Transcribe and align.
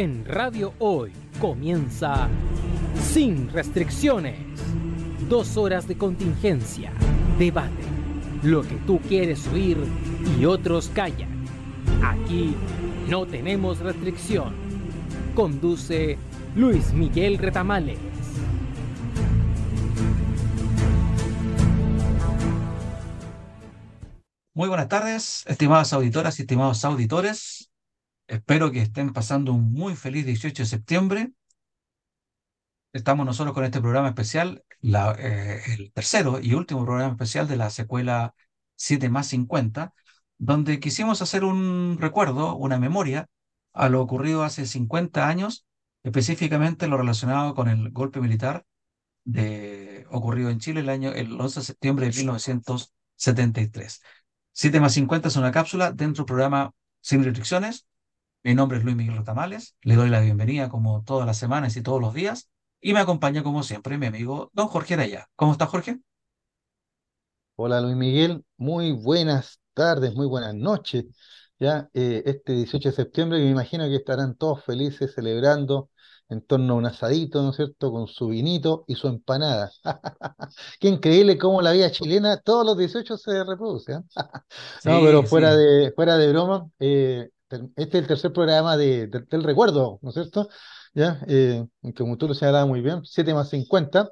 En 0.00 0.24
Radio 0.24 0.72
Hoy 0.78 1.12
comienza 1.38 2.26
Sin 3.12 3.50
Restricciones. 3.50 4.38
Dos 5.28 5.58
horas 5.58 5.86
de 5.86 5.98
contingencia, 5.98 6.90
debate, 7.38 7.84
lo 8.42 8.62
que 8.62 8.76
tú 8.86 8.98
quieres 9.00 9.46
oír 9.48 9.76
y 10.38 10.46
otros 10.46 10.88
callan. 10.88 11.44
Aquí 12.02 12.56
no 13.10 13.26
tenemos 13.26 13.80
restricción. 13.80 14.54
Conduce 15.34 16.16
Luis 16.56 16.94
Miguel 16.94 17.36
Retamales. 17.36 17.98
Muy 24.54 24.68
buenas 24.68 24.88
tardes, 24.88 25.44
estimadas 25.46 25.92
auditoras 25.92 26.38
y 26.38 26.42
estimados 26.44 26.86
auditores. 26.86 27.69
Espero 28.30 28.70
que 28.70 28.80
estén 28.80 29.12
pasando 29.12 29.52
un 29.52 29.72
muy 29.72 29.96
feliz 29.96 30.24
18 30.24 30.62
de 30.62 30.66
septiembre. 30.68 31.32
Estamos 32.92 33.26
nosotros 33.26 33.54
con 33.54 33.64
este 33.64 33.80
programa 33.80 34.06
especial, 34.08 34.64
la, 34.80 35.16
eh, 35.18 35.60
el 35.74 35.92
tercero 35.92 36.38
y 36.40 36.54
último 36.54 36.84
programa 36.84 37.10
especial 37.10 37.48
de 37.48 37.56
la 37.56 37.70
secuela 37.70 38.36
7 38.76 39.08
más 39.08 39.26
50, 39.26 39.92
donde 40.38 40.78
quisimos 40.78 41.22
hacer 41.22 41.42
un 41.42 41.98
recuerdo, 42.00 42.54
una 42.54 42.78
memoria 42.78 43.26
a 43.72 43.88
lo 43.88 44.00
ocurrido 44.00 44.44
hace 44.44 44.64
50 44.64 45.26
años, 45.26 45.66
específicamente 46.04 46.86
lo 46.86 46.98
relacionado 46.98 47.56
con 47.56 47.68
el 47.68 47.90
golpe 47.90 48.20
militar 48.20 48.64
de, 49.24 50.06
ocurrido 50.08 50.50
en 50.50 50.60
Chile 50.60 50.80
el 50.82 50.88
año 50.88 51.12
el 51.12 51.40
11 51.40 51.60
de 51.60 51.66
septiembre 51.66 52.06
de 52.06 52.16
1973. 52.16 54.02
7 54.52 54.80
más 54.80 54.92
50 54.94 55.28
es 55.28 55.36
una 55.36 55.50
cápsula 55.50 55.90
dentro 55.90 56.22
del 56.22 56.26
programa 56.26 56.72
Sin 57.00 57.24
Restricciones. 57.24 57.86
Mi 58.42 58.54
nombre 58.54 58.78
es 58.78 58.84
Luis 58.84 58.96
Miguel 58.96 59.18
Rotamales. 59.18 59.76
Le 59.82 59.96
doy 59.96 60.08
la 60.08 60.20
bienvenida 60.20 60.70
como 60.70 61.02
todas 61.04 61.26
las 61.26 61.36
semanas 61.36 61.76
y 61.76 61.82
todos 61.82 62.00
los 62.00 62.14
días. 62.14 62.48
Y 62.80 62.94
me 62.94 63.00
acompaña 63.00 63.42
como 63.42 63.62
siempre 63.62 63.98
mi 63.98 64.06
amigo 64.06 64.50
don 64.54 64.66
Jorge 64.68 64.94
Araya. 64.94 65.28
¿Cómo 65.36 65.52
está 65.52 65.66
Jorge? 65.66 65.98
Hola 67.56 67.82
Luis 67.82 67.96
Miguel, 67.96 68.42
muy 68.56 68.92
buenas 68.92 69.60
tardes, 69.74 70.14
muy 70.14 70.26
buenas 70.26 70.54
noches. 70.54 71.04
Ya 71.58 71.90
eh, 71.92 72.22
este 72.24 72.54
18 72.54 72.88
de 72.88 72.94
septiembre 72.94 73.38
me 73.40 73.50
imagino 73.50 73.86
que 73.86 73.96
estarán 73.96 74.34
todos 74.34 74.64
felices 74.64 75.12
celebrando 75.14 75.90
en 76.30 76.40
torno 76.40 76.72
a 76.72 76.76
un 76.76 76.86
asadito, 76.86 77.42
¿no 77.42 77.50
es 77.50 77.56
cierto?, 77.56 77.92
con 77.92 78.06
su 78.06 78.28
vinito 78.28 78.84
y 78.88 78.94
su 78.94 79.08
empanada. 79.08 79.70
Qué 80.80 80.88
increíble 80.88 81.36
cómo 81.36 81.60
la 81.60 81.72
vida 81.72 81.90
chilena 81.90 82.40
todos 82.40 82.64
los 82.64 82.78
18 82.78 83.18
se 83.18 83.44
reproduce. 83.44 83.92
¿eh? 83.92 84.00
no, 84.86 85.00
pero 85.02 85.24
fuera, 85.24 85.52
sí. 85.52 85.58
de, 85.58 85.92
fuera 85.94 86.16
de 86.16 86.28
broma, 86.32 86.66
eh, 86.78 87.28
este 87.76 87.98
es 87.98 88.02
el 88.02 88.06
tercer 88.06 88.32
programa 88.32 88.76
de, 88.76 89.06
de- 89.08 89.20
del 89.22 89.42
recuerdo, 89.44 89.98
¿no 90.02 90.10
es 90.10 90.14
cierto? 90.14 90.48
¿Ya? 90.94 91.20
Eh, 91.28 91.64
como 91.96 92.16
tú 92.18 92.28
lo 92.28 92.34
señalabas 92.34 92.68
muy 92.68 92.80
bien, 92.80 93.00
7 93.04 93.32
más 93.34 93.48
50, 93.50 94.10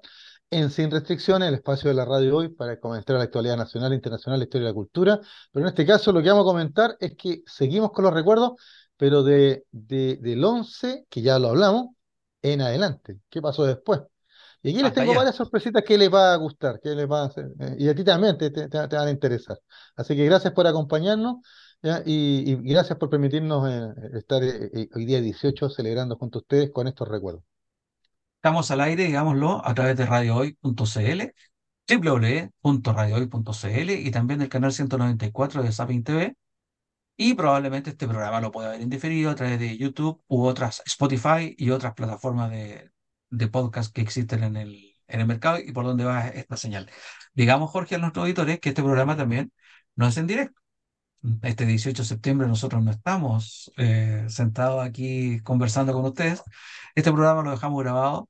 en 0.50 0.70
Sin 0.70 0.90
Restricciones, 0.90 1.48
el 1.48 1.54
espacio 1.56 1.88
de 1.90 1.94
la 1.94 2.04
radio 2.04 2.36
hoy 2.36 2.48
para 2.48 2.78
comentar 2.80 3.16
la 3.16 3.24
actualidad 3.24 3.56
nacional, 3.56 3.92
internacional, 3.92 4.38
la 4.40 4.44
historia 4.44 4.66
y 4.66 4.68
la 4.70 4.74
cultura. 4.74 5.20
Pero 5.52 5.66
en 5.66 5.68
este 5.68 5.84
caso 5.86 6.12
lo 6.12 6.22
que 6.22 6.28
vamos 6.30 6.42
a 6.44 6.46
comentar 6.52 6.96
es 7.00 7.14
que 7.16 7.42
seguimos 7.46 7.92
con 7.92 8.04
los 8.04 8.14
recuerdos, 8.14 8.52
pero 8.96 9.22
de, 9.22 9.64
de- 9.72 10.16
del 10.16 10.42
11, 10.44 11.04
que 11.10 11.22
ya 11.22 11.38
lo 11.38 11.48
hablamos, 11.48 11.88
en 12.42 12.60
adelante. 12.62 13.18
¿Qué 13.28 13.42
pasó 13.42 13.64
después? 13.64 14.00
Y 14.62 14.70
aquí 14.70 14.82
les 14.82 14.92
Hasta 14.92 14.94
tengo 14.94 15.14
allá. 15.14 15.14
varias 15.14 15.36
sorpresitas 15.36 15.84
que 15.84 15.96
les 15.98 16.12
va 16.12 16.32
a 16.32 16.36
gustar, 16.36 16.80
que 16.80 16.90
les 16.90 17.08
va 17.10 17.22
a 17.22 17.26
hacer, 17.26 17.46
eh, 17.60 17.76
y 17.78 17.88
a 17.88 17.94
ti 17.94 18.04
también 18.04 18.36
te, 18.38 18.50
te- 18.50 18.68
te- 18.68 18.88
te 18.88 18.96
van 18.96 19.08
a 19.08 19.10
interesar. 19.10 19.58
Así 19.96 20.16
que 20.16 20.24
gracias 20.24 20.52
por 20.52 20.66
acompañarnos, 20.66 21.36
¿ya? 21.82 22.02
Y, 22.04 22.56
gracias 22.56 22.98
por 22.98 23.10
permitirnos 23.10 23.68
eh, 23.68 24.18
estar 24.18 24.42
eh, 24.42 24.70
eh, 24.74 24.88
hoy 24.94 25.04
día 25.06 25.20
18 25.20 25.68
celebrando 25.70 26.16
junto 26.16 26.38
a 26.38 26.42
ustedes 26.42 26.70
con 26.70 26.86
estos 26.88 27.08
recuerdos. 27.08 27.42
Estamos 28.36 28.70
al 28.70 28.80
aire, 28.80 29.04
digámoslo, 29.04 29.66
a 29.66 29.74
través 29.74 29.96
de 29.96 30.06
radiohoy.cl, 30.06 31.22
www.radiohoy.cl 31.88 33.90
y 33.90 34.10
también 34.10 34.40
del 34.40 34.48
canal 34.48 34.72
194 34.72 35.62
de 35.62 35.72
Sapin 35.72 36.04
TV. 36.04 36.36
Y 37.16 37.34
probablemente 37.34 37.90
este 37.90 38.06
programa 38.08 38.40
lo 38.40 38.52
pueda 38.52 38.70
ver 38.70 38.80
en 38.82 38.88
diferido 38.90 39.30
a 39.30 39.34
través 39.34 39.58
de 39.60 39.76
YouTube 39.76 40.22
u 40.28 40.44
otras, 40.46 40.82
Spotify 40.86 41.54
y 41.58 41.70
otras 41.70 41.94
plataformas 41.94 42.50
de, 42.50 42.90
de 43.30 43.48
podcast 43.48 43.94
que 43.94 44.02
existen 44.02 44.44
en 44.44 44.56
el, 44.56 44.94
en 45.08 45.20
el 45.20 45.26
mercado 45.26 45.58
y 45.58 45.72
por 45.72 45.84
donde 45.84 46.04
va 46.04 46.28
esta 46.28 46.56
señal. 46.56 46.90
Digamos, 47.34 47.70
Jorge, 47.70 47.96
a 47.96 47.98
nuestros 47.98 48.22
auditores 48.24 48.60
que 48.60 48.70
este 48.70 48.82
programa 48.82 49.16
también 49.16 49.52
no 49.96 50.06
es 50.08 50.16
en 50.16 50.26
directo. 50.28 50.60
Este 51.42 51.66
18 51.66 52.02
de 52.02 52.08
septiembre 52.08 52.46
nosotros 52.46 52.82
no 52.82 52.90
estamos 52.90 53.72
eh, 53.76 54.24
sentados 54.28 54.84
aquí 54.84 55.40
conversando 55.40 55.92
con 55.92 56.04
ustedes. 56.04 56.42
Este 56.94 57.12
programa 57.12 57.42
lo 57.42 57.50
dejamos 57.50 57.82
grabado 57.82 58.28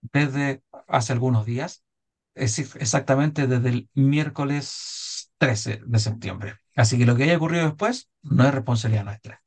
desde 0.00 0.62
hace 0.88 1.12
algunos 1.12 1.46
días, 1.46 1.82
es 2.34 2.58
exactamente 2.58 3.46
desde 3.46 3.68
el 3.70 3.88
miércoles 3.94 5.32
13 5.38 5.82
de 5.86 5.98
septiembre. 5.98 6.56
Así 6.74 6.98
que 6.98 7.06
lo 7.06 7.16
que 7.16 7.24
haya 7.24 7.36
ocurrido 7.36 7.64
después 7.64 8.10
no 8.22 8.46
es 8.46 8.54
responsabilidad 8.54 9.04
nuestra. 9.04 9.42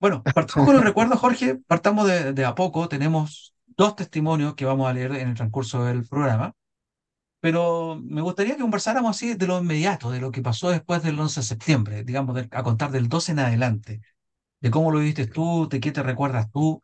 Bueno, 0.00 0.22
partamos 0.22 0.66
con 0.66 0.74
los 0.74 0.84
recuerdos, 0.84 1.20
Jorge. 1.20 1.60
Partamos 1.66 2.08
de, 2.08 2.32
de 2.32 2.44
a 2.44 2.54
poco. 2.54 2.88
Tenemos 2.88 3.54
dos 3.66 3.94
testimonios 3.94 4.54
que 4.54 4.64
vamos 4.64 4.88
a 4.88 4.92
leer 4.94 5.14
en 5.14 5.28
el 5.28 5.34
transcurso 5.34 5.84
del 5.84 6.04
programa. 6.08 6.54
Pero 7.42 8.00
me 8.04 8.22
gustaría 8.22 8.56
que 8.56 8.62
conversáramos 8.62 9.12
así 9.16 9.34
de 9.36 9.48
lo 9.48 9.60
inmediato, 9.60 10.10
de 10.12 10.20
lo 10.22 10.32
que 10.32 10.42
pasó 10.42 10.70
después 10.70 11.04
del 11.04 11.20
11 11.20 11.40
de 11.42 11.46
septiembre, 11.46 12.04
digamos, 12.04 12.38
a 12.52 12.64
contar 12.64 12.92
del 12.92 13.10
12 13.10 13.32
en 13.34 13.40
adelante, 13.40 14.02
de 14.60 14.70
cómo 14.72 14.92
lo 14.92 15.00
viviste 15.00 15.26
tú, 15.26 15.68
de 15.70 15.80
qué 15.80 15.92
te 15.92 16.02
recuerdas 16.04 16.50
tú, 16.52 16.82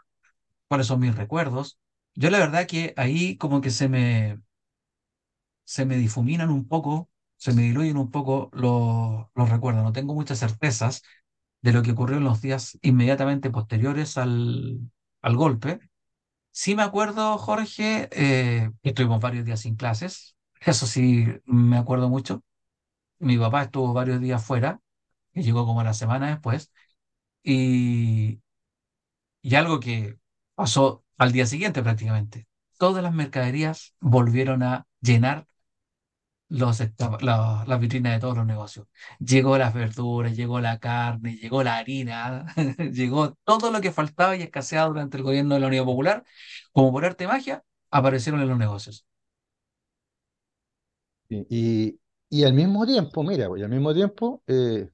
cuáles 0.68 0.86
son 0.88 1.00
mis 1.00 1.16
recuerdos. 1.16 1.78
Yo 2.14 2.30
la 2.30 2.38
verdad 2.40 2.66
que 2.68 2.94
ahí 2.96 3.36
como 3.38 3.60
que 3.62 3.70
se 3.70 3.88
me, 3.88 4.40
se 5.64 5.84
me 5.86 5.96
difuminan 5.96 6.50
un 6.50 6.66
poco, 6.68 7.10
se 7.36 7.52
me 7.52 7.62
diluyen 7.62 7.96
un 7.96 8.10
poco 8.10 8.50
los, 8.52 9.26
los 9.34 9.48
recuerdos. 9.50 9.84
No 9.84 9.92
tengo 9.92 10.14
muchas 10.14 10.38
certezas 10.40 11.02
de 11.62 11.72
lo 11.72 11.82
que 11.82 11.92
ocurrió 11.92 12.18
en 12.18 12.24
los 12.24 12.40
días 12.42 12.78
inmediatamente 12.82 13.50
posteriores 13.50 14.16
al, 14.18 14.80
al 15.22 15.36
golpe. 15.36 15.80
Sí 16.52 16.76
me 16.76 16.84
acuerdo, 16.84 17.38
Jorge, 17.38 18.08
eh, 18.12 18.70
que 18.82 18.90
estuvimos 18.90 19.20
varios 19.22 19.46
días 19.46 19.60
sin 19.62 19.76
clases. 19.76 20.36
Eso 20.60 20.86
sí 20.86 21.26
me 21.46 21.76
acuerdo 21.78 22.08
mucho. 22.08 22.42
Mi 23.20 23.38
papá 23.38 23.64
estuvo 23.64 23.92
varios 23.94 24.20
días 24.20 24.44
fuera, 24.44 24.80
y 25.34 25.42
llegó 25.42 25.66
como 25.66 25.82
la 25.84 25.94
semana 25.94 26.30
después. 26.30 26.72
Y, 27.44 28.40
y 29.42 29.54
algo 29.54 29.80
que 29.80 30.18
pasó 30.54 31.04
al 31.18 31.32
día 31.32 31.46
siguiente 31.46 31.82
prácticamente. 31.82 32.46
Todas 32.78 33.02
las 33.02 33.14
mercaderías 33.14 33.94
volvieron 34.00 34.62
a 34.62 34.86
llenar 35.00 35.46
los, 36.48 36.80
las 37.20 37.80
vitrinas 37.80 38.12
de 38.14 38.20
todos 38.20 38.36
los 38.36 38.46
negocios. 38.46 38.86
Llegó 39.18 39.58
las 39.58 39.74
verduras, 39.74 40.36
llegó 40.36 40.60
la 40.60 40.78
carne, 40.78 41.36
llegó 41.36 41.62
la 41.62 41.76
harina, 41.76 42.46
llegó 42.92 43.34
todo 43.44 43.70
lo 43.70 43.80
que 43.80 43.92
faltaba 43.92 44.36
y 44.36 44.42
escaseaba 44.42 44.88
durante 44.88 45.16
el 45.18 45.22
gobierno 45.22 45.54
de 45.54 45.60
la 45.60 45.66
Unión 45.68 45.84
Popular. 45.86 46.24
Como 46.72 46.92
por 46.92 47.04
arte 47.04 47.24
de 47.24 47.28
magia, 47.28 47.64
aparecieron 47.90 48.40
en 48.40 48.48
los 48.48 48.58
negocios. 48.58 49.06
Y, 51.28 51.98
y, 52.30 52.44
al 52.44 52.54
mismo 52.54 52.86
tiempo, 52.86 53.22
mira, 53.22 53.48
pues, 53.48 53.62
al 53.62 53.68
mismo 53.70 53.92
tiempo 53.94 54.42
eh, 54.46 54.90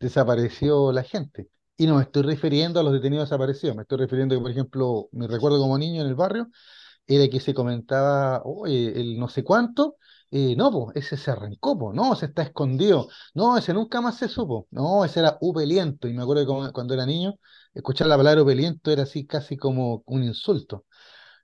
desapareció 0.00 0.92
la 0.92 1.02
gente. 1.04 1.48
Y 1.76 1.86
no 1.86 1.96
me 1.96 2.02
estoy 2.04 2.22
refiriendo 2.24 2.80
a 2.80 2.84
los 2.84 2.92
detenidos 2.94 3.28
desaparecidos, 3.30 3.76
me 3.76 3.82
estoy 3.82 3.98
refiriendo 3.98 4.36
que, 4.36 4.42
por 4.42 4.52
ejemplo, 4.52 5.08
me 5.12 5.28
recuerdo 5.28 5.60
como 5.60 5.78
niño 5.78 6.02
en 6.02 6.08
el 6.08 6.16
barrio, 6.16 6.48
era 7.06 7.28
que 7.30 7.40
se 7.40 7.54
comentaba, 7.54 8.42
oye, 8.44 9.00
el 9.00 9.18
no 9.20 9.28
sé 9.28 9.44
cuánto, 9.44 9.96
eh, 10.32 10.56
no, 10.56 10.72
pues, 10.72 10.96
ese 10.96 11.18
se 11.18 11.32
arrancó, 11.32 11.92
no, 11.94 12.16
se 12.16 12.26
está 12.28 12.42
escondido, 12.44 13.08
no, 13.34 13.58
ese 13.58 13.74
nunca 13.74 14.00
más 14.02 14.18
se 14.18 14.28
supo, 14.28 14.68
no, 14.72 15.04
ese 15.04 15.20
era 15.20 15.38
upeliento, 15.42 16.08
y 16.08 16.14
me 16.14 16.22
acuerdo 16.24 16.66
que 16.66 16.72
cuando 16.74 16.94
era 16.94 17.06
niño, 17.06 17.36
escuchar 17.74 18.08
la 18.08 18.18
palabra 18.18 18.42
upeliento 18.44 18.90
era 18.92 19.04
así 19.04 19.26
casi 19.26 19.56
como 19.58 20.04
un 20.06 20.24
insulto. 20.24 20.85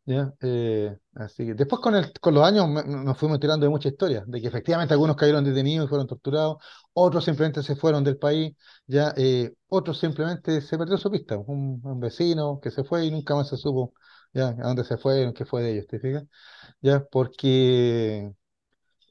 ¿Ya? 0.04 0.32
Eh, 0.40 0.96
así 1.14 1.46
que 1.46 1.54
después 1.54 1.80
con, 1.80 1.94
el, 1.94 2.12
con 2.20 2.34
los 2.34 2.44
años 2.44 2.68
nos 2.86 3.16
fuimos 3.18 3.36
enterando 3.36 3.64
de 3.66 3.70
muchas 3.70 3.92
historias, 3.92 4.24
de 4.26 4.40
que 4.40 4.48
efectivamente 4.48 4.94
algunos 4.94 5.16
cayeron 5.16 5.44
detenidos 5.44 5.86
y 5.86 5.88
fueron 5.88 6.06
torturados, 6.06 6.56
otros 6.92 7.24
simplemente 7.24 7.62
se 7.62 7.76
fueron 7.76 8.04
del 8.04 8.18
país, 8.18 8.54
ya 8.86 9.14
eh, 9.16 9.52
otros 9.68 9.98
simplemente 9.98 10.60
se 10.60 10.78
perdió 10.78 10.98
su 10.98 11.10
pista, 11.10 11.38
un, 11.38 11.80
un 11.84 12.00
vecino 12.00 12.60
que 12.60 12.70
se 12.70 12.84
fue 12.84 13.06
y 13.06 13.10
nunca 13.10 13.34
más 13.34 13.48
se 13.48 13.56
supo 13.56 13.94
ya 14.32 14.48
a 14.48 14.52
dónde 14.54 14.84
se 14.84 14.96
fueron, 14.98 15.32
qué 15.34 15.44
fue 15.44 15.62
de 15.62 15.72
ellos, 15.74 15.86
¿te 15.86 15.98
fijas? 16.00 16.24
Ya, 16.82 17.04
porque 17.04 18.32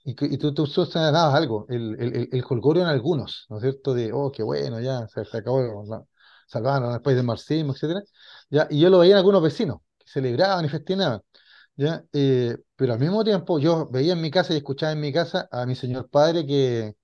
y, 0.04 0.12
y 0.36 0.38
tú, 0.38 0.54
tú 0.54 0.66
señalabas 0.68 1.36
algo, 1.36 1.66
el, 1.70 1.96
el, 2.00 2.30
el, 2.32 2.42
jolgorio 2.42 2.84
en 2.84 2.90
algunos, 2.90 3.46
¿no 3.50 3.58
es 3.58 3.62
cierto? 3.64 3.94
De, 3.94 4.12
oh, 4.14 4.32
qué 4.32 4.44
bueno, 4.44 4.80
ya 4.80 5.08
se, 5.08 5.26
se 5.26 5.38
acabó, 5.38 5.84
la- 5.88 6.04
salvaron 6.48 6.92
al 6.94 7.02
país 7.02 7.16
del 7.18 7.26
marxismo, 7.26 7.74
etcétera. 7.74 8.02
Ya, 8.50 8.68
y 8.70 8.80
yo 8.82 8.90
lo 8.90 9.00
veía 9.00 9.14
en 9.14 9.18
algunos 9.20 9.42
vecinos, 9.44 9.78
celebraban 10.12 10.66
y 10.66 10.70
festejaban. 10.70 11.22
¿ya? 11.76 12.04
Eh, 12.14 12.58
pero 12.76 12.94
al 12.94 13.00
mismo 13.00 13.24
tiempo 13.24 13.60
yo 13.60 13.90
veía 13.90 14.14
en 14.14 14.22
mi 14.22 14.32
casa 14.32 14.54
y 14.54 14.58
escuchaba 14.58 14.92
en 14.94 15.02
mi 15.02 15.14
casa 15.14 15.48
a 15.52 15.66
mi 15.66 15.76
señor 15.76 16.10
padre 16.10 16.46
que, 16.46 16.96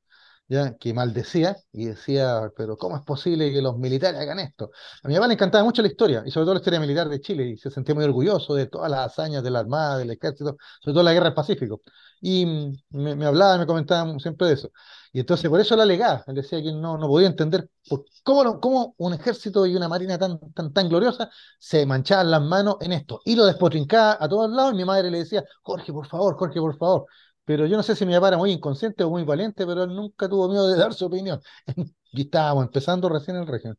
ya 0.47 0.77
que 0.77 0.93
maldecía 0.93 1.57
y 1.71 1.85
decía, 1.87 2.51
pero 2.55 2.77
¿cómo 2.77 2.95
es 2.97 3.03
posible 3.03 3.51
que 3.51 3.61
los 3.61 3.77
militares 3.77 4.19
hagan 4.21 4.39
esto? 4.39 4.71
A 5.03 5.07
mi 5.07 5.15
papá 5.15 5.27
le 5.27 5.33
encantaba 5.33 5.63
mucho 5.63 5.81
la 5.81 5.87
historia, 5.89 6.23
y 6.25 6.31
sobre 6.31 6.45
todo 6.45 6.53
la 6.55 6.59
historia 6.59 6.79
militar 6.79 7.09
de 7.09 7.19
Chile, 7.21 7.45
y 7.47 7.57
se 7.57 7.69
sentía 7.71 7.95
muy 7.95 8.05
orgulloso 8.05 8.55
de 8.55 8.67
todas 8.67 8.89
las 8.91 9.01
hazañas 9.07 9.43
de 9.43 9.51
la 9.51 9.59
Armada, 9.59 9.97
del 9.97 10.11
Ejército, 10.11 10.57
sobre 10.81 10.93
todo 10.93 11.03
la 11.03 11.13
Guerra 11.13 11.25
del 11.27 11.33
Pacífico. 11.35 11.81
Y 12.21 12.45
mm, 12.45 12.73
me, 12.91 13.15
me 13.15 13.25
hablaba, 13.25 13.57
me 13.57 13.65
comentaba 13.65 14.17
siempre 14.19 14.47
de 14.47 14.53
eso. 14.55 14.71
Y 15.17 15.21
entonces 15.21 15.49
por 15.49 15.59
eso 15.59 15.75
la 15.75 15.81
alegaba, 15.83 16.23
él 16.27 16.35
decía 16.35 16.61
que 16.61 16.71
no, 16.71 16.95
no 16.97 17.07
podía 17.07 17.27
entender 17.27 17.69
por 17.89 18.05
cómo, 18.23 18.43
no- 18.43 18.59
cómo 18.59 18.93
un 18.99 19.13
ejército 19.15 19.65
y 19.65 19.75
una 19.75 19.87
marina 19.89 20.17
tan, 20.19 20.39
tan, 20.53 20.71
tan 20.73 20.87
gloriosa 20.89 21.31
se 21.57 21.85
manchaban 21.87 22.29
las 22.29 22.41
manos 22.43 22.77
en 22.81 22.93
esto. 22.93 23.21
Y 23.25 23.35
lo 23.35 23.45
despotrincaba 23.45 24.17
a 24.19 24.29
todos 24.29 24.51
lados, 24.51 24.73
y 24.73 24.77
mi 24.77 24.85
madre 24.85 25.09
le 25.09 25.19
decía, 25.19 25.43
Jorge, 25.63 25.91
por 25.91 26.07
favor, 26.07 26.37
Jorge, 26.37 26.59
por 26.59 26.77
favor. 26.77 27.07
Pero 27.45 27.65
yo 27.65 27.77
no 27.77 27.83
sé 27.83 27.95
si 27.95 28.05
mi 28.05 28.13
papá 28.13 28.27
era 28.29 28.37
muy 28.37 28.51
inconsciente 28.51 29.03
o 29.03 29.09
muy 29.09 29.23
valiente, 29.23 29.65
pero 29.65 29.83
él 29.85 29.95
nunca 29.95 30.29
tuvo 30.29 30.49
miedo 30.49 30.67
de 30.67 30.77
dar 30.79 30.93
su 30.93 31.05
opinión. 31.05 31.41
Y 32.11 32.21
estábamos 32.21 32.65
empezando 32.65 33.09
recién 33.09 33.37
el 33.37 33.47
régimen. 33.47 33.77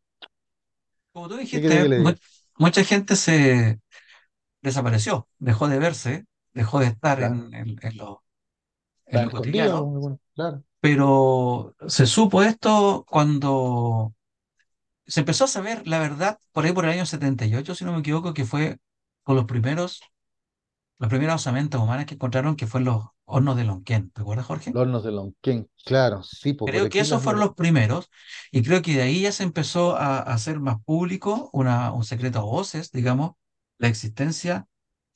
Como 1.12 1.29
tú 1.29 1.37
¿Qué 1.50 1.61
quiere 1.61 1.79
que 1.79 1.85
dijiste, 1.85 1.96
mu- 1.96 2.14
mucha 2.56 2.85
gente 2.85 3.17
se 3.17 3.81
desapareció, 4.62 5.29
dejó 5.38 5.69
de 5.69 5.79
verse, 5.79 6.26
dejó 6.55 6.81
de 6.81 6.88
estar 6.88 7.20
Claro, 7.20 7.43
en, 7.43 7.55
en- 7.55 7.79
en 7.82 7.99
lo, 7.99 8.25
en 9.06 9.23
lo 9.25 9.31
cotidiano, 9.32 9.85
bueno, 9.87 10.20
claro. 10.35 10.64
Pero 10.80 11.75
se 11.88 12.06
supo 12.06 12.42
esto 12.42 13.04
cuando 13.08 14.14
se 15.06 15.20
empezó 15.20 15.44
a 15.44 15.48
saber 15.48 15.86
la 15.88 15.98
verdad 16.00 16.38
por 16.52 16.64
ahí 16.64 16.72
por 16.72 16.84
el 16.84 16.92
año 16.92 17.06
78, 17.06 17.75
si 17.75 17.84
no 17.84 17.92
me 17.92 18.00
equivoco, 18.00 18.34
que 18.34 18.44
fue 18.44 18.78
con 19.22 19.36
los 19.36 19.44
primeros, 19.46 20.00
las 20.98 21.10
primeras 21.10 21.36
osamentas 21.36 21.80
humanas 21.80 22.06
que 22.06 22.14
encontraron 22.14 22.56
que 22.56 22.66
fue 22.66 22.80
en 22.80 22.86
los 22.86 23.04
hornos 23.25 23.56
de 23.56 23.64
Lonquén. 23.64 24.10
¿Te 24.10 24.22
acuerdas, 24.22 24.46
Jorge? 24.46 24.70
Los 24.72 24.82
hornos 24.82 25.04
de 25.04 25.12
Lonquén, 25.12 25.69
claro, 25.84 26.22
sí, 26.22 26.56
Creo 26.64 26.88
que 26.88 27.00
esos 27.00 27.12
las 27.12 27.22
fueron 27.22 27.40
los 27.40 27.54
primeros 27.54 28.10
y 28.50 28.62
creo 28.62 28.82
que 28.82 28.94
de 28.94 29.02
ahí 29.02 29.22
ya 29.22 29.32
se 29.32 29.42
empezó 29.42 29.96
a, 29.96 30.19
hacer 30.20 30.60
más 30.60 30.76
público 30.84 31.48
una, 31.52 31.92
un 31.92 32.04
secreto 32.04 32.40
a 32.40 32.42
voces, 32.42 32.90
digamos, 32.92 33.32
la 33.78 33.88
existencia 33.88 34.66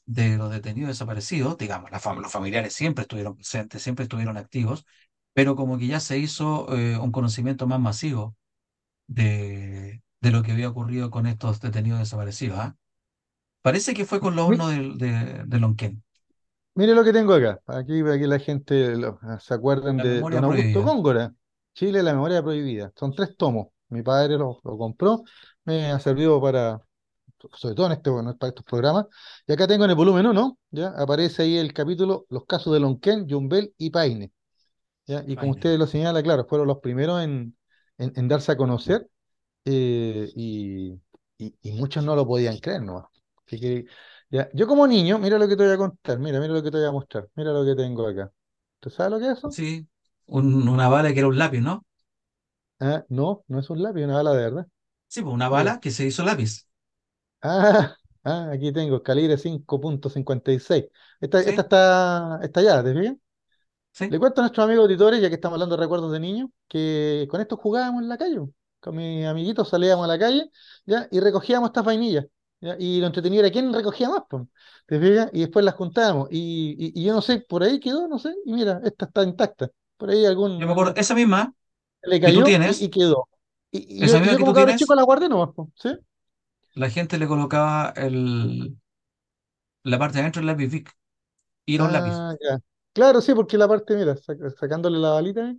de 0.07 0.37
los 0.39 0.51
detenidos 0.51 0.91
desaparecidos, 0.91 1.59
digamos, 1.59 1.91
la 1.91 2.01
fam- 2.01 2.21
los 2.21 2.33
familiares 2.33 2.75
siempre 2.75 3.03
estuvieron 3.03 3.37
presentes, 3.37 3.83
siempre 3.83 4.05
estuvieron 4.05 4.37
activos, 4.39 4.87
pero 5.35 5.57
como 5.57 5.79
que 5.79 5.87
ya 5.87 6.01
se 6.01 6.19
hizo 6.19 6.75
eh, 6.77 6.99
un 6.99 7.13
conocimiento 7.13 7.67
más 7.67 7.81
masivo 7.81 8.37
de, 9.09 10.03
de 10.21 10.31
lo 10.33 10.43
que 10.43 10.53
había 10.53 10.69
ocurrido 10.71 11.11
con 11.11 11.27
estos 11.27 11.61
detenidos 11.61 12.01
desaparecidos, 12.01 12.59
¿ah? 12.61 12.77
Parece 13.63 13.95
que 13.95 14.05
fue 14.07 14.21
con 14.21 14.37
los 14.37 14.47
hornos 14.49 14.71
del- 14.71 14.99
de, 14.99 15.45
de 15.47 15.61
Lonquén, 15.61 16.03
Mire 16.75 16.95
lo 16.95 17.05
que 17.05 17.13
tengo 17.13 17.35
acá. 17.35 17.61
Aquí, 17.67 18.01
aquí 18.01 18.27
la 18.27 18.39
gente 18.39 18.97
lo- 18.97 19.19
se 19.41 19.55
acuerdan 19.55 19.97
la 19.97 20.05
de 20.05 20.23
don 20.25 20.45
Augusto. 20.45 20.83
Góngora. 20.83 21.35
Chile, 21.75 22.03
la 22.03 22.13
memoria 22.15 22.43
prohibida. 22.43 22.93
Son 22.97 23.15
tres 23.15 23.37
tomos. 23.37 23.69
Mi 23.89 24.03
padre 24.03 24.39
lo, 24.39 24.61
lo 24.65 24.79
compró. 24.79 25.23
Me 25.65 25.91
ha 25.93 25.99
servido 26.01 26.41
para, 26.41 26.81
sobre 27.55 27.75
todo 27.77 27.87
en 27.87 27.93
este, 27.93 28.11
bueno, 28.11 28.37
para 28.39 28.51
estos 28.51 28.65
programas. 28.65 29.07
Y 29.47 29.53
acá 29.53 29.67
tengo 29.69 29.85
en 29.85 29.91
el 29.91 29.97
volumen 29.97 30.27
uno, 30.27 30.59
¿ya? 30.71 30.89
Aparece 30.99 31.43
ahí 31.45 31.59
el 31.59 31.73
capítulo 31.75 32.27
Los 32.31 32.47
casos 32.47 32.73
de 32.75 32.81
Lonquén, 32.81 33.27
Yumbel 33.29 33.75
y 33.79 33.91
Paine. 33.91 34.33
¿Ya? 35.13 35.25
Y 35.27 35.37
como 35.37 35.53
usted 35.53 35.79
lo 35.79 35.87
señala, 35.87 36.23
claro, 36.23 36.47
fueron 36.47 36.67
los 36.69 36.79
primeros 36.79 37.23
en, 37.23 37.57
en, 37.99 38.13
en 38.17 38.29
darse 38.29 38.53
a 38.53 38.57
conocer 38.57 39.09
eh, 39.67 40.31
y, 40.37 40.93
y- 41.39 41.57
y 41.63 41.73
muchos 41.73 42.05
no 42.05 42.17
lo 42.17 42.27
podían 42.27 42.59
creer, 42.59 42.83
¿no? 42.83 43.11
Así 43.47 43.61
que, 43.61 43.87
ya, 44.31 44.49
Yo 44.55 44.67
como 44.69 44.87
niño, 44.89 45.19
mira 45.19 45.39
lo 45.39 45.49
que 45.49 45.57
te 45.57 45.65
voy 45.65 45.73
a 45.75 45.79
contar, 45.79 46.19
mira, 46.21 46.41
mira 46.41 46.55
lo 46.55 46.63
que 46.63 46.71
te 46.71 46.79
voy 46.79 46.87
a 46.89 46.93
mostrar, 46.93 47.29
mira 47.37 47.53
lo 47.53 47.65
que 47.65 47.77
tengo 47.77 48.07
acá. 48.09 48.33
¿Tú 48.81 48.91
sabes 48.91 49.13
lo 49.13 49.19
que 49.21 49.27
es 49.33 49.39
eso? 49.39 49.59
Sí, 49.59 49.87
un- 50.27 50.69
una 50.69 50.89
bala 50.89 51.13
que 51.13 51.19
era 51.21 51.29
un 51.29 51.39
lápiz, 51.39 51.61
¿no? 51.61 51.85
Ah, 52.81 53.05
no, 53.09 53.45
no 53.49 53.61
es 53.61 53.71
un 53.71 53.83
lápiz, 53.83 54.05
una 54.05 54.15
bala 54.17 54.33
de 54.33 54.43
verdad. 54.45 54.67
Sí, 55.09 55.23
pues 55.23 55.33
una 55.35 55.49
bala 55.49 55.79
que 55.81 55.91
se 55.93 56.07
hizo 56.07 56.25
lápiz, 56.25 56.67
Ah, 57.41 57.97
ah, 58.25 58.51
aquí 58.53 58.73
tengo, 58.73 59.03
calibre 59.03 59.37
5.56. 59.37 60.85
Esta, 61.21 61.41
esta 61.41 61.63
¿sí? 61.63 61.63
está 61.63 62.39
estallada, 62.43 62.85
¿te 62.85 62.95
fijas? 63.01 63.17
¿Sí? 63.93 64.07
Le 64.09 64.19
cuento 64.19 64.41
a 64.41 64.45
nuestros 64.45 64.65
amigos 64.67 64.85
auditores, 64.85 65.21
ya 65.23 65.29
que 65.29 65.37
estamos 65.37 65.55
hablando 65.57 65.77
de 65.77 65.83
recuerdos 65.83 66.13
de 66.13 66.21
niños, 66.21 66.51
que 66.69 67.27
con 67.31 67.41
esto 67.41 67.57
jugábamos 67.57 68.03
en 68.03 68.09
la 68.09 68.19
calle. 68.19 68.41
Con 68.81 68.97
mis 68.97 69.25
amiguitos 69.27 69.69
salíamos 69.71 70.05
a 70.05 70.09
la 70.09 70.19
calle, 70.19 70.51
¿ya? 70.87 71.09
Y 71.11 71.21
recogíamos 71.21 71.69
estas 71.71 71.85
vainillas, 71.85 72.27
¿ya? 72.61 72.77
Y 72.79 73.01
lo 73.01 73.07
entretenido 73.07 73.43
era 73.45 73.53
quién 73.53 73.73
recogía 73.73 74.09
más, 74.11 74.23
po, 74.29 74.49
¿te 74.87 75.01
fijas? 75.01 75.31
Y 75.33 75.41
después 75.41 75.65
las 75.65 75.75
juntábamos. 75.77 76.29
Y, 76.31 76.77
y- 76.79 77.01
y 77.01 77.05
yo 77.05 77.15
no 77.15 77.23
sé, 77.23 77.41
por 77.41 77.63
ahí 77.63 77.81
quedó, 77.81 78.09
no 78.09 78.19
sé, 78.19 78.35
y 78.45 78.53
mira, 78.53 78.81
esta 78.85 79.07
está 79.07 79.23
intacta. 79.25 79.71
Por 79.97 80.11
ahí 80.11 80.27
Yo 80.59 80.67
algún, 80.67 80.67
me 80.67 80.73
acuerdo, 80.73 80.95
esa 80.97 81.15
misma 81.15 81.55
le 82.05 82.21
que 82.23 82.33
tú 82.33 82.43
cayó 82.43 82.59
y, 82.65 82.85
y 82.87 82.91
tienes, 82.91 82.91
quedó. 82.91 83.29
Y, 83.71 84.05
yo, 84.05 84.07
esa 84.07 84.21
misma 84.21 84.37
yo 84.37 84.39
que 84.39 84.45
como 84.45 84.53
tú 84.53 84.55
cabro 84.55 84.73
chico 84.75 84.95
tienes, 84.95 84.95
la 84.95 85.03
guardé 85.05 85.29
nomás, 85.29 85.51
la 86.75 86.91
gente 86.91 87.17
le 87.19 87.27
colocaba 87.29 87.93
el, 87.97 88.77
la 89.85 89.99
parte 89.99 90.15
de 90.15 90.21
adentro 90.23 90.41
del 90.41 90.47
lápiz 90.49 90.69
Bic 90.69 90.97
y 91.67 91.75
era 91.77 91.85
un 91.85 91.93
lápiz. 91.93 92.25
Ah, 92.25 92.35
ya. 92.41 92.59
Claro, 92.93 93.21
sí, 93.23 93.35
porque 93.35 93.57
la 93.57 93.67
parte, 93.69 93.97
mira, 93.97 94.15
sac- 94.17 94.55
sacándole 94.59 94.99
la 94.99 95.11
balita, 95.13 95.55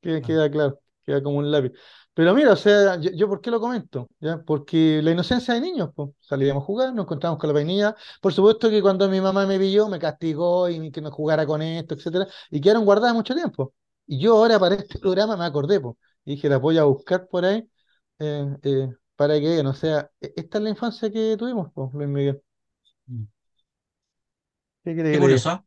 que 0.00 0.22
Ah, 0.22 0.22
queda 0.22 0.50
claro, 0.50 0.80
queda 1.04 1.22
como 1.22 1.38
un 1.38 1.50
lápiz. 1.50 1.72
Pero 2.14 2.34
mira, 2.34 2.52
o 2.52 2.56
sea, 2.56 2.98
yo, 3.00 3.10
yo 3.12 3.28
¿por 3.28 3.40
qué 3.42 3.50
lo 3.50 3.60
comento? 3.60 4.08
¿Ya? 4.20 4.38
Porque 4.42 5.00
la 5.02 5.10
inocencia 5.12 5.52
de 5.54 5.60
niños, 5.60 5.90
pues, 5.94 6.10
salíamos 6.20 6.62
a 6.62 6.66
jugar, 6.66 6.94
nos 6.94 7.04
encontramos 7.04 7.38
con 7.38 7.48
la 7.48 7.54
vainilla. 7.54 7.94
Por 8.22 8.32
supuesto 8.32 8.70
que 8.70 8.80
cuando 8.82 9.08
mi 9.10 9.20
mamá 9.20 9.46
me 9.46 9.58
pilló, 9.58 9.88
me 9.88 9.98
castigó 9.98 10.68
y 10.70 10.90
que 10.90 11.00
no 11.02 11.10
jugara 11.10 11.46
con 11.46 11.60
esto, 11.62 11.94
etcétera, 11.94 12.26
y 12.50 12.60
quedaron 12.60 12.84
guardadas 12.86 13.14
mucho 13.14 13.34
tiempo. 13.34 13.74
Y 14.06 14.18
yo 14.20 14.36
ahora 14.38 14.58
para 14.58 14.74
este 14.76 14.98
programa 14.98 15.36
me 15.36 15.44
acordé, 15.44 15.80
pues, 15.80 15.96
y 16.24 16.32
dije, 16.36 16.48
las 16.48 16.60
voy 16.60 16.78
a 16.78 16.84
buscar 16.84 17.28
por 17.28 17.44
ahí 17.44 17.68
eh, 18.18 18.56
eh, 18.62 18.88
para 19.16 19.34
que 19.38 19.48
vean, 19.48 19.66
o 19.66 19.74
sea, 19.74 20.10
e- 20.20 20.32
esta 20.36 20.58
es 20.58 20.64
la 20.64 20.70
infancia 20.70 21.10
que 21.10 21.36
tuvimos, 21.38 21.70
pues, 21.74 21.90
Luis 21.94 22.08
Miguel. 22.08 22.42
mm. 23.08 23.24
¿Qué 24.84 24.94
quiere 24.94 25.12
Qué. 25.12 25.64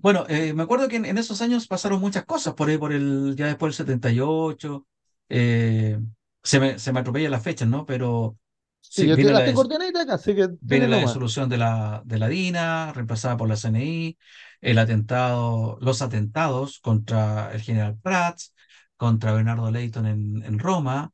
Bueno, 0.00 0.24
eh, 0.28 0.52
me 0.54 0.62
acuerdo 0.62 0.88
que 0.88 0.96
en, 0.96 1.04
en 1.04 1.18
esos 1.18 1.42
años 1.42 1.66
pasaron 1.66 2.00
muchas 2.00 2.24
cosas, 2.24 2.54
por 2.54 2.68
ahí, 2.68 2.78
por 2.78 2.92
el, 2.92 3.34
ya 3.36 3.46
después 3.46 3.70
del 3.76 3.86
78, 3.86 4.86
eh, 5.28 5.98
se 6.42 6.60
me, 6.60 6.78
se 6.78 6.92
me 6.92 7.00
atropellan 7.00 7.32
las 7.32 7.42
fechas, 7.42 7.68
¿no? 7.68 7.84
Pero 7.84 8.38
Sí, 8.90 9.04
sí, 9.04 9.06
yo 9.06 9.16
viene 9.16 9.32
la, 9.32 9.42
des- 9.42 9.68
acá, 10.00 10.14
así 10.14 10.34
que 10.34 10.48
viene 10.60 10.88
la 10.88 10.98
disolución 10.98 11.48
de 11.48 11.58
la, 11.58 12.02
de 12.04 12.18
la 12.18 12.28
DINA, 12.28 12.92
reemplazada 12.94 13.36
por 13.36 13.48
la 13.48 13.56
CNI, 13.56 14.18
el 14.60 14.78
atentado, 14.78 15.78
los 15.80 16.02
atentados 16.02 16.80
contra 16.80 17.52
el 17.52 17.60
general 17.62 17.98
Prats, 18.00 18.54
contra 18.96 19.32
Bernardo 19.32 19.70
Leighton 19.70 20.06
en, 20.06 20.42
en 20.44 20.58
Roma, 20.58 21.12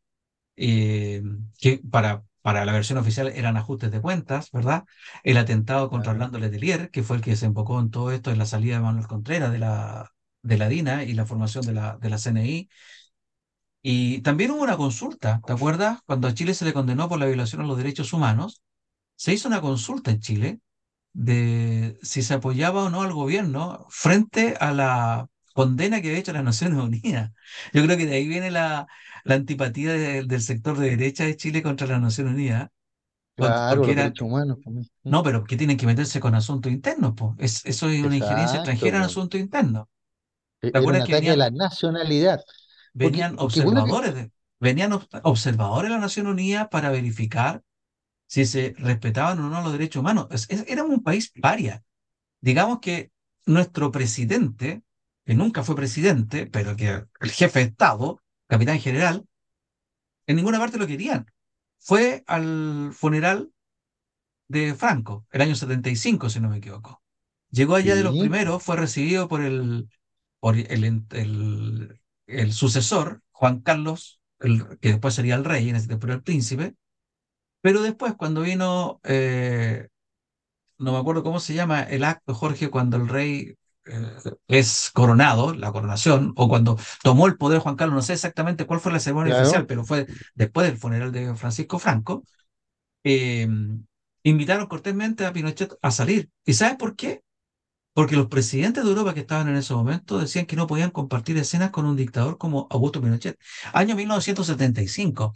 eh, 0.57 1.23
que 1.61 1.81
para, 1.91 2.25
para 2.45 2.67
la 2.67 2.75
versión 2.75 2.99
oficial 2.99 3.29
eran 3.29 3.57
ajustes 3.57 3.91
de 3.91 4.03
cuentas, 4.03 4.51
¿verdad? 4.53 4.85
El 5.23 5.39
atentado 5.39 5.89
contra 5.89 6.13
Orlando 6.13 6.39
Letelier, 6.39 6.91
que 6.91 7.03
fue 7.03 7.17
el 7.17 7.23
que 7.23 7.31
desembocó 7.31 7.81
en 7.81 7.91
todo 7.91 8.13
esto 8.13 8.31
en 8.31 8.37
la 8.39 8.45
salida 8.45 8.75
de 8.77 8.83
Manuel 8.83 9.07
Contreras 9.07 9.51
de 9.51 9.59
la, 9.59 10.13
de 10.43 10.59
la 10.59 10.69
DINA 10.69 11.05
y 11.05 11.15
la 11.15 11.25
formación 11.25 11.65
de 11.65 11.73
la, 11.73 11.97
de 11.97 12.11
la 12.11 12.19
CNI. 12.19 12.69
Y 13.81 14.21
también 14.21 14.51
hubo 14.51 14.63
una 14.63 14.77
consulta, 14.77 15.41
¿te 15.47 15.55
acuerdas? 15.55 16.01
Cuando 16.05 16.29
a 16.29 16.35
Chile 16.35 16.53
se 16.53 16.67
le 16.67 16.75
condenó 16.75 17.09
por 17.09 17.19
la 17.19 17.27
violación 17.27 17.63
a 17.63 17.67
los 17.67 17.79
derechos 17.79 18.13
humanos, 18.13 18.63
se 19.17 19.33
hizo 19.35 19.49
una 19.49 19.63
consulta 19.63 20.11
en 20.11 20.21
Chile 20.21 20.61
de 21.15 21.99
si 22.03 22.23
se 22.23 22.35
apoyaba 22.35 22.85
o 22.85 22.91
no 22.91 23.03
al 23.03 23.15
gobierno 23.15 23.87
frente 23.91 24.57
a 24.61 24.73
la 24.73 25.29
condena 25.55 26.03
que 26.03 26.09
había 26.09 26.21
hecho 26.21 26.35
las 26.35 26.45
Naciones 26.45 26.79
Unidas. 26.79 27.33
Yo 27.73 27.85
creo 27.85 27.97
que 27.97 28.07
de 28.07 28.17
ahí 28.17 28.29
viene 28.29 28.51
la, 28.51 28.87
la 29.25 29.37
antipatía 29.37 29.93
de- 29.95 30.25
del 30.25 30.43
sector 30.43 30.79
de 30.79 30.91
derecha 30.91 31.25
de 31.25 31.37
Chile 31.37 31.63
contra 31.63 31.87
las 31.87 32.01
Naciones 32.03 32.35
Unidas, 32.35 32.71
con- 33.37 33.63
claro, 33.63 33.67
porque 33.69 34.15
humanos. 34.21 34.59
pues, 34.65 34.91
mm, 35.05 35.11
no, 35.11 35.23
pero 35.23 35.45
que 35.45 35.57
tienen 35.57 35.77
que 35.79 35.87
meterse 35.87 36.21
con 36.21 36.35
asuntos 36.37 36.73
internos, 36.73 37.15
pues. 37.17 37.33
Es, 37.39 37.67
eso 37.67 37.89
es 37.91 38.05
una 38.05 38.17
injerencia 38.17 38.59
extranjera 38.59 38.99
en 38.99 39.05
asuntos 39.05 39.41
internos. 39.41 39.87
E- 40.63 40.73
¿Te 40.73 40.79
Era 40.79 40.93
un 40.95 41.01
acuerdas 41.01 41.05
que 41.05 41.15
ataque 41.15 41.31
a 41.31 41.37
venían, 41.37 41.37
la 41.37 41.51
nacionalidad. 41.51 42.41
Porque, 43.01 43.23
venían 43.23 43.37
porque 43.39 43.61
bueno 43.61 43.83
que, 43.85 43.95
observadores 43.95 44.15
de, 44.15 44.31
venían 44.61 44.93
ob- 44.93 45.21
observadores 45.25 45.91
de 45.91 45.97
la 45.97 46.01
Nación 46.01 46.27
Unida 46.27 46.71
para 46.71 46.91
verificar 46.91 47.63
si 48.29 48.47
se 48.47 48.75
respetaban 48.79 49.41
o 49.41 49.51
no 49.51 49.63
los 49.63 49.73
derechos 49.73 50.01
humanos? 50.03 50.29
Es- 50.33 50.49
es- 50.51 50.67
éramos 50.69 50.93
un 50.95 51.05
país 51.05 51.33
paria. 51.43 51.85
Digamos 52.43 52.81
que 52.81 53.13
nuestro 53.47 53.93
presidente, 53.93 54.85
que 55.27 55.35
nunca 55.37 55.65
fue 55.65 55.77
presidente, 55.77 56.47
pero 56.49 56.77
que 56.77 57.07
el 57.21 57.33
jefe 57.33 57.61
de 57.61 57.67
Estado, 57.67 58.23
capitán 58.49 58.81
general, 58.81 59.27
en 60.27 60.37
ninguna 60.37 60.59
parte 60.59 60.79
lo 60.79 60.87
querían. 60.87 61.27
Fue 61.79 62.25
al 62.27 62.91
funeral 62.95 63.51
de 64.49 64.75
Franco, 64.75 65.27
el 65.33 65.43
año 65.43 65.55
75, 65.55 66.31
si 66.31 66.41
no 66.41 66.49
me 66.51 66.59
equivoco. 66.59 67.03
Llegó 67.51 67.77
allá 67.77 67.95
de 67.95 68.03
los 68.05 68.19
primeros, 68.19 68.63
fue 68.63 68.77
recibido 68.77 69.29
por 69.29 69.43
el, 69.43 69.89
por 70.41 70.57
el, 70.57 71.05
el, 71.13 72.01
el 72.27 72.53
sucesor, 72.53 73.23
Juan 73.33 73.61
Carlos, 73.61 74.21
el, 74.41 74.79
que 74.81 74.91
después 74.91 75.15
sería 75.15 75.37
el 75.37 75.45
rey, 75.45 75.69
en 75.69 75.77
ese 75.77 75.89
tiempo 75.89 76.07
era 76.07 76.17
el 76.17 76.23
príncipe, 76.23 76.75
pero 77.61 77.83
después 77.83 78.15
cuando 78.17 78.43
vino, 78.43 79.01
eh, 79.05 79.89
no 80.79 80.93
me 80.93 80.99
acuerdo 80.99 81.23
cómo 81.23 81.41
se 81.41 81.55
llama 81.55 81.83
el 81.83 82.05
acto, 82.05 82.35
Jorge, 82.35 82.71
cuando 82.71 82.97
el 82.97 83.09
rey 83.09 83.57
es 84.49 84.91
coronado, 84.93 85.55
la 85.55 85.73
coronación, 85.73 86.33
o 86.37 86.49
cuando 86.49 86.79
tomó 87.03 87.27
el 87.27 87.37
poder 87.37 87.61
Juan 87.61 87.77
Carlos, 87.77 87.95
no 87.97 88.03
sé 88.03 88.15
exactamente 88.15 88.67
cuál 88.67 88.81
fue 88.81 88.93
la 88.93 89.01
ceremonia 89.01 89.35
oficial, 89.35 89.67
Claro, 89.67 89.67
pero 89.67 89.85
fue 89.85 90.07
después 90.35 90.67
del 90.67 90.79
funeral 90.79 91.13
de 91.13 91.35
Francisco 91.35 91.79
Franco, 91.79 92.25
eh, 93.05 93.49
invitaron 94.23 94.67
cortésmente 94.67 95.27
a 95.27 95.33
Pinochet 95.33 95.75
a 95.83 95.91
salir. 95.91 96.31
¿Y 96.45 96.55
sabes 96.55 96.77
por 96.77 96.97
qué? 96.97 97.23
Porque 97.93 98.17
los 98.17 98.27
presidentes 98.27 98.83
de 98.85 98.91
Europa 98.91 99.15
que 99.15 99.21
estaban 99.21 99.49
en 99.49 99.57
ese 99.57 99.75
momento 99.75 100.19
decían 100.19 100.47
que 100.47 100.57
no 100.57 100.67
podían 100.67 100.91
compartir 100.91 101.37
escenas 101.39 101.71
con 101.71 101.87
un 101.87 101.97
dictador 101.97 102.39
como 102.39 102.67
Augusto 102.71 103.01
Pinochet. 103.01 103.39
Año 103.73 103.95
1975. 103.95 105.33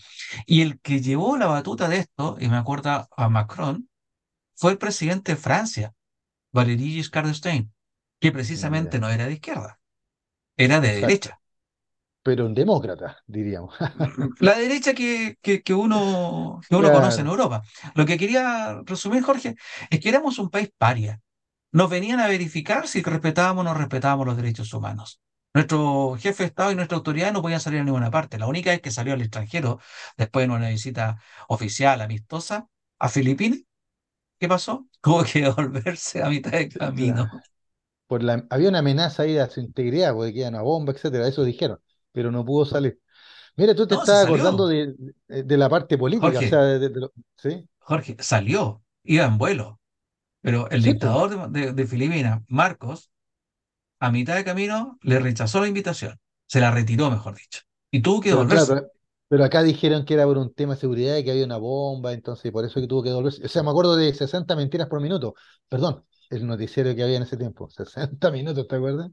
Y 0.47 0.63
el 0.63 0.81
que 0.81 1.01
llevó 1.01 1.37
la 1.37 1.47
batuta 1.47 1.89
de 1.89 1.99
esto, 1.99 2.37
y 2.41 2.49
me 2.49 2.57
acuerdo 2.57 3.09
a 3.17 3.29
Macron, 3.29 3.89
fue 4.55 4.73
el 4.73 4.79
presidente 4.79 5.33
de 5.33 5.39
Francia, 5.39 5.95
Valéry 6.53 6.91
Giscard 6.93 7.27
d'Estaing, 7.29 7.71
que 8.21 8.33
precisamente 8.33 8.99
no 8.99 9.09
era 9.11 9.27
de 9.27 9.35
izquierda, 9.35 9.81
era 10.57 10.81
de 10.81 10.95
exacto. 10.95 10.99
derecha. 11.01 11.41
Pero 12.23 12.47
un 12.47 12.55
demócrata, 12.55 13.19
diríamos. 13.27 13.75
La 14.39 14.57
derecha 14.59 14.95
que, 14.95 15.37
que, 15.43 15.63
que 15.63 15.75
uno, 15.75 16.61
que 16.69 16.77
uno 16.77 16.93
conoce 16.93 17.21
en 17.23 17.27
Europa. 17.29 17.63
Lo 17.95 18.07
que 18.07 18.17
quería 18.19 18.81
resumir, 18.85 19.23
Jorge, 19.23 19.57
es 19.91 20.01
que 20.01 20.09
éramos 20.09 20.39
un 20.39 20.51
país 20.51 20.71
paria. 20.77 21.21
Nos 21.73 21.91
venían 21.91 22.21
a 22.21 22.29
verificar 22.29 22.89
si 22.89 23.03
respetábamos 23.03 23.63
o 23.63 23.65
no 23.65 23.75
respetábamos 23.75 24.27
los 24.27 24.37
derechos 24.37 24.73
humanos. 24.75 25.21
Nuestro 25.55 26.17
jefe 26.19 26.45
de 26.45 26.49
Estado 26.49 26.73
y 26.73 26.77
nuestra 26.77 26.97
autoridad 26.99 27.33
no 27.33 27.43
podían 27.43 27.61
salir 27.61 27.81
a 27.81 27.85
ninguna 27.85 28.11
parte. 28.11 28.39
La 28.39 28.47
única 28.47 28.71
vez 28.71 28.81
que 28.83 28.91
salió 28.91 29.15
al 29.15 29.23
extranjero, 29.23 29.81
después 30.17 30.47
de 30.49 30.55
una 30.55 30.69
visita 30.69 31.21
oficial, 31.49 32.01
amistosa, 32.01 32.69
a 32.99 33.09
Filipinas, 33.09 33.61
¿qué 34.41 34.49
pasó? 34.49 34.89
Tuvo 35.03 35.25
que 35.25 35.43
devolverse 35.43 36.23
a 36.23 36.29
mitad 36.31 36.53
de 36.53 36.69
camino. 36.71 37.31
claro. 37.31 37.43
Por 38.09 38.25
la, 38.25 38.47
había 38.51 38.71
una 38.71 38.81
amenaza 38.81 39.25
ahí 39.25 39.39
a 39.39 39.51
su 39.51 39.61
integridad, 39.61 40.15
porque 40.15 40.35
quedan 40.35 40.55
una 40.57 40.65
bomba, 40.65 40.93
etcétera, 40.95 41.29
eso 41.29 41.45
dijeron, 41.45 41.81
pero 42.13 42.33
no 42.33 42.45
pudo 42.47 42.67
salir. 42.67 43.01
Mira, 43.57 43.75
tú 43.75 43.87
te 43.89 43.95
No, 43.95 43.97
estás 43.97 44.25
acordando 44.25 44.67
de, 44.69 44.95
de- 45.29 45.45
de 45.45 45.59
la 45.59 45.69
parte 45.71 45.99
política, 45.99 46.41
o 46.41 46.45
sea, 46.45 46.61
Jorge, 46.61 46.65
de, 46.65 46.79
de- 46.81 46.89
de 46.91 47.09
¿sí? 47.37 47.69
Jorge, 47.81 48.17
salió. 48.21 48.83
Iba 49.05 49.25
en 49.27 49.39
vuelo. 49.39 49.81
Pero 50.43 50.71
el 50.71 50.83
Sí, 50.83 50.95
pues, 50.95 51.13
dictador 51.13 51.51
de, 51.53 51.61
de- 51.67 51.73
de 51.73 51.87
Filipinas, 51.87 52.43
Marcos, 52.49 53.13
a 54.01 54.11
mitad 54.13 54.37
de 54.37 54.45
camino 54.45 54.99
le 55.03 55.19
rechazó 55.21 55.61
la 55.61 55.69
invitación. 55.69 56.19
Se 56.49 56.61
la 56.61 56.71
retiró, 56.73 57.11
mejor 57.11 57.37
dicho. 57.37 57.63
Y 57.93 58.03
tuvo 58.03 58.21
que 58.23 58.35
pero 58.47 58.47
claro, 58.47 58.91
pero 59.29 59.45
acá 59.45 59.63
dijeron 59.63 60.05
que 60.05 60.15
era 60.15 60.25
por 60.25 60.39
un 60.39 60.53
tema 60.55 60.75
de 60.75 60.81
seguridad 60.81 61.17
y 61.17 61.25
que 61.25 61.31
había 61.31 61.45
una 61.45 61.57
bomba, 61.59 62.13
entonces 62.13 62.53
por 62.53 62.65
eso 62.65 62.81
que 62.81 62.87
tuvo 62.87 63.03
que 63.03 63.11
devolverse. 63.11 63.45
O 63.45 63.49
sea, 63.49 63.63
me 63.63 63.71
acuerdo 63.71 63.97
de 63.97 64.13
60 64.15 64.57
mentiras 64.57 64.89
por 64.89 65.01
minuto, 65.01 65.35
perdón, 65.69 66.05
el 66.31 66.47
noticiero 66.47 66.95
que 66.95 67.03
había 67.03 67.17
en 67.17 67.23
ese 67.25 67.37
tiempo, 67.37 67.69
60 67.71 68.31
minutos, 68.31 68.67
¿te 68.69 68.77
acuerdas? 68.77 69.11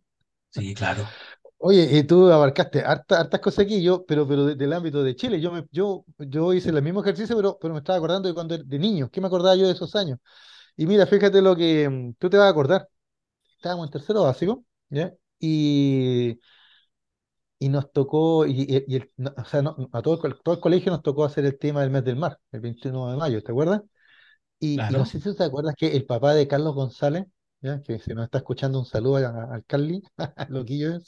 Sí, 0.50 0.74
claro. 0.74 1.20
Oye, 1.58 1.88
y 1.98 2.04
tú 2.04 2.30
abarcaste 2.32 2.82
harta- 2.84 3.20
hartas 3.22 3.40
cosas 3.40 3.66
aquí, 3.66 3.82
yo, 3.82 4.06
pero, 4.06 4.28
pero 4.28 4.46
de- 4.46 4.56
del 4.56 4.74
ámbito 4.74 5.04
de 5.04 5.16
Chile, 5.16 5.40
yo, 5.42 5.52
me, 5.52 5.66
yo, 5.72 6.06
yo 6.20 6.54
hice 6.54 6.70
el 6.70 6.82
mismo 6.82 7.02
ejercicio, 7.02 7.36
pero, 7.36 7.58
pero 7.60 7.74
me 7.74 7.80
estaba 7.80 7.98
acordando 7.98 8.28
de 8.28 8.34
cuando 8.36 8.58
de 8.58 8.80
niño, 8.80 9.10
¿qué 9.12 9.22
me 9.22 9.28
acordaba 9.28 9.56
yo 9.56 9.66
de 9.66 9.74
esos 9.74 9.96
años? 9.96 10.20
Y 10.78 10.88
mira, 10.88 11.08
fíjate 11.08 11.42
lo 11.42 11.56
que 11.56 11.90
mm, 11.90 12.14
tú 12.20 12.30
te 12.30 12.38
vas 12.38 12.48
a 12.48 12.50
acordar. 12.50 12.90
Estábamos 13.58 13.88
en 13.88 13.92
tercero 13.94 14.24
básico, 14.24 14.66
¿ya? 14.90 15.14
Y, 15.40 16.40
y 17.60 17.70
nos 17.70 17.92
tocó, 17.92 18.46
y, 18.46 18.62
y- 18.64 18.84
y 18.88 18.96
el- 18.98 19.12
no, 19.18 19.34
o 19.38 19.46
sea, 19.46 19.62
no- 19.62 19.90
a 19.94 20.02
todo 20.02 20.20
el, 20.26 20.36
todo 20.44 20.56
el 20.56 20.62
colegio 20.62 20.92
nos 20.92 21.02
tocó 21.02 21.26
hacer 21.26 21.46
el 21.46 21.58
tema 21.58 21.82
del 21.82 21.90
mes 21.92 22.04
del 22.04 22.16
mar, 22.18 22.40
el 22.52 22.60
21 22.62 23.10
de 23.12 23.18
mayo, 23.18 23.42
¿te 23.44 23.52
acuerdas? 23.52 23.82
Y, 24.60 24.86
y 24.92 24.96
no 24.96 25.04
Claro. 25.04 25.06
sé 25.06 25.20
si 25.20 25.24
tú 25.26 25.36
te 25.36 25.44
acuerdas 25.44 25.76
que 25.78 25.96
el 25.96 26.06
papá 26.06 26.34
de 26.34 26.48
Carlos 26.48 26.74
González, 26.76 27.26
¿ya? 27.62 27.82
Que 27.82 28.00
si 28.00 28.14
nos 28.14 28.26
está 28.26 28.40
escuchando 28.40 28.80
un 28.80 28.86
saludo 28.86 29.18
al 29.18 29.64
Carly, 29.66 30.02
loquillo 30.50 31.00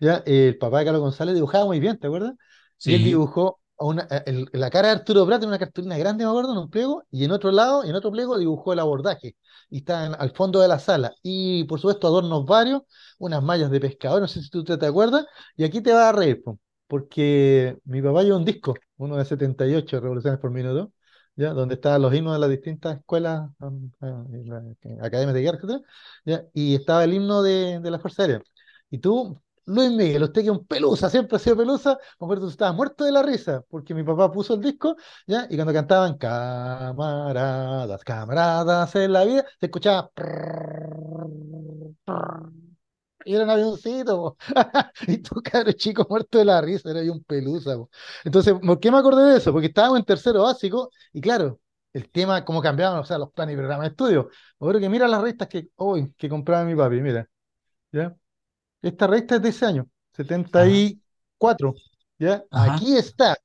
¿ya? 0.00 0.22
Eh, 0.26 0.48
el 0.48 0.58
papá 0.58 0.80
de 0.80 0.84
Carlos 0.86 1.02
González 1.02 1.34
dibujaba 1.34 1.64
muy 1.66 1.80
bien, 1.80 1.98
¿te 1.98 2.06
acuerdas? 2.06 2.34
Y 2.84 2.94
él 2.94 3.02
dibujó 3.02 3.60
una, 3.78 4.06
a- 4.10 4.18
el- 4.18 4.48
la 4.52 4.70
cara 4.70 4.88
de 4.88 4.94
Arturo 4.94 5.26
Prat 5.26 5.42
en 5.42 5.48
una 5.48 5.58
cartulina 5.58 5.96
grande, 5.98 6.24
me 6.24 6.30
acuerdo, 6.30 6.52
en 6.52 6.58
un 6.58 6.70
pliego, 6.70 7.04
y 7.10 7.24
en 7.24 7.32
otro 7.32 7.50
lado, 7.50 7.84
en 7.84 7.94
otro 7.94 8.10
pliego 8.12 8.38
dibujó 8.38 8.72
el 8.72 8.78
abordaje, 8.80 9.36
y 9.70 9.78
está 9.78 10.06
en- 10.06 10.14
al 10.18 10.30
fondo 10.32 10.60
de 10.60 10.68
la 10.68 10.78
sala. 10.78 11.14
Y 11.22 11.64
por 11.64 11.80
supuesto 11.80 12.06
adornos 12.08 12.44
varios, 12.46 12.82
unas 13.18 13.42
mallas 13.42 13.70
de 13.70 13.80
pescador, 13.80 14.20
no 14.20 14.28
sé 14.28 14.42
si 14.42 14.50
tú 14.50 14.64
te, 14.64 14.76
te 14.78 14.86
acuerdas, 14.86 15.26
y 15.56 15.64
aquí 15.64 15.80
te 15.80 15.92
vas 15.92 16.04
a 16.04 16.12
reír, 16.12 16.42
po, 16.42 16.58
porque 16.86 17.76
mi 17.84 18.02
papá 18.02 18.22
lleva 18.22 18.36
un 18.36 18.44
disco, 18.44 18.74
uno 18.98 19.16
de 19.16 19.24
78 19.24 20.00
revoluciones 20.00 20.38
por 20.40 20.50
minuto, 20.50 20.92
¿ya? 21.36 21.50
Donde 21.52 21.74
estaban 21.74 22.02
los 22.02 22.14
himnos 22.14 22.34
de 22.34 22.38
las 22.40 22.50
distintas 22.50 22.98
escuelas, 22.98 23.50
um, 23.60 23.90
eh, 24.82 24.98
academias 25.00 25.34
de 25.34 25.42
guerra, 25.42 25.58
¿ya? 26.24 26.44
Y 26.54 26.74
estaba 26.74 27.04
el 27.04 27.14
himno 27.14 27.42
de, 27.42 27.80
de 27.80 27.90
la 27.90 27.98
Fuerza 27.98 28.22
Aérea. 28.22 28.42
Y 28.90 28.98
tú, 28.98 29.40
Luis 29.66 29.90
Miguel, 29.90 30.22
usted 30.24 30.42
que 30.42 30.48
es 30.48 30.52
un 30.52 30.66
pelusa, 30.66 31.08
siempre 31.10 31.36
ha 31.36 31.38
sido 31.38 31.56
pelusa, 31.56 31.98
me 32.20 32.24
acuerdo 32.26 32.46
que 32.46 32.52
estaba 32.52 32.72
muerto 32.72 33.04
de 33.04 33.12
la 33.12 33.22
risa, 33.22 33.62
porque 33.68 33.94
mi 33.94 34.02
papá 34.02 34.30
puso 34.32 34.54
el 34.54 34.60
disco, 34.60 34.96
¿ya? 35.26 35.46
Y 35.50 35.56
cuando 35.56 35.72
cantaban 35.72 36.16
camaradas, 36.18 38.02
camaradas 38.04 38.94
en 38.96 39.12
la 39.12 39.24
vida, 39.24 39.44
se 39.60 39.66
escuchaba 39.66 40.10
y 43.24 43.34
era 43.34 43.44
un 43.44 43.50
avioncito. 43.50 44.36
Y 45.08 45.18
tú, 45.18 45.40
cabrón 45.42 45.74
chico, 45.74 46.06
muerto 46.08 46.38
de 46.38 46.44
la 46.44 46.60
risa, 46.60 46.90
era 46.90 47.00
un 47.12 47.22
pelusa, 47.24 47.76
po. 47.76 47.90
Entonces, 48.24 48.54
¿por 48.60 48.80
qué 48.80 48.90
me 48.90 48.98
acordé 48.98 49.32
de 49.32 49.38
eso? 49.38 49.52
Porque 49.52 49.68
estábamos 49.68 49.98
en 49.98 50.04
tercero 50.04 50.42
básico 50.42 50.90
y 51.12 51.20
claro, 51.20 51.60
el 51.92 52.10
tema, 52.10 52.44
cómo 52.44 52.62
cambiaban, 52.62 52.98
o 53.00 53.04
sea, 53.04 53.18
los 53.18 53.32
planes 53.32 53.54
y 53.54 53.56
programas 53.56 53.84
de 53.84 53.90
estudio. 53.90 54.30
Acuerdo 54.56 54.80
que 54.80 54.88
mira 54.88 55.08
las 55.08 55.20
revistas 55.20 55.48
que, 55.48 55.68
hoy, 55.76 56.12
que 56.16 56.28
compraba 56.28 56.64
mi 56.64 56.74
papi, 56.74 57.00
mira, 57.02 57.28
¿ya? 57.92 58.14
Esta 58.82 59.06
revista 59.06 59.36
es 59.36 59.42
de 59.42 59.48
ese 59.50 59.66
año, 59.66 59.88
setenta 60.12 60.62
ajá, 60.62 60.70
y 60.70 61.00
cuatro 61.38 61.74
¿ya? 62.18 62.44
ajá. 62.50 62.74
Aquí 62.74 62.96
está, 62.96 63.36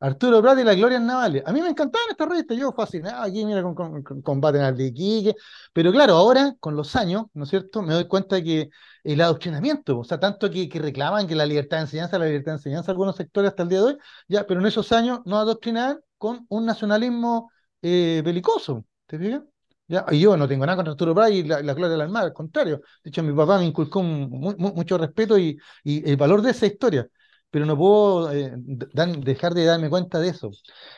Arturo 0.00 0.40
Prat 0.42 0.58
y 0.58 0.64
las 0.64 0.76
glorias 0.76 1.02
navales. 1.02 1.42
A 1.46 1.52
mí 1.52 1.60
me 1.62 1.68
encantaban 1.68 2.08
estas 2.10 2.28
revistas, 2.28 2.56
yo 2.56 2.72
fascinado 2.72 3.22
aquí, 3.22 3.44
mira, 3.44 3.62
con, 3.62 3.74
con, 3.74 4.02
con 4.02 4.22
combate 4.22 4.58
naval 4.58 4.76
de 4.76 4.84
Iquique. 4.86 5.34
Pero 5.72 5.92
claro, 5.92 6.14
ahora, 6.14 6.54
con 6.60 6.76
los 6.76 6.96
años, 6.96 7.24
¿no 7.34 7.44
es 7.44 7.50
cierto? 7.50 7.82
Me 7.82 7.94
doy 7.94 8.06
cuenta 8.08 8.42
que 8.42 8.68
el 9.12 9.20
adoctrinamiento, 9.20 9.98
o 9.98 10.04
sea, 10.04 10.18
tanto 10.20 10.50
que, 10.50 10.68
que 10.68 10.78
reclaman 10.80 11.26
que 11.26 11.34
la 11.34 11.46
libertad 11.46 11.78
de 11.78 11.82
enseñanza, 11.84 12.18
la 12.18 12.26
libertad 12.26 12.52
de 12.52 12.56
enseñanza, 12.58 12.90
algunos 12.90 13.16
sectores 13.16 13.50
hasta 13.50 13.62
el 13.62 13.68
día 13.68 13.78
de 13.78 13.84
hoy, 13.84 13.96
ya, 14.28 14.46
pero 14.46 14.60
en 14.60 14.66
esos 14.66 14.92
años 14.92 15.20
nos 15.24 15.40
adoctrinaban 15.40 16.00
con 16.18 16.46
un 16.48 16.66
nacionalismo 16.66 17.50
eh, 17.82 18.22
belicoso, 18.24 18.84
¿te 19.06 19.18
fijas? 19.18 19.42
Ya, 19.88 20.04
y 20.10 20.18
yo 20.20 20.36
no 20.36 20.48
tengo 20.48 20.66
nada 20.66 20.76
contra 20.76 20.92
Arturo 20.92 21.14
Prat 21.14 21.30
y 21.30 21.44
la, 21.44 21.62
la 21.62 21.74
gloria 21.74 21.96
del 21.96 22.08
mar, 22.08 22.24
al 22.24 22.32
contrario. 22.32 22.80
De 23.04 23.10
hecho, 23.10 23.22
mi 23.22 23.32
papá 23.32 23.58
me 23.58 23.66
inculcó 23.66 24.02
mucho 24.02 24.98
respeto 24.98 25.38
y, 25.38 25.58
el 25.84 26.16
valor 26.16 26.42
de 26.42 26.50
esa 26.50 26.66
historia, 26.66 27.06
pero 27.50 27.66
no 27.66 27.76
puedo 27.76 28.32
eh, 28.32 28.52
dejar 28.56 29.54
de 29.54 29.64
darme 29.64 29.88
cuenta 29.88 30.18
de 30.18 30.28
eso. 30.30 30.50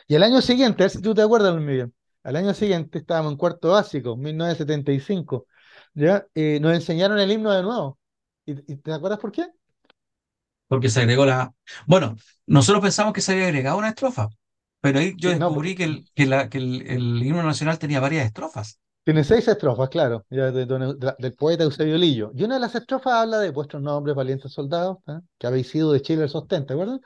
Y 0.07 0.15
al 0.15 0.23
año 0.23 0.41
siguiente, 0.41 0.83
a 0.83 0.85
ver 0.85 0.91
si 0.91 1.01
tú 1.01 1.13
te 1.13 1.21
acuerdas, 1.21 1.53
Luis 1.53 1.65
Miguel, 1.67 1.93
al 2.23 2.35
año 2.35 2.53
siguiente 2.53 2.97
estábamos 2.99 3.33
en 3.33 3.37
cuarto 3.37 3.69
básico, 3.69 4.17
1975, 4.17 5.45
¿ya? 5.93 6.25
Eh, 6.33 6.59
nos 6.59 6.73
enseñaron 6.73 7.19
el 7.19 7.31
himno 7.31 7.51
de 7.51 7.61
nuevo. 7.63 7.98
¿Y, 8.49 8.73
y 8.73 8.75
te 8.77 8.91
acuerdas 8.93 9.19
por 9.19 9.31
qué? 9.31 9.47
Porque 10.67 10.89
se 10.89 11.01
agregó 11.01 11.25
la... 11.25 11.53
Bueno, 11.87 12.15
nosotros 12.45 12.81
pensamos 12.83 13.13
que 13.13 13.21
se 13.21 13.33
había 13.33 13.45
agregado 13.47 13.77
una 13.77 13.89
estrofa, 13.89 14.29
pero 14.81 14.99
ahí 14.99 15.15
yo 15.17 15.29
Sí, 15.29 15.35
no, 15.35 15.49
descubrí 15.49 15.75
que 15.75 15.83
el, 15.85 16.05
que 16.15 16.25
la, 16.27 16.49
que 16.49 16.57
el, 16.59 16.81
el 16.87 17.23
himno 17.23 17.43
nacional 17.43 17.79
tenía 17.79 17.99
varias 17.99 18.25
estrofas. 18.25 18.79
Tiene 19.03 19.23
seis 19.23 19.47
estrofas, 19.47 19.89
claro, 19.89 20.25
ya 20.29 20.51
de 20.51 20.65
de 20.67 21.15
del 21.17 21.33
poeta 21.33 21.63
Eusebio 21.63 21.97
Lillo. 21.97 22.31
Y 22.35 22.43
una 22.43 22.55
de 22.55 22.59
las 22.61 22.75
estrofas 22.75 23.13
habla 23.13 23.39
de 23.39 23.49
vuestros 23.49 23.81
nombres, 23.81 24.15
valientes 24.15 24.51
soldados, 24.53 24.97
¿ah? 25.07 25.21
que 25.39 25.47
habéis 25.47 25.67
sido 25.69 25.91
de 25.91 26.01
Chile 26.01 26.23
el 26.23 26.29
sostén, 26.29 26.65
¿te 26.67 26.73
acuerdas? 26.73 26.99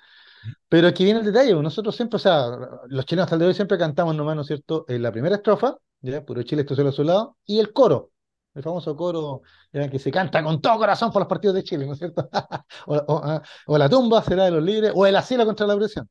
Pero 0.70 0.88
aquí 0.88 1.06
viene 1.06 1.22
el 1.22 1.28
detalle, 1.28 1.54
pues, 1.54 1.64
nosotros 1.64 1.96
siempre, 1.96 2.18
o 2.18 2.20
sea, 2.20 2.48
los 2.90 3.06
chilenos 3.06 3.26
hasta 3.26 3.36
el 3.36 3.42
día 3.42 3.48
de 3.48 3.50
hoy 3.52 3.56
siempre 3.56 3.78
cantamos 3.80 4.16
nomás, 4.16 4.36
¿no 4.38 4.44
es 4.44 4.48
cierto? 4.48 4.86
En 4.90 5.04
la 5.04 5.12
primera 5.14 5.38
estrofa, 5.38 5.78
¿ya? 6.02 6.26
Puro 6.26 6.44
Chile, 6.44 6.64
esto 6.64 6.76
solo 6.76 6.90
a 6.92 6.94
su 6.94 7.04
lado, 7.06 7.38
y 7.46 7.60
el 7.60 7.74
coro, 7.74 8.12
el 8.53 8.63
famoso 8.63 8.95
coro, 8.95 9.41
¿ya? 9.72 9.89
Que 9.89 10.00
se 10.00 10.12
canta 10.12 10.43
con 10.43 10.62
todo 10.62 10.77
corazón 10.77 11.12
por 11.12 11.22
los 11.22 11.29
partidos 11.29 11.55
de 11.55 11.63
Chile, 11.63 11.86
¿no 11.86 11.93
es 11.93 12.00
cierto? 12.00 12.29
Ah, 12.88 13.41
o 13.67 13.77
la 13.77 13.89
tumba 13.89 14.22
será 14.24 14.45
de 14.45 14.51
los 14.51 14.63
libres, 14.63 14.91
o 14.95 15.05
el 15.05 15.15
asilo 15.15 15.45
contra 15.45 15.67
la 15.67 15.75
opresión, 15.75 16.10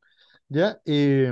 ¿ya? 0.48 0.80
Y, 0.84 1.26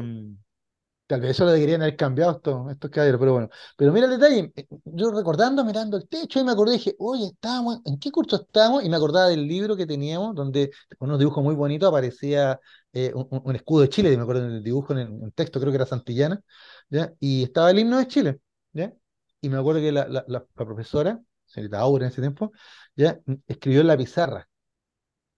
Tal 1.11 1.21
vez 1.21 1.33
eso 1.33 1.45
lo 1.45 1.51
deberían 1.51 1.83
haber 1.83 1.97
cambiado 1.97 2.31
estos, 2.37 2.71
estos 2.71 2.89
caballeros, 2.89 3.19
pero 3.19 3.33
bueno. 3.33 3.49
Pero 3.77 3.93
mira 3.93 4.07
el 4.07 4.13
detalle, 4.13 4.53
eh, 4.55 4.69
yo 4.85 5.11
recordando, 5.11 5.65
mirando 5.65 5.97
el 5.97 6.09
techo, 6.09 6.39
y 6.39 6.45
me 6.45 6.53
acordé, 6.53 6.75
dije, 6.75 6.95
oye, 7.01 7.27
estábamos, 7.27 7.81
¿en 7.85 7.99
qué 7.99 8.13
curso 8.13 8.37
estábamos? 8.37 8.85
Y 8.85 8.89
me 8.89 8.95
acordaba 8.95 9.27
del 9.27 9.45
libro 9.49 9.77
que 9.77 9.87
teníamos, 9.87 10.37
donde 10.37 10.71
con 10.99 11.09
unos 11.09 11.19
dibujos 11.19 11.43
muy 11.43 11.57
bonitos 11.57 11.89
aparecía 11.89 12.61
eh, 12.93 13.13
un, 13.13 13.57
escudo 13.57 13.83
de 13.83 13.89
Chile, 13.89 14.17
me 14.17 14.23
acuerdo 14.23 14.47
en 14.47 14.53
el 14.53 14.63
dibujo, 14.63 14.93
en 14.93 15.01
el, 15.01 15.09
en 15.09 15.25
el 15.25 15.33
texto, 15.33 15.59
creo 15.59 15.73
que 15.73 15.77
era 15.79 15.87
Santillana, 15.87 16.41
¿ya? 16.89 17.13
Y 17.19 17.43
estaba 17.43 17.73
el 17.73 17.81
himno 17.81 17.99
de 17.99 18.07
Chile, 18.07 18.41
¿ya? 18.73 18.93
Y 19.41 19.49
me 19.49 19.59
acuerdo 19.59 19.81
que 19.81 19.93
la, 19.93 20.07
la, 20.09 20.25
la- 20.29 20.45
profesora, 20.47 21.21
señorita 21.47 21.81
Aura 21.81 22.07
en 22.07 22.13
ese 22.13 22.21
tiempo, 22.21 22.53
¿ya? 22.97 23.19
Escribió 23.47 23.81
en 23.81 23.87
la 23.89 23.97
pizarra 23.97 24.49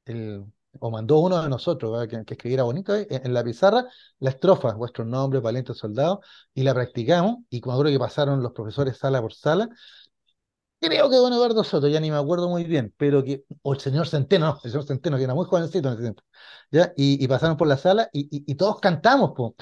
el, 0.06 0.44
o 0.80 0.90
mandó 0.90 1.18
uno 1.21 1.42
de 1.42 1.49
nosotros 1.49 2.06
que, 2.09 2.25
que 2.25 2.35
escribiera 2.35 2.64
bonito 2.64 2.94
en, 2.97 3.35
la 3.35 3.44
pizarra 3.44 3.87
la 4.21 4.30
estrofa, 4.30 4.75
vuestros 4.75 5.06
nombres, 5.06 5.42
valientes 5.42 5.78
soldados, 5.78 6.21
y 6.54 6.62
la 6.62 6.75
practicamos, 6.75 7.38
y 7.50 7.61
como 7.61 7.80
creo 7.80 7.92
que 7.92 7.99
pasaron 7.99 8.42
los 8.42 8.52
profesores 8.52 8.97
sala 8.99 9.21
por 9.23 9.35
sala, 9.35 9.68
creo 10.80 11.09
que 11.11 11.16
don 11.16 11.32
Eduardo 11.32 11.62
Soto, 11.64 11.88
ya 11.88 12.00
ni 12.00 12.11
me 12.11 12.16
acuerdo 12.16 12.49
muy 12.49 12.64
bien, 12.64 12.92
pero 12.97 13.23
que, 13.25 13.44
o 13.62 13.73
el 13.75 13.80
señor 13.80 14.09
Centeno, 14.09 14.47
no, 14.47 14.61
el 14.64 14.71
señor 14.71 14.87
Centeno, 14.87 15.16
que 15.16 15.25
era 15.25 15.35
muy 15.35 15.47
jovencito 15.47 15.88
en 15.88 15.94
ese 15.94 16.02
tiempo, 16.02 16.23
¿ya? 16.71 16.92
Y, 16.97 17.23
y 17.23 17.28
pasaron 17.28 17.56
por 17.56 17.68
la 17.68 17.76
sala 17.76 18.09
y, 18.12 18.23
y, 18.37 18.44
y 18.52 18.54
todos 18.56 18.80
cantamos, 18.80 19.32
po. 19.37 19.54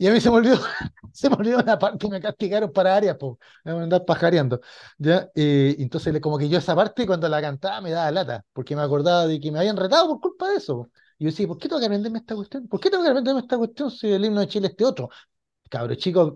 Y 0.00 0.06
a 0.08 0.12
mí 0.12 0.20
se 0.20 0.30
me 0.30 0.36
olvidó, 0.36 0.56
se 1.12 1.28
me 1.28 1.36
olvidó 1.36 1.58
una 1.58 1.78
parte, 1.78 2.08
me 2.08 2.20
castigaron 2.22 2.72
para 2.72 2.96
áreas, 2.96 3.16
po, 3.18 3.38
me 3.64 3.72
andar 3.72 4.04
pajareando, 4.06 4.60
¿ya? 4.98 5.28
Entonces, 5.34 6.18
como 6.22 6.38
que 6.38 6.48
yo 6.48 6.58
esa 6.58 6.74
parte, 6.74 7.06
cuando 7.06 7.28
la 7.28 7.40
cantaba, 7.42 7.80
me 7.82 7.90
daba 7.90 8.10
lata, 8.10 8.44
porque 8.54 8.74
me 8.76 8.82
acordaba 8.82 9.26
de 9.26 9.38
que 9.40 9.52
me 9.52 9.58
habían 9.58 9.76
retado 9.76 10.08
por 10.08 10.20
culpa 10.20 10.48
de 10.50 10.56
eso. 10.56 10.90
Y 11.18 11.24
yo 11.24 11.30
decía, 11.30 11.46
¿por 11.46 11.58
qué 11.58 11.68
tengo 11.68 11.80
que 11.80 11.86
aprenderme 11.86 12.18
esta 12.20 12.34
cuestión? 12.34 12.66
¿Por 12.68 12.80
qué 12.80 12.88
tengo 12.90 13.04
que 13.04 13.10
aprenderme 13.10 13.40
esta 13.42 13.58
cuestión 13.58 13.90
si 13.90 14.08
el 14.10 14.24
himno 14.24 14.40
de 14.40 14.48
Chile 14.48 14.66
es 14.68 14.70
este 14.72 14.84
otro? 14.86 15.10
Cabros 15.70 15.98
chicos, 15.98 16.34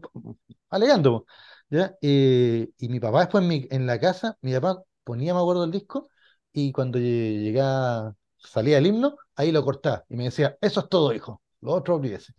alegando, 0.70 1.26
¿ya? 1.70 1.96
Y 2.00 2.68
mi 2.88 3.00
papá 3.00 3.20
después 3.20 3.42
en, 3.44 3.48
mi- 3.48 3.68
la 3.86 4.00
casa, 4.00 4.36
mi 4.42 4.52
papá 4.54 4.82
ponía, 5.04 5.34
me 5.34 5.40
acuerdo, 5.40 5.64
el 5.64 5.70
disco, 5.70 6.10
y 6.52 6.72
cuando 6.72 6.98
lle- 6.98 7.40
llegaba, 7.42 8.14
salía 8.38 8.78
el 8.78 8.86
himno, 8.86 9.16
ahí 9.36 9.52
lo 9.52 9.64
cortaba, 9.64 10.04
y 10.08 10.16
me 10.16 10.24
decía, 10.24 10.56
eso 10.60 10.80
es 10.80 10.88
todo, 10.88 11.12
hijo, 11.14 11.42
lo 11.60 11.72
otro 11.72 11.96
olvídese. 11.96 12.34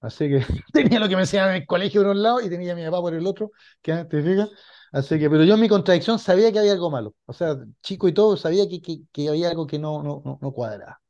Así 0.00 0.28
que 0.28 0.40
tenía 0.72 1.00
lo 1.00 1.08
que 1.08 1.16
me 1.16 1.22
enseñaban 1.22 1.54
en 1.56 1.62
el 1.62 1.66
colegio 1.66 2.02
por 2.02 2.10
un 2.12 2.22
lado 2.22 2.40
y 2.40 2.48
tenía 2.50 2.72
a 2.72 2.76
mi 2.76 2.84
papá 2.84 3.00
por 3.00 3.14
el 3.14 3.26
otro, 3.26 3.50
que 3.82 3.94
te 4.04 4.22
fijas. 4.22 4.50
Así 4.92 5.18
que, 5.18 5.28
pero 5.30 5.44
yo 5.44 5.54
en 5.54 5.60
mi 5.60 5.68
contradicción 5.68 6.18
sabía 6.18 6.52
que 6.52 6.58
había 6.58 6.72
algo 6.72 6.90
malo. 6.90 7.14
O 7.26 7.32
sea, 7.32 7.56
chico 7.82 8.08
y 8.08 8.14
todo, 8.14 8.36
sabía 8.36 8.68
que, 8.68 8.80
que, 8.80 9.00
que 9.12 9.28
había 9.28 9.48
algo 9.50 9.66
que 9.66 9.78
no, 9.78 10.02
no, 10.02 10.38
no, 10.40 10.52
cuadraba. 10.52 11.00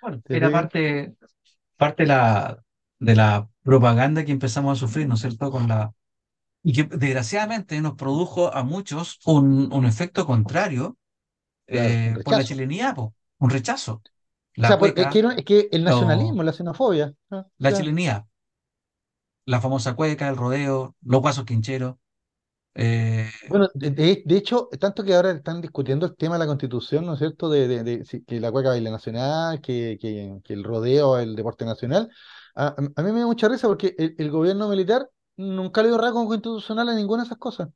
Bueno, 0.00 0.22
¿Te 0.26 0.36
era 0.36 0.50
parte, 0.50 1.16
parte 1.76 2.04
de 2.04 2.08
la, 2.08 2.64
de 3.00 3.16
la 3.16 3.48
propaganda 3.62 4.24
que 4.24 4.32
empezamos 4.32 4.78
a 4.78 4.80
sufrir, 4.80 5.08
¿no 5.08 5.14
es 5.14 5.20
cierto? 5.20 5.50
Con 5.50 5.68
la, 5.68 5.92
y 6.62 6.72
que 6.74 6.84
desgraciadamente 6.84 7.80
nos 7.80 7.94
produjo 7.96 8.54
a 8.54 8.64
muchos 8.64 9.20
un, 9.26 9.72
un 9.72 9.86
efecto 9.86 10.26
contrario 10.26 10.98
Claro, 11.70 11.94
eh, 11.94 12.16
por 12.24 12.36
la 12.36 12.44
chilenidad, 12.44 12.94
po, 12.96 13.14
un 13.38 13.50
rechazo. 13.50 14.02
O 14.62 14.62
La 14.62 14.66
sea, 14.66 14.78
por- 14.78 14.92
es 14.98 15.06
cueca, 15.06 15.08
que, 15.08 15.20
es 15.20 15.44
que 15.44 15.68
el 15.72 15.84
nacionalismo, 15.84 16.42
la 16.42 16.52
xenofobia. 16.52 17.14
la 17.58 17.70
ya. 17.70 17.74
chilenidad, 17.74 18.26
la 19.46 19.60
famosa 19.60 19.94
cueca, 19.94 20.28
el 20.28 20.36
rodeo, 20.36 20.94
los 21.02 21.20
guasos 21.20 21.44
quincheros. 21.44 21.96
eh, 22.74 23.30
Bueno, 23.48 23.68
de, 23.74 23.90
de- 23.92 24.36
hecho, 24.36 24.68
tanto 24.80 25.04
que 25.04 25.14
ahora 25.14 25.30
están 25.30 25.60
discutiendo 25.60 26.04
el 26.06 26.16
tema 26.16 26.34
de 26.34 26.40
la 26.40 26.46
constitución, 26.46 27.06
¿no 27.06 27.12
es 27.14 27.20
cierto? 27.20 27.48
De, 27.48 27.68
de- 27.84 28.24
que 28.26 28.40
la 28.40 28.50
cueca 28.50 28.70
baile 28.70 28.90
nacional, 28.90 29.60
que, 29.60 29.96
que, 30.00 30.40
que 30.42 30.52
el 30.52 30.64
rodeo 30.64 31.16
el 31.18 31.36
deporte 31.36 31.64
nacional. 31.64 32.10
A, 32.56 32.74
a 32.96 33.02
mí 33.02 33.12
me 33.12 33.20
da 33.20 33.26
mucha 33.26 33.48
risa 33.48 33.68
porque 33.68 33.94
el, 33.98 34.16
el 34.18 34.30
gobierno 34.32 34.68
militar 34.68 35.08
nunca 35.36 35.82
le 35.82 35.88
dio 35.88 35.98
rasgo 35.98 36.26
constitucional 36.26 36.88
a 36.88 36.94
ninguna 36.94 37.22
de 37.22 37.26
esas 37.28 37.38
cosas. 37.38 37.68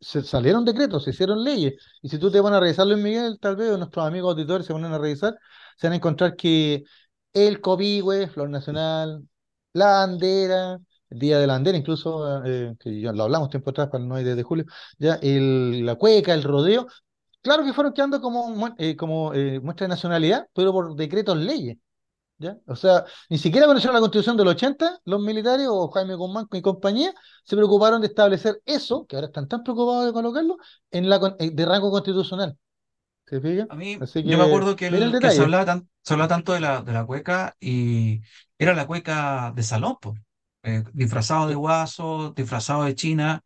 Se 0.00 0.22
salieron 0.22 0.64
decretos, 0.64 1.04
se 1.04 1.10
hicieron 1.10 1.44
leyes. 1.44 1.74
Y 2.02 2.08
si 2.08 2.18
tú 2.18 2.30
te 2.30 2.40
van 2.40 2.54
a 2.54 2.60
revisar, 2.60 2.86
Luis 2.86 2.98
Miguel, 3.02 3.38
tal 3.40 3.56
vez, 3.56 3.70
o 3.72 3.78
nuestros 3.78 4.06
amigos 4.06 4.32
auditores 4.32 4.66
se 4.66 4.72
ponen 4.72 4.92
a 4.92 4.98
revisar, 4.98 5.36
se 5.76 5.86
van 5.86 5.92
a 5.94 5.96
encontrar 5.96 6.36
que 6.36 6.84
el 7.32 7.60
copihue, 7.60 8.28
flor 8.28 8.50
nacional, 8.50 9.26
la 9.72 9.86
bandera, 9.86 10.78
el 11.10 11.18
día 11.18 11.38
de 11.38 11.46
la 11.46 11.54
bandera, 11.54 11.78
incluso, 11.78 12.44
eh, 12.44 12.74
que 12.78 13.00
ya 13.00 13.12
lo 13.12 13.24
hablamos 13.24 13.50
tiempo 13.50 13.70
atrás 13.70 13.88
para 13.88 14.02
el 14.02 14.08
9 14.08 14.34
de 14.34 14.42
julio, 14.42 14.64
ya 14.98 15.14
el, 15.22 15.84
la 15.86 15.96
cueca, 15.96 16.34
el 16.34 16.42
rodeo, 16.42 16.86
claro 17.42 17.64
que 17.64 17.72
fueron 17.72 17.92
quedando 17.92 18.20
como, 18.20 18.74
eh, 18.78 18.96
como 18.96 19.34
eh, 19.34 19.60
muestra 19.60 19.86
de 19.86 19.90
nacionalidad, 19.90 20.46
pero 20.54 20.72
por 20.72 20.94
decretos 20.96 21.36
leyes. 21.36 21.78
¿Ya? 22.38 22.58
O 22.66 22.74
sea, 22.74 23.04
ni 23.30 23.38
siquiera 23.38 23.66
cuando 23.66 23.78
hicieron 23.78 23.94
la 23.94 24.00
constitución 24.00 24.36
del 24.36 24.48
80, 24.48 25.00
los 25.04 25.20
militares 25.20 25.68
o 25.70 25.88
Jaime 25.92 26.16
Guzmán 26.16 26.48
y 26.52 26.60
compañía 26.60 27.14
se 27.44 27.54
preocuparon 27.56 28.00
de 28.00 28.08
establecer 28.08 28.60
eso, 28.66 29.06
que 29.06 29.14
ahora 29.16 29.28
están 29.28 29.46
tan 29.48 29.62
preocupados 29.62 30.06
de 30.06 30.12
colocarlo, 30.12 30.56
en 30.90 31.08
la, 31.08 31.18
de 31.20 31.66
rango 31.66 31.90
constitucional. 31.92 32.58
¿Se 33.32 33.40
fijan? 33.40 33.68
a 33.68 33.76
mí, 33.76 33.98
Así 33.98 34.24
yo 34.24 34.38
me 34.38 34.44
que, 34.44 34.44
acuerdo 34.44 34.76
que, 34.76 34.88
el 34.88 35.02
el, 35.02 35.18
que 35.18 35.30
se 35.30 35.42
hablaba, 35.42 35.64
tan- 35.64 35.88
se 36.02 36.14
hablaba 36.14 36.28
tanto 36.28 36.52
de 36.52 36.60
la, 36.60 36.82
de 36.82 36.92
la 36.92 37.04
cueca 37.06 37.56
y 37.60 38.22
era 38.58 38.74
la 38.74 38.86
cueca 38.86 39.52
de 39.56 39.62
salón, 39.62 39.96
po, 40.00 40.14
eh, 40.62 40.84
disfrazado 40.92 41.48
de 41.48 41.54
guaso, 41.54 42.32
disfrazado 42.36 42.84
de 42.84 42.94
china. 42.94 43.42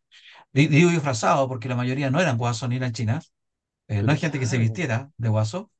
Di- 0.53 0.67
Digo 0.67 0.89
disfrazado 0.91 1.47
porque 1.49 1.69
la 1.69 1.75
mayoría 1.75 2.11
no 2.11 2.21
eran 2.21 2.37
guasos 2.37 2.69
ni 2.69 2.77
eran 2.77 2.93
chinas. 2.93 3.33
eh, 3.87 4.03
no 4.03 4.11
hay 4.13 4.17
gente 4.19 4.39
que 4.39 4.47
se 4.47 4.57
vistiera 4.59 5.11
de 5.17 5.29
guaso. 5.29 5.71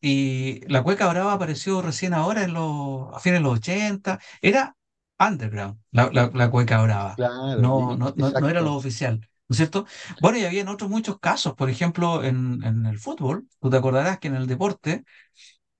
Y 0.00 0.60
la 0.68 0.82
cueca 0.82 1.08
brava 1.08 1.32
apareció 1.34 1.82
recién 1.82 2.14
ahora, 2.14 2.44
en 2.44 2.52
los, 2.54 3.14
a 3.14 3.20
fines 3.20 3.40
de 3.40 3.44
los 3.44 3.54
80. 3.58 4.20
Era 4.42 4.76
underground, 5.18 5.80
la, 5.92 6.10
la, 6.12 6.30
la 6.34 6.50
cueca 6.50 6.82
brava. 6.82 7.16
claro, 7.16 7.74
No, 7.76 7.96
no, 7.96 8.14
no, 8.16 8.34
no 8.34 8.48
era 8.48 8.60
lo 8.62 8.74
oficial, 8.74 9.20
¿no 9.20 9.26
es 9.54 9.58
cierto? 9.58 9.86
Bueno, 10.20 10.38
y 10.38 10.44
había 10.44 10.62
en 10.62 10.68
otros 10.68 10.90
muchos 10.90 11.18
casos, 11.20 11.54
por 11.54 11.70
ejemplo, 11.70 12.24
en, 12.24 12.62
en 12.64 12.86
el 12.86 12.98
fútbol, 12.98 13.48
tú 13.60 13.70
te 13.70 13.76
acordarás 13.76 14.18
que 14.18 14.28
en 14.28 14.36
el 14.36 14.46
deporte, 14.46 15.04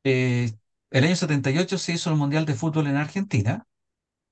eh, 0.05 0.53
el 0.91 1.05
año 1.05 1.17
78 1.17 1.79
se 1.79 1.93
hizo 1.95 2.11
el 2.11 2.17
Mundial 2.17 2.47
de 2.47 2.55
Fútbol 2.55 2.87
en 2.89 2.97
Argentina. 2.97 3.67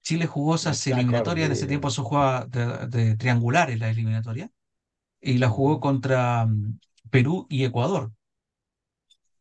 Chile 0.03 0.27
jugó 0.27 0.57
esas 0.57 0.87
eliminatorias, 0.87 1.47
en 1.47 1.53
ese 1.53 1.67
tiempo 1.69 1.91
se 1.91 2.03
jugaba 2.03 2.47
de, 2.47 2.89
de 2.89 3.17
triangulares 3.17 3.79
la 3.81 3.91
eliminatoria, 3.91 4.51
y 5.21 5.39
la 5.39 5.49
jugó 5.51 5.81
contra 5.81 6.47
mm, 6.47 6.81
Perú 7.11 7.47
y 7.51 7.65
Ecuador. 7.65 8.13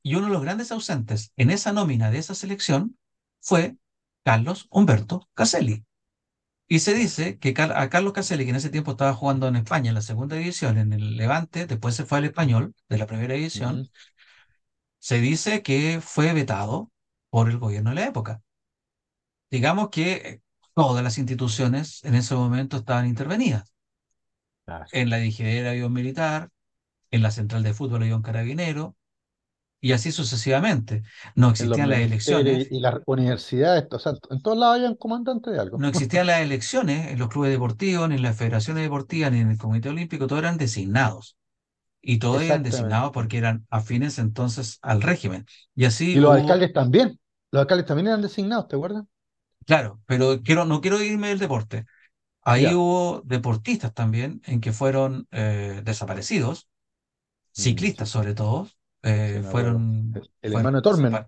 Y 0.04 0.16
uno 0.16 0.28
de 0.28 0.34
los 0.34 0.42
grandes 0.44 0.72
ausentes 0.72 1.34
en 1.38 1.50
esa 1.50 1.74
nómina 1.74 2.12
de 2.12 2.20
esa 2.20 2.36
selección 2.36 2.98
fue 3.40 3.78
Carlos 4.24 4.68
Humberto 4.70 5.28
Caselli. 5.34 5.86
Y 6.72 6.80
se 6.80 6.94
dice 6.94 7.38
que 7.38 7.54
a 7.58 7.90
Carlos 7.90 8.14
Caselli, 8.14 8.46
que 8.46 8.52
en 8.52 8.56
ese 8.56 8.70
tiempo 8.70 8.92
estaba 8.92 9.14
jugando 9.14 9.46
en 9.46 9.58
España 9.58 9.90
en 9.90 9.96
la 9.96 10.02
segunda 10.02 10.38
división, 10.38 10.78
en 10.78 10.94
el 10.94 11.18
Levante, 11.18 11.68
después 11.68 11.98
se 11.98 12.06
fue 12.06 12.20
al 12.20 12.24
Español 12.24 12.74
de 12.88 12.98
la 12.98 13.08
primera 13.08 13.34
división, 13.34 13.90
se 14.98 15.20
dice 15.20 15.64
que 15.64 16.00
fue 16.00 16.32
vetado 16.32 16.90
por 17.30 17.50
el 17.50 17.58
gobierno 17.58 17.90
de 17.90 17.98
la 17.98 18.06
época. 18.08 18.42
Digamos 19.50 19.90
que 19.90 20.14
eh, 20.14 20.42
todas 20.74 21.04
las 21.04 21.18
instituciones 21.18 22.06
en 22.06 22.16
ese 22.16 22.36
momento 22.36 22.78
estaban 22.78 23.06
intervenidas. 23.06 23.74
Claro. 24.64 24.86
En 24.94 25.10
la 25.10 25.18
DGR 25.18 25.68
había 25.68 25.88
un 25.88 25.92
militar, 25.92 26.52
en 27.10 27.22
la 27.22 27.32
central 27.32 27.64
de 27.64 27.74
fútbol 27.74 28.04
había 28.04 28.16
un 28.16 28.22
carabinero, 28.22 28.96
y 29.82 29.91
así 29.94 30.12
sucesivamente. 30.12 31.04
No 31.36 31.50
existían 31.50 31.89
las 31.89 32.00
elecciones, 32.00 32.67
y, 32.72 32.80
las 32.80 33.02
universidades, 33.06 33.88
o 33.91 34.00
sea, 34.00 34.13
en 34.30 34.41
todos 34.41 34.58
lados 34.58 34.76
había 34.78 34.89
un 34.89 34.96
comandante 34.96 35.52
de 35.52 35.60
algo. 35.60 35.78
no 35.78 35.88
existían 35.88 36.28
las 36.28 36.41
elecciones 36.41 37.08
en 37.12 37.20
los 37.20 37.30
clubes 37.30 37.52
deportivos, 37.52 38.08
ni 38.10 38.15
en 38.15 38.22
las 38.22 38.38
federaciones 38.38 38.84
deportivas, 38.84 39.32
ni 39.32 39.39
en 39.39 39.50
el 39.52 39.58
Comité 39.58 39.89
Olímpico, 39.89 40.28
todos 40.28 40.41
eran 40.41 40.58
designados. 40.58 41.38
Y 42.02 42.20
todos 42.20 42.41
eran 42.44 42.63
designados 42.63 43.12
porque 43.13 43.38
eran 43.39 43.67
afines 43.70 44.20
entonces 44.20 44.80
al 44.84 45.02
régimen. 45.02 45.46
Y 45.76 45.86
así 45.86 46.15
Y 46.15 46.20
los 46.20 46.32
hubo, 46.32 46.41
alcaldes 46.41 46.74
también. 46.74 47.20
Los 47.52 47.62
alcaldes 47.62 47.86
también 47.88 48.08
eran 48.08 48.22
designados, 48.22 48.67
¿te 48.67 48.76
acuerdas? 48.76 49.06
claro, 49.65 50.02
pero 50.06 50.41
quiero, 50.44 50.65
no 50.65 50.82
quiero 50.82 51.02
irme 51.02 51.30
del 51.30 51.39
deporte. 51.39 51.86
Ahí 52.44 52.63
Ya. 52.63 52.76
hubo 52.76 53.22
deportistas 53.26 53.94
también 53.94 54.41
en 54.46 54.62
que 54.62 54.74
fueron 54.74 55.28
eh, 55.32 55.82
desaparecidos, 55.86 56.70
Mm, 57.58 57.63
ciclistas 57.63 58.10
sobre 58.10 58.34
todo, 58.36 58.70
eh, 59.04 59.44
fueron, 59.46 59.82
El, 60.14 60.32
el 60.42 60.54
hermano 60.54 60.78
de 60.78 60.84
Tormen. 60.84 61.26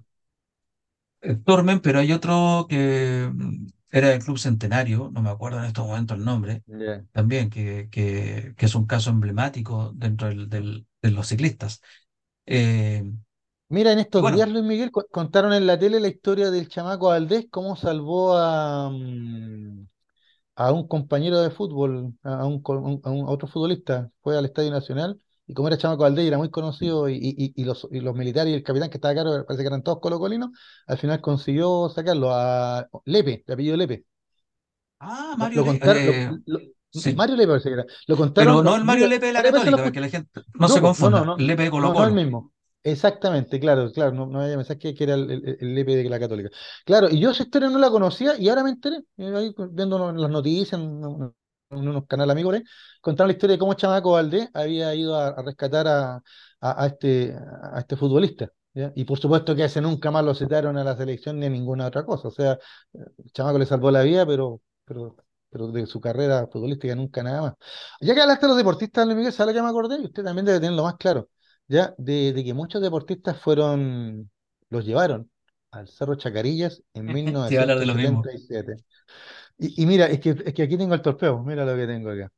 eh, 1.22 1.36
Tormen, 1.36 1.80
pero 1.82 2.00
hay 2.00 2.12
otro 2.12 2.66
que 2.70 3.30
mm, 3.34 3.68
era 3.92 4.10
del 4.10 4.24
Club 4.24 4.38
Centenario, 4.40 5.10
no 5.14 5.22
me 5.22 5.30
acuerdo 5.30 5.60
en 5.60 5.66
estos 5.66 5.86
momentos 5.86 6.18
el 6.18 6.26
nombre, 6.26 6.64
Ya. 6.68 7.06
también, 7.12 7.50
que, 7.50 7.90
que, 7.92 8.54
que 8.58 8.66
es 8.66 8.76
un 8.76 8.86
caso 8.88 9.10
emblemático 9.12 9.92
dentro 9.96 10.28
del, 10.30 10.50
del- 10.50 10.88
de 11.02 11.12
los 11.12 11.28
ciclistas. 11.28 11.82
Eh, 12.46 13.04
Mira, 13.70 13.92
en 13.92 14.00
estos 14.00 14.28
días, 14.28 14.48
bueno, 14.48 14.50
Luis 14.50 14.64
Miguel, 14.64 14.92
co- 14.92 15.08
contaron 15.12 15.52
en 15.54 15.66
la 15.66 15.80
tele 15.80 16.00
la 16.00 16.08
historia 16.08 16.52
del 16.52 16.70
chamaco 16.70 17.08
Valdés, 17.08 17.48
cómo 17.50 17.76
salvó 17.76 18.38
a, 18.38 18.90
mm, 18.92 19.88
a 20.56 20.72
un 20.74 20.88
compañero 20.88 21.40
de 21.42 21.52
fútbol, 21.52 22.16
a, 22.24 22.46
un- 22.48 22.62
a 23.06 23.10
un- 23.12 23.28
a 23.28 23.32
otro 23.32 23.48
futbolista. 23.48 24.12
Fue 24.22 24.38
al 24.38 24.46
Estadio 24.46 24.72
Nacional 24.72 25.22
y 25.48 25.54
como 25.54 25.68
era 25.68 25.78
chamaco 25.78 26.04
Valdés 26.04 26.26
y 26.26 26.28
era 26.30 26.38
muy 26.38 26.50
conocido 26.52 27.10
y, 27.10 27.18
y- 27.56 27.64
los, 27.66 27.88
y 27.92 28.00
los 28.02 28.16
militares 28.16 28.52
y 28.52 28.56
el 28.56 28.64
capitán 28.64 28.90
que 28.90 28.98
estaba 28.98 29.12
a 29.14 29.16
cargo, 29.16 29.46
parece 29.46 29.64
que 29.64 29.68
eran 29.68 29.84
todos 29.84 30.00
colocolinos, 30.00 30.52
al 30.88 30.98
final 30.98 31.22
consiguió 31.22 31.90
sacarlo 31.90 32.32
a 32.34 32.88
Lepe, 33.06 33.44
de 33.48 33.54
apellido 33.54 33.78
Lepe. 33.78 34.06
ah, 35.00 35.36
Mario 35.38 35.62
lo 35.62 35.66
Le- 35.66 35.66
contaron, 35.66 36.06
lo- 36.06 36.24
eh, 36.26 36.38
lo- 36.46 36.60
sí, 36.90 37.16
Mario 37.16 37.36
Lepe 37.36 37.48
parece 37.50 37.70
que 37.70 37.74
era. 37.76 37.86
Lo 38.08 38.18
contaron, 38.18 38.60
pero 38.60 38.64
no 38.64 38.76
el 38.76 38.84
Mario 38.84 39.08
Lepe 39.08 39.28
de 39.28 39.34
la 39.34 39.44
Católica, 39.44 39.78
para 39.82 39.92
escuché. 39.92 39.92
que 39.92 40.02
la 40.02 40.10
gente 40.10 40.42
no 40.60 40.68
No, 40.68 40.70
se 40.70 40.82
po, 40.82 40.96
no, 40.98 41.12
no, 41.12 41.26
confunda, 41.26 41.26
no, 41.26 41.38
Lepe 41.38 41.64
de 41.64 41.72
Colo 41.72 41.92
no, 41.92 41.96
no 41.96 42.06
el 42.06 42.12
Colo. 42.12 42.14
mismo. 42.14 42.54
Exactamente, 42.84 43.60
claro, 43.60 43.92
claro, 43.94 44.14
no, 44.14 44.28
no 44.28 44.40
vaya 44.40 44.54
a 44.56 44.58
pensar 44.58 44.78
que, 44.78 44.94
que 44.96 45.04
era 45.06 45.16
el, 45.16 45.32
el, 45.32 45.58
el 45.62 45.76
Lepe 45.76 45.96
de 45.98 46.10
la 46.10 46.20
Católica. 46.20 46.50
Claro, 46.86 47.10
y 47.10 47.20
yo 47.20 47.32
esa 47.32 47.44
historia 47.44 47.70
no 47.70 47.80
la 47.80 47.92
conocía 47.92 48.38
y 48.40 48.50
ahora 48.50 48.64
me 48.64 48.72
enteré, 48.72 48.98
eh, 49.18 49.34
ahí 49.36 49.56
viendo 49.72 50.10
en 50.10 50.22
las 50.22 50.32
noticias, 50.32 50.82
en, 50.82 51.04
en- 51.04 51.24
en 51.24 51.34
unos 51.76 52.06
canales 52.08 52.32
amigos, 52.34 52.56
ahí, 52.56 52.64
contaron 53.02 53.30
la 53.30 53.34
historia 53.34 53.54
de 53.56 53.60
cómo 53.60 53.74
Chamaco 53.74 54.12
Valdés 54.12 54.50
había 54.54 54.94
ido 54.96 55.16
a, 55.16 55.28
a 55.30 55.42
rescatar 55.44 55.88
a, 55.88 56.16
a, 56.16 56.84
a 56.84 56.88
este, 56.88 57.36
a 57.74 57.80
este 57.80 57.96
futbolista. 57.96 58.50
¿ya? 58.74 58.92
Y 58.96 59.06
por 59.06 59.20
supuesto 59.20 59.56
que 59.56 59.66
ese 59.66 59.82
nunca 59.82 60.12
más 60.12 60.24
lo 60.26 60.34
citaron 60.36 60.78
a 60.78 60.84
la 60.84 60.96
selección 60.98 61.40
ni 61.40 61.46
a 61.46 61.50
ninguna 61.50 61.88
otra 61.88 62.06
cosa. 62.06 62.28
O 62.28 62.32
sea, 62.32 62.58
el 62.94 63.32
Chamaco 63.32 63.60
le 63.60 63.66
salvó 63.66 63.92
la 63.92 64.02
vida, 64.04 64.26
pero, 64.26 64.62
pero 64.86 65.16
pero 65.50 65.68
de 65.68 65.86
su 65.86 66.02
carrera 66.02 66.48
futbolística 66.48 66.96
nunca 66.96 67.22
nada 67.22 67.42
más. 67.42 67.54
Ya 68.02 68.16
que 68.16 68.22
hablaste 68.22 68.48
de 68.48 68.50
los 68.50 68.58
deportistas, 68.58 69.06
Luis 69.06 69.18
Miguel, 69.18 69.34
¿sabe 69.34 69.52
lo 69.54 69.60
que 69.60 69.62
me 69.64 69.70
acordé? 69.70 69.98
Y 70.02 70.06
usted 70.06 70.24
también 70.24 70.46
debe 70.46 70.60
tenerlo 70.60 70.82
más 70.84 70.96
claro, 70.98 71.30
ya, 71.68 71.94
de, 72.00 72.34
de 72.34 72.44
que 72.44 72.54
muchos 72.56 72.82
deportistas 72.82 73.40
fueron, 73.40 74.32
los 74.70 74.84
llevaron 74.84 75.30
al 75.70 75.88
Cerro 75.88 76.16
Chacarillas 76.16 76.82
en 76.96 77.06
Te 77.48 77.54
iba 77.54 77.62
a 77.62 77.64
hablar 77.64 77.78
de 77.80 77.86
lo 77.86 77.94
mismo. 77.94 78.24
1977. 78.24 78.84
Y, 79.58 79.84
y 79.84 79.86
mira, 79.86 80.08
es 80.08 80.20
que, 80.20 80.32
es 80.32 80.54
que 80.54 80.64
aquí 80.64 80.78
tengo 80.78 80.94
el 80.94 81.02
torpeo, 81.02 81.44
mira 81.44 81.66
lo 81.66 81.76
que 81.76 81.88
tengo 81.88 82.10
acá. 82.12 82.32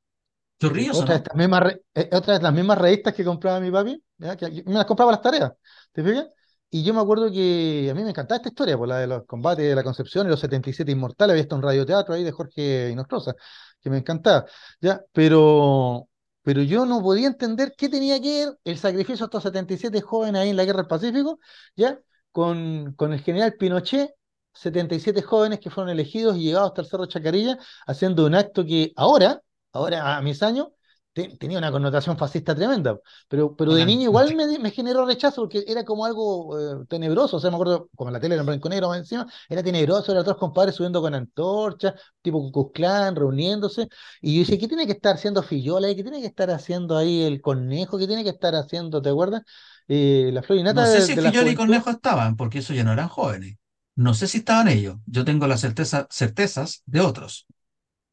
Chorrillos, 0.59 0.99
¿o 1.01 1.05
Otra 1.05 1.21
no? 1.21 1.25
mismas, 1.35 1.63
re- 1.63 1.81
eh, 1.95 2.09
otra 2.13 2.35
de 2.37 2.43
las 2.43 2.53
mismas 2.53 2.77
revistas 2.77 3.13
que 3.13 3.25
compraba 3.25 3.59
mi 3.59 3.71
papi, 3.71 4.01
¿ya? 4.17 4.37
Que 4.37 4.63
me 4.65 4.73
las 4.75 4.85
compraba 4.85 5.11
las 5.11 5.21
tareas, 5.21 5.51
¿te 5.91 6.03
fijas? 6.03 6.27
Y 6.69 6.83
yo 6.83 6.93
me 6.93 7.01
acuerdo 7.01 7.31
que 7.31 7.89
a 7.91 7.93
mí 7.95 8.03
me 8.03 8.09
encantaba 8.11 8.37
esta 8.37 8.49
historia, 8.49 8.77
por 8.77 8.87
la 8.87 8.99
de 8.99 9.07
los 9.07 9.25
combates 9.25 9.65
de 9.67 9.75
la 9.75 9.83
Concepción 9.83 10.27
y 10.27 10.29
los 10.29 10.39
77 10.39 10.91
Inmortales, 10.91 11.31
había 11.33 11.43
hasta 11.43 11.55
un 11.55 11.61
radioteatro 11.63 12.13
ahí 12.13 12.23
de 12.23 12.31
Jorge 12.31 12.89
Inostroza, 12.91 13.33
que 13.81 13.89
me 13.89 13.97
encantaba, 13.97 14.45
¿ya? 14.81 15.01
Pero, 15.11 16.07
pero 16.43 16.61
yo 16.63 16.85
no 16.85 17.01
podía 17.01 17.27
entender 17.27 17.73
qué 17.77 17.89
tenía 17.89 18.21
que 18.21 18.45
ver 18.47 18.57
el 18.63 18.77
sacrificio 18.77 19.25
de 19.25 19.27
estos 19.27 19.43
77 19.43 20.01
jóvenes 20.01 20.41
ahí 20.41 20.49
en 20.49 20.57
la 20.57 20.65
Guerra 20.65 20.79
del 20.79 20.87
Pacífico, 20.87 21.39
¿ya? 21.75 21.99
Con, 22.31 22.93
con 22.95 23.13
el 23.13 23.21
general 23.21 23.55
Pinochet, 23.59 24.11
77 24.55 25.21
jóvenes 25.21 25.59
que 25.59 25.69
fueron 25.69 25.89
elegidos 25.91 26.37
y 26.37 26.43
llegados 26.43 26.69
hasta 26.69 26.81
el 26.81 26.87
Cerro 26.87 27.05
Chacarilla, 27.07 27.57
haciendo 27.87 28.25
un 28.25 28.35
acto 28.35 28.65
que 28.65 28.93
ahora 28.95 29.41
ahora 29.73 30.15
a 30.17 30.21
mis 30.21 30.41
años, 30.41 30.67
te- 31.13 31.37
tenía 31.37 31.57
una 31.57 31.71
connotación 31.71 32.17
fascista 32.17 32.53
tremenda, 32.55 32.97
pero, 33.27 33.55
pero 33.55 33.73
de 33.73 33.85
niño 33.85 34.03
igual 34.03 34.33
me, 34.35 34.59
me 34.59 34.71
generó 34.71 35.05
rechazo 35.05 35.41
porque 35.41 35.63
era 35.67 35.83
como 35.85 36.05
algo 36.05 36.81
eh, 36.83 36.85
tenebroso, 36.89 37.37
o 37.37 37.39
sea, 37.39 37.49
me 37.51 37.55
acuerdo, 37.55 37.89
como 37.95 38.11
la 38.11 38.19
tele 38.19 38.35
era 38.35 38.41
en 38.41 38.47
blanco 38.47 38.67
y 38.67 38.71
negro 38.71 38.89
más 38.89 38.99
encima, 38.99 39.25
era 39.49 39.63
tenebroso, 39.63 40.11
eran 40.11 40.21
otros 40.21 40.37
compadres 40.37 40.75
subiendo 40.75 41.01
con 41.01 41.13
antorchas, 41.15 41.93
tipo 42.21 42.71
Klan, 42.73 43.15
reuniéndose, 43.15 43.87
y 44.21 44.35
yo 44.35 44.39
decía, 44.41 44.57
¿qué 44.59 44.67
tiene 44.67 44.85
que 44.85 44.93
estar 44.93 45.15
haciendo 45.15 45.41
Fillola? 45.43 45.87
¿Qué 45.95 46.03
tiene 46.03 46.19
que 46.21 46.27
estar 46.27 46.49
haciendo 46.51 46.97
ahí 46.97 47.23
el 47.23 47.41
conejo? 47.41 47.97
¿Qué 47.97 48.07
tiene 48.07 48.23
que 48.23 48.29
estar 48.31 48.53
haciendo, 48.55 49.01
te 49.01 49.09
acuerdas? 49.09 49.41
Eh, 49.87 50.31
la 50.33 50.41
flor 50.43 50.59
y 50.59 50.63
nata 50.63 50.81
No 50.81 50.85
sé 50.85 51.01
de, 51.01 51.07
si 51.07 51.13
de 51.43 51.55
y. 51.55 51.55
Cornejo 51.55 51.89
estaban, 51.89 52.35
porque 52.35 52.59
esos 52.59 52.75
ya 52.75 52.83
no 52.83 52.93
eran 52.93 53.07
jóvenes. 53.09 53.57
No 53.95 54.13
sé 54.13 54.27
si 54.27 54.37
estaban 54.39 54.67
ellos. 54.69 54.97
Yo 55.05 55.25
tengo 55.25 55.47
las 55.47 55.61
certeza, 55.61 56.07
certezas 56.09 56.83
de 56.85 57.01
otros. 57.01 57.45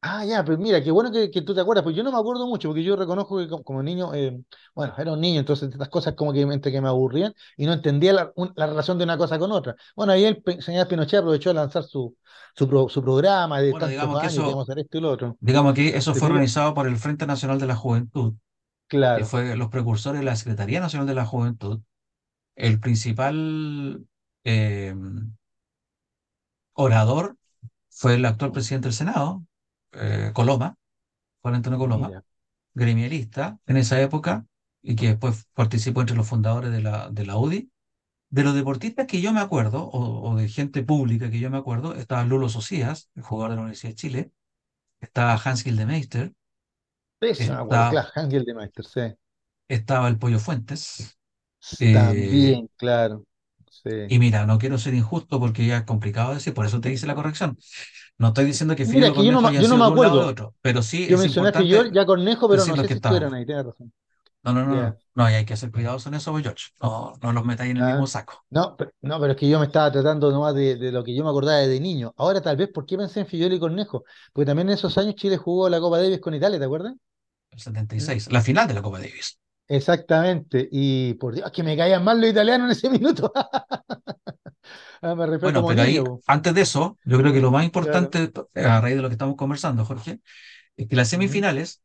Ah, 0.05 0.25
ya, 0.25 0.43
pues 0.43 0.57
mira, 0.59 0.83
qué 0.83 0.91
bueno 0.91 1.13
que, 1.13 1.31
que 1.31 1.41
tú 1.41 1.55
te 1.55 1.61
acuerdas, 1.61 1.83
pues 1.85 1.95
yo 1.95 2.03
no 2.03 2.11
me 2.11 2.17
acuerdo 2.17 2.45
mucho, 2.45 2.67
porque 2.67 2.83
yo 2.83 2.97
reconozco 2.97 3.37
que 3.37 3.47
como, 3.47 3.63
como 3.63 3.81
niño, 3.81 4.13
eh, 4.13 4.37
bueno, 4.75 4.93
era 4.97 5.13
un 5.13 5.21
niño, 5.21 5.39
entonces 5.39 5.69
estas 5.71 5.87
cosas 5.87 6.13
como 6.13 6.33
que 6.33 6.41
entre 6.41 6.73
que 6.73 6.81
me 6.81 6.89
aburrían 6.89 7.33
y 7.55 7.65
no 7.65 7.71
entendía 7.71 8.11
la, 8.11 8.33
un- 8.35 8.51
la 8.57 8.67
relación 8.67 8.97
de 8.97 9.05
una 9.05 9.17
cosa 9.17 9.39
con 9.39 9.53
otra. 9.53 9.77
Bueno, 9.95 10.11
ahí 10.11 10.25
el 10.25 10.43
señor 10.61 10.89
Pinochet 10.89 11.19
aprovechó 11.19 11.49
de 11.51 11.55
lanzar 11.55 11.83
su, 11.83 12.17
su, 12.53 12.67
pro- 12.67 12.89
su 12.89 13.01
programa 13.01 13.61
de 13.61 13.69
Bueno, 13.69 13.87
digamos 13.87 14.17
que 14.19 14.25
años, 14.25 14.43
que 14.43 14.51
eso, 14.51 14.61
hacer 14.63 14.79
esto 14.79 14.97
y 14.97 15.01
lo 15.01 15.11
otro. 15.11 15.37
digamos 15.39 15.73
que 15.75 15.97
eso 15.97 16.13
¿Te 16.13 16.21
fue 16.21 16.27
organizado 16.29 16.73
por 16.73 16.87
el 16.87 16.97
Frente 16.97 17.27
Nacional 17.27 17.59
de 17.59 17.67
la 17.67 17.75
Juventud, 17.75 18.35
que 19.13 19.23
Claro, 19.23 19.25
fue 19.25 19.55
los 19.57 19.69
precursores 19.69 20.21
de 20.21 20.25
la 20.25 20.35
Secretaría 20.37 20.81
Nacional 20.81 21.07
de 21.07 21.15
la 21.15 21.25
Juventud. 21.25 21.81
El 22.55 22.79
principal 22.79 24.07
eh, 24.45 24.95
orador 26.73 27.37
fue 27.89 28.15
el 28.15 28.25
actual 28.25 28.51
presidente 28.51 28.87
del 28.89 28.95
Senado, 28.95 29.45
eh, 29.93 30.31
Coloma, 30.33 30.77
Juan 31.41 31.55
Antonio 31.55 31.79
Coloma, 31.79 32.07
mira, 32.07 32.23
gremialista 32.75 33.59
en 33.67 33.77
esa 33.77 34.01
época 34.01 34.45
y 34.81 34.95
que 34.95 35.09
después 35.09 35.47
participó 35.53 36.01
entre 36.01 36.15
los 36.17 36.27
fundadores 36.27 36.71
de 36.71 36.81
la, 36.81 37.09
de 37.11 37.25
la 37.25 37.37
UDI. 37.37 37.71
De 38.29 38.43
los 38.43 38.55
deportistas 38.55 39.07
que 39.07 39.21
yo 39.21 39.33
me 39.33 39.41
acuerdo, 39.41 39.83
o, 39.85 40.31
o 40.31 40.35
de 40.37 40.49
gente 40.49 40.83
pública 40.83 41.31
que 41.31 41.39
yo 41.39 41.49
me 41.51 41.57
acuerdo, 41.57 41.95
estaba 41.95 42.23
Lulo 42.25 42.49
Socias, 42.49 43.09
el 43.15 43.23
jugador 43.23 43.51
de 43.51 43.55
la 43.57 43.61
Universidad 43.63 43.91
de 43.91 43.95
Chile, 43.95 44.31
estaba 45.01 45.33
Hans 45.43 45.63
Gildemeister, 45.63 46.33
claro, 47.67 48.03
Ángel 48.15 48.43
de 48.45 48.53
Maester, 48.53 48.85
sí. 48.85 49.01
estaba 49.67 50.07
el 50.07 50.17
Pollo 50.19 50.39
Fuentes. 50.39 51.17
eh, 51.79 51.91
También, 51.91 52.69
claro, 52.77 53.25
sí. 53.83 53.89
y 54.07 54.19
mira, 54.19 54.45
no 54.45 54.57
quiero 54.59 54.77
ser 54.77 54.93
injusto 54.93 55.39
porque 55.39 55.65
ya 55.65 55.77
es 55.77 55.83
complicado 55.85 56.33
decir, 56.33 56.53
por 56.53 56.65
eso 56.65 56.81
te 56.81 56.91
hice 56.91 57.07
la 57.07 57.15
corrección. 57.15 57.57
No 58.17 58.29
estoy 58.29 58.45
diciendo 58.45 58.75
que 58.75 58.85
Fidel 58.85 59.13
que 59.13 59.23
yo 59.23 59.31
no, 59.31 59.41
Cornejo 59.41 59.47
hayan 59.47 59.63
yo 59.63 59.67
no 59.67 59.77
sido 59.77 59.77
me 59.77 59.85
de 59.85 59.89
un 59.89 60.01
lado 60.01 60.19
o 60.21 60.25
de 60.25 60.27
acuerdo, 60.27 60.31
otro, 60.31 60.55
pero 60.61 60.81
sí 60.83 61.07
yo 61.07 61.15
es 61.15 61.25
importante 61.25 61.53
Fillol, 61.53 61.91
ya 61.93 62.05
Cornejo, 62.05 62.49
pero 62.49 62.65
no 62.65 62.77
sé 62.77 62.89
si 62.89 62.97
estuvieron 62.97 63.33
ahí, 63.33 63.45
tienes 63.45 63.65
razón. 63.65 63.93
No, 64.43 64.53
no, 64.53 64.65
no, 64.65 64.75
Ya. 64.81 64.97
no, 65.15 65.29
y 65.29 65.33
hay 65.33 65.45
que 65.45 65.55
ser 65.57 65.71
cuidadosos 65.71 66.07
en 66.07 66.15
eso, 66.15 66.35
George. 66.37 66.67
No, 66.81 67.13
no 67.21 67.31
los 67.33 67.45
metáis 67.45 67.71
en 67.71 67.77
el 67.77 67.83
Ah, 67.83 67.85
mismo 67.85 68.07
saco. 68.07 68.45
no, 68.49 68.75
pero, 68.77 68.91
no, 69.01 69.19
pero 69.19 69.33
es 69.33 69.37
que 69.39 69.49
yo 69.49 69.59
me 69.59 69.65
estaba 69.65 69.91
tratando 69.91 70.31
nomás 70.31 70.53
de, 70.55 70.75
de 70.77 70.91
lo 70.91 71.03
que 71.03 71.15
yo 71.15 71.23
me 71.23 71.29
acordaba 71.29 71.59
de 71.59 71.79
niño. 71.79 72.13
Ahora 72.17 72.41
tal 72.41 72.55
vez, 72.57 72.69
¿por 72.71 72.85
qué 72.85 72.97
pensé 72.97 73.21
en 73.21 73.27
Fillol 73.27 73.53
y 73.53 73.59
Cornejo? 73.59 74.03
Porque 74.31 74.45
también 74.45 74.69
en 74.69 74.75
esos 74.75 74.95
años 74.97 75.15
Chile 75.15 75.37
jugó 75.37 75.69
la 75.69 75.79
Copa 75.79 75.97
Davis 75.99 76.19
con 76.21 76.33
Italia, 76.35 76.59
¿te 76.59 76.65
acuerdas? 76.65 76.93
El 77.51 77.59
¿Mm? 77.97 78.11
76, 78.11 78.29
la 78.31 78.41
final 78.41 78.67
de 78.67 78.73
la 78.73 78.81
Copa 78.81 78.99
Davis. 78.99 79.39
Exactamente. 79.75 80.67
Y 80.71 81.15
por 81.15 81.33
Dios, 81.35 81.51
que 81.51 81.63
me 81.63 81.75
caían 81.75 82.03
mal 82.03 82.21
los 82.21 82.29
italianos 82.29 82.65
en 82.67 82.71
ese 82.71 82.89
minuto. 82.99 83.31
Ah, 85.01 85.15
me 85.15 85.25
Bueno, 85.39 85.65
pero 85.65 85.81
ahí, 85.81 85.99
antes 86.25 86.53
de 86.55 86.61
eso, 86.61 86.97
yo 87.03 87.17
creo 87.19 87.33
que 87.33 87.41
lo 87.41 87.51
más 87.51 87.65
Claro. 87.79 88.15
importante, 88.15 88.31
a 88.55 88.79
raíz 88.81 88.95
de 88.95 89.01
lo 89.01 89.09
que 89.09 89.13
estamos 89.13 89.35
conversando, 89.35 89.83
Jorge, 89.85 90.21
es 90.77 90.87
que 90.87 90.95
las 90.95 91.09
semifinales, 91.09 91.83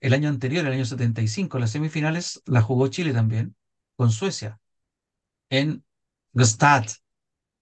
el 0.00 0.14
año 0.14 0.28
anterior, 0.28 0.66
el 0.66 0.72
año 0.74 0.84
75, 0.86 1.58
las 1.58 1.70
semifinales 1.72 2.42
las 2.46 2.64
jugó 2.64 2.88
Chile 2.88 3.14
también 3.14 3.56
con 3.96 4.12
Suecia, 4.12 4.60
en 5.50 5.84
Gstaad, 6.34 6.86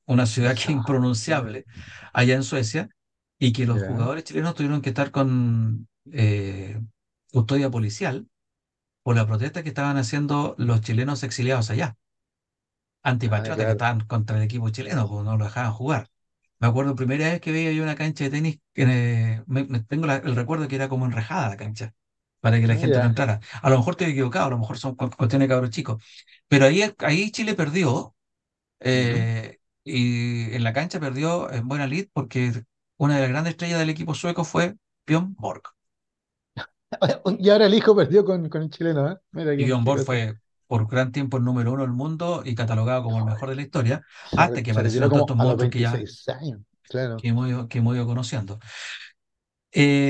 una 0.07 0.27
ciudad 0.27 0.55
que 0.57 0.65
es 0.65 0.71
Exacto. 0.71 0.71
impronunciable 0.71 1.67
allá 2.13 2.35
en 2.37 2.45
Suecia, 2.45 2.91
y 3.39 3.53
que 3.53 3.67
los 3.67 3.83
jugadores 3.83 4.25
chilenos 4.25 4.55
tuvieron 4.55 4.83
que 4.83 4.91
estar 4.91 5.11
con 5.13 5.89
eh, 6.13 6.81
custodia 7.33 7.71
policial 7.71 8.27
por 9.09 9.17
la 9.17 9.27
protesta 9.27 9.63
que 9.63 9.71
estaban 9.71 9.97
haciendo 9.97 10.55
los 10.59 10.83
chilenos 10.83 11.23
exiliados 11.23 11.71
allá, 11.71 11.97
Ah, 13.27 13.51
antipatriotas 13.51 13.65
que 13.67 13.73
claro. 13.73 13.73
estaban 13.73 14.01
contra 14.07 14.37
el 14.37 14.43
equipo 14.43 14.69
chileno, 14.71 15.09
pues 15.09 15.25
no 15.25 15.37
lo 15.37 15.45
dejaban 15.45 15.73
jugar. 15.73 16.09
Me 16.61 16.67
acuerdo, 16.69 16.95
primera 16.97 17.27
vez 17.31 17.41
que 17.41 17.53
veía 17.53 17.73
yo 17.73 17.83
una 17.83 17.95
cancha 17.97 18.25
de 18.25 18.31
tenis, 18.31 18.59
que 18.75 18.83
eh, 18.83 19.43
me, 19.47 19.65
me- 19.65 19.81
tengo 19.81 20.07
la- 20.07 20.17
el 20.17 20.35
recuerdo 20.37 20.67
que 20.69 20.77
era 20.77 20.89
como 20.89 21.07
enrejada 21.07 21.49
la 21.51 21.57
cancha, 21.57 21.95
para 22.41 22.61
que 22.61 22.67
la 22.67 22.77
Ah, 22.77 22.77
gente 22.77 23.01
no 23.01 23.07
entrara. 23.07 23.41
A 23.63 23.71
lo 23.71 23.79
mejor 23.79 23.93
estoy 23.95 24.09
equivocado, 24.13 24.47
a 24.47 24.51
lo 24.51 24.59
mejor 24.59 24.79
son 24.79 24.95
cu- 24.97 25.11
cuestiones 25.11 25.49
de 25.49 25.55
cabros 25.55 25.71
chicos. 25.71 26.03
Pero 26.49 26.67
ahí, 26.67 26.83
ahí 27.01 27.31
Chile 27.31 27.55
perdió, 27.55 28.15
eh, 28.81 29.59
y 29.85 30.55
en 30.55 30.65
la 30.65 30.73
cancha 30.75 31.01
perdió 31.01 31.53
en 31.53 31.69
buena 31.69 31.87
lid 31.87 32.09
porque 32.13 32.65
una 32.99 33.17
de 33.17 33.23
las 33.23 33.31
grandes 33.31 33.53
estrellas 33.53 33.79
del 33.81 33.91
equipo 33.91 34.15
sueco 34.15 34.45
fue 34.45 34.77
Björn 35.07 35.35
Borg. 35.37 35.63
Y 37.39 37.51
ahora 37.51 37.67
el 37.67 37.75
hijo 37.75 37.95
perdió 37.95 38.25
con, 38.25 38.49
con 38.49 38.63
el 38.63 38.71
chileno, 38.71 39.11
¿eh? 39.11 39.17
Mira 39.33 39.55
Y 39.55 39.71
Borg 39.71 39.85
cosa. 39.85 40.05
fue 40.05 40.35
por 40.67 40.87
gran 40.87 41.13
tiempo 41.13 41.39
el 41.39 41.45
número 41.45 41.73
uno 41.73 41.83
del 41.83 41.93
mundo 41.93 42.43
y 42.45 42.55
catalogado 42.55 43.05
como 43.05 43.19
el 43.19 43.25
mejor 43.25 43.49
de 43.49 43.57
la 43.57 43.63
historia, 43.63 44.03
hasta 44.37 44.63
que 44.63 44.71
aparecieron 44.71 45.09
todos 45.09 45.23
estos 45.23 45.37
monstruos 45.37 45.71
que 45.71 45.81
ya 45.81 45.93
26 45.93 46.29
años. 46.29 46.61
Claro. 46.83 47.17
que 47.17 47.29
hemos 47.29 47.49
ido, 47.49 47.69
que 47.69 47.79
hemos 47.79 47.97
ido 47.97 48.07
conociendo. 48.07 48.59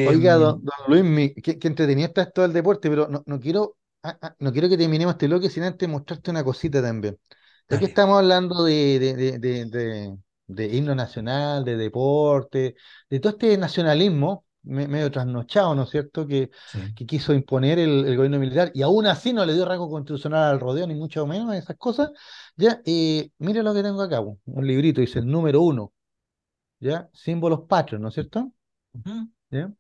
Oiga, 0.04 0.32
Em, 0.34 0.40
don, 0.40 0.64
don 0.64 1.02
Luis, 1.04 1.32
qué 1.42 1.58
entretenido 1.62 2.08
está 2.08 2.22
esto 2.22 2.42
del 2.42 2.52
deporte, 2.52 2.88
pero 2.88 3.08
no, 3.08 3.22
no 3.26 3.40
quiero, 3.40 3.76
ah, 4.02 4.16
ah, 4.22 4.34
no 4.38 4.52
quiero 4.52 4.68
que 4.68 4.78
terminemos 4.78 5.14
este 5.14 5.26
bloque 5.26 5.50
sin 5.50 5.64
antes 5.64 5.88
mostrarte 5.88 6.30
una 6.30 6.44
cosita 6.44 6.80
también. 6.80 7.18
Ya 7.68 7.78
que 7.78 7.84
estamos 7.86 8.18
hablando 8.18 8.64
de, 8.64 8.98
de, 8.98 9.38
de, 9.38 10.16
de, 10.46 10.66
himno 10.76 10.94
nacional, 10.94 11.64
de 11.64 11.76
deporte, 11.76 12.76
de 13.10 13.20
todo 13.20 13.32
este 13.32 13.58
nacionalismo 13.58 14.46
medio 14.62 15.10
trasnochado, 15.10 15.74
¿no 15.74 15.84
es 15.84 15.90
cierto?, 15.90 16.26
que, 16.26 16.50
Sí. 16.64 16.78
que 16.94 17.06
quiso 17.06 17.32
imponer 17.34 17.78
el, 17.78 18.04
el 18.06 18.16
gobierno 18.16 18.38
militar 18.38 18.70
y 18.74 18.82
aún 18.82 19.06
así 19.06 19.32
no 19.32 19.44
le 19.46 19.54
dio 19.54 19.64
rango 19.64 19.88
constitucional 19.90 20.50
al 20.52 20.60
rodeo, 20.60 20.86
ni 20.86 20.94
mucho 20.94 21.26
menos 21.26 21.54
esas 21.54 21.76
cosas. 21.76 22.10
Ya, 22.56 22.80
eh, 22.84 23.30
mire 23.38 23.62
lo 23.62 23.74
que 23.74 23.82
tengo 23.82 24.02
acá, 24.02 24.20
un 24.20 24.40
un 24.46 24.66
librito, 24.66 25.00
dice 25.00 25.20
el 25.20 25.26
número 25.26 25.62
uno, 25.62 25.92
¿ya? 26.80 27.08
Símbolos 27.12 27.62
patrios, 27.68 28.00
¿no 28.02 28.08
es 28.08 28.14
cierto? 28.14 28.52
¿Ya? 29.50 29.72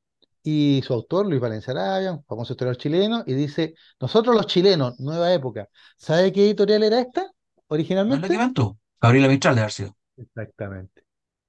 Y 0.42 0.82
su 0.86 0.94
autor, 0.94 1.26
Luis 1.26 1.40
Valencia 1.40 1.72
Arabia, 1.72 2.12
un 2.12 2.24
famoso 2.24 2.52
historiador 2.54 2.78
chileno, 2.80 3.24
y 3.26 3.34
dice, 3.34 3.74
nosotros 4.00 4.34
los 4.34 4.46
chilenos, 4.46 4.98
nueva 5.00 5.32
época, 5.32 5.68
¿sabe 5.98 6.32
qué 6.32 6.44
editorial 6.46 6.82
era 6.84 7.00
esta 7.00 7.22
¿No 8.06 8.16
es 8.16 8.20
la 8.22 8.28
que 8.28 8.36
originalmente? 8.36 8.36
van 8.36 8.52
tú? 8.54 8.76
Gabriela 9.00 9.28
Mistral 9.28 9.54
de 9.54 9.60
haber 9.60 9.72
sido. 9.72 9.96
Exactamente. 10.16 11.02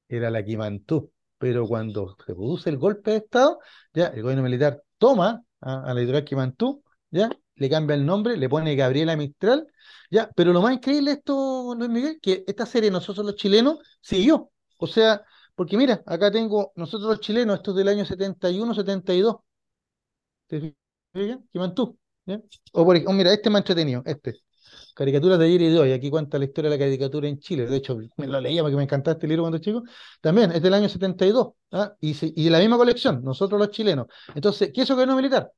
Era 0.10 0.30
la 0.32 0.44
Quimantú. 0.46 1.12
Pero 1.40 1.68
cuando 1.68 2.18
se 2.26 2.36
produce 2.36 2.70
el 2.70 2.78
golpe 2.80 3.12
de 3.12 3.18
Estado, 3.18 3.60
ya 3.94 4.08
el 4.08 4.22
gobierno 4.24 4.44
militar 4.44 4.84
toma 5.00 5.44
a, 5.62 5.94
la 5.94 6.00
editorial 6.02 6.26
Quimantú, 6.26 6.84
ya 7.12 7.30
le 7.56 7.70
cambia 7.70 7.96
el 7.96 8.06
nombre, 8.06 8.38
le 8.38 8.50
pone 8.50 8.76
Gabriela 8.76 9.16
Mistral, 9.18 9.68
ya. 10.12 10.30
Pero 10.36 10.54
lo 10.54 10.62
más 10.62 10.74
increíble 10.76 11.12
esto, 11.14 11.76
Luis 11.78 11.90
Miguel, 11.90 12.20
que 12.22 12.44
esta 12.48 12.66
serie 12.66 12.92
Nosotros 12.92 13.26
los 13.26 13.36
chilenos 13.36 13.80
siguió. 14.02 14.52
O 14.78 14.88
sea, 14.88 15.24
porque 15.56 15.78
mira, 15.78 16.04
acá 16.06 16.32
tengo 16.32 16.72
Nosotros 16.76 17.10
los 17.10 17.20
chilenos, 17.22 17.58
esto 17.58 17.72
es 17.72 17.78
del 17.78 17.88
año 17.90 18.06
71, 18.06 18.74
72. 18.76 19.38
¿Te 20.48 20.60
fijas? 21.14 21.40
Quimantú. 21.52 21.98
¿ya? 22.26 22.42
O 22.74 22.86
por 22.86 22.96
ej- 22.96 23.06
o 23.08 23.14
mira, 23.14 23.34
este 23.34 23.50
es 23.50 23.54
más 23.54 23.62
entretenido, 23.62 24.02
este. 24.06 24.42
Caricaturas 25.00 25.40
de 25.40 25.46
ayer 25.46 25.62
y 25.62 25.70
de 25.70 25.80
hoy. 25.80 25.92
Aquí 25.94 26.10
cuenta 26.10 26.38
la 26.38 26.46
historia 26.46 26.70
de 26.70 26.78
la 26.78 26.84
caricatura 26.84 27.28
en 27.28 27.40
Chile. 27.40 27.66
De 27.66 27.78
hecho, 27.78 27.98
me 28.18 28.28
lo 28.28 28.42
leía 28.42 28.62
porque 28.62 28.76
me 28.76 28.84
encantaba 28.84 29.14
este 29.14 29.28
libro 29.28 29.44
cuando 29.44 29.58
chico. 29.60 29.84
También 30.22 30.52
es 30.52 30.62
del 30.62 30.74
año 30.74 30.90
72. 30.90 31.50
¿ah? 31.72 31.94
Y, 32.02 32.16
y 32.40 32.44
de 32.46 32.50
la 32.50 32.60
misma 32.60 32.78
colección, 32.78 33.24
nosotros 33.24 33.60
los 33.60 33.72
chilenos. 33.72 34.08
Entonces, 34.36 34.72
¿qué 34.74 34.82
es 34.82 34.90
eso 34.90 34.98
que 34.98 35.06
no 35.06 35.16
militar? 35.16 35.52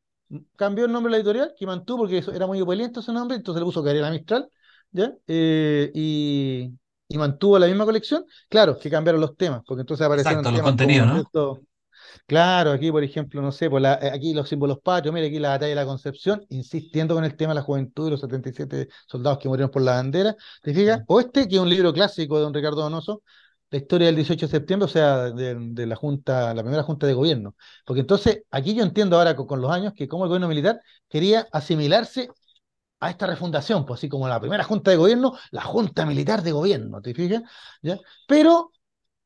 Cambió 0.56 0.86
el 0.86 0.92
nombre 0.92 1.10
de 1.12 1.18
la 1.18 1.18
editorial, 1.18 1.54
que 1.58 1.66
mantuvo 1.66 2.00
porque 2.00 2.20
eso 2.20 2.32
era 2.32 2.48
muy 2.48 2.62
opulento 2.62 3.00
ese 3.02 3.12
nombre, 3.12 3.36
entonces 3.38 3.60
le 3.60 3.66
puso 3.66 3.82
Gabriela 3.84 4.12
Mistral, 4.12 4.48
¿ya? 4.92 5.14
Eh, 5.28 5.92
y, 5.94 6.72
y 7.10 7.18
mantuvo 7.18 7.60
la 7.60 7.68
misma 7.68 7.84
colección. 7.86 8.26
Claro, 8.48 8.78
que 8.80 8.90
cambiaron 8.90 9.20
los 9.20 9.36
temas, 9.36 9.62
porque 9.66 9.82
entonces 9.82 10.06
aparecieron 10.06 10.44
Exacto, 10.44 10.52
los 10.52 10.56
temas 10.56 10.76
contenidos, 10.78 11.08
como 11.08 11.08
¿no? 11.08 11.32
Claro, 12.26 12.72
aquí, 12.72 12.92
por 12.92 13.04
ejemplo, 13.04 13.42
no 13.42 13.52
sé, 13.52 13.70
por 13.70 13.82
la- 13.82 13.96
eh, 14.02 14.10
aquí 14.14 14.34
los 14.34 14.50
símbolos 14.50 14.80
patrios, 14.80 15.14
mira 15.14 15.28
aquí 15.28 15.40
la 15.40 15.50
batalla 15.50 15.70
de 15.70 15.76
la 15.76 15.86
Concepción, 15.86 16.46
insistiendo 16.50 17.16
con 17.16 17.24
el 17.24 17.36
tema 17.36 17.52
de 17.54 17.56
la 17.56 17.62
juventud 17.62 18.08
y 18.08 18.12
los 18.12 18.20
77 18.22 18.88
soldados 19.08 19.40
que 19.40 19.48
murieron 19.50 19.72
por 19.72 19.82
la 19.82 19.94
bandera, 19.94 20.36
¿te 20.62 20.74
fijas? 20.74 21.02
O 21.08 21.20
este, 21.20 21.48
que 21.48 21.56
es 21.56 21.62
un 21.62 21.70
libro 21.70 21.94
clásico 21.94 22.38
de 22.38 22.44
don 22.44 22.54
Ricardo 22.54 22.82
Donoso, 22.82 23.24
la 23.70 23.78
historia 23.78 24.08
del 24.08 24.16
18 24.18 24.48
de 24.48 24.52
septiembre, 24.52 24.86
o 24.86 24.88
sea, 24.90 25.30
de, 25.32 25.56
de 25.58 25.86
la 25.88 25.96
junta, 25.96 26.54
la 26.54 26.62
primera 26.64 26.84
junta 26.84 27.08
de 27.08 27.14
gobierno. 27.14 27.56
Porque 27.86 28.02
entonces, 28.02 28.44
aquí 28.52 28.74
yo 28.76 28.84
entiendo 28.84 29.18
ahora 29.18 29.36
con, 29.36 29.48
con 29.48 29.62
los 29.62 29.72
años 29.72 29.94
que 29.94 30.08
como 30.08 30.26
el 30.26 30.30
gobierno 30.30 30.48
militar 30.50 30.82
quería 31.10 31.48
asimilarse 31.52 32.30
a 33.00 33.10
esta 33.10 33.26
refundación, 33.28 33.86
pues 33.86 34.00
así 34.00 34.10
como 34.10 34.28
la 34.28 34.40
primera 34.40 34.64
junta 34.64 34.92
de 34.92 34.98
gobierno, 34.98 35.34
la 35.52 35.62
junta 35.64 36.06
militar 36.06 36.44
de 36.44 36.52
gobierno, 36.52 37.02
¿te 37.02 37.14
fijas? 37.14 37.42
¿Ya? 37.82 37.98
Pero 38.28 38.72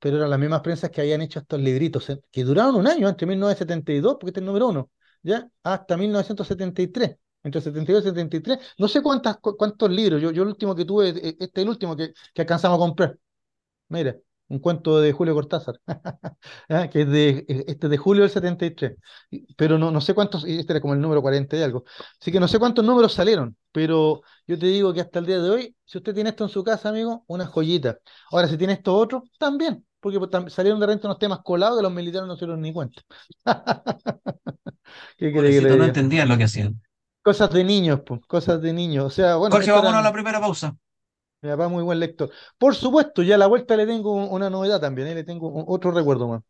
pero 0.06 0.18
eran 0.18 0.30
las 0.30 0.40
mismas 0.40 0.62
prensas 0.62 0.92
que 0.92 1.02
habían 1.02 1.22
hecho 1.22 1.40
estos 1.40 1.60
libritos, 1.60 2.06
que 2.32 2.44
duraron 2.44 2.76
un 2.76 2.88
año, 2.88 3.10
entre 3.10 3.26
1972, 3.28 4.14
porque 4.20 4.30
este 4.30 4.40
es 4.40 4.42
el 4.44 4.46
número 4.48 4.68
uno, 4.70 4.92
¿ya? 5.24 5.50
Hasta 5.64 5.98
1973. 5.98 7.18
Entre 7.44 7.62
72 7.62 8.04
y 8.04 8.08
73, 8.10 8.60
no 8.80 8.88
sé 8.88 9.02
cuántas, 9.04 9.38
cu- 9.38 9.56
cuántos 9.58 9.90
libros, 9.92 10.22
yo, 10.22 10.32
yo 10.32 10.44
el 10.44 10.50
último 10.50 10.76
que 10.76 10.86
tuve, 10.86 11.10
eh, 11.10 11.36
este 11.40 11.62
es 11.62 11.64
el 11.64 11.70
último 11.70 11.96
que, 11.96 12.14
que 12.34 12.42
alcanzamos 12.42 12.78
a 12.78 12.80
comprar. 12.80 13.18
Mira, 13.90 14.16
un 14.50 14.60
cuento 14.60 15.00
de 15.02 15.12
Julio 15.14 15.34
Cortázar, 15.36 15.80
que 16.92 17.02
es 17.02 17.10
de, 17.10 17.30
eh, 17.48 17.66
este 17.68 17.88
es 17.88 17.92
de 17.92 17.98
julio 17.98 18.24
del 18.24 18.32
73. 18.32 18.98
Y- 19.32 19.54
Pero 19.56 19.78
no, 19.78 19.92
no 19.92 20.02
sé 20.02 20.14
cuántos, 20.14 20.44
este 20.46 20.74
era 20.74 20.82
como 20.82 20.94
el 20.94 21.02
número 21.02 21.22
40 21.22 21.58
y 21.58 21.62
algo. 21.64 21.84
Así 22.20 22.32
que 22.32 22.40
no 22.40 22.48
sé 22.48 22.60
cuántos 22.60 22.86
números 22.86 23.14
salieron, 23.14 23.58
pero 23.72 24.22
yo 24.48 24.58
te 24.60 24.68
digo 24.68 24.94
que 24.94 25.02
hasta 25.02 25.20
el 25.20 25.26
día 25.26 25.40
de 25.40 25.50
hoy, 25.50 25.76
si 25.86 25.98
usted 25.98 26.14
tiene 26.14 26.30
esto 26.32 26.44
en 26.44 26.50
su 26.50 26.64
casa, 26.64 26.90
amigo, 26.90 27.24
una 27.28 27.46
joyita. 27.46 28.00
Ahora, 28.32 28.48
si 28.48 28.58
tiene 28.58 28.74
esto 28.74 28.96
otro, 28.96 29.24
también, 29.40 29.86
porque 30.06 30.20
pues, 30.20 30.54
salieron 30.54 30.80
de 30.80 30.86
repente 30.86 31.08
unos 31.08 31.18
temas 31.18 31.40
colados 31.44 31.80
que 31.80 31.82
los 31.84 31.92
militares 31.92 32.28
no 32.28 32.36
se 32.36 32.46
dieron 32.46 32.62
ni 32.62 32.72
cuenta. 32.72 33.02
¿Qué 35.18 35.34
que 35.34 35.62
no 35.78 35.84
entendían 35.86 36.30
lo 36.30 36.38
que 36.38 36.44
hacían. 36.44 36.80
Cosas 37.24 37.50
de 37.50 37.64
niños, 37.64 38.02
pues, 38.06 38.22
cosas 38.28 38.62
de 38.62 38.72
niños. 38.72 39.06
O 39.06 39.10
sea, 39.10 39.36
bueno, 39.38 39.56
Jorge, 39.56 39.72
vámonos 39.72 39.96
a 39.96 40.04
la 40.04 40.14
primera 40.14 40.40
pausa. 40.40 40.76
mi 41.42 41.50
papá 41.50 41.68
muy 41.68 41.82
buen 41.82 42.00
lector. 42.00 42.30
Por 42.60 42.76
supuesto, 42.76 43.24
ya 43.24 43.34
a 43.36 43.38
la 43.40 43.48
vuelta 43.48 43.76
le 43.76 43.88
tengo 43.88 44.14
un- 44.14 44.28
una 44.32 44.50
novedad 44.52 44.80
también, 44.80 45.08
¿eh? 45.08 45.16
Le 45.16 45.24
tengo 45.24 45.66
otro 45.68 45.90
recuerdo 45.92 46.28
más. 46.28 46.42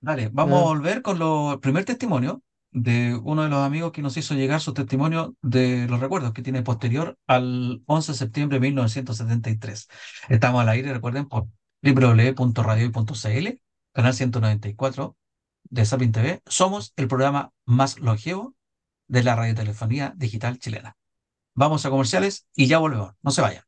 Dale, 0.00 0.30
vamos 0.32 0.60
a 0.62 0.64
volver 0.64 1.02
con 1.02 1.18
lo- 1.18 1.52
el 1.52 1.60
primer 1.60 1.84
testimonio 1.84 2.42
de 2.70 3.14
uno 3.22 3.42
de 3.42 3.50
los 3.50 3.58
amigos 3.58 3.92
que 3.92 4.00
nos 4.00 4.16
hizo 4.16 4.34
llegar 4.34 4.60
su 4.60 4.72
testimonio 4.72 5.34
de 5.42 5.86
los 5.88 6.00
recuerdos 6.00 6.32
que 6.32 6.42
tiene 6.42 6.62
posterior 6.62 7.18
al 7.26 7.82
11 7.86 8.12
de 8.12 8.18
septiembre 8.18 8.56
de 8.56 8.60
1973. 8.60 9.88
Estamos 10.30 10.62
al 10.62 10.70
aire, 10.70 10.94
recuerden, 10.94 11.28
por 11.28 11.48
www.radiohoy.cl, 11.82 13.48
canal 13.92 14.14
194 14.14 15.16
de 15.64 15.84
Sapin 15.84 16.12
TV. 16.12 16.42
Somos 16.46 16.92
el 16.96 17.08
programa 17.08 17.52
más 17.64 17.98
longevo 17.98 18.54
de 19.08 19.22
la 19.22 19.36
radiotelefonía 19.36 20.14
digital 20.16 20.58
chilena. 20.58 20.96
Vamos 21.54 21.84
a 21.84 21.90
comerciales 21.90 22.46
y 22.54 22.66
ya 22.66 22.78
volvemos. 22.78 23.14
No 23.22 23.30
se 23.30 23.42
vayan. 23.42 23.64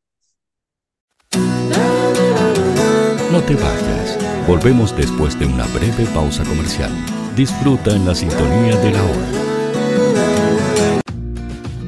No 3.33 3.41
te 3.43 3.55
vayas. 3.55 4.19
Volvemos 4.47 4.95
después 4.97 5.39
de 5.39 5.47
una 5.47 5.67
breve 5.69 6.05
pausa 6.13 6.45
comercial. 6.45 6.93
Disfruta 7.35 7.95
en 7.95 8.05
la 8.07 8.15
sintonía 8.15 8.77
de 8.77 8.91
la 8.91 9.03
hora. 9.03 9.43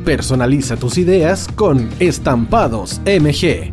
Personaliza 0.05 0.77
tus 0.77 0.99
ideas 0.99 1.49
con 1.55 1.89
Estampados 1.99 3.01
MG, 3.07 3.73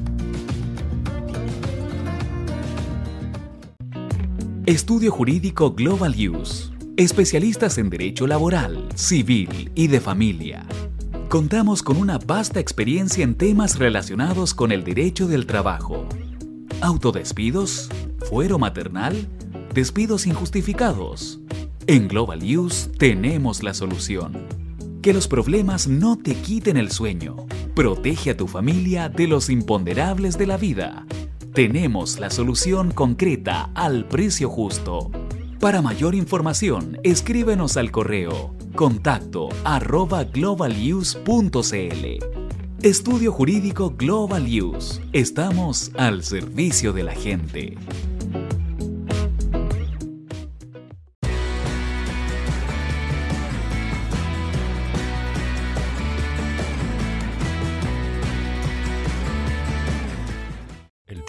Estudio 4.71 5.11
Jurídico 5.11 5.73
Global 5.73 6.15
Use. 6.15 6.71
Especialistas 6.95 7.77
en 7.77 7.89
Derecho 7.89 8.25
Laboral, 8.25 8.87
Civil 8.95 9.69
y 9.75 9.87
de 9.87 9.99
Familia. 9.99 10.65
Contamos 11.27 11.83
con 11.83 11.97
una 11.97 12.17
vasta 12.19 12.61
experiencia 12.61 13.25
en 13.25 13.35
temas 13.35 13.79
relacionados 13.79 14.53
con 14.53 14.71
el 14.71 14.85
derecho 14.85 15.27
del 15.27 15.45
trabajo. 15.45 16.07
Autodespidos, 16.79 17.89
fuero 18.29 18.57
maternal, 18.59 19.27
despidos 19.73 20.25
injustificados. 20.25 21.41
En 21.85 22.07
Global 22.07 22.39
Use 22.41 22.87
tenemos 22.91 23.63
la 23.63 23.73
solución. 23.73 24.47
Que 25.01 25.11
los 25.11 25.27
problemas 25.27 25.89
no 25.89 26.17
te 26.17 26.33
quiten 26.33 26.77
el 26.77 26.91
sueño. 26.91 27.45
Protege 27.75 28.29
a 28.29 28.37
tu 28.37 28.47
familia 28.47 29.09
de 29.09 29.27
los 29.27 29.49
imponderables 29.49 30.37
de 30.37 30.47
la 30.47 30.55
vida. 30.55 31.05
Tenemos 31.53 32.17
la 32.17 32.29
solución 32.29 32.91
concreta 32.91 33.71
al 33.75 34.05
precio 34.07 34.47
justo. 34.47 35.11
Para 35.59 35.81
mayor 35.81 36.15
información, 36.15 36.97
escríbenos 37.03 37.75
al 37.75 37.91
correo 37.91 38.55
contacto 38.73 39.49
arroba 39.65 40.23
globaluse.cl. 40.23 41.25
Estudio 42.81 43.33
Jurídico 43.33 43.93
Global 43.97 44.45
Use. 44.45 45.01
Estamos 45.11 45.91
al 45.97 46.23
servicio 46.23 46.93
de 46.93 47.03
la 47.03 47.15
gente. 47.15 47.75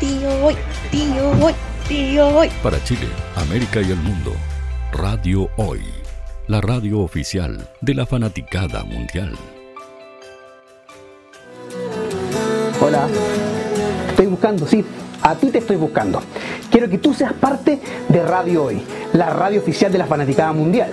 tío 0.00 0.28
Hoy, 0.44 0.56
tío 0.90 1.30
Hoy, 1.40 1.54
tío 1.88 2.28
Hoy. 2.28 2.48
Para 2.62 2.82
Chile, 2.84 3.06
América 3.36 3.80
y 3.80 3.90
el 3.90 3.96
mundo, 3.96 4.32
Radio 4.92 5.48
Hoy, 5.56 5.82
la 6.48 6.60
radio 6.60 7.00
oficial 7.00 7.68
de 7.80 7.94
la 7.94 8.06
fanaticada 8.06 8.84
mundial. 8.84 9.34
Hola, 12.80 13.08
estoy 14.10 14.26
buscando, 14.26 14.66
sí, 14.66 14.84
a 15.22 15.34
ti 15.34 15.50
te 15.50 15.58
estoy 15.58 15.76
buscando. 15.76 16.22
Quiero 16.70 16.88
que 16.88 16.98
tú 16.98 17.14
seas 17.14 17.32
parte 17.32 17.78
de 18.08 18.22
Radio 18.22 18.64
Hoy, 18.64 18.82
la 19.12 19.30
radio 19.30 19.60
oficial 19.60 19.92
de 19.92 19.98
la 19.98 20.06
Fanaticada 20.06 20.52
Mundial. 20.52 20.92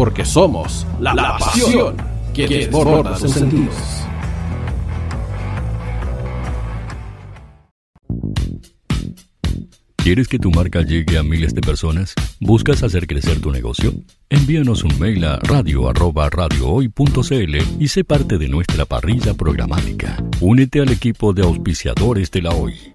Porque 0.00 0.24
somos 0.24 0.86
la, 0.98 1.12
la 1.12 1.36
pasión 1.36 1.94
que 2.32 2.48
desborda 2.48 3.18
sus 3.18 3.32
sentidos. 3.32 3.74
¿Quieres 9.96 10.26
que 10.26 10.38
tu 10.38 10.50
marca 10.52 10.80
llegue 10.80 11.18
a 11.18 11.22
miles 11.22 11.54
de 11.54 11.60
personas? 11.60 12.14
¿Buscas 12.40 12.82
hacer 12.82 13.06
crecer 13.06 13.42
tu 13.42 13.50
negocio? 13.50 13.92
Envíanos 14.30 14.84
un 14.84 14.98
mail 14.98 15.22
a 15.22 15.36
radio@radiohoy.cl 15.36 17.56
y 17.78 17.88
sé 17.88 18.02
parte 18.02 18.38
de 18.38 18.48
nuestra 18.48 18.86
parrilla 18.86 19.34
programática. 19.34 20.16
Únete 20.40 20.80
al 20.80 20.92
equipo 20.92 21.34
de 21.34 21.42
auspiciadores 21.42 22.30
de 22.30 22.40
la 22.40 22.52
Hoy. 22.52 22.94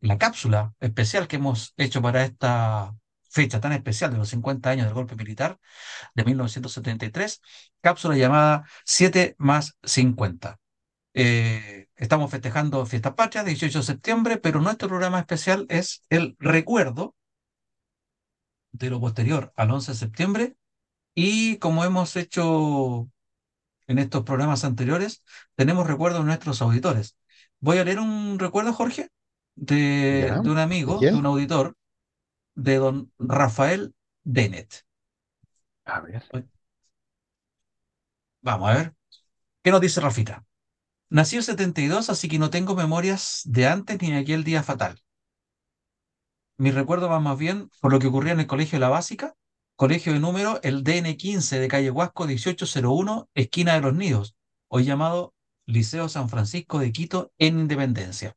la 0.00 0.18
cápsula 0.18 0.74
especial 0.80 1.28
que 1.28 1.36
hemos 1.36 1.74
hecho 1.76 2.02
para 2.02 2.24
esta 2.24 2.94
fecha 3.30 3.60
tan 3.60 3.72
especial 3.72 4.10
de 4.12 4.18
los 4.18 4.28
50 4.30 4.70
años 4.70 4.86
del 4.86 4.94
golpe 4.94 5.14
militar 5.16 5.58
de 6.14 6.24
1973, 6.24 7.40
cápsula 7.80 8.16
llamada 8.16 8.64
7 8.84 9.36
más 9.38 9.78
50. 9.82 10.58
Eh, 11.14 11.88
estamos 11.96 12.30
festejando 12.30 12.86
Fiesta 12.86 13.14
Patria, 13.14 13.44
18 13.44 13.78
de 13.80 13.84
septiembre, 13.84 14.36
pero 14.38 14.60
nuestro 14.60 14.88
programa 14.88 15.20
especial 15.20 15.66
es 15.68 16.02
el 16.10 16.36
recuerdo 16.38 17.14
de 18.72 18.90
lo 18.90 19.00
posterior 19.00 19.52
al 19.56 19.70
11 19.70 19.92
de 19.92 19.98
septiembre 19.98 20.56
y 21.14 21.58
como 21.58 21.84
hemos 21.84 22.16
hecho 22.16 23.08
en 23.86 23.98
estos 23.98 24.22
programas 24.24 24.64
anteriores, 24.64 25.24
tenemos 25.56 25.86
recuerdos 25.86 26.20
de 26.20 26.26
nuestros 26.26 26.62
auditores. 26.62 27.16
Voy 27.60 27.78
a 27.78 27.84
leer 27.84 27.98
un 28.00 28.38
recuerdo, 28.38 28.72
Jorge, 28.72 29.10
de, 29.54 30.38
de 30.42 30.50
un 30.50 30.58
amigo, 30.58 31.00
de, 31.00 31.10
de 31.10 31.18
un 31.18 31.26
auditor, 31.26 31.76
de 32.54 32.76
don 32.76 33.12
Rafael 33.18 33.94
Bennett. 34.24 34.84
A 35.84 36.00
ver. 36.00 36.22
Vamos 38.42 38.70
a 38.70 38.74
ver. 38.74 38.94
¿Qué 39.62 39.70
nos 39.70 39.80
dice 39.80 40.00
Rafita? 40.02 40.44
Nací 41.10 41.36
en 41.36 41.42
72, 41.44 42.10
así 42.10 42.28
que 42.28 42.38
no 42.40 42.50
tengo 42.50 42.74
memorias 42.76 43.42
de 43.46 43.66
antes 43.68 44.00
ni 44.02 44.12
de 44.12 44.18
aquel 44.18 44.44
día 44.44 44.62
fatal. 44.64 45.00
Mi 46.58 46.70
recuerdo 46.70 47.08
va 47.08 47.18
más 47.20 47.36
bien 47.38 47.70
por 47.80 47.90
lo 47.92 47.98
que 47.98 48.06
ocurría 48.06 48.32
en 48.32 48.40
el 48.40 48.46
colegio 48.46 48.76
de 48.76 48.80
la 48.80 48.88
básica, 48.88 49.34
colegio 49.76 50.12
de 50.12 50.20
número 50.20 50.60
el 50.62 50.84
DN15 50.84 51.58
de 51.58 51.66
calle 51.68 51.90
Huasco 51.90 52.24
1801, 52.26 53.28
esquina 53.34 53.74
de 53.74 53.80
los 53.80 53.94
Nidos, 53.94 54.36
hoy 54.68 54.84
llamado 54.84 55.34
Liceo 55.66 56.08
San 56.08 56.28
Francisco 56.28 56.78
de 56.78 56.92
Quito 56.92 57.32
en 57.38 57.58
Independencia. 57.60 58.36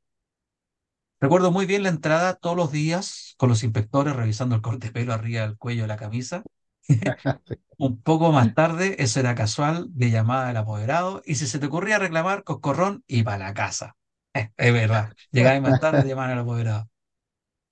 Recuerdo 1.24 1.52
muy 1.54 1.66
bien 1.66 1.84
la 1.84 1.90
entrada 1.90 2.36
todos 2.36 2.58
los 2.58 2.70
días 2.74 3.36
con 3.38 3.48
los 3.48 3.64
inspectores 3.64 4.14
revisando 4.14 4.56
el 4.56 4.62
corte 4.62 4.88
de 4.88 4.92
pelo 4.92 5.14
arriba 5.14 5.44
del 5.44 5.58
cuello 5.58 5.84
de 5.84 5.88
la 5.88 5.96
camisa. 5.96 6.44
Un 7.78 8.02
poco 8.02 8.34
más 8.34 8.54
tarde, 8.54 8.98
eso 9.00 9.22
era 9.22 9.34
casual, 9.34 9.88
de 9.92 10.12
llamada 10.12 10.48
del 10.48 10.58
apoderado, 10.58 11.22
y 11.26 11.36
si 11.36 11.48
se 11.48 11.60
te 11.60 11.68
ocurría 11.68 11.98
reclamar, 11.98 12.44
coscorrón 12.44 13.06
y 13.08 13.24
para 13.24 13.38
la 13.38 13.54
casa. 13.54 13.96
es 14.34 14.74
verdad, 14.74 15.14
llegaba 15.32 15.62
más 15.62 15.80
tarde, 15.80 16.06
llamaban 16.06 16.32
al 16.32 16.40
apoderado. 16.40 16.90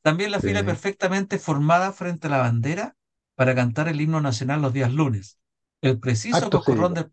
También 0.01 0.31
la 0.31 0.39
sí. 0.39 0.47
fila 0.47 0.63
perfectamente 0.63 1.37
formada 1.37 1.91
frente 1.91 2.27
a 2.27 2.29
la 2.29 2.37
bandera 2.37 2.95
para 3.35 3.53
cantar 3.53 3.89
el 3.89 3.99
himno 3.99 4.21
nacional 4.21 4.61
los 4.61 4.71
días 4.71 4.93
lunes. 4.93 5.39
El 5.81 5.99
preciso, 5.99 6.49
coscorrón 6.49 6.93
del, 6.93 7.11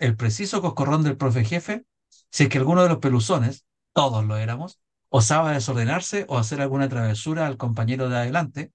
el 0.00 0.16
preciso 0.16 0.60
coscorrón 0.60 1.04
del 1.04 1.16
profe 1.16 1.44
jefe, 1.44 1.86
si 2.32 2.42
es 2.42 2.48
que 2.48 2.58
alguno 2.58 2.82
de 2.82 2.88
los 2.88 2.98
peluzones, 2.98 3.66
todos 3.92 4.24
lo 4.24 4.36
éramos, 4.36 4.80
osaba 5.16 5.52
desordenarse 5.52 6.26
o 6.28 6.38
hacer 6.38 6.60
alguna 6.60 6.88
travesura 6.88 7.46
al 7.46 7.56
compañero 7.56 8.08
de 8.08 8.16
adelante, 8.16 8.72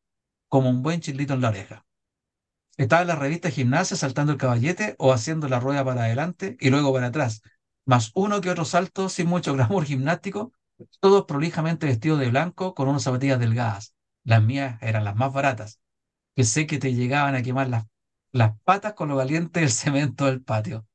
como 0.47 0.69
un 0.69 0.81
buen 0.81 1.01
chilito 1.01 1.33
en 1.33 1.41
la 1.41 1.49
oreja. 1.49 1.85
Estaba 2.77 3.01
en 3.01 3.09
la 3.09 3.17
revista 3.17 3.51
Gimnasia 3.51 3.97
saltando 3.97 4.31
el 4.31 4.37
caballete 4.37 4.95
o 4.99 5.11
haciendo 5.11 5.49
la 5.49 5.59
rueda 5.59 5.83
para 5.83 6.03
adelante 6.03 6.55
y 6.61 6.69
luego 6.69 6.93
para 6.93 7.07
atrás, 7.07 7.41
más 7.85 8.11
uno 8.15 8.39
que 8.39 8.49
otro 8.49 8.63
salto 8.63 9.09
sin 9.09 9.27
mucho 9.27 9.53
glamour 9.53 9.83
gimnástico, 9.83 10.53
todos 11.01 11.25
prolijamente 11.25 11.87
vestidos 11.87 12.21
de 12.21 12.29
blanco 12.29 12.73
con 12.73 12.87
unas 12.87 13.03
zapatillas 13.03 13.41
delgadas. 13.41 13.93
Las 14.23 14.41
mías 14.41 14.81
eran 14.81 15.03
las 15.03 15.17
más 15.17 15.33
baratas, 15.33 15.81
que 16.37 16.45
sé 16.45 16.67
que 16.67 16.79
te 16.79 16.93
llegaban 16.93 17.35
a 17.35 17.41
quemar 17.41 17.67
las, 17.67 17.83
las 18.31 18.57
patas 18.63 18.93
con 18.93 19.09
lo 19.09 19.17
valiente 19.17 19.59
del 19.59 19.71
cemento 19.71 20.27
del 20.27 20.41
patio. 20.41 20.87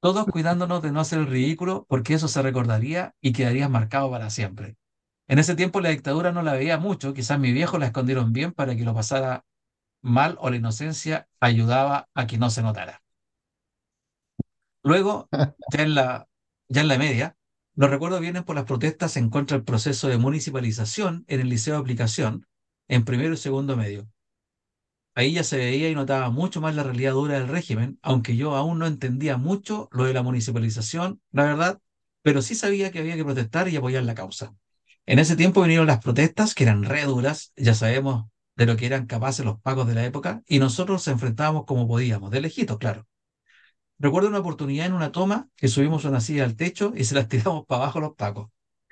Todos 0.00 0.26
cuidándonos 0.26 0.82
de 0.82 0.92
no 0.92 1.00
hacer 1.00 1.18
el 1.18 1.26
ridículo, 1.26 1.84
porque 1.88 2.14
eso 2.14 2.28
se 2.28 2.42
recordaría 2.42 3.14
y 3.20 3.32
quedaría 3.32 3.68
marcado 3.68 4.10
para 4.10 4.30
siempre. 4.30 4.76
En 5.28 5.38
ese 5.38 5.56
tiempo 5.56 5.80
la 5.80 5.90
dictadura 5.90 6.32
no 6.32 6.42
la 6.42 6.52
veía 6.54 6.78
mucho, 6.78 7.14
quizás 7.14 7.38
mi 7.38 7.52
viejo 7.52 7.78
la 7.78 7.86
escondieron 7.86 8.32
bien 8.32 8.52
para 8.52 8.76
que 8.76 8.84
lo 8.84 8.94
pasara 8.94 9.44
mal 10.02 10.36
o 10.40 10.50
la 10.50 10.56
inocencia 10.56 11.28
ayudaba 11.40 12.08
a 12.14 12.26
que 12.26 12.38
no 12.38 12.50
se 12.50 12.62
notara. 12.62 13.02
Luego, 14.82 15.28
ya 15.72 15.82
en 15.82 15.94
la, 15.94 16.28
ya 16.68 16.80
en 16.82 16.88
la 16.88 16.98
media, 16.98 17.36
los 17.74 17.90
recuerdos 17.90 18.20
vienen 18.20 18.44
por 18.44 18.56
las 18.56 18.64
protestas 18.64 19.16
en 19.16 19.30
contra 19.30 19.56
del 19.56 19.64
proceso 19.64 20.08
de 20.08 20.18
municipalización 20.18 21.24
en 21.28 21.40
el 21.40 21.48
Liceo 21.48 21.74
de 21.74 21.80
Aplicación, 21.80 22.46
en 22.88 23.04
primero 23.04 23.34
y 23.34 23.36
segundo 23.36 23.76
medio. 23.76 24.08
Ahí 25.18 25.32
ya 25.32 25.42
se 25.42 25.56
veía 25.56 25.90
y 25.90 25.96
notaba 25.96 26.30
mucho 26.30 26.60
más 26.60 26.76
la 26.76 26.84
realidad 26.84 27.10
dura 27.10 27.40
del 27.40 27.48
régimen, 27.48 27.98
aunque 28.02 28.36
yo 28.36 28.54
aún 28.54 28.78
no 28.78 28.86
entendía 28.86 29.36
mucho 29.36 29.88
lo 29.90 30.04
de 30.04 30.12
la 30.12 30.22
municipalización, 30.22 31.20
la 31.32 31.42
verdad, 31.42 31.80
pero 32.22 32.40
sí 32.40 32.54
sabía 32.54 32.92
que 32.92 33.00
había 33.00 33.16
que 33.16 33.24
protestar 33.24 33.68
y 33.68 33.74
apoyar 33.74 34.04
la 34.04 34.14
causa. 34.14 34.54
En 35.06 35.18
ese 35.18 35.34
tiempo 35.34 35.62
vinieron 35.62 35.88
las 35.88 35.98
protestas, 35.98 36.54
que 36.54 36.62
eran 36.62 36.84
re 36.84 37.02
duras, 37.02 37.52
ya 37.56 37.74
sabemos 37.74 38.26
de 38.54 38.66
lo 38.66 38.76
que 38.76 38.86
eran 38.86 39.06
capaces 39.06 39.44
los 39.44 39.60
pagos 39.60 39.88
de 39.88 39.96
la 39.96 40.04
época, 40.04 40.44
y 40.46 40.60
nosotros 40.60 40.94
nos 40.94 41.08
enfrentábamos 41.08 41.64
como 41.64 41.88
podíamos, 41.88 42.30
de 42.30 42.40
lejitos, 42.40 42.78
claro. 42.78 43.04
Recuerdo 43.98 44.28
una 44.28 44.38
oportunidad 44.38 44.86
en 44.86 44.92
una 44.92 45.10
toma 45.10 45.48
que 45.56 45.66
subimos 45.66 46.04
una 46.04 46.20
silla 46.20 46.44
al 46.44 46.54
techo 46.54 46.92
y 46.94 47.02
se 47.02 47.16
las 47.16 47.26
tiramos 47.26 47.66
para 47.66 47.82
abajo 47.82 47.98
los 47.98 48.14
pacos. 48.14 48.50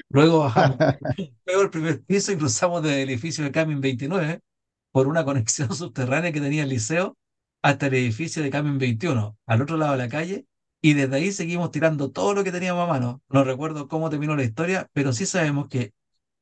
Luego 0.09 0.41
bajamos 0.41 0.77
luego 1.47 1.63
el 1.63 1.71
primer 1.71 2.03
piso 2.03 2.33
y 2.33 2.37
cruzamos 2.37 2.83
del 2.83 3.11
edificio 3.11 3.45
de 3.45 3.53
Camin 3.53 3.81
29 3.81 4.41
por 4.97 5.09
una 5.09 5.27
conexión 5.27 5.75
subterránea 5.77 6.33
que 6.33 6.41
tenía 6.41 6.63
el 6.63 6.71
liceo 6.71 7.19
hasta 7.61 7.89
el 7.89 7.95
edificio 7.97 8.43
de 8.43 8.49
Camin 8.49 8.79
21, 8.79 9.37
al 9.45 9.61
otro 9.61 9.77
lado 9.77 9.93
de 9.93 9.99
la 9.99 10.09
calle, 10.09 10.47
y 10.81 10.95
desde 10.95 11.17
ahí 11.17 11.33
seguimos 11.33 11.71
tirando 11.71 12.11
todo 12.13 12.33
lo 12.33 12.43
que 12.43 12.51
teníamos 12.51 12.83
a 12.83 12.91
mano. 12.91 13.21
No 13.29 13.45
recuerdo 13.45 13.89
cómo 13.89 14.09
terminó 14.09 14.35
la 14.37 14.45
historia, 14.45 14.89
pero 14.95 15.13
sí 15.13 15.27
sabemos 15.27 15.69
que 15.69 15.93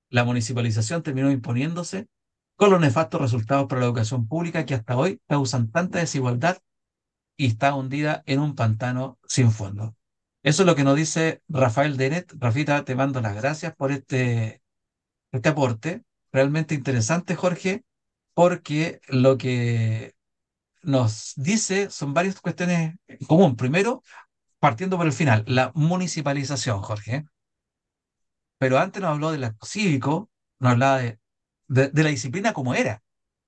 la 0.09 0.22
municipalización 0.22 1.02
terminó 1.02 1.32
imponiéndose 1.32 2.07
con 2.55 2.70
los 2.70 2.80
nefastos 2.80 3.20
resultados 3.20 3.66
para 3.66 3.80
la 3.80 3.86
educación 3.88 4.28
pública 4.28 4.64
que 4.64 4.74
hasta 4.74 4.96
hoy 4.96 5.20
causan 5.26 5.72
tanta 5.72 5.98
desigualdad 5.98 6.59
y 7.36 7.46
está 7.46 7.74
hundida 7.74 8.22
en 8.24 8.38
un 8.38 8.55
pantano 8.55 9.18
sin 9.26 9.50
fondo. 9.50 9.96
Eso 10.44 10.62
es 10.62 10.66
lo 10.68 10.76
que 10.76 10.84
nos 10.84 10.94
dice 10.94 11.42
Rafael 11.48 11.96
Denet. 11.96 12.32
Rafita, 12.38 12.84
te 12.84 12.94
mando 12.94 13.20
las 13.20 13.34
gracias 13.34 13.74
por 13.74 13.90
este, 13.90 14.62
este 15.32 15.48
aporte. 15.48 16.05
Realmente 16.30 16.76
interesante, 16.76 17.34
Jorge, 17.34 17.82
porque 18.35 19.01
lo 19.09 19.39
que 19.39 20.14
nos 20.82 21.35
dice 21.37 21.91
son 21.91 22.14
varias 22.14 22.41
cuestiones 22.41 22.97
en 23.09 23.26
común. 23.26 23.57
Primero, 23.57 24.03
partiendo 24.59 24.97
por 24.97 25.07
el 25.07 25.12
final, 25.12 25.45
la 25.47 25.72
municipalización, 25.74 26.80
Jorge. 26.82 27.24
Pero 28.59 28.78
antes 28.78 29.01
nos 29.03 29.11
habló 29.11 29.32
de 29.32 29.39
la 29.39 29.55
cívico, 29.64 30.30
nos 30.59 30.72
hablaba 30.72 30.99
de, 30.99 31.18
de, 31.68 32.03
la 32.03 32.11
disciplina 32.11 32.53
como 32.53 32.74
era. 32.74 33.03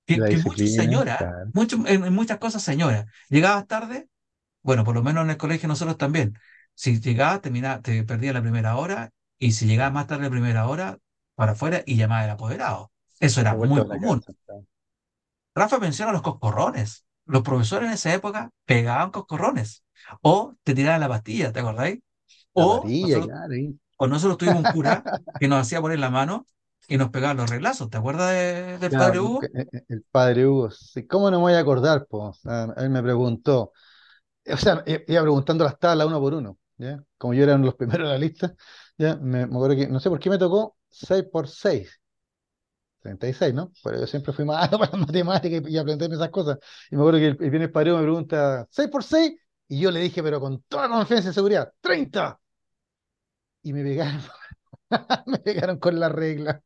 Que, 0.06 0.16
que 0.16 0.38
mucho 0.38 0.66
señora, 0.66 1.46
mucho, 1.52 1.78
en, 1.86 2.12
muchas 2.14 2.38
cosas 2.38 2.62
señora. 2.62 3.06
Llegabas 3.28 3.66
tarde, 3.66 4.08
bueno, 4.62 4.84
por 4.84 4.94
lo 4.94 5.02
menos 5.02 5.24
en 5.24 5.30
el 5.30 5.36
colegio 5.36 5.68
nosotros 5.68 5.96
también. 5.96 6.38
Si 6.74 7.00
llegabas, 7.00 7.40
te 7.40 8.04
perdías 8.04 8.34
la 8.34 8.42
primera 8.42 8.76
hora, 8.76 9.12
y 9.38 9.52
si 9.52 9.66
llegabas 9.66 9.94
más 9.94 10.06
tarde 10.06 10.24
la 10.24 10.30
primera 10.30 10.68
hora, 10.68 10.98
para 11.34 11.52
afuera 11.52 11.82
y 11.86 11.96
llamaba 11.96 12.22
al 12.22 12.30
apoderado. 12.30 12.92
Eso 13.20 13.40
era 13.40 13.54
muy 13.54 13.68
común. 13.68 14.22
Rafa 15.56 15.78
menciona 15.78 16.12
los 16.12 16.22
coscorrones. 16.22 17.06
Los 17.24 17.42
profesores 17.42 17.88
en 17.88 17.94
esa 17.94 18.14
época 18.14 18.50
pegaban 18.66 19.10
coscorrones. 19.10 19.82
O 20.20 20.54
te 20.62 20.74
tiraban 20.74 21.00
la 21.00 21.08
pastilla, 21.08 21.52
¿te 21.52 21.60
acordáis? 21.60 21.98
O, 22.52 22.84
nosotros, 22.86 23.28
o 23.96 24.06
nosotros 24.06 24.38
tuvimos 24.38 24.64
un 24.64 24.72
cura 24.72 25.02
que 25.40 25.48
nos 25.48 25.60
hacía 25.60 25.80
poner 25.80 25.98
la 25.98 26.10
mano 26.10 26.46
y 26.88 26.98
nos 26.98 27.10
pegaban 27.10 27.38
los 27.38 27.50
reglazos. 27.50 27.90
¿Te 27.90 27.96
acuerdas 27.96 28.80
del 28.80 28.90
padre 28.90 29.18
Hugo? 29.18 29.40
El, 29.88 30.04
padre 30.10 30.46
Hugo. 30.46 30.68
¿Cómo 31.08 31.30
no 31.30 31.38
me 31.38 31.42
voy 31.42 31.52
a 31.54 31.60
acordar? 31.60 32.06
pues 32.08 32.38
él 32.76 32.90
me 32.90 33.02
preguntó. 33.02 33.72
O 34.46 34.56
sea, 34.56 34.84
iba 34.86 35.22
preguntando 35.22 35.64
las 35.64 35.78
tablas 35.78 36.06
uno 36.06 36.20
por 36.20 36.34
uno. 36.34 36.58
¿ya? 36.76 37.02
Como 37.18 37.34
yo 37.34 37.42
era 37.42 37.56
los 37.56 37.74
primeros 37.74 38.06
de 38.06 38.12
la 38.12 38.18
lista, 38.18 38.54
ya 38.98 39.16
me, 39.16 39.42
acuerdo 39.42 39.74
que, 39.74 39.88
no 39.88 40.00
sé 40.00 40.10
por 40.10 40.20
qué 40.20 40.30
me 40.30 40.38
tocó 40.38 40.76
6 40.90 41.24
por 41.32 41.48
6. 41.48 42.00
36, 43.06 43.54
¿no? 43.54 43.72
Pero 43.82 44.00
yo 44.00 44.06
siempre 44.06 44.32
fui 44.32 44.44
malo 44.44 44.78
para 44.78 44.92
las 44.92 45.00
matemáticas 45.00 45.62
y, 45.70 45.78
aprenderme 45.78 46.16
esas 46.16 46.30
cosas. 46.30 46.58
Y 46.90 46.96
me 46.96 47.02
acuerdo 47.02 47.20
que 47.20 47.26
el, 47.26 47.54
el 47.54 47.62
el 47.62 47.72
padre 47.72 47.92
me 47.92 48.02
pregunta, 48.02 48.66
¿6 48.70 48.90
por 48.90 49.04
6? 49.04 49.32
Y 49.68 49.80
yo 49.80 49.90
le 49.90 50.00
dije, 50.00 50.22
pero 50.22 50.40
con 50.40 50.62
toda 50.62 50.88
confianza 50.88 51.30
y 51.30 51.32
seguridad, 51.32 51.72
¡30! 51.82 52.38
Y 53.62 53.72
me 53.72 53.82
pegaron, 53.82 54.22
me 55.26 55.38
pegaron 55.38 55.78
con 55.78 55.98
la 55.98 56.08
regla. 56.08 56.62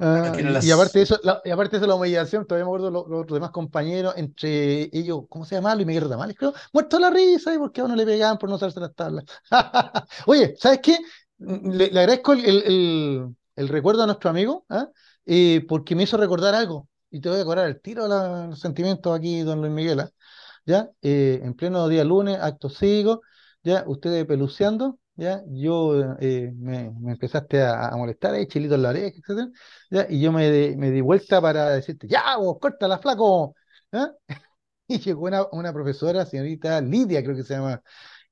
Ah, 0.00 0.32
y, 0.62 0.70
aparte 0.70 1.00
de 1.00 1.02
eso, 1.02 1.18
la, 1.24 1.42
y 1.44 1.50
aparte 1.50 1.72
de 1.72 1.76
eso, 1.78 1.86
la 1.88 1.96
humillación, 1.96 2.46
todavía 2.46 2.64
me 2.64 2.68
acuerdo 2.68 2.90
los, 2.90 3.08
los 3.08 3.26
demás 3.26 3.50
compañeros, 3.50 4.14
entre 4.16 4.84
ellos, 4.96 5.22
¿cómo 5.28 5.44
se 5.44 5.56
llama? 5.56 5.74
Luis 5.74 5.86
Miguel 5.88 6.08
Tamales, 6.08 6.36
creo, 6.38 6.54
muerto 6.72 7.00
la 7.00 7.10
risa, 7.10 7.52
¿y 7.52 7.58
por 7.58 7.72
qué 7.72 7.80
a 7.80 7.84
uno 7.84 7.96
le 7.96 8.06
pegaban 8.06 8.38
por 8.38 8.48
no 8.48 8.54
usarse 8.54 8.78
las 8.78 8.94
tablas? 8.94 9.24
Oye, 10.26 10.54
¿sabes 10.56 10.78
qué? 10.80 10.98
Le, 11.38 11.86
agradezco 11.86 12.32
el, 12.32 12.44
el, 12.44 13.36
el, 13.56 13.68
recuerdo 13.68 14.04
a 14.04 14.06
nuestro 14.06 14.30
amigo, 14.30 14.64
¿ah? 14.68 14.88
Eh, 15.28 15.64
porque 15.68 15.94
me 15.94 16.04
hizo 16.04 16.16
recordar 16.16 16.54
algo, 16.54 16.88
y 17.10 17.20
te 17.20 17.28
voy 17.28 17.38
a 17.38 17.42
acordar 17.42 17.68
el 17.68 17.80
tiro 17.80 18.08
de 18.08 18.48
los 18.48 18.60
sentimientos 18.60 19.16
aquí, 19.16 19.42
don 19.42 19.60
Luis 19.60 19.72
Miguel, 19.72 20.00
¿ah? 20.00 20.10
¿ya? 20.66 20.90
Eh, 21.02 21.40
en 21.42 21.54
pleno 21.54 21.88
día 21.88 22.04
lunes, 22.04 22.38
acto 22.40 22.70
cívico, 22.70 23.22
ya, 23.62 23.84
ustedes 23.86 24.26
peluceando, 24.26 24.98
¿ya? 25.16 25.42
Yo 25.48 26.16
eh, 26.20 26.52
me, 26.56 26.90
me, 27.00 27.12
empezaste 27.12 27.62
a, 27.62 27.90
molestar, 27.96 28.34
ahí, 28.34 28.46
chilito 28.46 28.74
en 28.76 28.82
la 28.82 28.90
oreja, 28.90 29.18
etc. 29.18 29.52
¿ya? 29.90 30.06
Y 30.08 30.20
yo 30.20 30.32
me, 30.32 30.76
me 30.76 30.90
di 30.90 31.00
vuelta 31.02 31.40
para 31.42 31.70
decirte, 31.70 32.08
ya, 32.08 32.36
vos, 32.38 32.58
córtala, 32.60 32.98
flaco. 32.98 33.54
¿ya? 33.92 34.12
Y 34.90 35.00
llegó 35.00 35.26
una, 35.26 35.46
una 35.52 35.72
profesora, 35.72 36.24
señorita 36.24 36.80
Lidia, 36.80 37.22
creo 37.22 37.36
que 37.36 37.44
se 37.44 37.54
llama, 37.54 37.82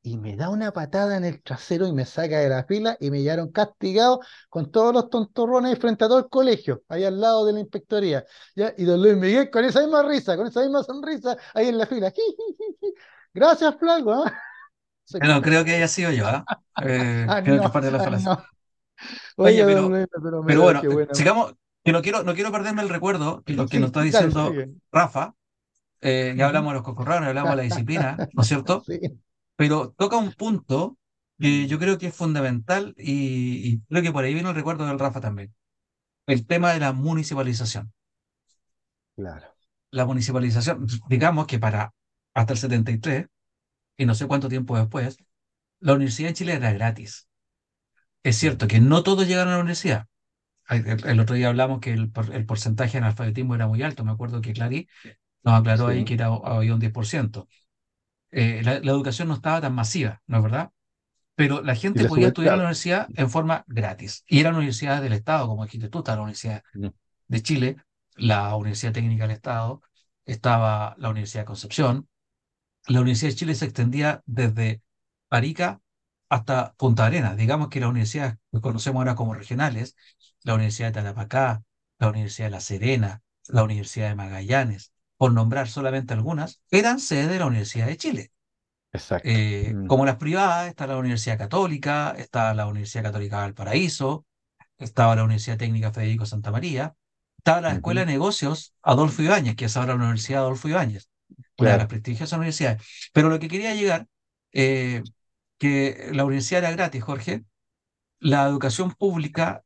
y 0.06 0.18
me 0.18 0.36
da 0.36 0.50
una 0.50 0.72
patada 0.72 1.16
en 1.16 1.24
el 1.24 1.42
trasero 1.42 1.84
y 1.88 1.92
me 1.92 2.04
saca 2.04 2.38
de 2.38 2.48
la 2.48 2.62
fila 2.62 2.96
y 3.00 3.10
me 3.10 3.22
llevaron 3.22 3.50
castigado 3.50 4.20
con 4.48 4.70
todos 4.70 4.94
los 4.94 5.10
tontorrones 5.10 5.76
frente 5.80 6.04
a 6.04 6.06
todo 6.06 6.20
el 6.20 6.28
colegio, 6.28 6.84
ahí 6.88 7.02
al 7.02 7.20
lado 7.20 7.44
de 7.44 7.54
la 7.54 7.58
inspectoría. 7.58 8.24
¿ya? 8.54 8.72
Y 8.78 8.84
don 8.84 9.02
Luis 9.02 9.16
Miguel 9.16 9.50
con 9.50 9.64
esa 9.64 9.80
misma 9.80 10.04
risa, 10.04 10.36
con 10.36 10.46
esa 10.46 10.60
misma 10.60 10.84
sonrisa, 10.84 11.36
ahí 11.54 11.70
en 11.70 11.78
la 11.78 11.86
fila. 11.86 12.12
Gracias, 13.34 13.74
flaco. 13.80 14.12
¿ah? 14.12 14.32
No 15.22 15.42
creo 15.42 15.64
que 15.64 15.74
haya 15.74 15.88
sido 15.88 16.12
yo, 16.12 16.24
¿ah? 16.26 16.44
¿eh? 16.84 17.26
creo 17.44 17.62
que 17.62 17.68
parte 17.68 17.90
de 17.90 17.98
la. 17.98 18.44
Oye, 19.36 19.64
pero, 19.64 19.90
pero, 20.46 20.62
bueno, 20.62 20.82
sigamos, 21.14 21.54
que 21.82 21.90
no 21.90 22.00
quiero, 22.00 22.22
no 22.22 22.34
quiero 22.34 22.52
perderme 22.52 22.82
el 22.82 22.88
recuerdo 22.88 23.42
que 23.42 23.54
lo 23.54 23.66
que 23.66 23.80
nos 23.80 23.88
está 23.88 24.02
diciendo 24.02 24.52
Rafa. 24.92 25.34
Eh, 26.00 26.34
ya 26.36 26.46
hablamos 26.46 26.70
de 26.70 26.74
los 26.74 26.82
cocorrones, 26.84 27.28
hablamos 27.28 27.50
de 27.50 27.56
la 27.56 27.62
disciplina, 27.62 28.16
¿no 28.32 28.42
es 28.42 28.46
cierto? 28.46 28.84
Sí. 28.86 29.00
Pero 29.56 29.92
toca 29.96 30.16
un 30.16 30.32
punto 30.32 30.98
que 31.38 31.66
yo 31.66 31.78
creo 31.78 31.98
que 31.98 32.08
es 32.08 32.14
fundamental 32.14 32.94
y, 32.96 33.68
y, 33.68 33.80
creo 33.88 34.02
que 34.02 34.12
por 34.12 34.24
ahí 34.24 34.34
viene 34.34 34.48
el 34.48 34.54
recuerdo 34.54 34.86
del 34.86 34.98
Rafa 34.98 35.20
también. 35.20 35.54
El 36.26 36.46
tema 36.46 36.72
de 36.72 36.80
la 36.80 36.92
municipalización. 36.92 37.92
Claro. 39.16 39.54
La 39.90 40.04
municipalización, 40.04 40.86
digamos 41.08 41.46
que 41.46 41.58
para 41.58 41.92
hasta 42.34 42.52
el 42.52 42.58
73, 42.58 43.26
y 43.96 44.06
no 44.06 44.14
sé 44.14 44.26
cuánto 44.26 44.48
tiempo 44.48 44.76
después, 44.76 45.16
la 45.80 45.94
universidad 45.94 46.30
en 46.30 46.34
Chile 46.34 46.52
era 46.54 46.72
gratis. 46.72 47.28
Es 48.22 48.36
cierto 48.36 48.66
que 48.68 48.80
no 48.80 49.02
todos 49.02 49.26
llegaron 49.26 49.52
a 49.54 49.56
la 49.56 49.62
universidad. 49.62 50.06
El, 50.68 51.20
otro 51.20 51.36
día 51.36 51.48
hablamos 51.48 51.80
que 51.80 51.92
el, 51.92 52.12
el, 52.32 52.44
porcentaje 52.44 52.92
de 52.92 52.98
analfabetismo 52.98 53.54
era 53.54 53.68
muy 53.68 53.82
alto. 53.82 54.04
Me 54.04 54.10
acuerdo 54.10 54.40
que 54.40 54.52
Clary 54.52 54.88
nos 55.44 55.60
aclaró 55.60 55.86
ahí 55.86 56.04
que 56.04 56.14
era, 56.14 56.26
había 56.26 56.74
un 56.74 56.80
10%. 56.80 57.46
Eh, 58.30 58.62
la, 58.64 58.74
educación 58.76 59.28
no 59.28 59.34
estaba 59.34 59.60
tan 59.60 59.74
masiva, 59.74 60.22
¿no 60.26 60.38
es 60.38 60.42
verdad? 60.42 60.70
Pero 61.34 61.62
la 61.62 61.74
gente 61.74 62.06
podía 62.06 62.28
estudiar 62.28 62.54
en 62.54 62.58
la 62.58 62.64
universidad 62.64 63.08
en 63.14 63.30
forma 63.30 63.64
gratis. 63.66 64.24
Y 64.26 64.40
eran 64.40 64.54
universidades 64.54 65.02
del 65.02 65.12
Estado, 65.12 65.46
como 65.46 65.64
dijiste 65.64 65.88
tú, 65.88 65.98
estaba 65.98 66.16
la 66.16 66.22
Universidad 66.22 66.62
de 67.28 67.42
Chile, 67.42 67.76
la 68.16 68.54
Universidad 68.56 68.92
Técnica 68.92 69.24
del 69.24 69.36
Estado, 69.36 69.82
estaba 70.24 70.94
la 70.98 71.10
Universidad 71.10 71.42
de 71.42 71.46
Concepción, 71.46 72.08
la 72.88 73.00
Universidad 73.00 73.30
de 73.30 73.36
Chile 73.36 73.54
se 73.54 73.64
extendía 73.66 74.22
desde 74.26 74.82
Arica 75.30 75.80
hasta 76.28 76.74
Punta 76.74 77.06
Arenas. 77.06 77.36
Digamos 77.36 77.68
que 77.68 77.80
las 77.80 77.90
universidades 77.90 78.36
que 78.52 78.60
conocemos 78.60 79.00
ahora 79.00 79.14
como 79.14 79.34
regionales, 79.34 79.96
la 80.42 80.54
Universidad 80.54 80.88
de 80.88 80.94
Tarapacá, 80.94 81.62
la 81.98 82.08
Universidad 82.08 82.46
de 82.46 82.50
La 82.52 82.60
Serena, 82.60 83.22
la 83.48 83.62
Universidad 83.62 84.08
de 84.08 84.14
Magallanes, 84.14 84.92
por 85.16 85.32
nombrar 85.32 85.68
solamente 85.68 86.14
algunas, 86.14 86.62
eran 86.70 87.00
sede 87.00 87.28
de 87.28 87.38
la 87.38 87.46
Universidad 87.46 87.86
de 87.86 87.96
Chile. 87.96 88.32
Exacto. 88.92 89.28
Eh, 89.28 89.74
Mm. 89.74 89.86
Como 89.86 90.04
las 90.06 90.16
privadas, 90.16 90.68
está 90.68 90.86
la 90.86 90.96
Universidad 90.96 91.38
Católica, 91.38 92.14
está 92.18 92.54
la 92.54 92.66
Universidad 92.66 93.04
Católica 93.04 93.36
de 93.36 93.42
Valparaíso, 93.42 94.26
estaba 94.78 95.16
la 95.16 95.24
Universidad 95.24 95.58
Técnica 95.58 95.92
Federico 95.92 96.26
Santa 96.26 96.50
María, 96.50 96.94
estaba 97.38 97.60
la 97.60 97.72
Escuela 97.72 98.00
de 98.02 98.06
Negocios 98.08 98.74
Adolfo 98.82 99.22
Ibáñez, 99.22 99.56
que 99.56 99.66
es 99.66 99.76
ahora 99.76 99.94
la 99.94 100.02
Universidad 100.04 100.42
Adolfo 100.42 100.68
Ibáñez, 100.68 101.08
una 101.58 101.72
de 101.72 101.78
las 101.78 101.86
prestigiosas 101.88 102.38
universidades. 102.38 102.82
Pero 103.12 103.28
lo 103.28 103.38
que 103.38 103.48
quería 103.48 103.74
llegar, 103.74 104.06
eh, 104.52 105.02
que 105.58 106.10
la 106.12 106.24
universidad 106.24 106.64
era 106.64 106.72
gratis, 106.72 107.02
Jorge, 107.04 107.44
la 108.20 108.46
educación 108.48 108.92
pública 108.92 109.64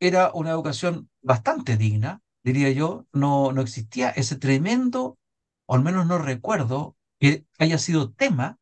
era 0.00 0.32
una 0.34 0.52
educación 0.52 1.10
bastante 1.22 1.78
digna, 1.78 2.21
diría 2.44 2.70
yo, 2.70 3.06
no, 3.12 3.52
no 3.52 3.60
existía 3.62 4.10
ese 4.10 4.36
tremendo, 4.36 5.18
o 5.66 5.74
al 5.74 5.82
menos 5.82 6.06
no 6.06 6.18
recuerdo 6.18 6.96
que 7.20 7.46
haya 7.58 7.78
sido 7.78 8.12
tema, 8.12 8.58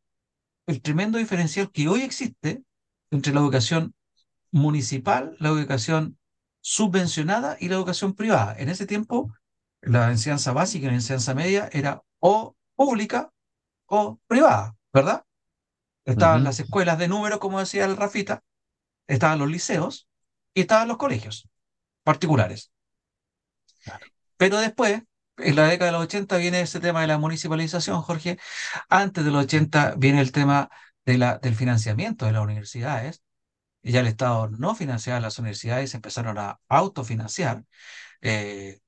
el 0.66 0.82
tremendo 0.82 1.18
diferencial 1.18 1.70
que 1.72 1.88
hoy 1.88 2.02
existe 2.02 2.62
entre 3.10 3.32
la 3.32 3.40
educación 3.40 3.94
municipal, 4.52 5.36
la 5.38 5.48
educación 5.48 6.18
subvencionada 6.60 7.56
y 7.58 7.68
la 7.68 7.76
educación 7.76 8.14
privada. 8.14 8.54
En 8.58 8.68
ese 8.68 8.86
tiempo, 8.86 9.32
la 9.80 10.10
enseñanza 10.10 10.52
básica 10.52 10.86
y 10.86 10.90
la 10.90 10.96
enseñanza 10.96 11.34
media 11.34 11.68
era 11.72 12.02
o 12.18 12.54
pública 12.76 13.32
o 13.86 14.20
privada, 14.26 14.76
¿verdad? 14.92 15.24
Estaban 16.04 16.44
las 16.44 16.60
escuelas 16.60 16.98
de 16.98 17.08
número, 17.08 17.38
como 17.38 17.58
decía 17.60 17.84
el 17.84 17.96
Rafita, 17.96 18.42
estaban 19.06 19.38
los 19.38 19.50
liceos 19.50 20.08
y 20.54 20.62
estaban 20.62 20.88
los 20.88 20.96
colegios 20.96 21.48
particulares. 22.04 22.72
Pero 24.36 24.58
después, 24.58 25.02
en 25.38 25.56
la 25.56 25.68
década 25.68 25.90
de 25.90 25.98
los 25.98 26.04
80 26.04 26.36
viene 26.36 26.60
ese 26.60 26.80
tema 26.80 27.00
de 27.02 27.06
la 27.06 27.18
municipalización, 27.18 28.02
Jorge. 28.02 28.38
Antes 28.88 29.24
de 29.24 29.30
los 29.30 29.44
80 29.44 29.94
viene 29.96 30.20
el 30.20 30.32
tema 30.32 30.70
de 31.04 31.18
la, 31.18 31.38
del 31.38 31.54
financiamiento 31.54 32.26
de 32.26 32.32
las 32.32 32.42
universidades. 32.42 33.22
Y 33.82 33.92
ya 33.92 34.00
el 34.00 34.08
Estado 34.08 34.48
no 34.50 34.74
financiaba 34.74 35.20
las 35.20 35.38
universidades, 35.38 35.94
empezaron 35.94 36.38
a 36.38 36.60
autofinanciar. 36.68 37.64
Eh, 38.20 38.80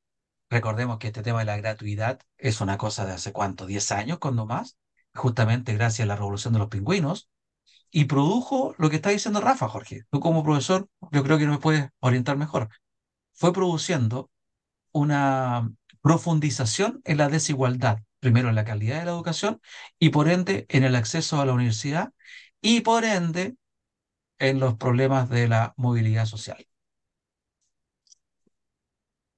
recordemos 0.51 0.99
que 0.99 1.09
este 1.09 1.23
tema 1.23 1.41
de 1.41 1.47
la 1.47 1.57
gratuidad 1.57 2.21
es 2.39 2.61
una 2.61 2.79
cosa 2.79 3.07
de 3.07 3.13
hace 3.13 3.33
cuánto, 3.33 3.67
10 3.67 3.93
años, 3.93 4.19
cuando 4.19 4.47
más, 4.47 4.77
justamente 5.15 5.75
gracias 5.75 6.07
a 6.07 6.09
la 6.09 6.17
revolución 6.17 6.53
de 6.53 6.61
los 6.61 6.69
pingüinos, 6.69 7.31
y 7.91 8.07
produjo 8.07 8.75
lo 8.79 8.91
que 8.91 8.97
está 8.97 9.11
diciendo 9.11 9.41
Rafa, 9.41 9.69
Jorge. 9.69 10.05
Tú 10.11 10.21
como 10.21 10.43
profesor, 10.43 10.89
yo 11.13 11.23
creo 11.23 11.39
que 11.39 11.47
no 11.47 11.53
me 11.53 11.59
puedes 11.59 11.91
orientar 12.01 12.37
mejor. 12.39 12.71
Fue 13.35 13.53
produciendo 13.53 14.31
una 14.93 15.71
profundización 16.03 17.01
en 17.05 17.19
la 17.19 17.29
desigualdad, 17.29 17.99
primero 18.21 18.49
en 18.49 18.55
la 18.55 18.65
calidad 18.65 19.01
de 19.01 19.07
la 19.07 19.13
educación 19.13 19.61
y 19.99 20.11
por 20.11 20.29
ende 20.29 20.67
en 20.69 20.85
el 20.85 20.95
acceso 20.95 21.41
a 21.41 21.47
la 21.47 21.53
universidad 21.53 22.13
y 22.61 22.81
por 22.81 23.05
ende 23.05 23.57
en 24.39 24.61
los 24.61 24.75
problemas 24.75 25.31
de 25.31 25.49
la 25.49 25.75
movilidad 25.77 26.27
social. 26.27 26.67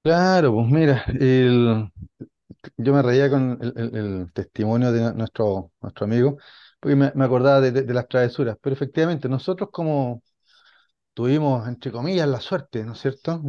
Claro, 0.03 0.53
pues 0.53 0.67
mira, 0.69 1.05
yo 2.77 2.93
me 2.93 3.03
reía 3.03 3.31
con 3.31 3.59
el, 3.61 4.31
testimonio 4.33 4.93
de 4.93 5.15
nuestro, 5.15 5.73
nuestro 5.81 6.05
amigo, 6.05 6.37
porque 6.81 6.97
me, 6.97 7.07
acordaba 7.25 7.61
de, 7.61 7.95
las 7.95 8.09
travesuras, 8.09 8.57
pero 8.61 8.75
efectivamente 8.75 9.29
nosotros 9.29 9.71
como 9.73 10.23
tuvimos, 11.15 11.67
entre 11.69 11.93
comillas, 11.93 12.29
la 12.29 12.41
suerte, 12.41 12.85
¿no 12.85 12.93
es 12.93 13.01
cierto? 13.01 13.43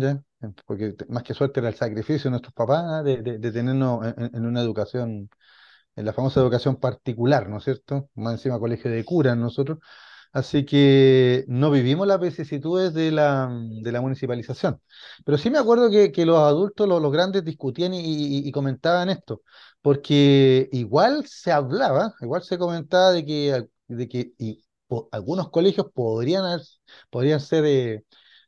Porque 0.66 0.96
más 1.10 1.24
que 1.24 1.34
suerte 1.34 1.60
era 1.60 1.70
el 1.70 1.76
sacrificio 1.76 2.26
de 2.26 2.32
nuestros 2.32 2.54
papás 2.54 3.04
de, 3.04 3.18
de- 3.22 3.38
de 3.40 3.52
tenernos 3.52 4.06
en, 4.06 4.32
en- 4.36 4.46
una 4.46 4.62
educación, 4.62 5.30
en 5.96 6.06
la 6.06 6.14
famosa 6.14 6.42
educación 6.42 6.78
particular, 6.78 7.50
¿no 7.50 7.58
es 7.58 7.64
cierto? 7.66 8.10
Más 8.16 8.34
encima 8.36 8.60
colegio 8.60 8.92
de 8.92 9.06
curas 9.06 9.38
nosotros. 9.38 9.80
Así 10.34 10.66
que 10.66 11.46
no 11.48 11.72
vivimos 11.72 12.08
las 12.08 12.20
vicisitudes 12.20 12.94
de 12.94 13.12
la, 13.12 13.50
de 13.82 13.92
la 13.92 14.02
municipalización. 14.02 14.82
Pero 15.26 15.38
sí 15.38 15.50
me 15.50 15.58
acuerdo 15.60 15.90
que, 15.90 16.12
que 16.12 16.26
los 16.26 16.38
adultos, 16.40 16.88
los, 16.88 17.02
los 17.02 17.12
grandes, 17.12 17.44
discutían 17.46 17.94
y, 17.94 18.02
y- 18.02 18.48
y 18.48 18.52
comentaban 18.52 19.10
esto, 19.10 19.42
porque 19.82 20.70
igual 20.74 21.26
se 21.28 21.52
hablaba, 21.52 22.14
igual 22.22 22.44
se 22.44 22.58
comentaba 22.58 23.12
de 23.14 23.26
que, 23.26 23.68
de 23.88 24.10
que 24.10 24.34
y 24.38 24.64
po- 24.88 25.10
algunos 25.12 25.50
colegios 25.50 25.88
podrían, 25.94 26.46
haber- 26.46 26.66
podrían 27.10 27.40
ser, 27.40 27.66
eh, 27.66 28.04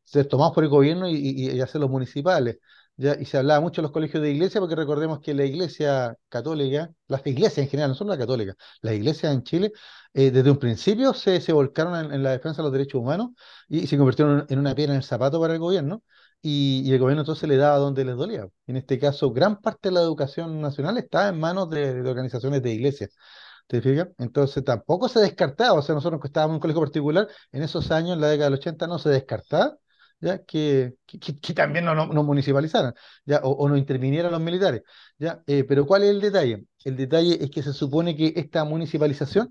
ser 0.08 0.28
tomados 0.28 0.53
por 0.53 0.64
el 0.64 0.70
gobierno 0.70 1.08
y, 1.10 1.16
y, 1.16 1.51
y 1.51 1.62
hacerlos 1.62 1.89
municipales. 1.89 2.60
¿ya? 2.95 3.16
Y 3.20 3.26
se 3.26 3.38
hablaba 3.38 3.62
mucho 3.62 3.82
de 3.82 3.84
los 3.84 3.91
colegios 3.91 4.24
de 4.24 4.32
iglesia, 4.32 4.60
porque 4.62 4.76
recordemos 4.76 5.20
que 5.20 5.34
la 5.34 5.45
iglesia 5.45 6.18
católica, 6.30 6.91
las 7.08 7.26
iglesias 7.28 7.60
en 7.60 7.70
general, 7.70 7.91
no 7.91 7.95
solo 7.95 8.12
la 8.12 8.18
católica, 8.18 8.55
las 8.82 8.93
iglesias 8.95 9.34
en 9.34 9.43
Chile, 9.43 9.72
eh, 10.14 10.32
desde 10.32 10.51
un 10.51 10.58
principio 10.58 11.14
se, 11.14 11.41
se 11.41 11.53
volcaron 11.53 12.12
en, 12.14 12.24
la 12.24 12.32
defensa 12.32 12.58
de 12.58 12.64
los 12.64 12.72
derechos 12.72 13.01
humanos 13.01 13.30
y, 13.68 13.88
se 13.88 13.97
convirtieron 13.97 14.45
en 14.49 14.60
una 14.60 14.74
piedra 14.76 14.93
en 14.93 14.97
el 14.97 15.03
zapato 15.03 15.39
para 15.39 15.53
el 15.53 15.60
gobierno. 15.60 16.03
Y, 16.41 16.84
y 16.86 16.93
el 16.93 16.99
gobierno 16.99 17.22
entonces 17.24 17.49
le 17.49 17.58
daba 17.58 17.78
donde 17.78 18.05
les 18.05 18.16
dolía. 18.16 18.47
En 18.68 18.78
este 18.78 18.99
caso, 18.99 19.32
gran 19.32 19.60
parte 19.60 19.89
de 19.89 19.95
la 19.95 20.01
educación 20.01 20.62
nacional 20.62 20.97
está 20.97 21.30
en 21.30 21.39
manos 21.39 21.70
de, 21.70 22.01
de 22.01 22.10
organizaciones 22.10 22.62
de 22.62 22.72
iglesias. 22.72 23.10
¿Te 23.68 23.82
fijas? 23.82 24.10
Entonces 24.18 24.64
tampoco 24.64 25.10
se 25.10 25.20
descartaba, 25.20 25.74
o 25.74 25.82
sea, 25.82 25.95
nosotros 25.95 26.22
que 26.22 26.28
estábamos 26.28 26.53
en 26.53 26.55
un 26.55 26.62
colegio 26.62 26.82
particular, 26.82 27.28
en 27.51 27.64
esos 27.64 27.91
años, 27.91 28.14
en 28.14 28.22
la 28.22 28.30
década 28.30 28.49
del 28.49 28.60
80, 28.60 28.88
no 28.88 28.99
se 28.99 29.10
descartaba 29.10 29.78
ya 30.20 30.43
que, 30.43 30.95
que, 31.05 31.53
también 31.53 31.86
no, 31.86 31.93
no, 31.95 32.24
municipalizaran, 32.24 32.93
ya, 33.26 33.39
o, 33.43 33.51
o 33.51 33.70
no 33.70 33.78
intervinieran 33.78 34.32
los 34.32 34.41
militares. 34.41 34.82
Ya, 35.20 35.43
Eh, 35.47 35.63
pero 35.63 35.86
¿cuál 35.86 36.03
es 36.03 36.09
el 36.09 36.22
detalle? 36.22 36.65
El 36.84 36.97
detalle 36.97 37.43
es 37.43 37.51
que 37.51 37.63
se 37.63 37.74
supone 37.74 38.15
que 38.15 38.34
esta 38.36 38.63
municipalización 38.63 39.49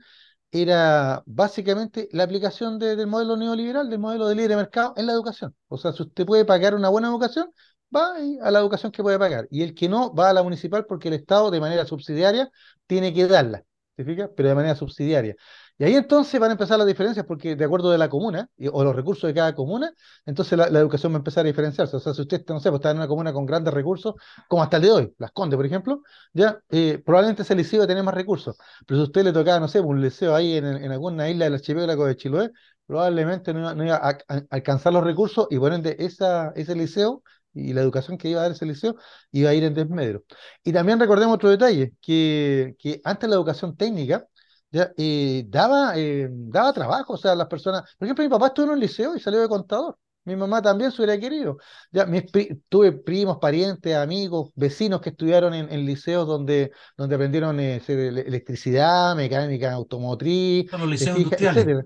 era 0.51 1.23
básicamente 1.27 2.09
la 2.13 2.25
aplicación 2.25 2.79
de- 2.79 2.97
del 2.97 3.07
modelo 3.07 3.37
neoliberal, 3.37 3.91
del 3.91 3.99
modelo 3.99 4.29
de 4.29 4.35
libre 4.37 4.57
mercado 4.57 4.95
en 4.97 5.07
la 5.07 5.13
educación. 5.13 5.55
O 5.69 5.77
sea, 5.79 5.93
si 5.93 6.03
usted 6.03 6.25
puede 6.27 6.45
pagar 6.45 6.75
una 6.75 6.89
buena 6.89 7.09
educación, 7.09 7.51
va 7.95 8.15
a 8.43 8.51
la 8.51 8.59
educación 8.61 8.93
que 8.93 9.03
puede 9.03 9.19
pagar. 9.19 9.47
Y 9.51 9.63
el 9.63 9.75
que 9.75 9.89
no, 9.89 10.15
va 10.15 10.31
a 10.31 10.33
la 10.33 10.43
municipal 10.43 10.87
porque 10.87 11.09
el 11.09 11.15
Estado, 11.15 11.51
de 11.51 11.61
manera 11.61 11.85
subsidiaria, 11.87 12.51
tiene 12.87 13.13
que 13.15 13.27
darla. 13.27 13.65
¿Te 13.97 14.05
fijas? 14.05 14.31
Pero 14.37 14.49
de 14.51 14.55
manera 14.55 14.75
subsidiaria. 14.77 15.37
Y 15.79 15.85
ahí 15.85 15.95
entonces 15.95 16.41
van 16.41 16.51
a 16.51 16.53
empezar 16.53 16.79
las 16.79 16.87
diferencias 16.87 17.27
porque 17.27 17.55
de 17.55 17.65
acuerdo 17.65 17.91
de 17.91 17.99
la 17.99 18.09
comuna 18.09 18.49
o 18.73 18.83
los 18.83 18.97
recursos 18.97 19.29
de 19.29 19.35
cada 19.35 19.55
comuna, 19.55 19.93
entonces 20.25 20.57
la, 20.59 20.67
educación 20.69 21.13
va 21.13 21.17
a 21.17 21.19
empezar 21.19 21.45
a 21.45 21.49
diferenciarse. 21.49 21.97
O 21.97 22.01
sea, 22.01 22.15
si 22.15 22.23
usted, 22.23 22.43
no 22.49 22.61
sé, 22.61 22.71
pues, 22.71 22.79
está 22.81 22.91
en 22.93 22.97
una 22.97 23.07
comuna 23.09 23.33
con 23.33 23.45
grandes 23.45 23.75
recursos, 23.75 24.15
como 24.49 24.63
hasta 24.63 24.77
el 24.79 24.83
de 24.85 24.91
hoy, 24.91 25.15
Las 25.19 25.33
Condes, 25.33 25.57
por 25.57 25.67
ejemplo, 25.67 26.03
ya 26.33 26.59
eh, 26.71 27.03
probablemente 27.05 27.43
ese 27.43 27.55
liceo 27.55 27.81
va 27.81 27.85
a 27.85 27.89
tener 27.89 28.03
más 28.05 28.15
recursos. 28.15 28.57
Pero 28.87 29.01
si 29.01 29.05
usted 29.05 29.25
le 29.25 29.33
tocaba, 29.33 29.61
no 29.61 29.69
sé, 29.69 29.81
un 29.81 30.01
liceo 30.01 30.35
ahí 30.35 30.57
en, 30.57 30.65
en 30.65 30.93
alguna 30.93 31.29
isla 31.29 31.45
del 31.45 31.55
archipiélago 31.55 32.07
de 32.07 32.17
Chiloé, 32.17 32.51
probablemente 32.87 33.53
no, 33.53 33.61
iba 33.61 33.75
no 33.75 33.85
iba 33.85 33.97
a, 33.97 34.11
a- 34.29 34.43
alcanzar 34.51 34.93
los 34.95 35.05
recursos 35.05 35.47
y 35.51 35.59
por 35.59 35.73
ende 35.75 35.97
esa, 35.99 36.53
ese 36.57 36.75
liceo 36.75 37.23
y 37.53 37.73
la 37.73 37.81
educación 37.83 38.17
que 38.19 38.29
iba 38.29 38.41
a 38.41 38.43
dar 38.45 38.53
ese 38.53 38.67
liceo 38.67 38.97
iba 39.33 39.51
a 39.51 39.55
ir 39.55 39.65
en 39.65 39.75
desmedro. 39.75 40.23
Y 40.65 40.73
también 40.73 41.01
recordemos 41.01 41.35
otro 41.35 41.51
detalle, 41.51 41.93
que, 42.01 42.77
que 42.79 43.01
antes 43.05 43.29
la 43.29 43.37
educación 43.37 43.77
técnica 43.77 44.27
eh, 44.73 45.45
daba, 45.49 45.93
eh, 45.97 46.29
daba 46.31 46.73
trabajo, 46.73 47.15
o 47.15 47.17
sea, 47.17 47.35
las 47.35 47.47
personas, 47.49 47.83
por 47.99 48.07
ejemplo, 48.07 48.25
mi 48.25 48.31
papá 48.31 48.49
estuvo 48.49 48.67
en 48.67 48.73
un 48.73 48.81
liceo 48.81 49.17
y 49.17 49.21
salió 49.21 49.41
de 49.41 49.49
contador. 49.49 49.99
Mi 50.25 50.35
mamá 50.35 50.61
también 50.61 50.91
se 50.91 51.03
hubiera 51.03 51.21
querido. 51.21 51.57
Ya, 51.93 52.05
mis 52.05 52.25
pri- 52.31 52.61
tuve 52.69 52.91
primos, 52.93 53.39
parientes, 53.41 53.95
amigos, 53.95 54.51
vecinos 54.57 55.01
que 55.01 55.11
estudiaron 55.11 55.55
en, 55.55 55.71
en 55.73 55.87
liceos 55.87 56.27
donde, 56.27 56.73
donde 56.97 57.15
aprendieron 57.15 57.61
eh, 57.61 57.81
electricidad, 57.87 59.15
mecánica 59.15 59.73
automotriz, 59.73 60.69
¿te 60.69 60.77
liceos 60.87 61.17
industriales. 61.19 61.65
etcétera. 61.65 61.85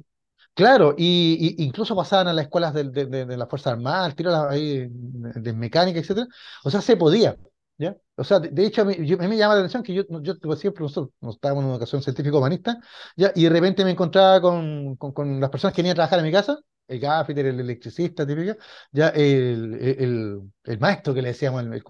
Claro, 0.55 0.95
y, 0.99 1.57
y- 1.61 1.65
incluso 1.65 1.97
pasaban 1.97 2.29
a 2.29 2.33
las 2.33 2.45
escuelas 2.47 2.75
del- 2.75 2.93
de, 2.93 3.07
de, 3.07 3.25
de 3.27 3.37
las 3.37 3.49
Fuerzas 3.49 3.73
Armadas, 3.75 4.15
tiro 4.17 4.35
ahí, 4.49 4.89
de, 4.91 5.41
de 5.41 5.53
mecánica, 5.53 6.01
etcétera. 6.01 6.27
O 6.65 6.71
sea, 6.71 6.81
se 6.83 6.97
podía, 6.97 7.37
¿ya? 7.81 7.97
O 8.17 8.25
sea, 8.25 8.41
de, 8.41 8.51
de 8.51 8.67
hecho, 8.67 8.83
a 8.83 8.85
mí, 8.87 8.95
yo- 9.07 9.17
a 9.19 9.23
mí 9.23 9.29
me 9.29 9.37
llama 9.37 9.55
la 9.55 9.61
atención 9.61 9.83
que 9.83 9.95
yo, 9.95 10.05
yo 10.23 10.39
pues, 10.41 10.61
siempre, 10.61 10.83
nosotros 10.83 11.11
nos 11.21 11.37
estábamos 11.37 11.63
en 11.63 11.67
una 11.69 11.75
educación 11.77 12.03
científico-humanista, 12.03 12.81
¿ya? 13.17 13.33
Y 13.35 13.45
de 13.45 13.51
repente 13.51 13.85
me 13.85 13.91
encontraba 13.93 14.41
con, 14.41 14.97
con, 14.97 15.13
con 15.13 15.41
las 15.41 15.51
personas 15.51 15.75
que 15.75 15.83
venían 15.83 15.95
a 15.95 15.97
trabajar 15.97 16.19
en 16.21 16.27
mi 16.27 16.33
casa, 16.33 16.59
el 16.89 17.01
gaffiter, 17.01 17.47
el 17.47 17.61
electricista, 17.61 18.27
típica, 18.27 18.57
ya 18.93 19.09
el, 19.11 19.75
el, 19.81 20.43
el- 20.65 20.79
maestro 20.81 21.15
que 21.15 21.23
le 21.23 21.29
decíamos, 21.29 21.63
el- 21.65 21.83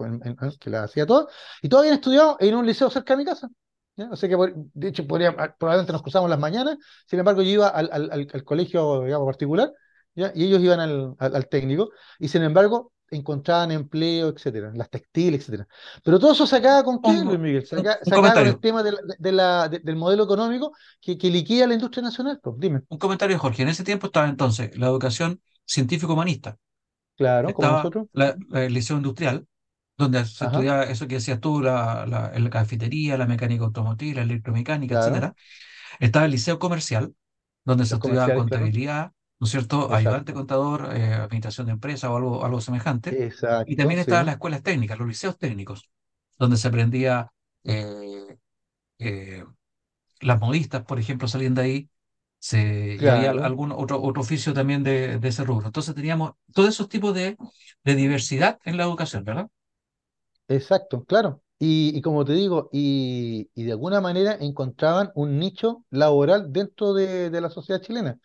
que 0.59 0.69
la 0.69 0.83
hacía 0.83 1.05
todo, 1.05 1.29
y 1.61 1.69
todos 1.69 1.81
habían 1.83 1.95
estudiado 1.95 2.37
en 2.39 2.55
un 2.55 2.65
liceo 2.65 2.89
cerca 2.89 3.13
de 3.13 3.17
mi 3.17 3.25
casa. 3.25 3.49
¿ya? 3.95 4.09
O 4.11 4.15
sea 4.15 4.29
que, 4.29 4.35
de 4.73 4.87
hecho, 4.87 5.05
podría- 5.07 5.35
probablemente 5.57 5.91
nos 5.93 6.01
cruzamos 6.01 6.29
las 6.29 6.39
mañanas, 6.39 6.77
sin 7.07 7.19
embargo, 7.19 7.41
yo 7.41 7.49
iba 7.49 7.67
al, 7.69 7.89
al- 7.91 8.11
al- 8.11 8.27
al 8.33 8.43
colegio, 8.43 9.03
digamos, 9.03 9.25
particular, 9.27 9.71
¿ya? 10.15 10.31
Y 10.35 10.45
ellos 10.45 10.61
iban 10.61 10.79
al- 10.79 11.15
al 11.19 11.47
técnico, 11.49 11.89
y 12.19 12.27
sin 12.27 12.43
embargo, 12.43 12.91
encontraban 13.11 13.71
empleo, 13.71 14.29
etcétera, 14.29 14.71
las 14.73 14.89
textiles, 14.89 15.41
etcétera. 15.41 15.67
Pero 16.03 16.19
todo 16.19 16.31
eso 16.31 16.47
sacaba 16.47 16.83
con 16.83 17.01
qué, 17.01 17.23
Luis 17.23 17.39
Miguel? 17.39 17.65
Saca, 17.65 17.99
sacaba 18.03 18.33
con 18.33 18.47
el 18.47 18.59
tema 18.59 18.83
de 18.83 18.91
la, 18.93 18.97
de 19.19 19.31
la, 19.31 19.69
de, 19.69 19.79
del 19.79 19.95
modelo 19.95 20.23
económico 20.23 20.73
que, 20.99 21.17
que, 21.17 21.29
liquida 21.29 21.67
la 21.67 21.73
industria 21.73 22.03
nacional. 22.03 22.39
Pues, 22.41 22.55
dime. 22.57 22.81
Un 22.89 22.97
comentario, 22.97 23.37
Jorge. 23.37 23.63
En 23.63 23.69
ese 23.69 23.83
tiempo 23.83 24.07
estaba 24.07 24.27
entonces 24.27 24.75
la 24.77 24.87
educación 24.87 25.41
científico-humanista. 25.65 26.57
Claro, 27.17 27.49
estaba 27.49 27.67
como 27.67 27.77
nosotros. 27.77 28.07
La, 28.13 28.35
la, 28.49 28.65
el 28.65 28.73
liceo 28.73 28.97
industrial, 28.97 29.45
donde 29.97 30.25
se 30.25 30.43
Ajá. 30.43 30.53
estudiaba 30.53 30.83
eso 30.85 31.07
que 31.07 31.15
decías 31.15 31.39
tú, 31.39 31.61
la, 31.61 32.05
la, 32.07 32.49
cafetería, 32.49 33.17
la 33.17 33.27
mecánica 33.27 33.65
automotriz, 33.65 34.15
la 34.15 34.23
electromecánica, 34.23 34.95
claro. 34.95 35.07
etcétera. 35.07 35.35
Estaba 35.99 36.25
el 36.25 36.31
liceo 36.31 36.57
comercial, 36.57 37.13
donde 37.63 37.85
se 37.85 37.95
estudiaba 37.95 38.33
contabilidad, 38.33 38.93
claro. 38.95 39.13
¿No 39.41 39.45
es 39.45 39.51
cierto? 39.51 39.77
Exacto. 39.77 39.95
Ayudante 39.95 40.33
contador, 40.33 40.95
eh, 40.95 41.15
administración 41.15 41.65
de 41.65 41.73
empresa 41.73 42.11
o 42.11 42.15
algo, 42.15 42.45
algo 42.45 42.61
semejante. 42.61 43.25
Exacto, 43.25 43.71
y 43.71 43.75
también 43.75 43.97
sí. 43.97 44.01
estaban 44.01 44.27
las 44.27 44.35
escuelas 44.35 44.61
técnicas, 44.61 44.99
los 44.99 45.07
liceos 45.07 45.39
técnicos, 45.39 45.89
donde 46.37 46.57
se 46.57 46.67
aprendía, 46.67 47.31
eh, 47.63 48.37
eh, 48.99 49.43
las 50.21 50.39
modistas, 50.39 50.83
por 50.83 50.99
ejemplo, 50.99 51.27
salían 51.27 51.55
de 51.55 51.61
ahí, 51.63 51.89
se, 52.37 52.97
claro. 52.99 53.23
y 53.23 53.25
había 53.25 53.45
algún 53.45 53.71
otro, 53.71 53.99
otro 54.01 54.21
oficio 54.21 54.53
también 54.53 54.83
de, 54.83 55.17
de, 55.17 55.27
ese 55.27 55.43
rubro. 55.43 55.65
Entonces 55.65 55.95
teníamos 55.95 56.33
todos 56.53 56.69
esos 56.69 56.87
tipos 56.87 57.15
de, 57.15 57.35
de 57.83 57.95
diversidad 57.95 58.59
en 58.63 58.77
la 58.77 58.83
educación, 58.83 59.23
¿verdad? 59.23 59.47
Exacto, 60.47 61.03
claro. 61.05 61.41
Y, 61.57 61.97
y, 61.97 62.01
como 62.01 62.25
te 62.25 62.33
digo, 62.33 62.69
y, 62.71 63.49
y, 63.55 63.63
de 63.63 63.71
alguna 63.71 64.01
manera 64.01 64.35
encontraban 64.39 65.11
un 65.15 65.39
nicho 65.39 65.85
laboral 65.91 66.51
dentro 66.51 66.93
de, 66.93 67.29
de 67.29 67.41
la 67.41 67.49
sociedad 67.49 67.81
chilena. 67.81 68.19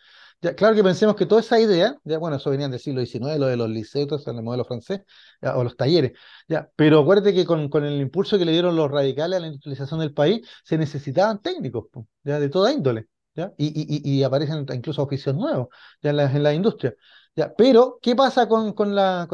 Claro 0.54 0.74
que 0.74 0.82
pensemos 0.82 1.16
que 1.16 1.26
toda 1.26 1.40
esa 1.40 1.58
idea, 1.58 1.96
ya 2.04 2.18
bueno, 2.18 2.36
eso 2.36 2.50
venían 2.50 2.70
del 2.70 2.80
siglo 2.80 3.00
XIX, 3.00 3.38
lo 3.38 3.46
de 3.46 3.56
los 3.56 3.68
liceos, 3.68 4.26
el 4.26 4.42
modelo 4.42 4.64
francés, 4.64 5.02
o 5.42 5.64
los 5.64 5.76
talleres, 5.76 6.12
ya, 6.48 6.70
pero 6.76 7.00
acuérdate 7.00 7.34
que 7.34 7.44
con, 7.44 7.70
el 7.84 8.00
impulso 8.00 8.38
que 8.38 8.44
le 8.44 8.52
dieron 8.52 8.76
los 8.76 8.90
radicales 8.90 9.38
a 9.38 9.40
la 9.40 9.46
industrialización 9.46 10.00
del 10.00 10.12
país, 10.12 10.46
se 10.64 10.78
necesitaban 10.78 11.40
técnicos, 11.40 11.86
ya, 12.22 12.38
de 12.38 12.48
toda 12.48 12.72
índole, 12.72 13.06
ya, 13.34 13.52
y, 13.56 14.22
aparecen 14.22 14.66
incluso 14.72 15.02
oficios 15.02 15.34
nuevos, 15.34 15.68
ya, 16.02 16.10
en 16.10 16.16
la, 16.16 16.32
en 16.50 16.56
industria, 16.56 16.94
ya, 17.34 17.54
pero, 17.56 17.98
¿qué 18.02 18.14
pasa 18.14 18.48
con 18.48 18.74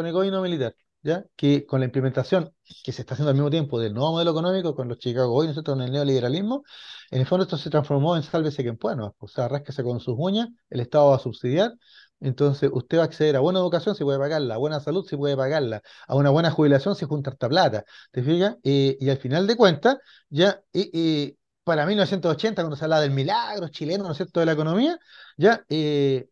el 0.06 0.12
gobierno 0.12 0.42
militar? 0.42 0.74
¿Ya? 1.04 1.24
que 1.34 1.66
con 1.66 1.80
la 1.80 1.86
implementación 1.86 2.54
que 2.84 2.92
se 2.92 3.02
está 3.02 3.14
haciendo 3.14 3.30
al 3.30 3.36
mismo 3.36 3.50
tiempo 3.50 3.80
del 3.80 3.94
nuevo 3.94 4.12
modelo 4.12 4.30
económico, 4.32 4.74
con 4.74 4.88
los 4.88 4.98
Chicago 4.98 5.30
Boys, 5.32 5.54
¿no? 5.56 5.62
con 5.62 5.80
el 5.82 5.92
neoliberalismo, 5.92 6.64
en 7.10 7.20
el 7.20 7.26
fondo 7.26 7.44
esto 7.44 7.56
se 7.58 7.70
transformó 7.70 8.16
en 8.16 8.22
sálvese 8.22 8.62
quien 8.62 8.76
pueda, 8.76 8.96
¿no? 8.96 9.14
o 9.18 9.28
sea, 9.28 9.48
rásquese 9.48 9.82
con 9.82 10.00
sus 10.00 10.14
uñas, 10.18 10.48
el 10.70 10.80
Estado 10.80 11.08
va 11.10 11.16
a 11.16 11.18
subsidiar, 11.18 11.72
entonces 12.20 12.70
usted 12.72 12.98
va 12.98 13.02
a 13.02 13.04
acceder 13.06 13.36
a 13.36 13.40
buena 13.40 13.58
educación 13.58 13.94
si 13.94 14.04
puede 14.04 14.18
pagarla, 14.18 14.54
a 14.54 14.58
buena 14.58 14.80
salud 14.80 15.04
si 15.06 15.16
puede 15.16 15.36
pagarla, 15.36 15.82
a 16.06 16.14
una 16.16 16.30
buena 16.30 16.50
jubilación 16.50 16.94
si 16.94 17.04
junta 17.04 17.30
harta 17.30 17.48
plata, 17.48 17.84
¿te 18.10 18.22
fijas? 18.22 18.56
Eh, 18.62 18.96
y 19.00 19.10
al 19.10 19.18
final 19.18 19.46
de 19.46 19.56
cuentas, 19.56 19.98
ya 20.30 20.62
eh, 20.72 20.90
eh, 20.92 21.36
para 21.64 21.84
1980, 21.86 22.62
cuando 22.62 22.76
se 22.76 22.84
hablaba 22.84 23.02
del 23.02 23.10
milagro 23.10 23.68
chileno, 23.68 24.04
¿no 24.04 24.12
es 24.12 24.16
cierto?, 24.16 24.40
de 24.40 24.46
la 24.46 24.52
economía, 24.52 24.98
ya 25.36 25.64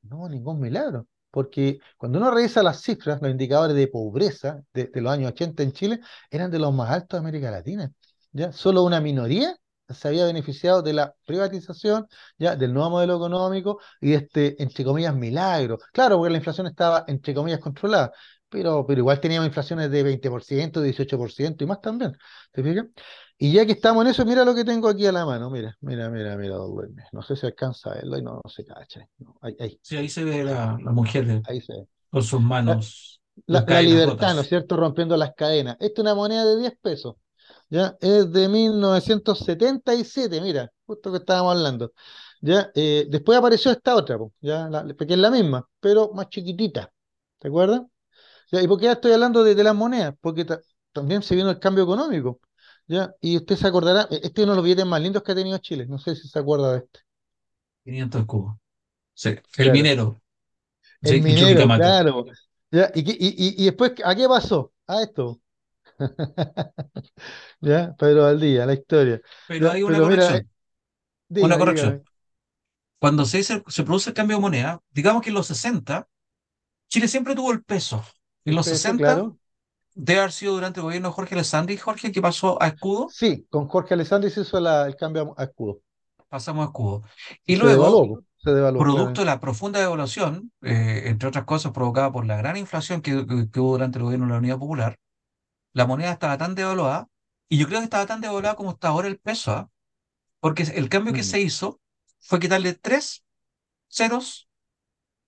no, 0.02 0.28
ningún 0.28 0.60
milagro 0.60 1.06
porque 1.30 1.78
cuando 1.96 2.18
uno 2.18 2.30
revisa 2.30 2.62
las 2.62 2.80
cifras, 2.82 3.20
los 3.22 3.30
indicadores 3.30 3.76
de 3.76 3.88
pobreza 3.88 4.62
de, 4.72 4.90
los 4.94 5.12
años 5.12 5.32
80 5.32 5.62
en 5.62 5.72
Chile 5.72 6.00
eran 6.30 6.50
de 6.50 6.58
los 6.58 6.72
más 6.74 6.90
altos 6.90 7.18
de 7.18 7.18
América 7.18 7.50
Latina. 7.50 7.90
¿ya? 8.32 8.52
Solo 8.52 8.82
una 8.84 9.00
minoría 9.00 9.56
se 9.94 10.08
había 10.08 10.24
beneficiado 10.26 10.82
de 10.82 10.92
la 10.92 11.14
privatización, 11.26 12.06
ya 12.38 12.56
del 12.56 12.72
nuevo 12.72 12.90
modelo 12.90 13.16
económico 13.16 13.80
y 14.00 14.10
de 14.10 14.16
este, 14.16 14.62
entre 14.62 14.84
comillas, 14.84 15.14
milagro. 15.14 15.78
Claro, 15.92 16.16
porque 16.18 16.30
la 16.30 16.38
inflación 16.38 16.66
estaba, 16.66 17.04
entre 17.08 17.34
comillas, 17.34 17.60
controlada, 17.60 18.12
pero, 18.50 18.84
pero 18.86 19.00
igual 19.00 19.20
teníamos 19.20 19.46
inflaciones 19.48 19.90
de 19.90 20.02
20%, 20.02 20.82
18% 20.82 21.64
y 21.64 21.66
más 21.66 21.80
también. 21.80 22.16
¿Te 22.52 22.62
fijas? 22.62 22.86
Y 23.38 23.52
ya 23.52 23.64
que 23.64 23.72
estamos 23.72 24.04
en 24.04 24.10
eso, 24.10 24.24
mira 24.26 24.44
lo 24.44 24.54
que 24.54 24.64
tengo 24.64 24.88
aquí 24.88 25.06
a 25.06 25.12
la 25.12 25.24
mano. 25.24 25.50
Mira, 25.50 25.76
mira, 25.80 26.10
mira, 26.10 26.36
mira, 26.36 26.56
No 27.12 27.22
sé 27.22 27.36
si 27.36 27.46
alcanza 27.46 27.90
a 27.90 27.94
verlo 27.94 28.18
y 28.18 28.22
no, 28.22 28.40
no 28.44 28.50
se 28.50 28.64
cacha. 28.64 29.00
No, 29.18 29.36
ahí, 29.40 29.56
ahí. 29.60 29.80
Sí, 29.82 29.96
ahí 29.96 30.08
se 30.08 30.24
ve 30.24 30.44
la, 30.44 30.78
la 30.82 30.90
mujer 30.92 31.42
ahí 31.46 31.60
se 31.60 31.72
ve. 31.72 31.86
con 32.10 32.22
sus 32.22 32.40
manos. 32.40 33.20
La, 33.46 33.60
la, 33.60 33.64
la 33.74 33.82
libertad, 33.82 34.34
¿no 34.34 34.42
es 34.42 34.48
cierto? 34.48 34.76
Rompiendo 34.76 35.16
las 35.16 35.34
cadenas. 35.34 35.76
Esta 35.80 36.00
es 36.00 36.04
una 36.04 36.14
moneda 36.14 36.44
de 36.44 36.58
10 36.60 36.74
pesos. 36.80 37.16
Ya, 37.70 37.96
es 38.00 38.30
de 38.32 38.48
1977, 38.48 40.40
mira, 40.40 40.70
justo 40.86 41.10
que 41.12 41.18
estábamos 41.18 41.56
hablando. 41.56 41.92
Ya, 42.40 42.70
eh, 42.74 43.06
después 43.08 43.38
apareció 43.38 43.70
esta 43.70 43.94
otra, 43.96 44.18
ya, 44.40 44.68
la, 44.68 44.84
que 44.94 45.04
es 45.14 45.18
la 45.18 45.30
misma, 45.30 45.66
pero 45.80 46.12
más 46.12 46.28
chiquitita. 46.30 46.92
¿Te 47.38 47.48
acuerdas? 47.48 47.82
Ya, 48.50 48.62
¿Y 48.62 48.68
por 48.68 48.78
qué 48.78 48.86
ya 48.86 48.92
estoy 48.92 49.12
hablando 49.12 49.44
de, 49.44 49.54
de 49.54 49.64
las 49.64 49.74
monedas? 49.74 50.14
Porque 50.20 50.46
también 50.92 51.22
se 51.22 51.36
vino 51.36 51.50
el 51.50 51.58
cambio 51.60 51.84
económico. 51.84 52.40
¿ya? 52.86 53.14
Y 53.20 53.36
usted 53.36 53.56
se 53.56 53.66
acordará, 53.68 54.08
este 54.10 54.40
es 54.42 54.44
uno 54.44 54.52
de 54.52 54.56
los 54.56 54.64
billetes 54.64 54.86
más 54.86 55.00
lindos 55.00 55.22
que 55.22 55.32
ha 55.32 55.34
tenido 55.34 55.58
Chile, 55.58 55.86
no 55.86 55.98
sé 55.98 56.16
si 56.16 56.28
se 56.28 56.38
acuerda 56.38 56.72
de 56.72 56.78
este. 56.78 57.00
500 57.84 58.26
cubos. 58.26 58.56
Sí, 59.14 59.36
el 59.56 59.70
claro. 59.70 59.72
minero. 59.72 60.20
El 61.02 61.20
sí, 61.22 61.22
minero, 61.22 61.70
claro. 61.72 62.26
¿Ya? 62.70 62.90
¿Y, 62.94 63.00
y, 63.10 63.28
y, 63.28 63.62
y, 63.62 63.64
después, 63.66 63.92
¿a 64.04 64.14
qué 64.14 64.28
pasó? 64.28 64.72
A 64.86 65.02
esto. 65.02 65.40
¿Ya? 67.60 67.94
Pedro 67.98 68.22
Valdía, 68.24 68.66
la 68.66 68.74
historia. 68.74 69.20
Pero 69.46 69.70
¿Ya? 69.70 69.70
hay 69.70 69.82
una 69.82 70.00
Pero 70.00 70.00
corrección. 70.00 70.40
mira, 70.40 70.46
una 71.40 71.58
corrección. 71.58 71.98
dígame. 71.98 72.04
Cuando 72.98 73.24
se, 73.24 73.38
dice- 73.38 73.62
se 73.68 73.82
produce 73.84 74.10
el 74.10 74.14
cambio 74.14 74.36
de 74.36 74.42
moneda, 74.42 74.82
digamos 74.90 75.22
que 75.22 75.30
en 75.30 75.34
los 75.34 75.46
60, 75.48 76.08
Chile 76.88 77.08
siempre 77.08 77.34
tuvo 77.36 77.52
el 77.52 77.64
peso. 77.64 78.04
En 78.44 78.54
los 78.54 78.66
peso, 78.66 78.68
60, 78.68 78.94
claro. 78.94 79.38
debe 79.94 80.20
haber 80.20 80.32
sido 80.32 80.54
durante 80.54 80.80
el 80.80 80.84
gobierno 80.84 81.08
de 81.10 81.14
Jorge 81.14 81.34
Alessandri, 81.36 81.76
Jorge, 81.78 82.12
que 82.12 82.22
pasó 82.22 82.62
a 82.62 82.68
escudo, 82.68 83.16
Sí, 83.16 83.46
con 83.50 83.68
Jorge 83.68 83.92
Alessandri 83.94 84.30
se 84.30 84.40
hizo 84.42 84.58
la- 84.60 84.86
el 84.86 84.96
cambio 84.96 85.34
a 85.38 85.44
escudo. 85.44 85.82
pasamos 86.28 86.62
a 86.64 86.66
escudo. 86.68 87.02
Y 87.46 87.56
Se 87.60 87.66
luego, 87.66 87.68
devaluó, 87.68 88.24
se 88.38 88.50
devaluó, 88.52 88.84
producto 88.84 89.22
de 89.22 89.26
la 89.26 89.40
profunda 89.40 89.80
devaluación, 89.80 90.52
eh, 90.62 91.04
entre 91.06 91.28
otras 91.28 91.44
cosas 91.44 91.72
provocada 91.72 92.12
por 92.12 92.26
la 92.26 92.36
gran 92.36 92.56
inflación 92.56 93.02
que, 93.02 93.26
que- 93.26 93.50
que 93.50 93.60
hubo 93.60 93.72
durante 93.72 93.98
el 93.98 94.04
gobierno 94.04 94.26
de 94.26 94.32
la 94.34 94.38
Unidad 94.38 94.58
Popular, 94.58 94.98
la 95.72 95.86
moneda 95.86 96.12
estaba 96.12 96.38
tan 96.38 96.54
devaluada, 96.54 97.08
y 97.48 97.58
yo 97.58 97.66
creo 97.68 97.80
que 97.80 97.84
estaba 97.84 98.06
tan 98.06 98.20
devaluada 98.22 98.56
como 98.56 98.72
está 98.72 98.88
ahora 98.88 99.08
el 99.08 99.18
peso, 99.18 99.52
¿ah? 99.52 99.70
Porque 100.40 100.64
el 100.64 100.88
cambio 100.90 101.12
que 101.14 101.22
Mm. 101.22 101.24
se 101.24 101.40
hizo 101.40 101.80
fue 102.20 102.40
quitarle 102.40 102.74
tres 102.74 103.24
ceros 103.88 104.48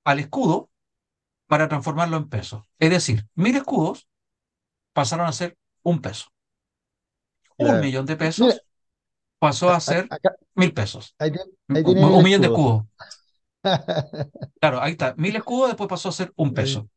al 0.05 0.21
escudo 0.21 0.71
para 1.53 1.69
transformarlo 1.69 2.17
en 2.17 2.29
pesos. 2.31 2.65
Es 2.79 2.89
decir, 2.91 3.27
mil 3.35 3.55
escudos 3.57 4.09
pasaron 4.95 5.27
a 5.29 5.33
ser 5.33 5.59
un 5.83 6.03
peso. 6.03 6.27
Un 7.59 7.81
millón 7.81 8.07
de 8.07 8.17
Mira, 8.19 8.25
pesos 8.25 8.65
pasó 9.41 9.71
a- 9.71 9.81
ser 9.81 10.05
acá, 10.11 10.31
mil 10.55 10.73
pesos. 10.75 11.17
ahí, 11.19 11.33
ahí 11.75 11.85
Un, 11.85 11.85
tiene 11.85 12.05
un 12.17 12.23
mil 12.23 12.25
millón 12.25 12.41
de 12.43 12.49
escudos. 12.49 12.85
Claro, 14.61 14.81
ahí 14.81 14.93
está. 14.93 15.15
Mil 15.19 15.37
escudos 15.37 15.69
después 15.71 15.89
pasó 15.89 16.09
a 16.09 16.13
ser 16.13 16.33
un 16.37 16.55
Ahí 16.55 16.55
peso. 16.55 16.89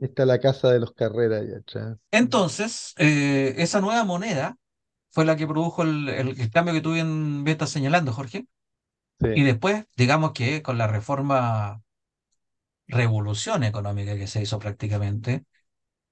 está 0.00 0.24
la 0.26 0.38
casa 0.38 0.70
de 0.72 0.78
los 0.80 0.92
Carreras 0.92 1.42
atrás. 1.56 1.98
Entonces, 2.10 2.94
eh, 2.98 3.54
esa 3.58 3.80
nueva 3.80 4.04
moneda 4.04 4.56
fue 5.12 5.26
la 5.26 5.36
que 5.36 5.46
produjo 5.48 5.82
el, 5.84 6.08
el- 6.10 6.40
el 6.40 6.50
cambio 6.52 6.74
que 6.74 6.82
tú 6.82 6.92
bien, 6.94 7.44
bien 7.44 7.54
estás 7.54 7.70
señalando, 7.70 8.12
Jorge. 8.12 8.46
Y 9.34 9.44
Sí. 9.44 9.44
después, 9.44 9.86
digamos 9.96 10.32
que 10.34 10.62
con 10.62 10.78
la 10.78 10.88
reforma, 10.88 11.83
revolución 12.88 13.64
económica 13.64 14.16
que 14.16 14.26
se 14.26 14.42
hizo 14.42 14.58
prácticamente, 14.58 15.44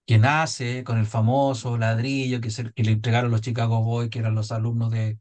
que 0.07 0.19
nace 0.19 0.85
con 0.85 0.99
el 0.99 1.07
famoso 1.07 1.79
ladrillo 1.79 2.41
que, 2.41 2.51
se, 2.51 2.73
le 2.77 2.93
entregaron 2.93 3.31
los 3.31 3.43
Chicago 3.43 3.83
Boys, 3.83 4.11
que 4.11 4.21
eran 4.21 4.35
los 4.35 4.53
alumnos 4.53 4.91
de, 4.91 5.19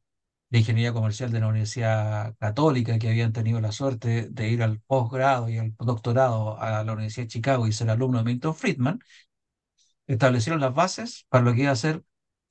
de 0.49 0.59
Ingeniería 0.59 0.93
Comercial 0.93 1.31
de 1.31 1.39
la 1.41 1.47
Universidad 1.47 2.35
Católica, 2.39 2.99
que 2.99 3.09
habían 3.09 3.33
tenido 3.33 3.61
la 3.61 3.71
suerte 3.71 4.27
de 4.29 4.49
ir 4.49 4.63
al 4.63 4.81
posgrado 4.81 5.49
y 5.49 5.57
al 5.57 5.75
doctorado 5.77 6.59
a 6.59 6.83
la 6.83 6.93
Universidad 6.93 7.25
de 7.25 7.29
Chicago 7.29 7.67
y 7.67 7.73
ser 7.73 7.89
alumno 7.89 8.19
de 8.19 8.25
Milton 8.25 8.55
Friedman, 8.55 8.99
establecieron 10.07 10.61
las 10.61 10.73
bases 10.73 11.25
para 11.29 11.43
lo 11.43 11.53
que 11.53 11.61
iba 11.63 11.71
a 11.71 11.75
ser 11.75 12.03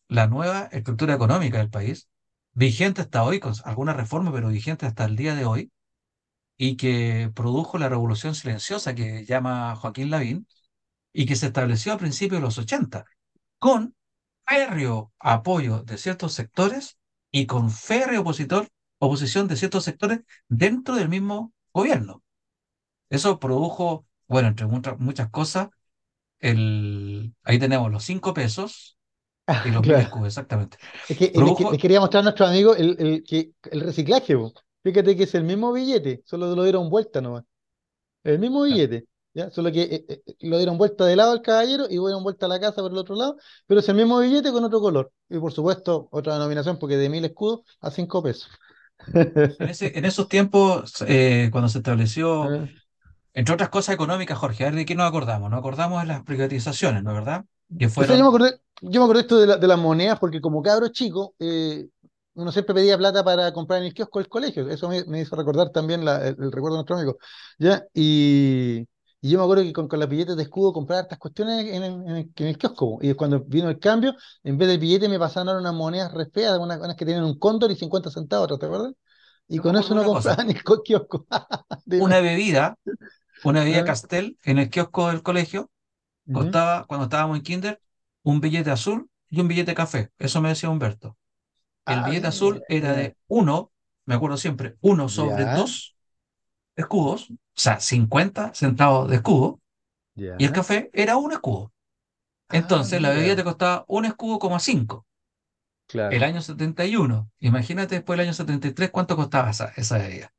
la 0.08 0.26
nueva 0.26 0.68
estructura 0.72 1.14
económica 1.14 1.58
del 1.58 1.70
país, 1.70 2.08
vigente 2.52 3.02
hasta 3.02 3.22
hoy, 3.24 3.40
con 3.40 3.54
alguna 3.64 3.92
reforma, 3.94 4.32
pero 4.32 4.48
vigente 4.48 4.86
hasta 4.86 5.04
el 5.04 5.16
día 5.16 5.34
de 5.34 5.44
hoy, 5.44 5.72
y 6.62 6.76
que 6.76 7.30
produjo 7.34 7.78
la 7.78 7.88
revolución 7.88 8.34
silenciosa 8.34 8.94
que 8.94 9.24
llama 9.24 9.76
Joaquín 9.76 10.10
Lavín, 10.10 10.46
y 11.12 11.26
que 11.26 11.36
se 11.36 11.46
estableció 11.48 11.92
a 11.94 11.98
principios 11.98 12.40
de 12.40 12.46
los 12.46 12.58
80, 12.58 13.04
con 13.58 13.94
férreo 14.46 15.12
apoyo 15.20 15.82
de 15.84 15.98
ciertos 15.98 16.34
sectores 16.34 16.98
y 17.32 17.46
con 17.46 17.70
férreo 17.70 18.22
opositor, 18.22 18.68
oposición 18.98 19.48
de 19.48 19.56
ciertos 19.56 19.84
sectores 19.84 20.20
dentro 20.48 20.96
del 20.96 21.08
mismo 21.08 21.52
gobierno. 21.72 22.22
Eso 23.10 23.40
produjo, 23.40 24.06
bueno, 24.28 24.48
entre 24.48 24.66
muchas, 24.66 24.98
muchas 24.98 25.30
cosas, 25.30 25.68
el, 26.40 27.34
ahí 27.44 27.58
tenemos 27.58 27.90
los 27.92 28.04
cinco 28.04 28.34
pesos 28.34 28.98
y 29.62 29.70
los 29.70 29.82
Claro. 29.82 30.00
escudos, 30.04 30.28
exactamente. 30.28 30.78
Es 31.08 31.16
que 31.18 31.32
Produjo, 31.34 31.72
les 31.72 31.80
quería 31.80 32.00
mostrar 32.00 32.20
a 32.22 32.24
nuestro 32.24 32.46
amigo 32.46 32.74
el, 32.76 32.96
el, 33.00 33.54
el 33.72 33.80
reciclaje. 33.80 34.36
Fíjate 34.82 35.16
que 35.16 35.24
es 35.24 35.34
el 35.34 35.44
mismo 35.44 35.72
billete, 35.72 36.22
solo 36.24 36.54
lo 36.54 36.62
dieron 36.62 36.88
vuelta 36.88 37.20
nomás. 37.20 37.44
El 38.24 38.38
mismo 38.38 38.62
billete. 38.62 39.06
¿ya? 39.34 39.50
Solo 39.50 39.70
que 39.72 39.82
eh, 39.82 40.04
eh, 40.08 40.22
lo 40.40 40.56
dieron 40.56 40.78
vuelta 40.78 41.04
de 41.04 41.16
lado 41.16 41.32
al 41.32 41.42
caballero 41.42 41.84
y 41.86 41.98
dieron 41.98 42.22
vuelta 42.22 42.46
a 42.46 42.48
la 42.48 42.60
casa 42.60 42.82
por 42.82 42.90
el 42.90 42.98
otro 42.98 43.14
lado, 43.14 43.36
pero 43.66 43.80
es 43.80 43.88
el 43.88 43.96
mismo 43.96 44.18
billete 44.18 44.52
con 44.52 44.64
otro 44.64 44.80
color. 44.80 45.12
Y 45.28 45.38
por 45.38 45.52
supuesto, 45.52 46.08
otra 46.10 46.34
denominación, 46.34 46.78
porque 46.78 46.96
de 46.96 47.08
mil 47.08 47.24
escudos 47.24 47.60
a 47.80 47.90
cinco 47.90 48.22
pesos. 48.22 48.48
En, 49.14 49.68
ese, 49.68 49.98
en 49.98 50.04
esos 50.04 50.28
tiempos, 50.28 51.02
eh, 51.06 51.48
cuando 51.52 51.68
se 51.68 51.78
estableció, 51.78 52.68
entre 53.34 53.54
otras 53.54 53.70
cosas 53.70 53.94
económicas, 53.94 54.38
Jorge, 54.38 54.64
a 54.64 54.66
ver 54.66 54.76
de 54.76 54.84
qué 54.84 54.94
nos 54.94 55.08
acordamos. 55.08 55.50
Nos 55.50 55.58
acordamos 55.58 56.02
de 56.02 56.08
las 56.08 56.22
privatizaciones, 56.22 57.02
¿no 57.02 57.10
es 57.10 57.16
verdad? 57.16 57.44
Que 57.78 57.88
fueron... 57.88 58.18
yo, 58.18 58.24
me 58.24 58.28
acordé, 58.28 58.60
yo 58.82 59.00
me 59.00 59.04
acordé 59.04 59.20
esto 59.20 59.40
de, 59.40 59.46
la, 59.46 59.56
de 59.56 59.66
las 59.66 59.78
monedas, 59.78 60.18
porque 60.18 60.40
como 60.40 60.62
cabro 60.62 60.88
chico, 60.88 61.34
eh, 61.38 61.88
uno 62.40 62.52
siempre 62.52 62.74
pedía 62.74 62.96
plata 62.98 63.24
para 63.24 63.52
comprar 63.52 63.80
en 63.80 63.86
el 63.86 63.94
kiosco 63.94 64.18
del 64.18 64.28
colegio. 64.28 64.68
Eso 64.70 64.88
me, 64.88 65.04
me 65.04 65.20
hizo 65.20 65.36
recordar 65.36 65.70
también 65.70 66.04
la, 66.04 66.26
el, 66.26 66.36
el, 66.40 66.52
recuerdo 66.52 66.76
de 66.76 66.78
nuestro 66.78 66.96
amigo. 66.96 67.18
¿ya? 67.58 67.84
Y, 67.94 68.86
y 69.20 69.30
yo 69.30 69.38
me 69.38 69.44
acuerdo 69.44 69.62
que 69.64 69.72
con, 69.72 69.88
con 69.88 69.98
las 69.98 70.08
billetes 70.08 70.36
de 70.36 70.42
escudo 70.44 70.72
compraba 70.72 71.02
estas 71.02 71.18
cuestiones 71.18 71.66
en, 71.66 71.82
en, 71.82 71.84
en, 71.84 72.16
el, 72.16 72.30
en, 72.34 72.46
el, 72.46 72.58
kiosco. 72.58 72.98
Y 73.02 73.12
cuando 73.14 73.40
vino 73.40 73.68
el 73.68 73.78
cambio, 73.78 74.14
en 74.42 74.56
vez 74.56 74.68
del 74.68 74.78
billete 74.78 75.08
me 75.08 75.18
pasaron 75.18 75.56
unas 75.58 75.74
monedas 75.74 76.12
re 76.12 76.26
feas, 76.30 76.58
unas, 76.58 76.78
unas 76.78 76.96
que 76.96 77.04
tienen 77.04 77.24
un 77.24 77.38
cóndor 77.38 77.70
y 77.70 77.76
50 77.76 78.10
centavos, 78.10 78.58
¿te 78.58 78.66
acuerdas? 78.66 78.92
Y 79.48 79.58
con 79.58 79.76
eso 79.76 79.94
no 79.94 80.04
compraba 80.04 80.44
ni 80.44 80.52
el 80.52 80.62
kiosco. 80.62 81.26
una 81.86 82.20
bebida, 82.20 82.78
una 83.44 83.60
bebida 83.60 83.84
Castel 83.84 84.38
en 84.44 84.58
el 84.58 84.70
kiosco 84.70 85.08
del 85.08 85.22
colegio, 85.22 85.70
costaba, 86.32 86.80
uh 86.80 86.82
-huh. 86.82 86.86
cuando 86.86 87.04
estábamos 87.04 87.36
en 87.36 87.42
kinder, 87.42 87.80
un 88.22 88.40
billete 88.40 88.70
azul 88.70 89.10
y 89.28 89.40
un 89.40 89.48
billete 89.48 89.74
café. 89.74 90.10
Eso 90.18 90.40
me 90.40 90.50
decía 90.50 90.70
Humberto. 90.70 91.16
El 91.92 91.98
ah, 92.00 92.06
billete 92.06 92.26
azul 92.26 92.62
era 92.68 92.92
de 92.92 93.16
uno, 93.28 93.72
me 94.06 94.14
acuerdo 94.14 94.36
siempre, 94.36 94.76
uno 94.80 95.08
sobre 95.08 95.44
¿Ya? 95.44 95.54
dos 95.54 95.96
escudos, 96.76 97.30
o 97.30 97.36
sea, 97.54 97.80
50 97.80 98.54
centavos 98.54 99.08
de 99.08 99.16
escudo, 99.16 99.60
y 100.14 100.44
el 100.44 100.52
café 100.52 100.90
era 100.92 101.16
un 101.16 101.32
escudo. 101.32 101.72
Entonces, 102.50 102.98
ah, 102.98 103.02
la 103.02 103.10
bebida 103.10 103.36
te 103.36 103.44
costaba 103.44 103.84
un 103.88 104.04
escudo, 104.04 104.38
como 104.38 104.58
cinco. 104.58 105.06
Claro. 105.86 106.14
El 106.14 106.22
año 106.22 106.40
71. 106.40 107.30
Imagínate 107.38 107.96
después 107.96 108.16
del 108.16 108.26
año 108.26 108.34
73 108.34 108.90
cuánto 108.90 109.16
costaba 109.16 109.50
esa, 109.50 109.72
esa 109.76 109.98
bebida. 109.98 110.32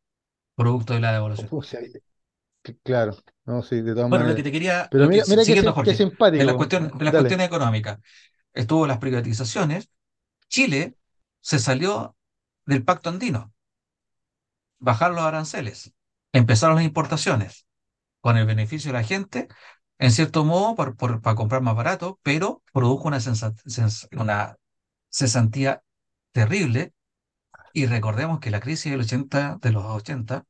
Producto 0.55 0.93
de 0.93 0.99
la 0.99 1.13
devolución. 1.13 1.49
O 1.51 1.61
sea, 1.61 1.79
claro, 2.83 3.15
no, 3.45 3.63
sí, 3.63 3.81
de 3.81 3.93
todas 3.93 4.09
bueno, 4.09 4.25
maneras. 4.25 4.29
lo 4.29 4.35
que 4.35 4.43
te 4.43 4.51
quería. 4.51 4.87
Pero 4.91 5.07
mira, 5.07 5.23
que, 5.23 5.31
mira 5.31 5.43
siguiendo, 5.43 5.71
que, 5.71 5.75
Jorge, 5.75 5.91
que 5.91 5.97
simpático. 5.97 6.39
De 6.39 6.45
las 6.45 6.55
cuestiones, 6.55 6.91
de 6.93 7.05
las 7.05 7.13
cuestiones 7.13 7.47
económicas. 7.47 7.99
Estuvo 8.53 8.87
las 8.87 8.97
privatizaciones. 8.97 9.89
Chile 10.47 10.95
se 11.41 11.59
salió 11.59 12.15
del 12.65 12.83
pacto 12.83 13.09
andino. 13.09 13.53
Bajaron 14.79 15.15
los 15.15 15.25
aranceles. 15.25 15.93
Empezaron 16.33 16.75
las 16.75 16.85
importaciones. 16.85 17.67
Con 18.21 18.37
el 18.37 18.45
beneficio 18.45 18.91
de 18.91 18.99
la 18.99 19.03
gente, 19.03 19.47
en 19.97 20.11
cierto 20.11 20.45
modo, 20.45 20.75
por, 20.75 20.95
por, 20.95 21.21
para 21.21 21.35
comprar 21.35 21.61
más 21.61 21.75
barato, 21.75 22.19
pero 22.23 22.63
produjo 22.71 23.07
una, 23.07 23.19
una 24.17 24.57
cesantía 25.09 25.83
terrible. 26.31 26.93
Y 27.73 27.85
recordemos 27.87 28.39
que 28.39 28.51
la 28.51 28.59
crisis 28.59 28.91
del 28.91 29.01
80, 29.01 29.59
de 29.61 29.71
los 29.71 29.83
80, 29.85 30.45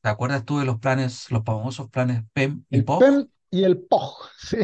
¿te 0.00 0.08
acuerdas 0.08 0.44
tú 0.44 0.58
de 0.58 0.64
los 0.64 0.78
planes, 0.78 1.30
los 1.30 1.44
famosos 1.44 1.90
planes 1.90 2.22
PEM 2.32 2.64
y 2.70 2.76
el 2.78 2.84
POG? 2.84 3.00
PEM 3.00 3.28
y 3.50 3.64
el 3.64 3.78
POG, 3.78 4.30
sí. 4.38 4.56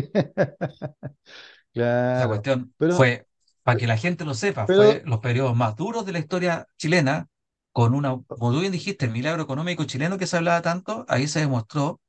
claro. 1.72 2.20
La 2.20 2.28
cuestión 2.28 2.74
pero, 2.78 2.94
fue, 2.94 3.26
para 3.64 3.78
que 3.78 3.86
la 3.86 3.96
gente 3.96 4.24
lo 4.24 4.34
sepa, 4.34 4.66
pero, 4.66 4.82
fue 4.82 5.02
los 5.04 5.18
periodos 5.18 5.56
más 5.56 5.74
duros 5.74 6.06
de 6.06 6.12
la 6.12 6.18
historia 6.20 6.68
chilena, 6.76 7.28
con 7.72 7.94
una, 7.94 8.10
como 8.28 8.52
tú 8.52 8.60
bien 8.60 8.70
dijiste, 8.70 9.06
el 9.06 9.10
milagro 9.10 9.42
económico 9.42 9.84
chileno 9.84 10.18
que 10.18 10.28
se 10.28 10.36
hablaba 10.36 10.62
tanto, 10.62 11.04
ahí 11.08 11.26
se 11.26 11.40
demostró 11.40 12.00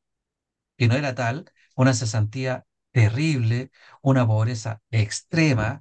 que 0.77 0.87
no 0.87 0.95
era 0.95 1.15
tal, 1.15 1.49
una 1.75 1.93
cesantía 1.93 2.65
terrible, 2.91 3.71
una 4.01 4.27
pobreza 4.27 4.81
extrema, 4.91 5.79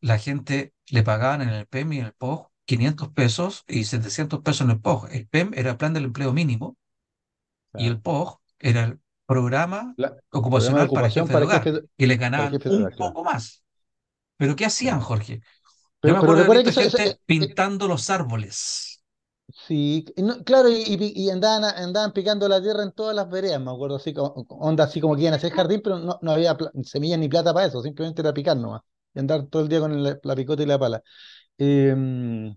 la 0.00 0.18
gente 0.18 0.74
le 0.88 1.02
pagaban 1.02 1.42
en 1.42 1.48
el 1.48 1.66
PEM 1.66 1.92
y 1.94 1.98
en 1.98 2.06
el 2.06 2.12
POG 2.12 2.50
500 2.66 3.08
pesos 3.08 3.64
y 3.66 3.84
700 3.84 4.40
pesos 4.40 4.60
en 4.62 4.70
el 4.70 4.80
POG. 4.80 5.08
El 5.12 5.26
PEM 5.26 5.52
era 5.54 5.72
el 5.72 5.76
plan 5.76 5.92
del 5.92 6.04
empleo 6.04 6.32
mínimo 6.32 6.76
claro. 7.72 7.84
y 7.84 7.88
el 7.88 8.00
POG 8.00 8.40
era 8.58 8.84
el 8.84 9.00
programa 9.26 9.94
la, 9.96 10.16
ocupacional 10.30 10.88
programa 10.88 10.94
para 10.94 11.10
jefe 11.10 11.26
para 11.26 11.40
de 11.40 11.46
hogar 11.46 11.62
jefe, 11.62 11.80
y 11.96 12.06
le 12.06 12.16
ganaban 12.16 12.54
un 12.54 12.90
poco 12.96 13.24
más. 13.24 13.62
¿Pero 14.40 14.56
qué 14.56 14.64
hacían, 14.64 15.00
Jorge? 15.00 15.42
Pero, 16.00 16.14
Yo 16.14 16.22
me 16.22 16.32
acuerdo 16.32 16.54
de 16.54 16.64
que 16.64 16.72
gente 16.72 16.86
eso, 16.86 16.98
eso, 16.98 17.16
pintando 17.26 17.86
los 17.86 18.08
árboles. 18.08 19.02
Sí, 19.66 20.04
no, 20.16 20.44
claro, 20.44 20.68
y, 20.68 20.74
y, 20.86 21.12
y, 21.24 21.30
andaban, 21.30 21.64
andaban 21.64 22.12
picando 22.12 22.48
la 22.48 22.62
tierra 22.62 22.84
en 22.84 22.92
todas 22.92 23.14
las 23.16 23.28
veredas, 23.28 23.60
me 23.60 23.70
acuerdo, 23.72 23.96
así 23.96 24.14
como, 24.14 24.28
onda 24.48 24.84
así 24.84 25.00
como 25.00 25.14
que 25.16 25.22
iban 25.22 25.34
a 25.34 25.36
hacer 25.38 25.52
jardín, 25.52 25.80
pero 25.82 25.98
no, 25.98 26.18
no 26.22 26.30
había 26.32 26.56
semillas 26.84 27.18
ni 27.18 27.28
plata 27.28 27.52
para 27.52 27.66
eso, 27.66 27.82
simplemente 27.82 28.22
era 28.22 28.32
picar 28.32 28.56
nomás, 28.56 28.82
y 29.12 29.18
andar 29.18 29.46
todo 29.46 29.62
el 29.62 29.68
día 29.68 29.80
con 29.80 30.02
la 30.04 30.36
picota 30.36 30.62
y 30.62 30.66
la 30.66 30.78
pala. 30.78 31.02
Eh, 31.58 32.54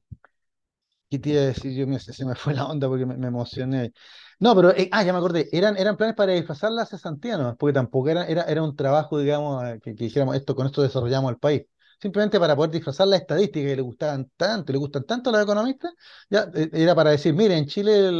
¿Qué 1.09 1.19
te 1.19 1.29
iba 1.29 1.41
a 1.41 1.45
decir? 1.45 1.73
Yo 1.73 1.85
me, 1.87 1.99
se 1.99 2.25
me 2.25 2.35
fue 2.35 2.53
la 2.53 2.65
onda 2.65 2.87
porque 2.87 3.05
me, 3.05 3.15
me 3.17 3.27
emocioné. 3.27 3.93
No, 4.39 4.55
pero, 4.55 4.71
eh, 4.75 4.89
ah, 4.91 5.03
ya 5.03 5.13
me 5.13 5.19
acordé, 5.19 5.47
eran, 5.51 5.77
eran 5.77 5.95
planes 5.95 6.15
para 6.15 6.33
disfrazar 6.33 6.71
la 6.71 6.85
cesantía, 6.85 7.37
¿no? 7.37 7.55
Porque 7.55 7.73
tampoco 7.73 8.09
era, 8.09 8.25
era, 8.25 8.43
era 8.43 8.63
un 8.63 8.75
trabajo, 8.75 9.19
digamos, 9.19 9.63
eh, 9.65 9.79
que, 9.81 9.95
que 9.95 10.05
dijéramos, 10.05 10.35
esto, 10.35 10.55
con 10.55 10.65
esto 10.65 10.81
desarrollamos 10.81 11.31
el 11.31 11.37
país 11.37 11.63
simplemente 12.03 12.37
para 12.37 12.53
poder 12.55 12.71
disfrazar 12.71 13.07
las 13.07 13.21
estadísticas 13.21 13.69
que 13.69 13.75
le 13.77 13.81
gustaban 13.81 14.29
tanto, 14.35 14.73
le 14.73 14.77
gustan 14.77 15.05
tanto 15.05 15.29
a 15.29 15.33
los 15.33 15.43
economistas, 15.43 15.93
ya 16.29 16.49
era 16.73 16.93
para 16.93 17.11
decir, 17.11 17.33
mire, 17.33 17.57
en 17.57 17.65
Chile 17.65 18.11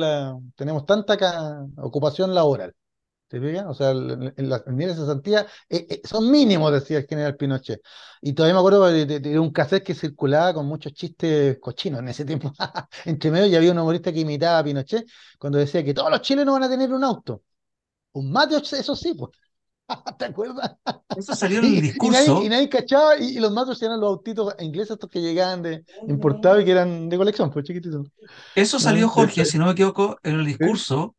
tenemos 0.56 0.86
tanta 0.86 1.18
ocupación 1.78 2.34
laboral. 2.34 2.74
¿Te 3.28 3.42
fijas? 3.42 3.66
O 3.68 3.74
sea, 3.74 3.92
el, 3.92 4.34
el, 4.38 4.54
el 4.54 4.76
nivel 4.78 4.96
de 4.96 5.02
cesantía 5.02 5.48
eh, 5.70 5.88
eh, 5.90 6.02
son 6.06 6.30
mínimos, 6.32 6.72
decía 6.72 7.00
el 7.00 7.08
general 7.08 7.36
Pinochet. 7.36 7.82
Y 8.22 8.34
todavía 8.34 8.54
me 8.54 8.60
acuerdo 8.60 8.86
de, 8.86 9.40
un 9.40 9.52
cassette 9.52 9.84
que 9.84 9.96
circulaba 9.96 10.54
con 10.54 10.66
muchos 10.68 10.94
chistes 10.94 11.58
cochinos 11.60 12.00
en 12.02 12.10
ese 12.10 12.26
tiempo. 12.26 12.54
Entre 13.06 13.32
medio 13.32 13.48
ya 13.48 13.58
había 13.58 13.72
un 13.72 13.80
humorista 13.80 14.14
que 14.14 14.20
imitaba 14.22 14.60
a 14.60 14.64
Pinochet 14.64 15.06
cuando 15.40 15.58
decía 15.58 15.84
que 15.84 15.94
todos 15.94 16.12
los 16.12 16.22
chilenos 16.22 16.54
van 16.54 16.64
a 16.64 16.70
tener 16.70 16.94
un 16.94 17.04
auto. 17.04 17.44
Un 18.14 18.32
mate, 18.32 18.58
eso 18.58 18.96
sí, 18.96 19.14
pues. 19.16 19.32
¿Te 20.18 20.26
acuerdas? 20.26 20.76
Eso 21.16 21.36
salió 21.36 21.60
en 21.60 21.66
el 21.66 21.82
discurso. 21.82 22.22
Y, 22.22 22.28
nadie, 22.28 22.46
y 22.46 22.50
nadie 22.50 22.70
cachaba, 22.70 23.18
y, 23.18 23.38
y, 23.38 23.40
los 23.40 23.52
matos 23.52 23.82
eran 23.82 24.00
los 24.00 24.10
autitos 24.10 24.54
ingleses 24.60 24.92
estos 24.92 25.10
que 25.10 25.22
llegaban 25.22 25.62
de 25.62 25.84
importados 26.08 26.62
y 26.62 26.66
que 26.66 26.72
eran 26.72 27.10
de 27.10 27.18
colección, 27.18 27.52
pues 27.52 27.66
chiquititos. 27.66 28.08
Eso 28.56 28.80
salió, 28.80 29.10
Jorge, 29.10 29.46
si 29.46 29.58
no 29.58 29.66
me 29.66 29.72
equivoco, 29.72 30.18
en 30.24 30.40
el 30.40 30.46
discurso 30.46 31.16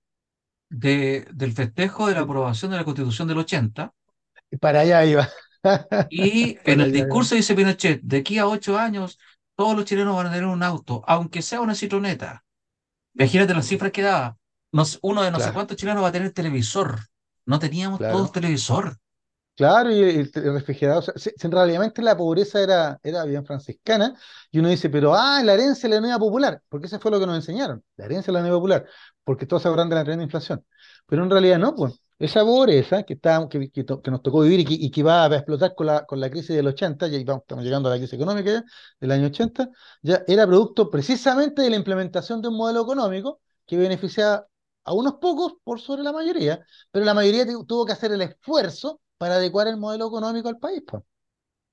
de, 0.71 1.27
del 1.33 1.53
festejo 1.53 2.09
de 2.09 2.15
la 2.15 2.21
aprobación 2.21 2.71
de 2.71 2.79
la 2.79 2.85
Constitución 2.85 3.29
del 3.29 3.39
80. 3.39 3.93
Y 4.51 4.57
para 4.57 4.81
allá 4.81 5.05
iba. 5.05 5.29
Y 6.11 6.59
en 6.65 6.81
el 6.81 6.93
discurso 6.93 7.35
dice 7.35 7.55
Pinochet, 7.55 8.01
de 8.03 8.19
aquí 8.19 8.39
a 8.39 8.47
ocho 8.47 8.79
años, 8.79 9.19
todos 9.57 9.77
los 9.77 9.85
chilenos 9.85 10.17
van 10.17 10.27
a 10.27 10.33
tener 10.33 10.47
un 10.47 10.63
auto, 10.63 11.03
aunque 11.07 11.43
sea 11.43 11.61
una 11.61 11.75
citroneta. 11.75 12.45
Imagínate 13.15 13.55
las 13.55 13.67
cifras 13.67 13.93
que 13.93 14.03
daba. 14.03 14.37
uno 15.03 15.23
de 15.23 15.31
no 15.31 15.37
claro. 15.37 15.51
sé 15.51 15.55
cuántos 15.55 15.77
chilenos 15.77 16.03
va 16.03 16.09
a 16.09 16.13
tener 16.13 16.33
televisor. 16.33 16.99
No 17.47 17.59
teníamos 17.59 17.99
claro. 17.99 18.17
todos 18.17 18.33
televisor. 18.33 18.97
Claro, 19.57 19.93
y 19.93 20.01
el, 20.01 20.31
el 20.35 20.53
refrigerador. 20.55 21.05
O 21.15 21.19
sea, 21.19 21.33
realmente 21.51 22.03
la 22.03 22.17
pobreza 22.17 22.61
era, 22.61 22.99
era 23.05 23.25
bien 23.25 23.45
franciscana, 23.47 24.15
y 24.51 24.59
uno 24.59 24.69
dice, 24.69 24.91
pero 24.91 25.15
ah, 25.15 25.43
la 25.45 25.55
herencia 25.55 25.89
de 25.89 25.95
la 25.95 26.01
unidad 26.01 26.19
popular, 26.19 26.61
porque 26.69 26.87
eso 26.89 26.99
fue 26.99 27.13
lo 27.13 27.21
que 27.21 27.27
nos 27.27 27.37
enseñaron, 27.37 27.85
la 27.97 28.07
herencia 28.07 28.33
de 28.33 28.35
la 28.35 28.41
unidad 28.41 28.57
popular, 28.57 28.87
porque 29.23 29.47
todos 29.47 29.63
se 29.63 29.69
de 29.69 29.77
la 29.77 29.87
tremenda 30.03 30.25
inflación. 30.25 30.65
Pero 31.07 31.23
en 31.23 31.31
realidad 31.31 31.59
no, 31.59 31.75
pues. 31.75 32.01
Esa 32.19 32.43
pobreza 32.45 33.03
que, 33.03 33.15
está, 33.15 33.47
que, 33.51 33.71
que, 33.71 33.85
que 33.85 34.11
nos 34.11 34.23
tocó 34.23 34.41
vivir 34.43 34.61
y 34.61 34.65
que, 34.65 34.75
y 34.75 34.91
que 34.91 35.03
va 35.03 35.25
a 35.27 35.35
explotar 35.35 35.75
con 35.75 35.87
la, 35.87 36.07
con 36.07 36.21
la 36.21 36.31
crisis 36.31 36.55
del 36.57 36.67
80, 36.69 37.09
ya 37.09 37.19
vamos, 37.25 37.43
estamos 37.43 37.65
llegando 37.65 37.89
a 37.89 37.93
la 37.93 37.99
crisis 37.99 38.15
económica 38.15 38.53
ya, 38.53 38.65
del 39.01 39.11
año 39.11 39.27
80, 39.27 39.69
ya 40.01 40.23
era 40.29 40.47
producto 40.47 40.91
precisamente 40.91 41.63
de 41.63 41.71
la 41.71 41.77
implementación 41.77 42.41
de 42.41 42.49
un 42.49 42.57
modelo 42.57 42.83
económico 42.83 43.41
que 43.67 43.77
beneficiaba 43.77 44.47
a 44.85 44.93
unos 44.93 45.15
pocos 45.15 45.55
por 45.65 45.81
sobre 45.81 46.03
la 46.03 46.13
mayoría, 46.13 46.65
pero 46.91 47.05
la 47.05 47.15
mayoría 47.15 47.47
tuvo 47.67 47.87
que 47.87 47.93
hacer 47.93 48.13
el 48.13 48.23
esfuerzo 48.23 49.01
para 49.19 49.37
adecuar 49.37 49.67
el 49.69 49.77
modelo 49.77 50.07
económico 50.09 50.49
al 50.49 50.59
país. 50.59 50.83
Pues. 50.87 51.03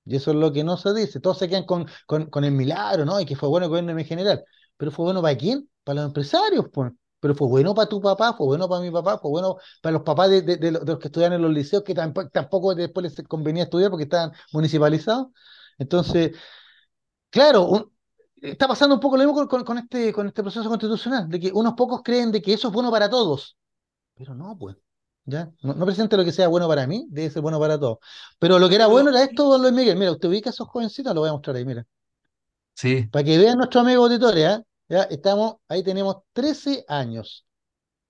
Y 0.05 0.15
eso 0.15 0.31
es 0.31 0.37
lo 0.37 0.51
que 0.51 0.63
no 0.63 0.77
se 0.77 0.93
dice. 0.93 1.19
Todos 1.19 1.37
se 1.37 1.47
quedan 1.49 1.65
con, 1.65 1.87
con, 2.07 2.43
el 2.43 2.51
milagro, 2.51 3.05
¿no? 3.05 3.19
Y 3.19 3.25
que 3.25 3.35
fue 3.35 3.49
bueno 3.49 3.65
el 3.65 3.69
gobierno 3.69 3.91
en 3.97 4.05
general. 4.05 4.43
Pero 4.77 4.91
fue 4.91 5.05
bueno 5.05 5.21
para 5.21 5.37
quién? 5.37 5.69
Para 5.83 6.01
los 6.01 6.05
empresarios, 6.07 6.65
pues. 6.73 6.91
Pero 7.19 7.35
fue 7.35 7.47
bueno 7.47 7.75
para 7.75 7.87
tu 7.87 8.01
papá, 8.01 8.33
fue 8.33 8.47
bueno 8.47 8.67
para 8.67 8.81
mi 8.81 8.89
papá, 8.89 9.19
fue 9.19 9.29
bueno 9.29 9.57
para 9.81 9.93
los 9.93 10.01
papás 10.01 10.31
de, 10.31 10.41
de 10.41 10.71
los 10.71 10.97
que 10.97 11.07
estudian 11.07 11.33
en 11.33 11.41
los 11.43 11.51
liceos, 11.51 11.83
que 11.83 11.93
tampoco, 11.93 12.29
tampoco 12.29 12.73
después 12.73 13.03
les 13.03 13.27
convenía 13.27 13.63
estudiar 13.63 13.91
porque 13.91 14.05
estaban 14.05 14.31
municipalizados. 14.51 15.27
Entonces, 15.77 16.31
claro, 17.29 17.63
un, 17.65 17.91
está 18.41 18.67
pasando 18.67 18.95
un 18.95 19.01
poco 19.01 19.17
lo 19.17 19.23
mismo 19.23 19.47
con, 19.47 19.63
con, 19.63 19.77
este, 19.77 20.11
con 20.11 20.27
este 20.27 20.41
proceso 20.41 20.67
constitucional, 20.67 21.29
de 21.29 21.39
que 21.39 21.51
unos 21.53 21.73
pocos 21.73 22.01
creen 22.03 22.31
de 22.31 22.41
que 22.41 22.53
eso 22.53 22.67
es 22.67 22.73
bueno 22.73 22.91
para 22.91 23.09
todos, 23.09 23.57
pero 24.15 24.35
no, 24.35 24.57
pues, 24.57 24.75
¿ya? 25.25 25.51
No, 25.61 25.73
no 25.73 25.85
presente 25.85 26.17
lo 26.17 26.23
que 26.23 26.31
sea 26.31 26.47
bueno 26.47 26.67
para 26.67 26.85
mí, 26.87 27.07
debe 27.09 27.29
ser 27.29 27.41
bueno 27.41 27.59
para 27.59 27.79
todos. 27.79 27.97
Pero 28.39 28.59
lo 28.59 28.69
que 28.69 28.75
era 28.75 28.87
bueno 28.87 29.09
era 29.09 29.23
esto, 29.23 29.49
don 29.49 29.61
Luis 29.61 29.73
Miguel, 29.73 29.97
mira, 29.97 30.11
usted 30.11 30.29
ubica 30.29 30.49
a 30.49 30.53
esos 30.53 30.67
jovencitos, 30.67 31.13
lo 31.13 31.21
voy 31.21 31.29
a 31.29 31.33
mostrar 31.33 31.55
ahí, 31.55 31.65
mira. 31.65 31.85
Sí. 32.75 33.07
Para 33.11 33.23
que 33.23 33.37
vean 33.37 33.57
nuestro 33.57 33.81
amigo 33.81 34.03
auditorio, 34.03 34.49
¿eh? 34.49 34.63
ya 34.89 35.03
estamos, 35.03 35.55
ahí 35.67 35.83
tenemos 35.83 36.17
13 36.33 36.85
años. 36.87 37.45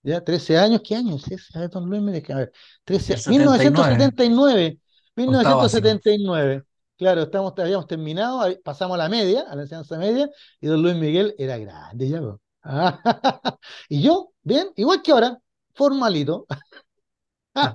Ya, 0.03 0.23
13 0.23 0.57
años, 0.57 0.82
¿qué 0.84 0.95
año 0.95 1.15
es 1.15 1.32
ese? 1.32 1.57
A 1.57 1.61
ver, 1.61 1.69
don 1.69 1.88
Luis 1.88 2.03
deja, 2.11 2.34
a 2.34 2.38
ver, 2.38 2.51
13, 2.84 3.29
1979, 3.29 4.79
1979. 5.15 6.63
Claro, 7.02 7.24
estamos, 7.24 7.54
habíamos 7.58 7.88
terminado, 7.88 8.47
pasamos 8.64 8.93
a 8.93 8.99
la 8.99 9.10
media, 9.10 9.41
a 9.49 9.56
la 9.56 9.64
enseñanza 9.64 9.97
media, 9.97 10.30
y 10.60 10.68
don 10.68 10.84
Luis 10.84 10.95
Miguel 10.95 11.34
era 11.39 11.58
grande 11.58 12.08
ya. 12.08 12.22
y 13.89 14.04
yo, 14.04 14.34
bien, 14.43 14.68
igual 14.76 15.02
que 15.02 15.12
ahora, 15.12 15.39
formalito. 15.74 16.45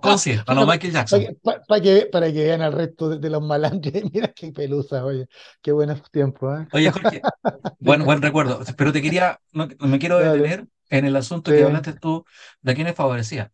Conci, 0.01 0.39
a 0.47 0.55
lo 0.55 0.64
Michael 0.68 0.93
Jackson. 0.93 1.39
Para 1.43 1.83
que, 1.83 2.07
para 2.07 2.33
que 2.33 2.45
vean 2.45 2.62
al 2.62 2.72
resto 2.72 3.18
de, 3.18 3.29
los 3.29 3.43
malandres. 3.43 4.05
Mira 4.12 4.29
qué 4.29 4.53
pelusa, 4.53 5.05
oye. 5.05 5.27
Qué 5.61 5.72
buenos 5.72 6.09
tiempos. 6.12 6.61
¿eh? 6.61 6.68
Oye, 6.72 6.93
Jorge, 6.93 7.20
buen, 7.81 8.05
buen 8.05 8.22
recuerdo. 8.22 8.61
Pero 8.77 8.93
te 8.93 9.03
quería, 9.03 9.41
no, 9.51 9.66
me 9.81 9.99
quiero 9.99 10.18
detener 10.18 10.68
en 10.89 11.05
el 11.05 11.16
asunto 11.16 11.51
que 11.51 11.64
hablaste 11.64 11.95
tú 11.95 12.24
de 12.62 12.77
quienes 12.77 12.95
favorecía. 12.95 13.51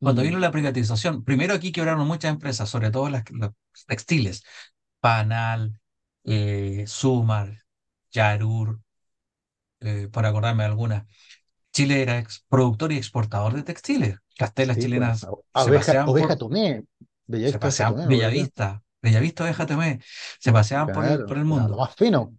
Cuando 0.00 0.22
vino 0.22 0.38
la 0.38 0.50
privatización, 0.50 1.22
primero 1.24 1.52
aquí 1.52 1.72
quebraron 1.72 2.06
muchas 2.06 2.32
empresas, 2.32 2.68
sobre 2.68 2.90
todo 2.90 3.10
las, 3.10 3.22
textiles. 3.86 4.42
Panal, 5.00 5.80
eh, 6.24 6.84
Sumar, 6.86 7.58
Yarur, 8.10 8.80
eh, 9.80 10.08
para 10.12 10.28
acordarme 10.28 10.62
de 10.62 10.68
algunas. 10.68 11.06
Chile 11.72 12.02
era 12.02 12.22
productor 12.48 12.92
y 12.92 12.96
exportador 12.96 13.54
de 13.54 13.62
textiles. 13.62 14.18
Castelas 14.36 14.76
pues, 14.76 14.84
chilenas 14.84 15.20
se 15.20 15.72
paseaban 15.72 16.08
Oveja 16.08 16.36
Tomé, 16.36 16.84
se 17.28 17.58
paseaban, 17.58 18.08
Bellavista, 18.08 18.82
Bellavista, 19.02 19.44
Oveja 19.44 19.66
Tomé, 19.66 20.00
se 20.38 20.52
paseaban 20.52 20.94
por, 20.94 21.04
el, 21.04 21.24
por 21.24 21.36
el 21.36 21.44
mundo. 21.44 21.68
Lo 21.68 21.76
más 21.76 21.94
fino. 21.94 22.34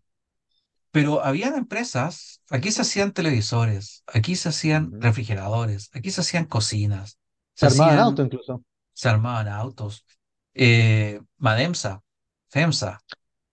Pero 0.91 1.24
habían 1.24 1.55
empresas, 1.55 2.41
aquí 2.49 2.72
se 2.72 2.82
hacían 2.82 3.14
televisores, 3.14 4.03
aquí 4.07 4.36
se 4.36 4.49
hacían 4.49 4.99
refrigeradores, 4.99 5.89
aquí 5.93 6.12
se 6.12 6.22
hacían 6.22 6.45
cocinas. 6.45 7.18
Se, 7.53 7.68
armaban 7.68 7.99
autos 7.99 8.26
incluso. 8.26 8.64
Se 8.93 9.07
armaban 9.07 9.47
autos. 9.47 10.05
Eh, 10.53 11.22
Mademsa, 11.38 12.03
FEMSA, 12.52 12.99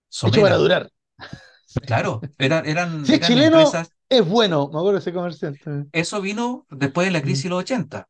Somera. 0.09 0.37
Hecho 0.37 0.43
para 0.43 0.57
durar. 0.57 0.91
Claro, 1.87 2.21
eran, 2.39 2.67
eran, 2.67 3.07
sí, 3.07 3.21
chileno 3.21 3.61
empresas. 3.61 3.91
Es 4.09 4.27
bueno, 4.27 4.71
me 4.73 4.79
acuerdo 4.79 4.99
ese 4.99 5.13
comercial. 5.13 5.59
Eso 5.93 6.21
vino 6.21 6.67
después 6.71 7.07
de 7.07 7.13
la 7.13 7.23
crisis 7.23 7.45
de 7.45 7.51
los 7.51 7.61
80, 7.61 8.09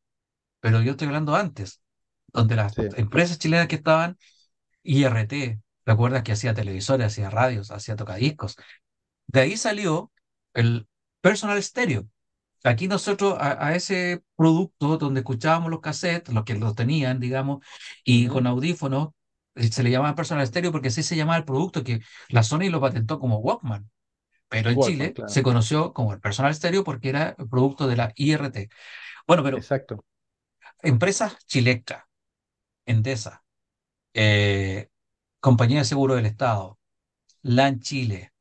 pero 0.61 0.81
yo 0.81 0.93
estoy 0.93 1.09
hablando 1.09 1.35
antes, 1.35 1.83
donde 2.29 2.57
las 2.57 2.77
empresas 2.79 3.39
chilenas 3.39 3.67
que 3.67 3.77
estaban, 3.77 4.17
IRT, 4.85 5.61
¿recuerdas 5.85 6.23
que 6.23 6.33
hacía 6.33 6.55
televisores, 6.55 7.09
hacía 7.09 7.31
radios, 7.31 7.71
hacía 7.71 7.97
tocadiscos? 7.97 8.57
De 9.27 9.41
ahí 9.41 9.57
salió 9.57 10.13
el 10.55 10.87
personal 11.21 11.63
stereo. 11.63 12.07
Aquí 12.65 12.89
nosotros 12.89 13.37
a, 13.39 13.75
ese 13.75 14.23
producto 14.37 14.99
donde 14.99 15.21
escuchábamos 15.21 15.71
los 15.71 15.81
cassettes, 15.81 16.35
los 16.35 16.45
que 16.45 16.55
los 16.55 16.75
tenían, 16.75 17.21
digamos, 17.21 17.65
y 18.05 18.27
con 18.29 18.47
audífonos, 18.47 19.11
se 19.71 19.83
le 19.83 19.91
llamaba 19.91 20.15
personal 20.15 20.47
stereo 20.47 20.73
porque 20.73 20.89
así 20.89 21.03
se 21.03 21.17
llamaba 21.17 21.39
el 21.39 21.45
producto 21.45 21.85
que 21.85 22.01
la 22.29 22.43
Sony 22.43 22.71
lo 22.71 22.81
patentó 22.81 23.19
como 23.19 23.39
Walkman. 23.39 23.91
Pero 24.49 24.71
en 24.71 24.81
Chile 24.81 25.15
se 25.27 25.43
conoció 25.43 25.93
como 25.93 26.13
el 26.13 26.21
personal 26.21 26.55
stereo 26.55 26.85
porque 26.85 27.11
era 27.11 27.37
el 27.39 27.49
producto 27.49 27.87
de 27.87 27.97
la 27.97 28.13
IRT. 28.17 28.71
Bueno, 29.27 29.43
pero 29.43 29.59
Exacto. 29.59 30.05
empresas 30.83 31.37
Chilectra, 31.47 32.09
Endesa, 32.87 33.45
eh, 34.15 34.89
Compañía 35.41 35.81
de 35.81 35.85
Seguro 35.85 36.15
del 36.15 36.27
Estado, 36.27 36.79
LAN 37.43 37.81
Chile, 37.81 38.33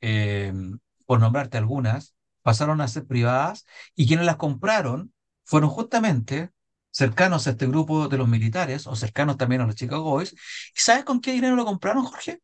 Em, 0.00 0.78
por 1.06 1.20
nombrarte 1.20 1.58
algunas, 1.58 2.14
pasaron 2.42 2.80
a 2.80 2.88
ser 2.88 3.06
privadas 3.06 3.66
y 3.94 4.06
quienes 4.06 4.26
las 4.26 4.36
compraron 4.36 5.12
fueron 5.44 5.70
justamente 5.70 6.50
cercanos 6.96 7.46
a 7.46 7.50
este 7.50 7.66
grupo 7.66 8.08
de 8.08 8.16
los 8.16 8.26
militares 8.26 8.86
o 8.86 8.96
cercanos 8.96 9.36
también 9.36 9.60
a 9.60 9.66
los 9.66 9.74
Chicago 9.74 10.04
Boys. 10.04 10.32
¿Y 10.32 10.80
sabes 10.80 11.04
con 11.04 11.20
qué 11.20 11.32
dinero 11.32 11.54
lo 11.54 11.66
compraron, 11.66 12.02
Jorge? 12.04 12.40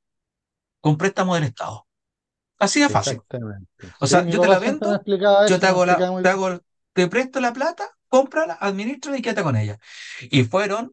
Con 0.78 0.98
préstamo 0.98 1.34
del 1.34 1.44
Estado. 1.44 1.86
Así 2.58 2.80
de 2.80 2.90
fácil. 2.90 3.22
O 3.98 4.06
sea, 4.06 4.26
yo 4.26 4.42
te 4.42 4.48
la 4.48 4.58
vendo, 4.58 5.02
yo 5.48 5.58
te 5.58 5.66
hago 5.66 5.86
la, 5.86 5.96
te, 6.22 6.28
hago, 6.28 6.60
te 6.92 7.08
presto 7.08 7.40
la 7.40 7.54
plata, 7.54 7.88
cómprala, 8.08 8.58
administra 8.60 9.16
y 9.16 9.22
quédate 9.22 9.42
con 9.42 9.56
ella. 9.56 9.78
Y 10.30 10.44
fueron 10.44 10.92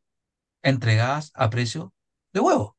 entregadas 0.64 1.32
a 1.36 1.50
precio 1.50 1.94
de 2.32 2.40
huevo. 2.40 2.78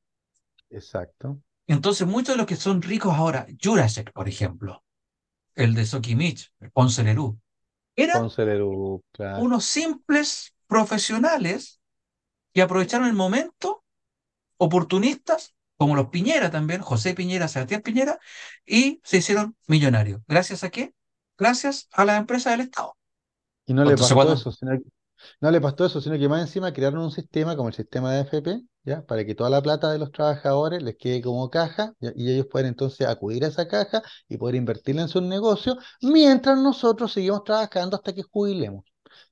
Exacto. 0.70 1.42
Entonces, 1.66 2.06
muchos 2.06 2.34
de 2.34 2.38
los 2.38 2.46
que 2.46 2.56
son 2.56 2.80
ricos 2.80 3.14
ahora, 3.14 3.46
Jurasek, 3.62 4.12
por 4.12 4.30
ejemplo, 4.30 4.82
el 5.54 5.74
de 5.74 5.84
Sokimich, 5.84 6.50
el 6.58 6.70
Ponce 6.70 7.04
Lerú, 7.04 7.38
eran 7.94 8.30
unos 9.40 9.64
simples 9.66 10.54
profesionales 10.70 11.80
que 12.54 12.62
aprovecharon 12.62 13.08
el 13.08 13.12
momento, 13.12 13.84
oportunistas, 14.56 15.54
como 15.76 15.96
los 15.96 16.08
Piñera 16.08 16.50
también, 16.50 16.80
José 16.80 17.12
Piñera, 17.12 17.48
Sebastián 17.48 17.82
Piñera, 17.82 18.18
y 18.64 19.00
se 19.02 19.18
hicieron 19.18 19.56
millonarios. 19.66 20.22
¿Gracias 20.28 20.62
a 20.62 20.70
qué? 20.70 20.94
Gracias 21.36 21.88
a 21.92 22.04
la 22.04 22.16
empresa 22.16 22.52
del 22.52 22.60
Estado. 22.60 22.96
Y 23.66 23.74
no 23.74 23.84
le 23.84 23.96
pasó 23.96 24.32
eso, 24.32 24.52
sino 24.52 24.72
que, 24.72 24.84
no 25.40 25.50
le 25.50 25.60
pasó 25.60 25.86
eso, 25.86 26.00
sino 26.00 26.18
que 26.18 26.28
más 26.28 26.42
encima 26.42 26.72
crearon 26.72 27.02
un 27.02 27.10
sistema 27.10 27.56
como 27.56 27.68
el 27.68 27.74
sistema 27.74 28.12
de 28.12 28.20
FP, 28.20 28.62
¿ya? 28.84 29.04
Para 29.06 29.24
que 29.24 29.34
toda 29.34 29.50
la 29.50 29.62
plata 29.62 29.90
de 29.90 29.98
los 29.98 30.12
trabajadores 30.12 30.82
les 30.82 30.96
quede 30.96 31.20
como 31.20 31.50
caja, 31.50 31.94
y 32.00 32.30
ellos 32.30 32.46
pueden 32.50 32.68
entonces 32.68 33.08
acudir 33.08 33.44
a 33.44 33.48
esa 33.48 33.66
caja 33.66 34.02
y 34.28 34.36
poder 34.36 34.54
invertirla 34.54 35.02
en 35.02 35.08
sus 35.08 35.22
negocios, 35.22 35.78
mientras 36.00 36.58
nosotros 36.58 37.12
seguimos 37.12 37.42
trabajando 37.42 37.96
hasta 37.96 38.12
que 38.12 38.22
jubilemos. 38.22 38.84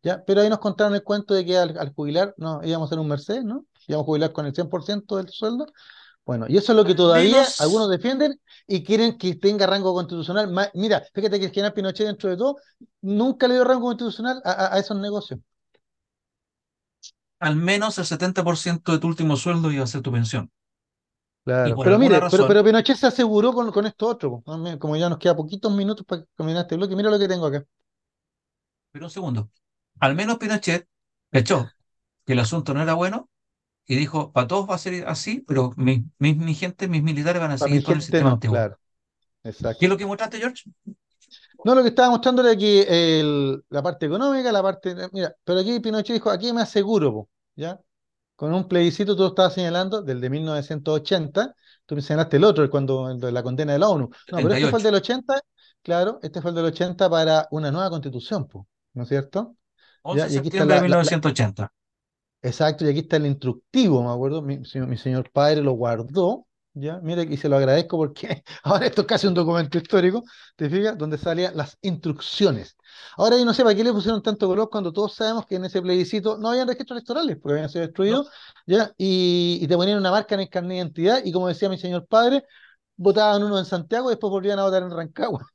¿Ya? 0.03 0.25
Pero 0.25 0.41
ahí 0.41 0.49
nos 0.49 0.59
contaron 0.59 0.95
el 0.95 1.03
cuento 1.03 1.35
de 1.35 1.45
que 1.45 1.57
al, 1.57 1.93
jubilar 1.95 2.35
no, 2.37 2.61
íbamos 2.65 2.87
a 2.87 2.89
hacer 2.89 2.99
un 2.99 3.09
Mercedes, 3.09 3.45
¿no? 3.45 3.67
Íbamos 3.87 4.05
a 4.05 4.07
jubilar 4.07 4.33
con 4.33 4.47
el 4.47 4.53
100% 4.53 5.17
del 5.17 5.29
sueldo. 5.29 5.67
Bueno, 6.25 6.45
y 6.49 6.59
eso 6.59 6.73
es 6.73 6.77
lo 6.77 6.85
que 6.85 6.95
todavía 6.95 7.43
algunos 7.59 7.89
defienden 7.89 8.39
y 8.67 8.85
quieren 8.85 9.17
que 9.17 9.35
tenga 9.37 9.67
rango 9.67 9.95
constitucional. 9.95 10.53
mira, 10.75 11.03
fíjate 11.15 11.39
que 11.39 11.47
el 11.47 11.53
general 11.53 11.73
Pinochet, 11.73 12.07
dentro 12.07 12.29
de 12.29 12.37
todo, 12.37 12.57
nunca 13.01 13.49
le 13.49 13.55
dio 13.55 13.65
rango 13.65 13.87
constitucional 13.87 14.43
a 14.45 14.79
esos 14.79 14.99
negocios 14.99 15.41
al 17.41 17.57
menos 17.57 17.99
el 17.99 18.05
70% 18.05 18.93
de 18.93 18.99
tu 18.99 19.07
último 19.07 19.37
sueldo 19.37 19.71
iba 19.71 19.85
a 19.85 19.87
ser 19.87 20.03
tu 20.03 20.13
pensión. 20.13 20.51
Claro, 21.45 21.77
pero 21.83 21.99
mire, 21.99 22.21
pero, 22.31 22.63
Pinochet 22.63 22.97
se 22.97 23.07
aseguró 23.07 23.55
con, 23.55 23.73
con 23.73 23.87
esto 23.87 24.07
otro, 24.07 24.43
como 24.79 24.97
ya 24.97 25.09
nos 25.09 25.19
queda 25.19 25.35
poquitos 25.35 25.73
minutos 25.73 26.05
para 26.05 26.23
terminar 26.37 26.63
este 26.63 26.77
bloque, 26.77 26.95
mira 26.95 27.11
lo 27.11 27.19
que 27.19 27.29
tengo 27.29 27.47
acá. 27.47 27.65
Pero 28.93 29.07
un 29.07 29.11
segundo, 29.11 29.51
al 30.01 30.15
menos 30.15 30.39
Pinochet 30.39 30.89
echó 31.33 31.69
que 32.25 32.33
el 32.35 32.39
asunto 32.41 32.75
no 32.75 32.83
era 32.83 32.95
bueno 32.95 33.29
y 33.87 33.97
dijo, 33.97 34.33
para 34.33 34.47
todos 34.47 34.69
va 34.69 34.75
a 34.75 34.79
ser 34.79 35.07
así, 35.09 35.45
pero 35.47 35.73
mi, 35.77 36.05
mi, 36.19 36.55
gente, 36.55 36.89
mis 36.89 37.03
militares 37.03 37.41
van 37.41 37.53
a 37.53 37.59
seguir 37.59 37.83
con 37.83 37.95
el 37.95 38.03
sistema 38.03 38.33
antiguo. 38.33 38.55
Claro. 38.55 38.79
Exacto. 39.43 39.79
¿Qué 39.81 39.87
es 39.87 39.91
lo 39.91 39.97
que 39.97 40.05
mostraste, 40.05 40.39
George? 40.39 40.71
No, 41.65 41.75
lo 41.75 41.83
que 41.83 41.89
estaba 41.89 42.11
mostrando 42.11 42.47
era 42.47 42.57
que 42.57 43.63
la 43.69 43.83
parte 43.83 44.07
económica, 44.07 44.53
la 44.53 44.63
parte. 44.63 44.95
Mira, 45.13 45.35
pero 45.43 45.61
aquí 45.61 45.81
Pinochet 45.81 46.15
dijo: 46.15 46.31
aquí 46.31 46.53
me 46.53 46.63
aseguro, 46.63 47.29
¿ya? 47.57 47.81
Con 48.37 48.55
un 48.55 48.69
plebiscito, 48.69 49.17
tú 49.17 49.27
estabas 49.27 49.55
señalando, 49.55 50.03
del 50.03 50.21
de 50.21 50.31
1980, 50.31 51.55
tú 51.87 51.97
me 51.97 52.03
señalaste 52.03 52.37
el 52.37 52.45
otro, 52.45 52.69
cuando 52.71 53.11
el 53.11 53.19
de 53.19 53.33
la 53.33 53.43
condena 53.43 53.73
de 53.73 53.81
la 53.81 53.89
ONU. 53.89 54.11
No, 54.31 54.37
pero 54.37 54.53
este 54.53 54.69
fue 54.69 54.79
el 54.79 54.85
del 54.85 54.95
80, 54.95 55.41
claro, 55.83 56.21
este 56.23 56.41
fue 56.41 56.51
el 56.51 56.57
del 56.57 56.67
80 56.67 57.11
para 57.11 57.49
una 57.51 57.73
nueva 57.73 57.91
constitución, 57.91 58.47
¿no 58.93 59.03
es 59.03 59.09
cierto? 59.09 59.57
11 60.03 60.25
de 60.25 60.31
septiembre 60.31 60.77
de 60.77 60.83
1980. 60.83 61.73
Exacto, 62.41 62.85
y 62.85 62.89
aquí 62.89 63.01
está 63.01 63.17
el 63.17 63.27
instructivo, 63.27 64.03
me 64.03 64.11
acuerdo, 64.11 64.43
mi, 64.43 64.59
mi 64.59 64.97
señor 64.97 65.31
padre 65.33 65.61
lo 65.61 65.73
guardó, 65.73 66.47
¿ya? 66.75 67.01
Mire, 67.03 67.23
y 67.23 67.37
se 67.37 67.49
lo 67.49 67.57
agradezco 67.57 67.97
porque 67.97 68.45
ahora 68.63 68.87
esto 68.87 69.03
es 69.03 69.07
casi 69.07 69.27
un 69.27 69.35
documento 69.35 69.77
histórico, 69.79 70.23
¿te 70.57 70.71
fijas? 70.71 70.97
Donde 70.97 71.19
salían 71.19 71.57
las 71.57 71.77
instrucciones. 71.83 72.77
Ahora 73.17 73.37
yo 73.37 73.45
no 73.45 73.53
sé 73.55 73.63
para 73.63 73.75
qué 73.75 73.85
le 73.85 73.93
pusieron 73.93 74.23
tanto 74.23 74.47
color 74.47 74.71
cuando 74.71 74.93
todos 74.93 75.15
sabemos 75.15 75.47
que 75.47 75.57
en 75.57 75.65
ese 75.65 75.83
plebiscito 75.83 76.39
no 76.39 76.51
habían 76.51 76.69
registros 76.69 76.97
electorales, 76.97 77.37
porque 77.41 77.55
habían 77.55 77.69
sido 77.69 77.85
destruidos, 77.85 78.31
¿ya? 78.67 78.93
Y, 78.97 79.67
te 79.67 79.77
ponían 79.77 79.99
una 79.99 80.11
marca 80.11 80.35
en 80.35 80.43
el 80.43 80.49
carnet 80.49 80.71
de 80.71 80.77
identidad, 80.77 81.21
y 81.25 81.33
como 81.33 81.49
decía 81.49 81.69
mi 81.69 81.79
señor 81.79 82.07
padre, 82.07 82.45
votaban 82.97 83.43
uno 83.43 83.59
en 83.59 83.65
Santiago 83.65 84.11
y 84.11 84.13
después 84.13 84.31
volvían 84.31 84.59
a 84.59 84.65
votar 84.65 84.83
en 84.83 84.91
Rancagua. 84.91 85.47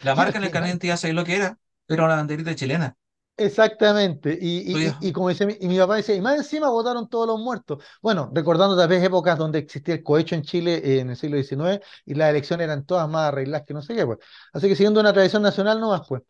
La 0.00 0.14
marca 0.16 0.38
en 0.38 0.44
el 0.44 0.50
carnet 0.50 0.66
de 0.66 0.70
identidad, 0.72 0.96
¿sabes 0.96 1.14
lo 1.14 1.24
que 1.24 1.36
era? 1.36 1.58
Era 1.86 2.04
una 2.04 2.16
banderita 2.16 2.54
chilena. 2.54 2.96
Exactamente, 3.36 4.38
y, 4.40 5.12
como 5.12 5.28
dice 5.28 5.44
mi, 5.44 5.56
y 5.60 5.66
mi 5.66 5.76
papá 5.76 5.96
decía, 5.96 6.14
y 6.14 6.20
más 6.20 6.36
encima 6.36 6.68
votaron 6.68 7.08
todos 7.08 7.26
los 7.26 7.40
muertos. 7.40 7.82
Bueno, 8.00 8.30
recordando 8.32 8.76
tal 8.76 8.86
vez 8.86 9.02
épocas 9.02 9.36
donde 9.36 9.58
existía 9.58 9.96
el 9.96 10.04
cohecho 10.04 10.36
en 10.36 10.42
Chile 10.42 10.80
eh, 10.84 11.00
en 11.00 11.10
el 11.10 11.16
siglo 11.16 11.36
XIX 11.42 11.84
y 12.06 12.14
las 12.14 12.30
elecciones 12.30 12.64
eran 12.66 12.86
todas 12.86 13.08
más 13.08 13.28
arregladas 13.28 13.66
que 13.66 13.74
no 13.74 13.82
sé 13.82 13.96
qué, 13.96 14.06
pues. 14.06 14.20
Así 14.52 14.68
que 14.68 14.76
siguiendo 14.76 15.00
una 15.00 15.12
tradición 15.12 15.42
nacional 15.42 15.80
no 15.80 15.88
más, 15.88 16.02
pues. 16.08 16.22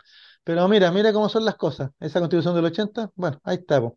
Pero 0.44 0.66
mira, 0.66 0.90
mira 0.92 1.12
cómo 1.12 1.28
son 1.28 1.44
las 1.44 1.56
cosas. 1.56 1.90
Esa 2.00 2.20
constitución 2.20 2.54
del 2.54 2.64
80, 2.64 3.10
bueno, 3.16 3.38
ahí 3.44 3.56
está, 3.56 3.82
pues. 3.82 3.92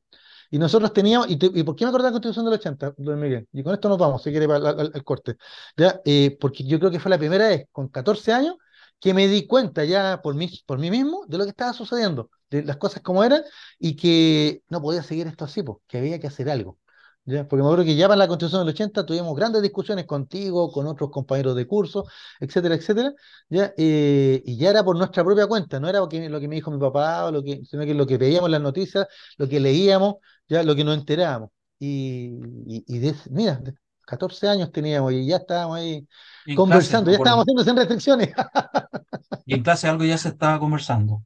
Y 0.51 0.60
nosotros 0.60 0.91
teníamos, 0.91 1.30
y, 1.30 1.38
¿y 1.41 1.64
por 1.64 1.76
qué 1.78 1.86
me 1.86 1.89
acordé 1.89 2.05
de 2.05 2.10
la 2.10 2.14
constitución 2.14 2.45
del 2.45 2.55
80, 2.55 2.93
Luis 2.97 3.18
Miguel? 3.18 3.47
Y 3.53 3.64
con 3.64 3.74
esto 3.74 3.88
nos 3.88 3.97
vamos, 3.97 4.22
si 4.22 4.32
quiere, 4.32 4.47
para 4.47 4.72
el, 4.82 5.03
corte. 5.05 5.38
¿Ya? 5.78 6.01
Eh, 6.05 6.38
porque 6.39 6.66
yo 6.66 6.78
creo 6.80 6.91
que 6.91 6.99
fue 6.99 7.10
la 7.10 7.18
primera 7.18 7.47
vez, 7.47 7.68
con 7.72 7.88
14 7.88 8.34
años, 8.34 8.55
que 8.99 9.14
me 9.14 9.28
di 9.28 9.45
cuenta 9.47 9.86
ya 9.86 10.22
por 10.22 10.36
mí, 10.36 10.49
por 10.66 10.80
mí 10.80 10.91
mismo 10.91 11.26
de 11.28 11.38
lo 11.38 11.43
que 11.45 11.51
estaba 11.51 11.74
sucediendo. 11.74 12.30
De 12.50 12.64
las 12.64 12.78
cosas 12.78 13.02
como 13.04 13.24
eran 13.24 13.43
y 13.80 13.95
que 13.95 14.64
no 14.70 14.82
podía 14.82 15.04
seguir 15.04 15.28
esto 15.28 15.45
así, 15.45 15.64
pues, 15.64 15.78
que 15.88 15.98
había 16.00 16.20
que 16.20 16.28
hacer 16.28 16.50
algo. 16.50 16.80
¿ya? 17.26 17.48
Porque 17.48 17.62
me 17.62 17.68
acuerdo 17.70 17.86
que 17.86 17.95
ya 17.95 18.08
para 18.08 18.18
la 18.18 18.28
Constitución 18.28 18.62
del 18.66 18.74
80 18.74 19.06
tuvimos 19.06 19.36
grandes 19.36 19.62
discusiones 19.62 20.06
contigo, 20.06 20.72
con 20.72 20.88
otros 20.88 21.10
compañeros 21.12 21.56
de 21.56 21.68
curso, 21.68 22.06
etcétera, 22.39 22.76
etcétera, 22.76 23.14
¿ya? 23.50 23.74
Eh, 23.78 24.41
y 24.45 24.58
ya 24.58 24.70
era 24.70 24.84
por 24.84 24.98
nuestra 24.98 25.24
propia 25.24 25.48
cuenta, 25.48 25.80
no 25.80 25.89
era 25.89 26.00
lo 26.00 26.10
que, 26.10 26.30
lo 26.30 26.39
que 26.39 26.48
me 26.48 26.56
dijo 26.56 26.72
mi 26.72 26.80
papá, 26.80 27.26
o 27.26 27.32
lo 27.32 27.43
que, 27.43 27.64
sino 27.66 27.84
que 27.86 27.93
lo 27.93 28.08
que 28.08 28.18
veíamos 28.18 28.48
en 28.48 28.52
las 28.54 28.62
noticias, 28.62 29.08
lo 29.38 29.48
que 29.48 29.60
leíamos, 29.60 30.16
ya 30.48 30.64
lo 30.64 30.76
que 30.76 30.84
nos 30.84 30.98
enterábamos. 30.98 31.50
Y, 31.80 32.32
y, 32.66 32.84
y 32.88 33.00
de- 33.00 33.16
mira, 33.30 33.56
de 33.58 33.74
14 34.06 34.48
años 34.48 34.72
teníamos 34.72 35.12
y 35.14 35.28
ya 35.28 35.38
estábamos 35.38 35.78
ahí 35.78 36.08
en 36.45 36.62
conversando, 36.64 37.12
clase, 37.12 37.12
ya 37.12 37.18
estábamos 37.18 37.43
haciendo 37.43 37.64
sin 37.64 37.76
restricciones. 37.78 38.30
Y 39.48 39.56
en 39.56 39.64
clase 39.64 39.88
algo 39.88 40.04
ya 40.06 40.18
se 40.20 40.30
estaba 40.30 40.60
conversando. 40.60 41.24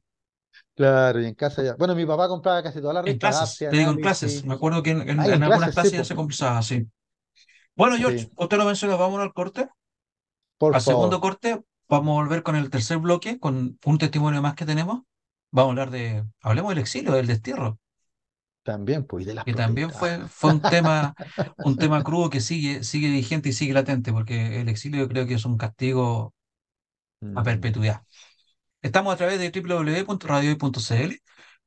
Claro, 0.74 1.20
y 1.20 1.26
en 1.26 1.34
casa 1.34 1.62
ya. 1.62 1.74
Bueno, 1.76 1.94
mi 1.94 2.06
papá 2.06 2.28
compraba 2.28 2.62
casi 2.62 2.80
todas 2.80 2.94
las 2.94 3.04
En 3.04 3.14
revistas, 3.14 3.18
clases, 3.18 3.50
Apse, 3.50 3.66
te 3.68 3.76
digo 3.78 3.90
en 3.90 3.98
clases. 4.00 4.44
Me 4.44 4.54
acuerdo 4.54 4.82
que 4.82 4.90
en, 4.90 5.08
en- 5.08 5.24
Ah, 5.24 5.28
en 5.28 5.42
en 5.42 5.42
algunas 5.42 5.70
clases, 5.70 5.74
clases 5.74 5.92
sí, 5.92 5.96
ya 5.98 6.04
se 6.04 6.14
conversaba 6.14 6.58
así. 6.58 6.88
Bueno, 7.76 7.96
George, 7.98 8.26
Sí, 8.26 8.32
usted 8.36 8.58
lo 8.58 8.66
mencionó, 8.66 8.98
vámonos 8.98 9.26
al 9.26 9.32
corte. 9.34 9.68
por 10.58 10.76
Al 10.76 10.82
segundo 10.82 11.20
corte, 11.20 11.62
vamos 11.88 12.12
a 12.18 12.22
volver 12.22 12.42
con 12.42 12.56
el 12.56 12.70
tercer 12.70 12.98
bloque, 12.98 13.38
con 13.38 13.78
un 13.84 13.98
testimonio 13.98 14.42
más 14.42 14.54
que 14.54 14.66
tenemos. 14.66 15.02
Vamos 15.52 15.70
a 15.70 15.72
hablar 15.72 15.90
de, 15.90 16.24
hablemos 16.42 16.70
del 16.70 16.78
exilio, 16.80 17.12
del 17.12 17.26
destierro, 17.28 17.78
También, 18.64 19.06
pues, 19.06 19.24
y 19.24 19.26
de 19.26 19.34
las 19.34 19.46
que 19.46 19.54
también 19.54 19.90
fue, 19.92 20.28
fue 20.28 20.50
un 20.50 20.64
tema, 20.66 21.14
un 21.60 21.78
tema 21.78 22.02
crudo 22.04 22.30
que 22.30 22.40
sigue, 22.40 22.84
sigue 22.84 23.10
vigente 23.10 23.48
y 23.50 23.52
sigue 23.52 23.72
latente, 23.74 24.12
porque 24.12 24.60
el 24.60 24.68
exilio 24.68 25.00
yo 25.00 25.08
creo 25.08 25.26
que 25.26 25.34
es 25.34 25.44
un 25.44 25.58
castigo 25.58 26.34
a 27.34 27.42
Mm. 27.42 27.42
perpetuidad. 27.42 28.04
Estamos 28.82 29.14
a 29.14 29.16
través 29.16 29.38
de 29.38 29.50
www.radiohoy.cl, 29.50 31.14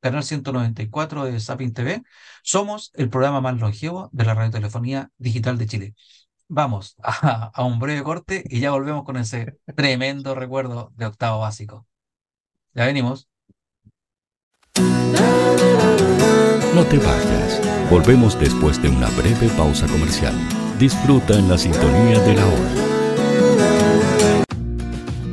canal 0.01 0.23
194 0.23 1.25
de 1.25 1.39
Sapin 1.39 1.73
TV. 1.73 2.03
Somos 2.43 2.91
el 2.95 3.09
programa 3.09 3.39
más 3.39 3.57
longevo 3.57 4.09
de 4.11 4.25
la 4.25 4.33
radiotelefonía 4.33 5.11
digital 5.17 5.57
de 5.57 5.65
Chile. 5.65 5.95
Vamos 6.49 6.95
a, 7.01 7.51
a 7.53 7.63
un 7.63 7.79
breve 7.79 8.03
corte 8.03 8.43
y 8.49 8.59
ya 8.59 8.71
volvemos 8.71 9.05
con 9.05 9.15
ese 9.15 9.57
tremendo 9.75 10.35
recuerdo 10.35 10.91
de 10.97 11.05
octavo 11.05 11.39
básico. 11.39 11.87
Ya 12.73 12.85
venimos. 12.85 13.29
No 16.75 16.83
te 16.83 16.97
vayas. 16.97 17.61
Volvemos 17.89 18.37
después 18.37 18.81
de 18.81 18.89
una 18.89 19.09
breve 19.11 19.47
pausa 19.55 19.87
comercial. 19.87 20.35
Disfruta 20.77 21.39
en 21.39 21.47
la 21.47 21.57
sintonía 21.57 22.19
de 22.19 22.33
la 22.33 22.45
hora. 22.45 22.84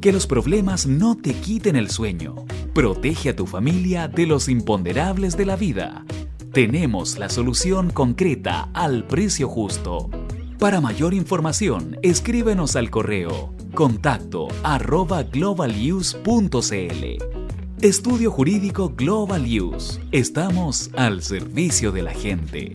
Que 0.00 0.12
los 0.12 0.26
problemas 0.26 0.86
no 0.86 1.16
te 1.16 1.34
quiten 1.34 1.76
el 1.76 1.90
sueño. 1.90 2.46
Protege 2.72 3.30
a 3.30 3.36
tu 3.36 3.46
familia 3.46 4.08
de 4.08 4.26
los 4.26 4.48
imponderables 4.48 5.36
de 5.36 5.44
la 5.44 5.56
vida. 5.56 6.04
Tenemos 6.52 7.18
la 7.18 7.28
solución 7.28 7.90
concreta 7.90 8.70
al 8.72 9.06
precio 9.06 9.46
justo. 9.48 10.08
Para 10.58 10.80
mayor 10.80 11.12
información, 11.12 11.98
escríbenos 12.02 12.76
al 12.76 12.90
correo 12.90 13.54
contacto 13.74 14.48
arroba 14.62 15.22
globaluse.cl. 15.22 16.20
Estudio 17.80 18.30
Jurídico 18.30 18.90
Global 18.96 19.44
Use. 19.44 20.00
Estamos 20.12 20.90
al 20.96 21.22
servicio 21.22 21.92
de 21.92 22.02
la 22.02 22.12
gente. 22.12 22.74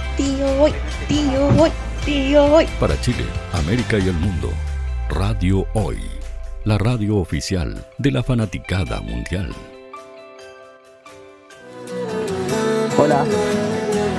Tío 0.17 0.45
Hoy, 0.61 0.73
tío 1.07 1.47
Hoy, 1.57 1.71
tío 2.05 2.43
Hoy. 2.45 2.65
Para 2.79 2.99
Chile, 2.99 3.23
América 3.53 3.97
y 3.97 4.09
el 4.09 4.13
mundo, 4.13 4.49
Radio 5.09 5.65
Hoy. 5.73 5.99
La 6.65 6.77
radio 6.77 7.17
oficial 7.17 7.85
de 7.97 8.11
la 8.11 8.21
fanaticada 8.21 8.99
mundial. 8.99 9.51
Hola, 12.97 13.23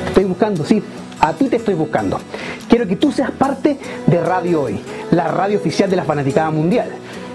estoy 0.09 0.24
buscando, 0.24 0.64
sí, 0.64 0.82
a 1.20 1.34
ti 1.34 1.49
te 1.49 1.57
estoy 1.57 1.74
buscando. 1.74 2.18
Quiero 2.68 2.88
que 2.88 2.97
tú 2.97 3.12
seas 3.12 3.30
parte 3.30 3.76
de 4.07 4.20
Radio 4.20 4.62
Hoy, 4.62 4.80
la 5.11 5.28
radio 5.28 5.59
oficial 5.59 5.90
de 5.90 5.97
la 5.97 6.05
fanaticada 6.05 6.51
mundial. 6.51 6.90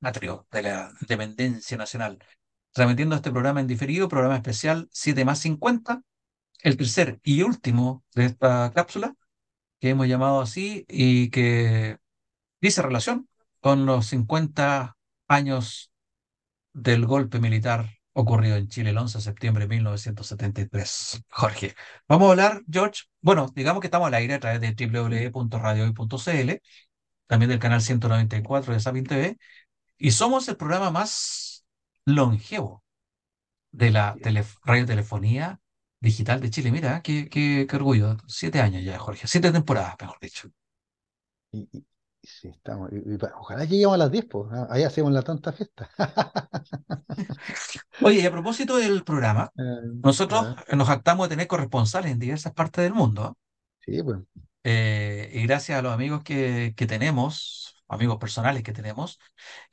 atrio 0.00 0.46
de 0.50 0.62
la 0.62 0.92
Independencia 1.00 1.76
Nacional. 1.76 2.18
Transmitiendo 2.72 3.16
este 3.16 3.30
programa 3.30 3.60
en 3.60 3.66
diferido, 3.66 4.08
programa 4.08 4.36
especial 4.36 4.88
7 4.92 5.24
más 5.24 5.40
50, 5.40 6.02
el 6.62 6.76
tercer 6.76 7.20
y 7.22 7.42
último 7.42 8.04
de 8.14 8.26
esta 8.26 8.72
cápsula, 8.74 9.14
que 9.80 9.90
hemos 9.90 10.08
llamado 10.08 10.40
así 10.40 10.84
y 10.88 11.30
que 11.30 11.98
dice 12.60 12.82
relación 12.82 13.28
con 13.60 13.86
los 13.86 14.06
50 14.06 14.96
años 15.28 15.92
del 16.72 17.06
golpe 17.06 17.40
militar 17.40 17.90
ocurrido 18.12 18.56
en 18.56 18.68
Chile 18.68 18.90
el 18.90 18.98
11 18.98 19.18
de 19.18 19.22
septiembre 19.22 19.64
de 19.64 19.68
1973. 19.76 21.22
Jorge, 21.28 21.74
vamos 22.08 22.28
a 22.28 22.30
hablar, 22.32 22.62
George. 22.70 23.02
Bueno, 23.20 23.52
digamos 23.54 23.80
que 23.80 23.86
estamos 23.86 24.08
al 24.08 24.14
aire 24.14 24.34
a 24.34 24.40
través 24.40 24.60
de 24.60 24.74
www.radiohoy.cl, 25.32 26.52
también 27.26 27.50
del 27.50 27.58
canal 27.58 27.80
194 27.82 28.72
de 28.72 28.80
Sapin 28.80 29.04
TV, 29.04 29.38
y 29.98 30.12
somos 30.12 30.48
el 30.48 30.56
programa 30.56 30.90
más 30.90 31.66
longevo 32.04 32.84
de 33.72 33.90
la 33.90 34.16
radiotelefonía 34.64 35.60
digital 36.00 36.40
de 36.40 36.50
Chile. 36.50 36.70
Mira, 36.70 37.02
qué, 37.02 37.28
qué, 37.28 37.66
qué, 37.68 37.76
orgullo. 37.76 38.16
Siete 38.26 38.60
años 38.60 38.84
ya, 38.84 38.98
Jorge. 38.98 39.26
Siete 39.26 39.52
temporadas, 39.52 39.96
mejor 40.00 40.18
dicho. 40.20 40.48
Y, 41.52 41.68
y, 41.72 41.86
sí, 42.22 42.48
estamos, 42.48 42.90
y, 42.92 43.18
ojalá 43.36 43.64
lleguemos 43.64 43.94
a 43.94 43.98
las 43.98 44.10
10, 44.10 44.26
pues. 44.26 44.46
Ahí 44.70 44.84
hacemos 44.84 45.12
la 45.12 45.22
tonta 45.22 45.52
fiesta. 45.52 45.90
Oye, 48.02 48.20
y 48.20 48.26
a 48.26 48.30
propósito 48.30 48.76
del 48.76 49.02
programa, 49.04 49.50
eh, 49.56 49.62
nosotros 50.02 50.56
eh. 50.68 50.76
nos 50.76 50.88
jactamos 50.88 51.28
de 51.28 51.34
tener 51.34 51.46
corresponsales 51.46 52.12
en 52.12 52.18
diversas 52.18 52.52
partes 52.52 52.84
del 52.84 52.94
mundo. 52.94 53.36
Sí, 53.80 54.02
pues. 54.02 54.20
Eh, 54.64 55.30
y 55.32 55.42
gracias 55.46 55.78
a 55.78 55.82
los 55.82 55.92
amigos 55.92 56.22
que, 56.22 56.74
que 56.76 56.86
tenemos, 56.86 57.67
amigos 57.88 58.18
personales 58.18 58.62
que 58.62 58.72
tenemos, 58.72 59.18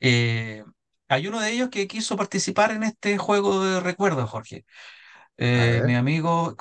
eh, 0.00 0.64
hay 1.08 1.28
uno 1.28 1.40
de 1.40 1.52
ellos 1.52 1.68
que 1.70 1.86
quiso 1.86 2.16
participar 2.16 2.72
en 2.72 2.82
este 2.82 3.18
juego 3.18 3.64
de 3.64 3.80
recuerdos, 3.80 4.28
Jorge. 4.30 4.64
Eh, 5.38 5.82
mi 5.84 5.94
amigo, 5.94 6.56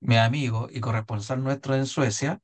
mi 0.00 0.16
amigo 0.16 0.68
y 0.70 0.80
corresponsal 0.80 1.42
nuestro 1.44 1.74
en 1.74 1.86
Suecia, 1.86 2.40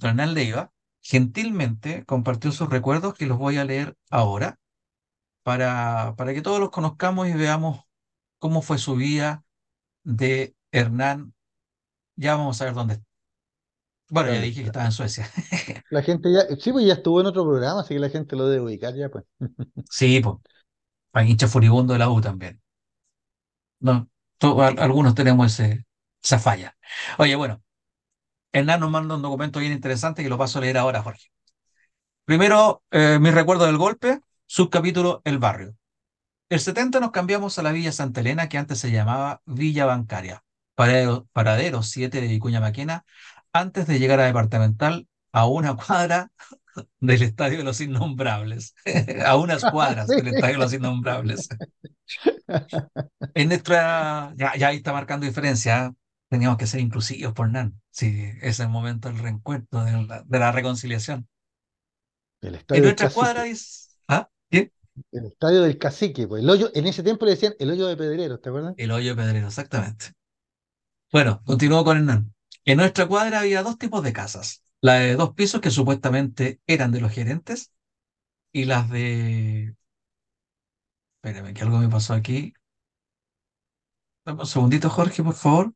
Hernán 0.00 0.34
Leiva, 0.34 0.72
gentilmente 1.00 2.04
compartió 2.04 2.50
sus 2.52 2.70
recuerdos 2.70 3.14
que 3.14 3.26
los 3.26 3.38
voy 3.38 3.58
a 3.58 3.64
leer 3.64 3.96
ahora 4.10 4.58
para, 5.42 6.14
para 6.16 6.34
que 6.34 6.42
todos 6.42 6.60
los 6.60 6.70
conozcamos 6.70 7.28
y 7.28 7.32
veamos 7.34 7.84
cómo 8.38 8.62
fue 8.62 8.78
su 8.78 8.96
vida 8.96 9.44
de 10.04 10.56
Hernán. 10.72 11.34
Ya 12.16 12.36
vamos 12.36 12.60
a 12.60 12.66
ver 12.66 12.74
dónde 12.74 12.94
está. 12.94 13.13
Bueno, 14.10 14.32
ya 14.32 14.40
dije 14.40 14.60
que 14.60 14.66
estaba 14.66 14.84
en 14.86 14.92
Suecia. 14.92 15.28
La 15.90 16.02
gente 16.02 16.32
ya, 16.32 16.42
sí, 16.58 16.72
pues 16.72 16.86
ya 16.86 16.94
estuvo 16.94 17.20
en 17.20 17.26
otro 17.26 17.44
programa, 17.44 17.80
así 17.80 17.94
que 17.94 18.00
la 18.00 18.10
gente 18.10 18.36
lo 18.36 18.46
debe 18.48 18.64
ubicar 18.64 18.94
ya, 18.94 19.08
pues. 19.08 19.24
Sí, 19.90 20.20
pues. 20.20 20.36
Hay 21.12 21.30
hincha 21.30 21.48
furibundo 21.48 21.94
de 21.94 22.00
la 22.00 22.10
U 22.10 22.20
también. 22.20 22.60
No, 23.80 24.08
algunos 24.78 25.14
tenemos 25.14 25.52
ese, 25.52 25.84
esa 26.22 26.38
falla. 26.38 26.76
Oye, 27.18 27.36
bueno, 27.36 27.62
Hernán 28.52 28.80
nos 28.80 28.90
manda 28.90 29.16
un 29.16 29.22
documento 29.22 29.60
bien 29.60 29.72
interesante 29.72 30.22
que 30.22 30.28
lo 30.28 30.38
paso 30.38 30.58
a 30.58 30.62
leer 30.62 30.78
ahora, 30.78 31.02
Jorge. 31.02 31.28
Primero, 32.24 32.82
eh, 32.90 33.18
mi 33.20 33.30
recuerdo 33.30 33.66
del 33.66 33.76
golpe, 33.76 34.20
subcapítulo 34.46 35.20
El 35.24 35.38
Barrio. 35.38 35.76
El 36.48 36.60
70 36.60 37.00
nos 37.00 37.12
cambiamos 37.12 37.58
a 37.58 37.62
la 37.62 37.72
Villa 37.72 37.92
Santa 37.92 38.20
Elena, 38.20 38.48
que 38.48 38.58
antes 38.58 38.78
se 38.78 38.90
llamaba 38.92 39.42
Villa 39.46 39.86
Bancaria, 39.86 40.44
paradero, 40.74 41.28
paradero 41.32 41.82
7 41.82 42.20
de 42.20 42.28
Vicuña 42.28 42.60
Maquena, 42.60 43.04
antes 43.54 43.86
de 43.86 43.98
llegar 43.98 44.20
a 44.20 44.26
Departamental, 44.26 45.06
a 45.32 45.46
una 45.46 45.76
cuadra 45.76 46.30
del 47.00 47.22
Estadio 47.22 47.58
de 47.58 47.64
los 47.64 47.80
Innombrables, 47.80 48.74
a 49.24 49.36
unas 49.36 49.64
cuadras 49.72 50.08
del 50.08 50.28
Estadio 50.28 50.54
de 50.54 50.64
los 50.64 50.72
Innombrables. 50.74 51.48
En 53.34 53.48
nuestra, 53.48 54.34
ya, 54.36 54.54
ya 54.56 54.68
ahí 54.68 54.76
está 54.76 54.92
marcando 54.92 55.24
diferencia, 55.24 55.86
¿eh? 55.86 55.90
teníamos 56.28 56.58
que 56.58 56.66
ser 56.66 56.80
inclusivos 56.80 57.32
por 57.32 57.48
NAN, 57.48 57.80
sí, 57.90 58.28
es 58.42 58.58
el 58.58 58.68
momento 58.68 59.08
del 59.08 59.18
reencuentro, 59.18 59.84
de 59.84 60.02
la, 60.02 60.22
de 60.26 60.38
la 60.38 60.52
reconciliación. 60.52 61.28
El 62.40 62.60
en 62.68 62.82
nuestra 62.82 63.08
cuadra 63.08 63.44
dice, 63.44 63.88
¿ah? 64.08 64.28
¿Qué? 64.50 64.72
El 65.12 65.26
estadio 65.26 65.62
del 65.62 65.78
cacique, 65.78 66.26
pues 66.26 66.42
el 66.42 66.50
hoyo, 66.50 66.70
en 66.74 66.86
ese 66.86 67.02
tiempo 67.02 67.24
le 67.24 67.32
decían 67.32 67.54
el 67.58 67.70
hoyo 67.70 67.86
de 67.86 67.96
Pedrero, 67.96 68.40
¿te 68.40 68.48
acuerdas? 68.48 68.74
El 68.76 68.90
hoyo 68.90 69.14
de 69.14 69.22
Pedrero, 69.22 69.46
exactamente. 69.46 70.06
Bueno, 71.10 71.40
continúo 71.44 71.84
con 71.84 71.96
Hernán. 71.96 72.33
En 72.66 72.76
nuestra 72.78 73.06
cuadra 73.06 73.40
había 73.40 73.62
dos 73.62 73.78
tipos 73.78 74.02
de 74.02 74.12
casas. 74.12 74.62
La 74.80 74.94
de 74.94 75.14
dos 75.16 75.32
pisos 75.34 75.60
que 75.62 75.70
supuestamente 75.70 76.60
eran 76.66 76.92
de 76.92 77.00
los 77.00 77.12
gerentes 77.12 77.72
y 78.52 78.64
las 78.66 78.90
de... 78.90 79.76
Espérame, 81.22 81.52
que 81.54 81.62
algo 81.62 81.78
me 81.78 81.88
pasó 81.88 82.14
aquí. 82.14 82.54
Dame 84.26 84.40
un 84.42 84.46
segundito, 84.46 84.90
Jorge, 84.90 85.22
por 85.22 85.34
favor. 85.34 85.72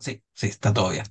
Sí, 0.00 0.22
sí, 0.34 0.46
está 0.48 0.72
todo 0.74 0.90
bien. 0.90 1.04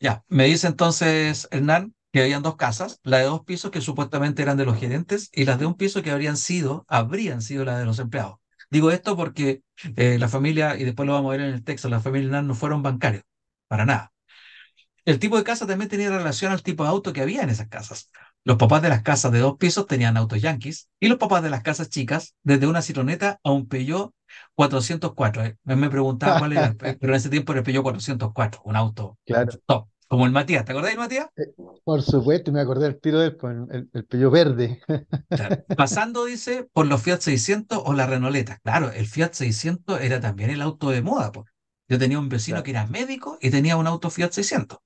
Ya, 0.00 0.24
me 0.28 0.44
dice 0.44 0.66
entonces 0.66 1.48
Hernán 1.50 1.94
que 2.12 2.22
habían 2.22 2.42
dos 2.42 2.56
casas, 2.56 3.00
la 3.02 3.18
de 3.18 3.24
dos 3.24 3.44
pisos 3.44 3.70
que 3.70 3.80
supuestamente 3.80 4.42
eran 4.42 4.56
de 4.56 4.64
los 4.64 4.78
gerentes 4.78 5.28
y 5.32 5.44
las 5.44 5.58
de 5.58 5.66
un 5.66 5.74
piso 5.74 6.02
que 6.02 6.10
habrían 6.10 6.36
sido, 6.38 6.84
habrían 6.88 7.42
sido 7.42 7.64
las 7.64 7.78
de 7.78 7.84
los 7.86 7.98
empleados. 7.98 8.38
Digo 8.70 8.90
esto 8.90 9.16
porque 9.16 9.62
eh, 9.96 10.18
la 10.18 10.28
familia, 10.28 10.76
y 10.76 10.84
después 10.84 11.06
lo 11.06 11.12
vamos 11.14 11.30
a 11.30 11.36
ver 11.36 11.46
en 11.46 11.54
el 11.54 11.64
texto, 11.64 11.88
la 11.88 12.00
familia 12.00 12.26
Hernán 12.26 12.46
no 12.46 12.54
fueron 12.54 12.82
bancarios, 12.82 13.24
para 13.68 13.86
nada. 13.86 14.12
El 15.04 15.18
tipo 15.20 15.36
de 15.36 15.44
casa 15.44 15.66
también 15.66 15.88
tenía 15.88 16.10
relación 16.10 16.52
al 16.52 16.62
tipo 16.62 16.82
de 16.82 16.90
auto 16.90 17.12
que 17.12 17.20
había 17.20 17.42
en 17.42 17.50
esas 17.50 17.68
casas. 17.68 18.10
Los 18.44 18.56
papás 18.56 18.82
de 18.82 18.88
las 18.88 19.02
casas 19.02 19.30
de 19.32 19.38
dos 19.38 19.56
pisos 19.56 19.86
tenían 19.86 20.16
autos 20.16 20.42
yankees 20.42 20.90
y 20.98 21.08
los 21.08 21.18
papás 21.18 21.42
de 21.42 21.50
las 21.50 21.62
casas 21.62 21.88
chicas, 21.90 22.34
desde 22.42 22.66
una 22.66 22.82
citroneta 22.82 23.40
a 23.44 23.52
un 23.52 23.68
Peugeot 23.68 24.12
404. 24.54 25.44
Eh, 25.44 25.56
me 25.64 25.90
preguntaba 25.90 26.38
cuál 26.40 26.52
era, 26.52 26.74
pero 27.00 27.12
en 27.12 27.14
ese 27.14 27.30
tiempo 27.30 27.52
era 27.52 27.60
el 27.60 27.64
Peugeot 27.64 27.84
404, 27.84 28.62
un 28.64 28.76
auto 28.76 29.18
claro. 29.24 29.52
top, 29.66 29.88
como 30.08 30.26
el 30.26 30.32
Matías. 30.32 30.64
¿Te 30.64 30.72
acordáis, 30.72 30.96
Matías? 30.96 31.28
Eh, 31.36 31.52
por 31.84 32.02
supuesto, 32.02 32.52
me 32.52 32.60
acordé 32.60 32.84
del 32.84 33.00
tiro 33.00 33.18
de 33.20 33.26
él, 33.26 33.36
con 33.36 33.68
el, 33.72 33.88
el 33.92 34.04
Peugeot 34.04 34.32
verde. 34.32 34.80
Claro. 35.28 35.64
Pasando, 35.76 36.24
dice, 36.24 36.68
por 36.72 36.86
los 36.86 37.02
Fiat 37.02 37.20
600 37.20 37.82
o 37.84 37.92
la 37.92 38.06
Renoleta. 38.06 38.58
Claro, 38.62 38.90
el 38.90 39.06
Fiat 39.06 39.32
600 39.32 40.00
era 40.00 40.20
también 40.20 40.50
el 40.50 40.62
auto 40.62 40.90
de 40.90 41.02
moda. 41.02 41.32
Pues. 41.32 41.46
Yo 41.88 41.98
tenía 41.98 42.18
un 42.18 42.28
vecino 42.28 42.56
claro. 42.56 42.64
que 42.64 42.70
era 42.70 42.86
médico 42.86 43.38
y 43.40 43.50
tenía 43.50 43.76
un 43.76 43.86
auto 43.86 44.10
Fiat 44.10 44.32
600. 44.32 44.78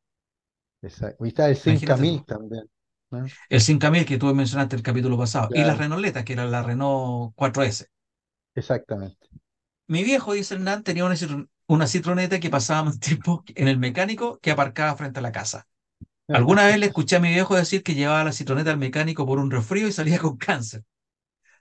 Exacto. 0.82 1.24
Y 1.24 1.28
está 1.28 1.48
el 1.48 1.56
5000 1.56 2.24
también. 2.24 2.64
¿no? 3.10 3.26
El 3.48 3.60
5000 3.60 4.06
que 4.06 4.18
tú 4.18 4.34
mencionaste 4.34 4.76
el 4.76 4.82
capítulo 4.82 5.18
pasado. 5.18 5.48
Claro. 5.48 5.62
Y 5.62 5.66
la 5.66 5.74
Renoleta, 5.74 6.24
que 6.24 6.32
era 6.32 6.46
la 6.46 6.62
Renault 6.62 7.34
4S. 7.34 7.86
Exactamente. 8.54 9.28
Mi 9.86 10.04
viejo, 10.04 10.32
dice 10.34 10.54
Hernán, 10.54 10.84
tenía 10.84 11.04
una, 11.04 11.16
una 11.70 11.86
citroneta 11.86 12.40
que 12.40 12.50
pasaba 12.50 12.84
más 12.84 12.98
tiempo 12.98 13.44
en 13.54 13.68
el 13.68 13.78
mecánico 13.78 14.40
que 14.40 14.50
aparcaba 14.50 14.96
frente 14.96 15.20
a 15.20 15.22
la 15.22 15.30
casa. 15.32 15.68
Alguna 16.28 16.66
vez 16.66 16.78
le 16.78 16.86
escuché 16.86 17.16
a 17.16 17.20
mi 17.20 17.30
viejo 17.30 17.56
decir 17.56 17.82
que 17.82 17.94
llevaba 17.94 18.24
la 18.24 18.32
citroneta 18.32 18.70
al 18.70 18.78
mecánico 18.78 19.26
por 19.26 19.38
un 19.38 19.50
resfrío 19.50 19.88
y 19.88 19.92
salía 19.92 20.18
con 20.18 20.36
cáncer. 20.36 20.84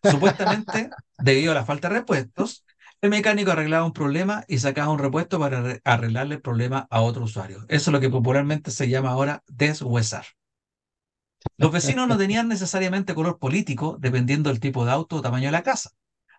Supuestamente, 0.04 0.90
debido 1.20 1.52
a 1.52 1.56
la 1.56 1.66
falta 1.66 1.90
de 1.90 1.96
repuestos, 1.96 2.66
el 3.02 3.12
mecánico 3.12 3.52
arreglaba 3.52 3.86
un 3.86 3.94
problema 3.94 4.44
y 4.48 4.58
sacaba 4.60 4.92
un 4.92 5.00
repuesto 5.00 5.40
para 5.40 5.80
arreglarle 5.84 6.36
el 6.36 6.42
problema 6.42 6.88
a 6.90 7.02
otro 7.02 7.24
usuario. 7.26 7.66
Eso 7.68 7.92
es 7.92 7.94
lo 7.94 8.00
que 8.00 8.10
popularmente 8.10 8.72
se 8.72 8.90
llama 8.90 9.12
ahora 9.12 9.44
deshuesar. 9.48 10.26
Los 11.58 11.72
vecinos 11.72 12.08
no 12.08 12.18
tenían 12.18 12.48
necesariamente 12.50 13.14
color 13.14 13.38
político 13.38 13.98
dependiendo 14.00 14.50
del 14.50 14.60
tipo 14.60 14.86
de 14.86 14.92
auto 14.92 15.18
o 15.18 15.22
tamaño 15.22 15.48
de 15.48 15.52
la 15.52 15.64
casa. 15.64 15.92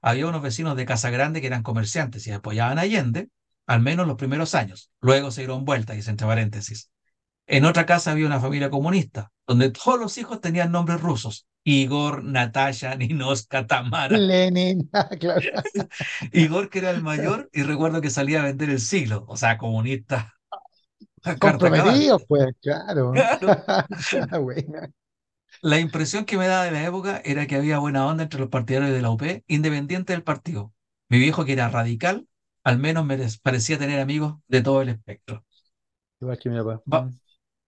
Había 0.02 0.26
unos 0.26 0.42
vecinos 0.42 0.76
de 0.76 0.86
Casa 0.86 1.10
Grande 1.10 1.40
que 1.40 1.46
eran 1.46 1.62
comerciantes 1.62 2.26
y 2.26 2.32
apoyaban 2.32 2.78
a 2.78 2.82
Allende, 2.82 3.28
al 3.70 3.80
menos 3.80 4.04
los 4.08 4.16
primeros 4.16 4.56
años. 4.56 4.90
Luego 5.00 5.30
se 5.30 5.42
dieron 5.42 5.64
vuelta, 5.64 5.92
dice 5.92 6.10
entre 6.10 6.26
paréntesis. 6.26 6.90
En 7.46 7.64
otra 7.64 7.86
casa 7.86 8.10
había 8.10 8.26
una 8.26 8.40
familia 8.40 8.68
comunista, 8.68 9.30
donde 9.46 9.70
todos 9.70 9.96
los 9.96 10.18
hijos 10.18 10.40
tenían 10.40 10.72
nombres 10.72 11.00
rusos. 11.00 11.46
Igor, 11.62 12.24
Natasha, 12.24 12.94
Ninoska, 12.96 13.68
Tamara. 13.68 14.18
Lenin, 14.18 14.90
claro. 15.20 15.62
Igor, 16.32 16.68
que 16.68 16.80
era 16.80 16.90
el 16.90 17.00
mayor, 17.00 17.48
y 17.52 17.62
recuerdo 17.62 18.00
que 18.00 18.10
salía 18.10 18.40
a 18.40 18.46
vender 18.46 18.70
el 18.70 18.80
siglo, 18.80 19.24
o 19.28 19.36
sea, 19.36 19.56
comunista. 19.56 20.34
Comprometidos, 21.38 22.24
pues, 22.26 22.48
claro. 22.60 23.12
claro. 23.38 24.64
La 25.62 25.78
impresión 25.78 26.24
que 26.24 26.36
me 26.36 26.48
daba 26.48 26.64
de 26.64 26.72
la 26.72 26.84
época 26.84 27.22
era 27.24 27.46
que 27.46 27.54
había 27.54 27.78
buena 27.78 28.04
onda 28.04 28.24
entre 28.24 28.40
los 28.40 28.48
partidarios 28.48 28.90
de 28.90 29.02
la 29.02 29.10
UP, 29.10 29.22
independiente 29.46 30.12
del 30.12 30.24
partido. 30.24 30.72
Mi 31.08 31.20
viejo, 31.20 31.44
que 31.44 31.52
era 31.52 31.68
radical, 31.68 32.26
al 32.70 32.78
menos 32.78 33.04
me 33.04 33.18
parecía 33.42 33.78
tener 33.78 34.00
amigos 34.00 34.36
de 34.48 34.62
todo 34.62 34.82
el 34.82 34.90
espectro. 34.90 35.44
Igual 36.20 36.38
que 36.38 36.50
mi 36.50 36.58
papá. 36.58 36.82
Va, 36.92 37.10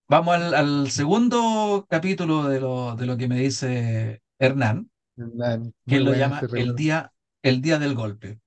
vamos 0.09 0.35
al, 0.35 0.55
al, 0.55 0.91
segundo 0.91 1.87
capítulo 1.89 2.45
de 2.45 2.61
lo, 2.61 2.95
de 2.95 3.07
lo 3.07 3.17
que 3.17 3.29
me 3.29 3.39
dice 3.39 4.23
Hernán, 4.39 4.91
Hernán 5.17 5.75
que 5.87 6.01
lo 6.01 6.15
llama 6.15 6.41
el 6.55 6.77
día, 6.77 7.13
el 7.43 7.61
día 7.61 7.79
del 7.79 7.95
golpe. 7.95 8.39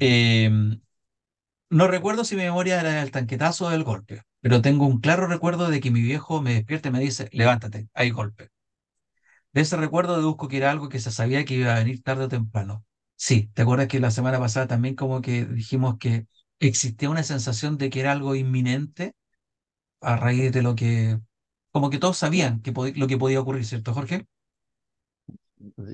Eh, 0.00 0.50
no 1.70 1.86
recuerdo 1.86 2.24
si 2.24 2.34
mi 2.34 2.42
memoria 2.42 2.80
era 2.80 3.02
el 3.02 3.10
tanquetazo 3.10 3.66
o 3.66 3.70
del 3.70 3.84
golpe, 3.84 4.22
pero 4.40 4.62
tengo 4.62 4.86
un 4.86 5.00
claro 5.00 5.26
recuerdo 5.26 5.68
de 5.68 5.80
que 5.80 5.90
mi 5.90 6.00
viejo 6.00 6.40
me 6.40 6.54
despierta 6.54 6.88
y 6.88 6.92
me 6.92 7.00
dice, 7.00 7.28
levántate, 7.32 7.88
hay 7.92 8.10
golpe. 8.10 8.48
De 9.52 9.60
ese 9.60 9.76
recuerdo 9.76 10.16
deduzco 10.16 10.48
que 10.48 10.56
era 10.56 10.70
algo 10.70 10.88
que 10.88 11.00
se 11.00 11.10
sabía 11.10 11.44
que 11.44 11.54
iba 11.54 11.74
a 11.74 11.78
venir 11.78 12.02
tarde 12.02 12.24
o 12.24 12.28
temprano. 12.28 12.84
Sí, 13.20 13.50
¿te 13.52 13.62
acuerdas 13.62 13.88
que 13.88 13.98
la 13.98 14.12
semana 14.12 14.38
pasada 14.38 14.68
también 14.68 14.94
como 14.94 15.20
que 15.20 15.44
dijimos 15.44 15.96
que 15.98 16.28
existía 16.60 17.10
una 17.10 17.24
sensación 17.24 17.76
de 17.76 17.90
que 17.90 17.98
era 18.00 18.12
algo 18.12 18.36
inminente 18.36 19.14
a 20.00 20.16
raíz 20.16 20.52
de 20.52 20.62
lo 20.62 20.76
que, 20.76 21.20
como 21.72 21.90
que 21.90 21.98
todos 21.98 22.18
sabían 22.18 22.62
que 22.62 22.72
lo 22.96 23.08
que 23.08 23.18
podía 23.18 23.40
ocurrir, 23.40 23.64
¿cierto, 23.66 23.94
Jorge? 23.94 24.26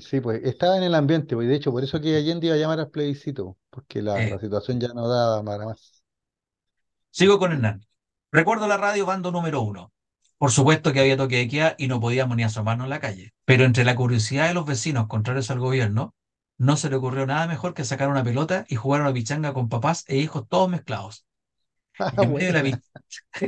Sí, 0.01 0.21
pues 0.21 0.43
estaba 0.43 0.77
en 0.77 0.83
el 0.83 0.93
ambiente, 0.93 1.35
pues 1.35 1.47
de 1.47 1.55
hecho, 1.55 1.71
por 1.71 1.83
eso 1.83 1.99
que 1.99 2.15
Allende 2.15 2.47
iba 2.47 2.55
a 2.55 2.59
llamar 2.59 2.79
al 2.79 2.91
plebiscito, 2.91 3.57
porque 3.71 4.01
la, 4.01 4.23
eh. 4.23 4.29
la 4.29 4.39
situación 4.39 4.79
ya 4.79 4.89
no 4.89 5.07
daba 5.07 5.43
para 5.43 5.65
más. 5.65 6.03
Sigo 7.09 7.39
con 7.39 7.51
Hernán. 7.51 7.85
Recuerdo 8.31 8.67
la 8.67 8.77
radio 8.77 9.05
bando 9.07 9.31
número 9.31 9.61
uno. 9.61 9.91
Por 10.37 10.51
supuesto 10.51 10.91
que 10.93 10.99
había 10.99 11.17
toque 11.17 11.37
de 11.37 11.47
queda 11.47 11.75
y 11.77 11.87
no 11.87 11.99
podíamos 11.99 12.37
ni 12.37 12.43
asomarnos 12.43 12.85
en 12.85 12.89
la 12.91 12.99
calle. 12.99 13.33
Pero 13.45 13.63
entre 13.63 13.85
la 13.85 13.95
curiosidad 13.95 14.47
de 14.47 14.53
los 14.53 14.65
vecinos 14.65 15.07
contrarios 15.07 15.49
al 15.49 15.59
gobierno, 15.59 16.13
no 16.57 16.77
se 16.77 16.89
le 16.89 16.95
ocurrió 16.95 17.25
nada 17.25 17.47
mejor 17.47 17.73
que 17.73 17.83
sacar 17.83 18.09
una 18.09 18.23
pelota 18.23 18.65
y 18.67 18.75
jugar 18.75 19.01
a 19.01 19.03
una 19.05 19.13
pichanga 19.13 19.53
con 19.53 19.69
papás 19.69 20.03
e 20.07 20.17
hijos 20.17 20.47
todos 20.47 20.69
mezclados. 20.69 21.25
Y 22.17 22.23
en, 22.23 22.33
medio 22.33 22.51
de 22.51 22.63
la, 22.71 22.81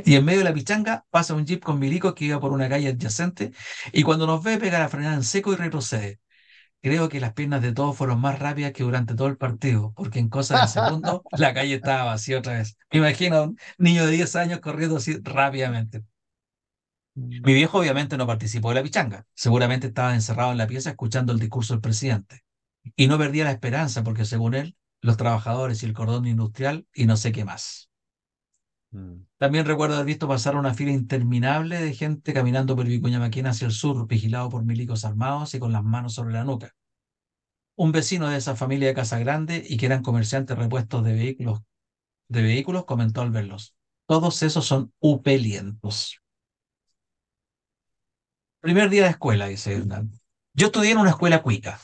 y 0.04 0.14
en 0.14 0.24
medio 0.24 0.38
de 0.38 0.44
la 0.44 0.54
pichanga 0.54 1.04
pasa 1.10 1.34
un 1.34 1.44
jeep 1.44 1.62
con 1.62 1.78
milicos 1.78 2.14
que 2.14 2.24
iba 2.24 2.40
por 2.40 2.52
una 2.52 2.68
calle 2.68 2.88
adyacente 2.88 3.52
y 3.92 4.02
cuando 4.02 4.26
nos 4.26 4.42
ve 4.42 4.56
pega 4.56 4.78
la 4.78 4.88
frenada 4.88 5.14
en 5.14 5.22
seco 5.22 5.52
y 5.52 5.56
retrocede. 5.56 6.20
Creo 6.80 7.08
que 7.08 7.20
las 7.20 7.32
piernas 7.32 7.60
de 7.60 7.72
todos 7.72 7.96
fueron 7.96 8.20
más 8.20 8.38
rápidas 8.38 8.72
que 8.72 8.84
durante 8.84 9.14
todo 9.14 9.26
el 9.26 9.36
partido, 9.36 9.92
porque 9.96 10.20
en 10.20 10.28
cosa 10.28 10.60
de 10.60 10.68
segundos 10.68 11.22
la 11.32 11.52
calle 11.52 11.74
estaba 11.74 12.04
vacía 12.04 12.38
otra 12.38 12.54
vez. 12.54 12.78
Me 12.92 13.00
imagino 13.00 13.36
a 13.36 13.42
un 13.42 13.58
niño 13.78 14.06
de 14.06 14.12
10 14.12 14.36
años 14.36 14.60
corriendo 14.60 14.96
así 14.96 15.18
rápidamente. 15.22 16.04
Mi 17.14 17.52
viejo 17.52 17.80
obviamente 17.80 18.16
no 18.16 18.26
participó 18.26 18.68
de 18.68 18.76
la 18.76 18.82
pichanga, 18.82 19.26
seguramente 19.34 19.88
estaba 19.88 20.14
encerrado 20.14 20.52
en 20.52 20.58
la 20.58 20.68
pieza 20.68 20.90
escuchando 20.90 21.32
el 21.32 21.40
discurso 21.40 21.74
del 21.74 21.80
presidente. 21.80 22.44
Y 22.96 23.06
no 23.06 23.18
perdía 23.18 23.44
la 23.44 23.52
esperanza, 23.52 24.02
porque 24.02 24.24
según 24.24 24.54
él, 24.54 24.76
los 25.00 25.16
trabajadores 25.16 25.82
y 25.82 25.86
el 25.86 25.92
cordón 25.92 26.26
industrial 26.26 26.86
y 26.94 27.06
no 27.06 27.16
sé 27.16 27.32
qué 27.32 27.44
más. 27.44 27.90
También 29.36 29.66
recuerdo 29.66 29.94
haber 29.96 30.06
visto 30.06 30.26
pasar 30.26 30.56
una 30.56 30.72
fila 30.72 30.92
interminable 30.92 31.78
de 31.80 31.92
gente 31.92 32.32
caminando 32.32 32.74
por 32.74 32.86
Vicuña 32.86 33.18
Maquena 33.18 33.50
hacia 33.50 33.66
el 33.66 33.72
sur, 33.72 34.06
vigilado 34.06 34.48
por 34.48 34.64
milicos 34.64 35.04
armados 35.04 35.54
y 35.54 35.58
con 35.58 35.72
las 35.72 35.84
manos 35.84 36.14
sobre 36.14 36.32
la 36.32 36.44
nuca. 36.44 36.74
Un 37.76 37.92
vecino 37.92 38.28
de 38.28 38.38
esa 38.38 38.56
familia 38.56 38.88
de 38.88 38.94
Casa 38.94 39.18
Grande 39.18 39.64
y 39.68 39.76
que 39.76 39.86
eran 39.86 40.02
comerciantes 40.02 40.56
repuestos 40.56 41.04
de 41.04 41.12
vehículos, 41.12 41.60
de 42.28 42.42
vehículos 42.42 42.84
comentó 42.86 43.20
al 43.20 43.30
verlos. 43.30 43.74
Todos 44.06 44.42
esos 44.42 44.66
son 44.66 44.92
upelientos. 45.00 46.20
Primer 48.60 48.88
día 48.90 49.04
de 49.04 49.10
escuela, 49.10 49.46
dice 49.46 49.74
Hernán. 49.74 50.10
Yo 50.54 50.66
estudié 50.66 50.92
en 50.92 50.98
una 50.98 51.10
escuela 51.10 51.42
cuica. 51.42 51.78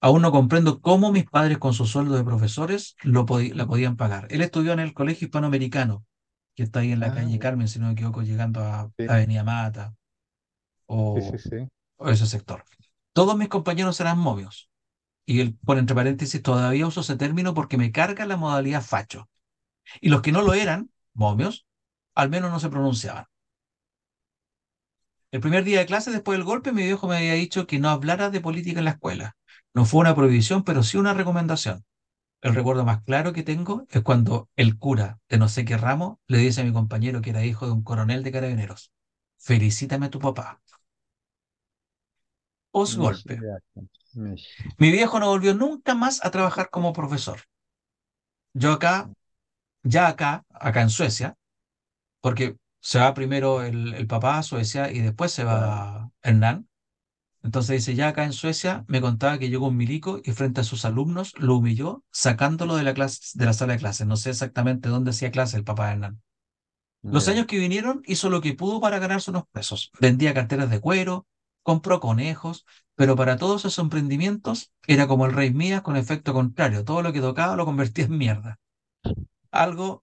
Aún 0.00 0.22
no 0.22 0.30
comprendo 0.30 0.80
cómo 0.80 1.10
mis 1.10 1.24
padres 1.24 1.58
con 1.58 1.74
su 1.74 1.84
sueldo 1.86 2.14
de 2.16 2.24
profesores 2.24 2.94
lo 3.02 3.26
pod 3.26 3.42
la 3.54 3.66
podían 3.66 3.96
pagar. 3.96 4.28
Él 4.30 4.42
estudió 4.42 4.72
en 4.72 4.80
el 4.80 4.94
Colegio 4.94 5.26
Hispanoamericano, 5.26 6.04
que 6.54 6.62
está 6.62 6.80
ahí 6.80 6.92
en 6.92 7.00
la 7.00 7.08
ah, 7.08 7.14
calle 7.14 7.38
Carmen, 7.38 7.68
si 7.68 7.78
no 7.78 7.86
me 7.86 7.92
equivoco, 7.92 8.22
llegando 8.22 8.60
a 8.60 8.90
sí. 8.96 9.06
Avenida 9.08 9.42
Mata 9.42 9.94
o, 10.86 11.20
sí, 11.20 11.38
sí, 11.38 11.68
o, 11.96 12.08
ese 12.08 12.26
sector. 12.26 12.64
Todos 13.12 13.36
mis 13.36 13.48
compañeros 13.48 14.00
eran 14.00 14.18
momios. 14.18 14.70
Y 15.26 15.40
él 15.40 15.58
pone 15.64 15.80
entre 15.80 15.94
paréntesis, 15.94 16.42
todavía 16.42 16.86
uso 16.86 17.02
ese 17.02 17.16
término 17.16 17.52
porque 17.52 17.76
me 17.76 17.92
carga 17.92 18.24
la 18.24 18.36
modalidad 18.36 18.82
facho. 18.82 19.28
Y 20.00 20.08
los 20.08 20.22
que 20.22 20.32
no 20.32 20.42
lo 20.42 20.54
eran, 20.54 20.90
momios, 21.12 21.66
al 22.14 22.30
menos 22.30 22.50
no 22.50 22.60
se 22.60 22.70
pronunciaban. 22.70 23.26
El 25.30 25.40
primer 25.40 25.64
día 25.64 25.80
de 25.80 25.86
clase, 25.86 26.10
después 26.10 26.38
del 26.38 26.44
golpe, 26.44 26.72
mi 26.72 26.82
viejo 26.82 27.06
me 27.06 27.18
había 27.18 27.34
dicho 27.34 27.66
que 27.66 27.78
no 27.78 27.90
hablara 27.90 28.30
de 28.30 28.40
política 28.40 28.78
en 28.78 28.86
la 28.86 28.92
escuela. 28.92 29.36
No 29.74 29.84
fue 29.86 30.00
una 30.00 30.14
prohibición, 30.14 30.64
pero 30.64 30.82
sí 30.82 30.96
una 30.98 31.14
recomendación. 31.14 31.84
El 32.42 32.54
recuerdo 32.54 32.84
más 32.84 33.02
claro 33.04 33.32
que 33.34 33.42
tengo 33.44 33.86
es 33.90 34.02
cuando 34.02 34.50
el 34.56 34.78
cura 34.78 35.20
de 35.28 35.38
no 35.38 35.48
sé 35.48 35.64
qué 35.64 35.76
ramo 35.78 36.20
le 36.28 36.38
dice 36.38 36.62
a 36.62 36.64
mi 36.64 36.72
compañero 36.72 37.22
que 37.22 37.30
era 37.30 37.44
hijo 37.44 37.66
de 37.66 37.72
un 37.72 37.84
coronel 37.84 38.22
de 38.24 38.32
carabineros. 38.32 38.92
felicítame 39.38 40.06
a 40.06 40.10
tu 40.10 40.20
papá. 40.20 40.62
Os 42.82 42.96
golpe. 42.96 43.34
Mi 44.78 44.90
viejo 44.90 45.20
no 45.20 45.28
volvió 45.28 45.54
nunca 45.54 45.94
más 45.94 46.24
a 46.24 46.30
trabajar 46.30 46.70
como 46.70 46.94
profesor. 46.94 47.42
Yo 48.54 48.72
acá, 48.72 49.10
ya 49.84 50.08
acá, 50.08 50.44
acá 50.50 50.82
en 50.82 50.90
Suecia, 50.90 51.36
porque 52.20 52.56
se 52.80 53.00
va 53.00 53.14
primero 53.14 53.62
el, 53.64 53.94
el 53.94 54.08
papá 54.08 54.38
a 54.38 54.44
Suecia 54.44 54.92
y 54.92 55.00
después 55.00 55.32
se 55.32 55.44
va 55.44 56.10
Hernán. 56.22 56.67
Entonces 57.42 57.78
dice, 57.78 57.94
ya 57.94 58.08
acá 58.08 58.24
en 58.24 58.32
Suecia 58.32 58.84
me 58.88 59.00
contaba 59.00 59.38
que 59.38 59.48
llegó 59.48 59.68
un 59.68 59.76
milico 59.76 60.20
y 60.24 60.32
frente 60.32 60.60
a 60.60 60.64
sus 60.64 60.84
alumnos 60.84 61.34
lo 61.38 61.56
humilló 61.56 62.04
sacándolo 62.10 62.76
de 62.76 62.82
la 62.82 62.94
clase, 62.94 63.20
de 63.34 63.44
la 63.46 63.52
sala 63.52 63.74
de 63.74 63.78
clases. 63.78 64.06
No 64.06 64.16
sé 64.16 64.30
exactamente 64.30 64.88
dónde 64.88 65.10
hacía 65.10 65.30
clase 65.30 65.56
el 65.56 65.64
papá 65.64 65.86
de 65.86 65.92
Hernán. 65.92 66.22
Los 67.02 67.28
años 67.28 67.46
que 67.46 67.58
vinieron 67.58 68.02
hizo 68.06 68.28
lo 68.30 68.40
que 68.40 68.54
pudo 68.54 68.80
para 68.80 68.98
ganarse 68.98 69.30
unos 69.30 69.44
pesos. 69.52 69.90
Vendía 70.00 70.34
carteras 70.34 70.70
de 70.70 70.80
cuero, 70.80 71.26
compró 71.62 72.00
conejos, 72.00 72.66
pero 72.96 73.16
para 73.16 73.36
todos 73.36 73.62
esos 73.62 73.78
emprendimientos 73.78 74.72
era 74.86 75.06
como 75.06 75.26
el 75.26 75.32
rey 75.32 75.52
Mías 75.52 75.82
con 75.82 75.96
efecto 75.96 76.32
contrario. 76.34 76.84
Todo 76.84 77.02
lo 77.02 77.12
que 77.12 77.20
tocaba 77.20 77.56
lo 77.56 77.64
convertía 77.64 78.04
en 78.06 78.18
mierda. 78.18 78.58
Algo, 79.50 80.00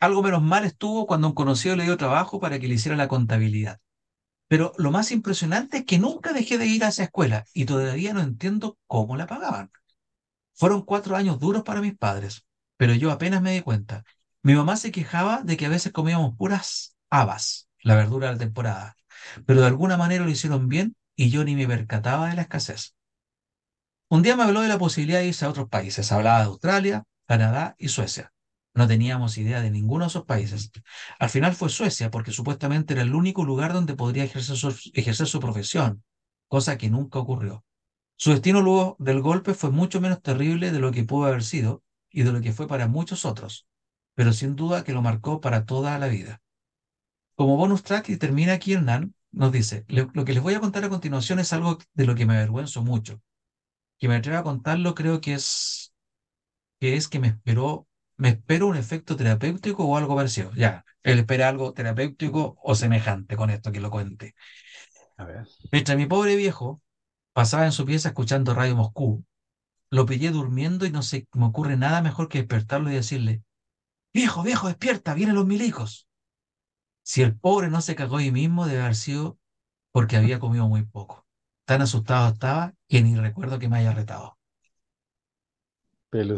algo 0.00 0.22
menos 0.22 0.42
mal 0.42 0.64
estuvo 0.64 1.06
cuando 1.06 1.28
un 1.28 1.34
conocido 1.34 1.76
le 1.76 1.84
dio 1.84 1.96
trabajo 1.96 2.40
para 2.40 2.58
que 2.58 2.68
le 2.68 2.74
hiciera 2.74 2.96
la 2.96 3.08
contabilidad. 3.08 3.80
Pero 4.48 4.72
lo 4.78 4.90
más 4.90 5.10
impresionante 5.12 5.78
es 5.78 5.84
que 5.84 5.98
nunca 5.98 6.32
dejé 6.32 6.58
de 6.58 6.66
ir 6.66 6.84
a 6.84 6.88
esa 6.88 7.04
escuela 7.04 7.44
y 7.52 7.66
todavía 7.66 8.14
no 8.14 8.20
entiendo 8.20 8.78
cómo 8.86 9.16
la 9.16 9.26
pagaban. 9.26 9.70
Fueron 10.54 10.82
cuatro 10.82 11.16
años 11.16 11.38
duros 11.38 11.62
para 11.62 11.80
mis 11.80 11.96
padres, 11.96 12.44
pero 12.76 12.94
yo 12.94 13.10
apenas 13.12 13.42
me 13.42 13.52
di 13.52 13.62
cuenta. 13.62 14.04
Mi 14.42 14.54
mamá 14.54 14.76
se 14.76 14.92
quejaba 14.92 15.42
de 15.42 15.56
que 15.56 15.66
a 15.66 15.70
veces 15.70 15.92
comíamos 15.92 16.36
puras 16.36 16.96
habas, 17.10 17.68
la 17.82 17.94
verdura 17.94 18.28
de 18.28 18.32
la 18.34 18.38
temporada, 18.38 18.96
pero 19.46 19.60
de 19.60 19.66
alguna 19.66 19.96
manera 19.96 20.24
lo 20.24 20.30
hicieron 20.30 20.68
bien 20.68 20.96
y 21.16 21.30
yo 21.30 21.44
ni 21.44 21.54
me 21.54 21.66
percataba 21.66 22.28
de 22.30 22.36
la 22.36 22.42
escasez. 22.42 22.94
Un 24.10 24.22
día 24.22 24.36
me 24.36 24.42
habló 24.42 24.60
de 24.60 24.68
la 24.68 24.78
posibilidad 24.78 25.20
de 25.20 25.28
irse 25.28 25.44
a 25.44 25.50
otros 25.50 25.68
países. 25.68 26.12
Hablaba 26.12 26.40
de 26.40 26.44
Australia, 26.46 27.04
Canadá 27.26 27.74
y 27.78 27.88
Suecia. 27.88 28.32
No 28.74 28.86
teníamos 28.86 29.38
idea 29.38 29.60
de 29.60 29.70
ninguno 29.70 30.04
de 30.04 30.08
esos 30.08 30.24
países. 30.24 30.70
Al 31.18 31.30
final 31.30 31.54
fue 31.54 31.68
Suecia 31.68 32.10
porque 32.10 32.30
supuestamente 32.32 32.94
era 32.94 33.02
el 33.02 33.14
único 33.14 33.44
lugar 33.44 33.72
donde 33.72 33.94
podría 33.96 34.24
ejercer 34.24 34.56
su, 35.26 35.40
profesión, 35.40 36.04
cosa 36.46 36.78
que 36.78 36.88
nunca 36.90 37.18
ocurrió. 37.18 37.64
Su 38.16 38.30
destino 38.30 38.62
luego 38.62 38.96
del 38.98 39.20
golpe 39.20 39.54
fue 39.54 39.70
mucho 39.70 40.00
menos 40.00 40.22
terrible 40.22 40.72
de 40.72 40.80
lo 40.80 40.92
que 40.92 41.04
pudo 41.04 41.26
haber 41.26 41.42
sido 41.44 41.82
y 42.10 42.22
de 42.22 42.32
lo 42.32 42.40
que 42.40 42.52
fue 42.52 42.68
para 42.68 42.88
muchos 42.88 43.24
otros, 43.24 43.66
pero 44.14 44.32
sin 44.32 44.56
duda 44.56 44.84
que 44.84 44.92
lo 44.92 45.02
marcó 45.02 45.40
para 45.40 45.66
toda 45.66 45.98
la 45.98 46.08
vida. 46.08 46.40
Como 47.36 47.56
bonus 47.56 47.82
track, 47.82 48.08
y 48.10 48.16
termina 48.16 48.54
aquí 48.54 48.72
Hernán, 48.74 49.14
nos 49.32 49.52
dice, 49.52 49.84
"Le- 49.88 50.08
lo 50.14 50.24
que 50.24 50.32
les 50.32 50.42
voy 50.42 50.54
a 50.54 50.60
contar 50.60 50.84
a 50.84 50.88
continuación 50.88 51.38
es 51.38 51.52
algo 51.52 51.78
de 51.94 52.06
lo 52.06 52.14
que 52.14 52.26
me 52.26 52.34
avergüenzo 52.36 52.82
mucho. 52.82 53.20
Que 53.98 54.08
me 54.08 54.16
atrevo 54.16 54.38
a 54.38 54.44
contarlo 54.44 54.94
creo 54.94 55.20
que 55.22 55.34
es 55.34 55.94
que 56.80 56.96
es 56.96 57.08
que 57.08 57.20
me 57.20 57.28
esperó, 57.30 57.87
me 58.18 58.30
espero 58.30 58.66
un 58.66 58.76
efecto 58.76 59.16
terapéutico 59.16 59.84
o 59.84 59.96
algo 59.96 60.16
parecido. 60.16 60.52
Ya, 60.54 60.84
él 61.02 61.20
espera 61.20 61.48
algo 61.48 61.72
terapéutico 61.72 62.58
o 62.62 62.74
semejante 62.74 63.36
con 63.36 63.48
esto 63.48 63.72
que 63.72 63.80
lo 63.80 63.90
cuente. 63.90 64.34
A 65.16 65.24
ver. 65.24 65.46
Mientras 65.72 65.96
mi 65.96 66.06
pobre 66.06 66.36
viejo 66.36 66.82
pasaba 67.32 67.64
en 67.64 67.72
su 67.72 67.86
pieza 67.86 68.08
escuchando 68.08 68.54
Radio 68.54 68.76
Moscú, 68.76 69.24
lo 69.90 70.04
pillé 70.04 70.30
durmiendo 70.30 70.84
y 70.84 70.90
no 70.90 71.02
se 71.02 71.28
me 71.32 71.46
ocurre 71.46 71.76
nada 71.76 72.02
mejor 72.02 72.28
que 72.28 72.38
despertarlo 72.38 72.90
y 72.90 72.94
decirle, 72.94 73.42
viejo, 74.12 74.42
viejo, 74.42 74.66
despierta, 74.66 75.14
vienen 75.14 75.36
los 75.36 75.46
milicos. 75.46 76.08
Si 77.02 77.22
el 77.22 77.36
pobre 77.36 77.70
no 77.70 77.80
se 77.80 77.94
cagó 77.94 78.18
ahí 78.18 78.32
mismo, 78.32 78.66
debe 78.66 78.82
haber 78.82 78.96
sido 78.96 79.38
porque 79.92 80.16
había 80.16 80.40
comido 80.40 80.68
muy 80.68 80.84
poco. 80.84 81.26
Tan 81.64 81.82
asustado 81.82 82.32
estaba 82.32 82.74
que 82.88 83.00
ni 83.02 83.16
recuerdo 83.16 83.58
que 83.58 83.68
me 83.68 83.78
haya 83.78 83.92
retado. 83.92 84.37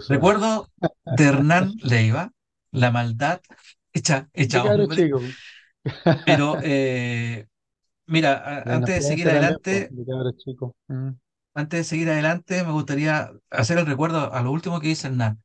Recuerdo 0.08 0.68
de 1.16 1.24
Hernán 1.24 1.72
Leiva, 1.82 2.32
la 2.72 2.90
maldad 2.90 3.40
hecha, 3.92 4.28
hecha 4.32 4.62
cabro 4.62 4.84
hombre, 4.84 4.96
chico. 4.96 5.20
pero 6.26 6.58
eh, 6.62 7.46
mira, 8.06 8.62
La 8.64 8.76
antes 8.76 8.96
de 8.96 9.02
seguir 9.02 9.28
adelante, 9.28 9.88
de 9.90 10.36
chico. 10.36 10.74
Mm. 10.88 11.10
antes 11.54 11.80
de 11.80 11.84
seguir 11.84 12.10
adelante, 12.10 12.64
me 12.64 12.72
gustaría 12.72 13.32
hacer 13.50 13.78
el 13.78 13.86
recuerdo 13.86 14.32
a 14.32 14.42
lo 14.42 14.50
último 14.50 14.80
que 14.80 14.88
dice 14.88 15.08
Hernán, 15.08 15.42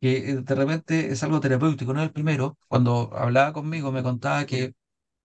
que 0.00 0.30
eh, 0.30 0.36
de 0.36 0.54
repente 0.54 1.12
es 1.12 1.22
algo 1.22 1.40
terapéutico, 1.40 1.94
no 1.94 2.02
el 2.02 2.12
primero, 2.12 2.58
cuando 2.68 3.10
hablaba 3.14 3.52
conmigo 3.52 3.92
me 3.92 4.02
contaba 4.02 4.46
que 4.46 4.74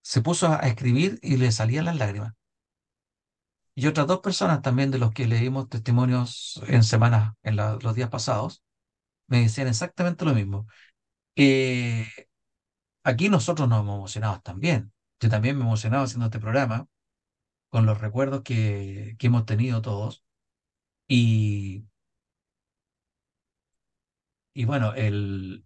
se 0.02 0.22
puso 0.22 0.48
a 0.50 0.58
escribir 0.68 1.20
y 1.22 1.38
le 1.38 1.52
salían 1.52 1.86
las 1.86 1.98
lágrimas. 1.98 2.34
Y 3.76 3.88
otras 3.88 4.08
dos 4.08 4.20
personas 4.22 4.62
también 4.62 4.92
de 4.92 5.00
los 5.00 5.12
que 5.14 5.28
leímos 5.28 5.70
testimonios 5.70 6.62
en 6.68 6.84
semanas, 6.84 7.34
en 7.44 7.56
la- 7.56 7.78
los 7.82 7.96
días 7.96 8.10
pasados, 8.10 8.64
me 9.28 9.42
decían 9.44 9.68
exactamente 9.70 10.26
lo 10.26 10.34
mismo. 10.36 10.68
Eh, 11.36 12.08
aquí 13.04 13.30
nosotros 13.30 13.68
nos 13.70 13.82
hemos 13.82 13.96
emocionado 13.98 14.42
también. 14.42 14.92
Yo 15.20 15.30
también 15.30 15.58
me 15.58 15.64
he 15.64 15.68
emocionado 15.68 16.04
haciendo 16.06 16.26
este 16.26 16.40
programa, 16.40 16.88
con 17.70 17.86
los 17.88 18.02
recuerdos 18.02 18.44
que, 18.44 19.16
que 19.20 19.28
hemos 19.28 19.46
tenido 19.48 19.82
todos. 19.84 20.24
Y, 21.08 21.86
y 24.54 24.66
bueno, 24.66 24.94
el, 24.96 25.66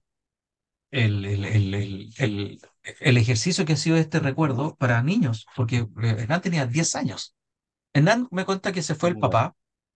el, 0.92 1.26
el, 1.26 2.60
el, 3.02 3.18
ejercicio 3.18 3.66
que 3.66 3.74
ha 3.74 3.78
sido 3.78 3.98
este 3.98 4.20
recuerdo 4.22 4.76
para 4.78 5.04
niños, 5.04 5.48
porque 5.56 5.78
eh, 5.80 5.88
Hernán 6.20 6.42
tenía 6.42 6.68
10 6.68 6.96
años. 6.96 7.35
Hernán 7.96 8.30
me 8.32 8.46
cuenta 8.46 8.74
que 8.74 8.84
se 8.84 8.96
fue 8.96 9.10
el 9.10 9.18
papá, 9.20 9.56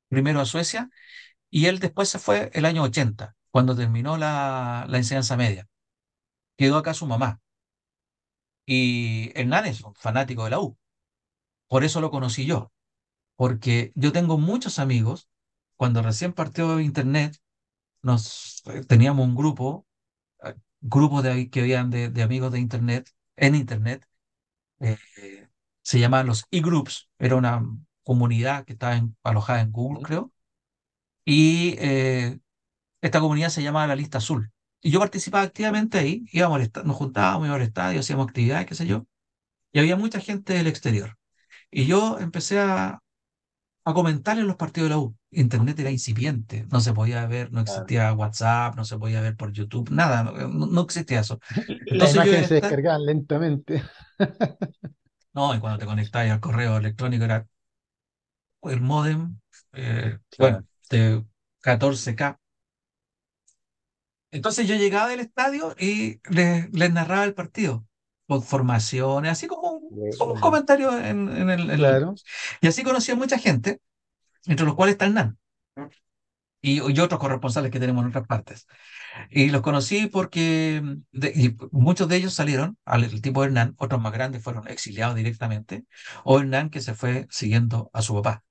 primero 0.10 0.42
a 0.42 0.46
Suecia, 0.48 0.90
y 1.52 1.68
él 1.68 1.80
después 1.80 2.10
se 2.10 2.20
fue 2.20 2.52
el 2.54 2.66
año 2.66 2.84
80, 2.84 3.36
cuando 3.52 3.76
terminó 3.76 4.18
la, 4.18 4.86
la 4.90 4.98
enseñanza 5.00 5.38
media. 5.38 5.68
Quedó 6.58 6.78
acá 6.78 6.94
su 6.96 7.08
mamá. 7.08 7.42
Y 8.66 9.32
Hernán 9.36 9.66
es 9.66 9.82
un 9.82 9.96
fanático 9.96 10.44
de 10.44 10.52
la 10.52 10.60
U. 10.60 10.78
Por 11.68 11.84
eso 11.84 12.02
lo 12.02 12.12
conocí 12.12 12.46
yo. 12.46 12.72
Porque 13.38 13.92
yo 13.96 14.12
tengo 14.14 14.38
muchos 14.38 14.80
amigos. 14.80 15.30
Cuando 15.78 16.02
recién 16.04 16.34
partió 16.34 16.80
Internet, 16.82 17.38
nos 18.04 18.64
eh, 18.68 18.84
teníamos 18.86 19.28
un 19.28 19.36
grupo, 19.36 19.88
eh, 20.44 20.56
grupos 20.82 21.24
de, 21.24 21.50
que 21.50 21.62
habían 21.62 21.90
de, 21.92 22.10
de 22.10 22.24
amigos 22.24 22.52
de 22.54 22.60
Internet, 22.60 23.12
en 23.38 23.56
Internet. 23.56 24.06
eh, 24.82 24.98
se 25.84 26.00
llamaban 26.00 26.28
los 26.28 26.46
e-groups. 26.52 27.10
Era 27.20 27.36
una 27.36 27.64
comunidad 28.10 28.66
que 28.66 28.74
estaba 28.74 28.96
en- 28.98 29.16
alojada 29.24 29.62
en 29.62 29.72
Google, 29.72 30.04
creo. 30.04 30.34
Y 31.26 31.76
eh, 31.80 32.40
esta 33.02 33.20
comunidad 33.22 33.50
se 33.50 33.64
llamaba 33.64 33.88
la 33.88 33.96
Lista 33.98 34.20
Azul. 34.20 34.52
Y 34.82 34.92
yo 34.92 35.00
participaba 35.00 35.44
activamente 35.46 36.00
ahí, 36.00 36.26
íbamos 36.34 36.62
al 36.62 36.86
nos 36.86 36.98
juntábamos, 36.98 37.48
íbamos 37.48 37.62
al 37.62 37.68
estadio, 37.68 38.00
hacíamos 38.02 38.28
actividades, 38.28 38.68
qué 38.68 38.76
sé 38.76 38.88
yo, 38.88 39.06
y 39.74 39.80
había 39.80 39.98
mucha 39.98 40.20
gente 40.22 40.54
del 40.54 40.68
exterior. 40.68 41.18
Y 41.72 41.86
yo 41.88 42.20
empecé 42.20 42.60
a, 42.60 43.02
a 43.86 43.94
comentar 43.94 44.38
en 44.40 44.48
los 44.48 44.56
partidos 44.58 44.90
de 44.90 44.96
la 44.96 45.00
U. 45.02 45.16
Internet 45.32 45.80
era 45.80 45.92
incipiente, 45.92 46.66
no 46.72 46.82
se 46.82 46.94
podía 46.94 47.26
ver, 47.28 47.52
no 47.52 47.62
existía 47.62 48.14
WhatsApp, 48.14 48.76
no 48.76 48.86
se 48.86 48.98
podía 48.98 49.22
ver 49.22 49.36
por 49.36 49.52
YouTube, 49.54 49.90
nada, 49.92 50.24
no, 50.24 50.68
no- 50.68 50.82
existía 50.84 51.22
eso. 51.22 51.40
Las 51.86 52.12
Entonces 52.12 52.24
yo 52.24 52.32
imágenes 52.32 52.48
se 52.48 52.56
descargaban 52.56 53.06
lentamente. 53.06 53.82
no, 55.34 55.54
y 55.56 55.60
cuando 55.60 55.80
te 55.80 55.86
conectabas 55.86 56.32
al 56.32 56.40
correo 56.40 56.78
electrónico 56.78 57.24
era 57.26 57.48
el 58.64 58.82
módem, 58.82 59.40
eh, 59.74 60.20
bueno, 60.38 60.66
de 60.90 61.24
14K. 61.62 62.40
Entonces 64.32 64.68
yo 64.68 64.76
llegaba 64.76 65.10
del 65.10 65.20
estadio 65.22 65.76
y 65.80 66.22
les, 66.30 66.72
les 66.72 66.92
narraba 66.94 67.24
el 67.26 67.34
partido, 67.34 67.86
con 68.28 68.44
formaciones, 68.44 69.32
así 69.32 69.48
como 69.48 69.72
un, 69.72 69.96
como 70.18 70.34
un 70.34 70.40
comentario 70.40 70.96
en, 70.98 71.30
en 71.30 71.50
el, 71.50 71.70
en 71.72 71.78
Claro. 71.78 72.14
Y 72.62 72.68
así 72.68 72.84
conocí 72.84 73.12
a 73.12 73.16
mucha 73.16 73.40
gente, 73.40 73.82
entre 74.46 74.66
los 74.66 74.76
cuales 74.76 74.94
está 74.94 75.06
Hernán 75.08 75.40
y, 76.62 76.80
y 76.92 77.00
otros 77.00 77.20
corresponsales 77.20 77.72
que 77.72 77.80
tenemos 77.80 78.04
en 78.04 78.10
otras 78.10 78.28
partes. 78.28 78.68
Y 79.30 79.50
los 79.50 79.62
conocí 79.62 80.08
porque 80.08 80.84
de- 81.12 81.34
y 81.36 81.58
muchos 81.72 82.08
de 82.10 82.18
ellos 82.18 82.34
salieron, 82.34 82.78
al 82.86 83.04
el 83.06 83.22
tipo 83.22 83.42
de 83.42 83.48
Hernán, 83.48 83.76
otros 83.80 84.02
más 84.02 84.14
grandes 84.14 84.44
fueron 84.44 84.68
exiliados 84.68 85.16
directamente, 85.16 85.86
o 86.26 86.40
Hernán 86.40 86.70
que 86.70 86.82
se 86.82 86.96
fue 86.96 87.28
siguiendo 87.32 87.90
a 87.94 88.02
su 88.02 88.16
papá. 88.16 88.44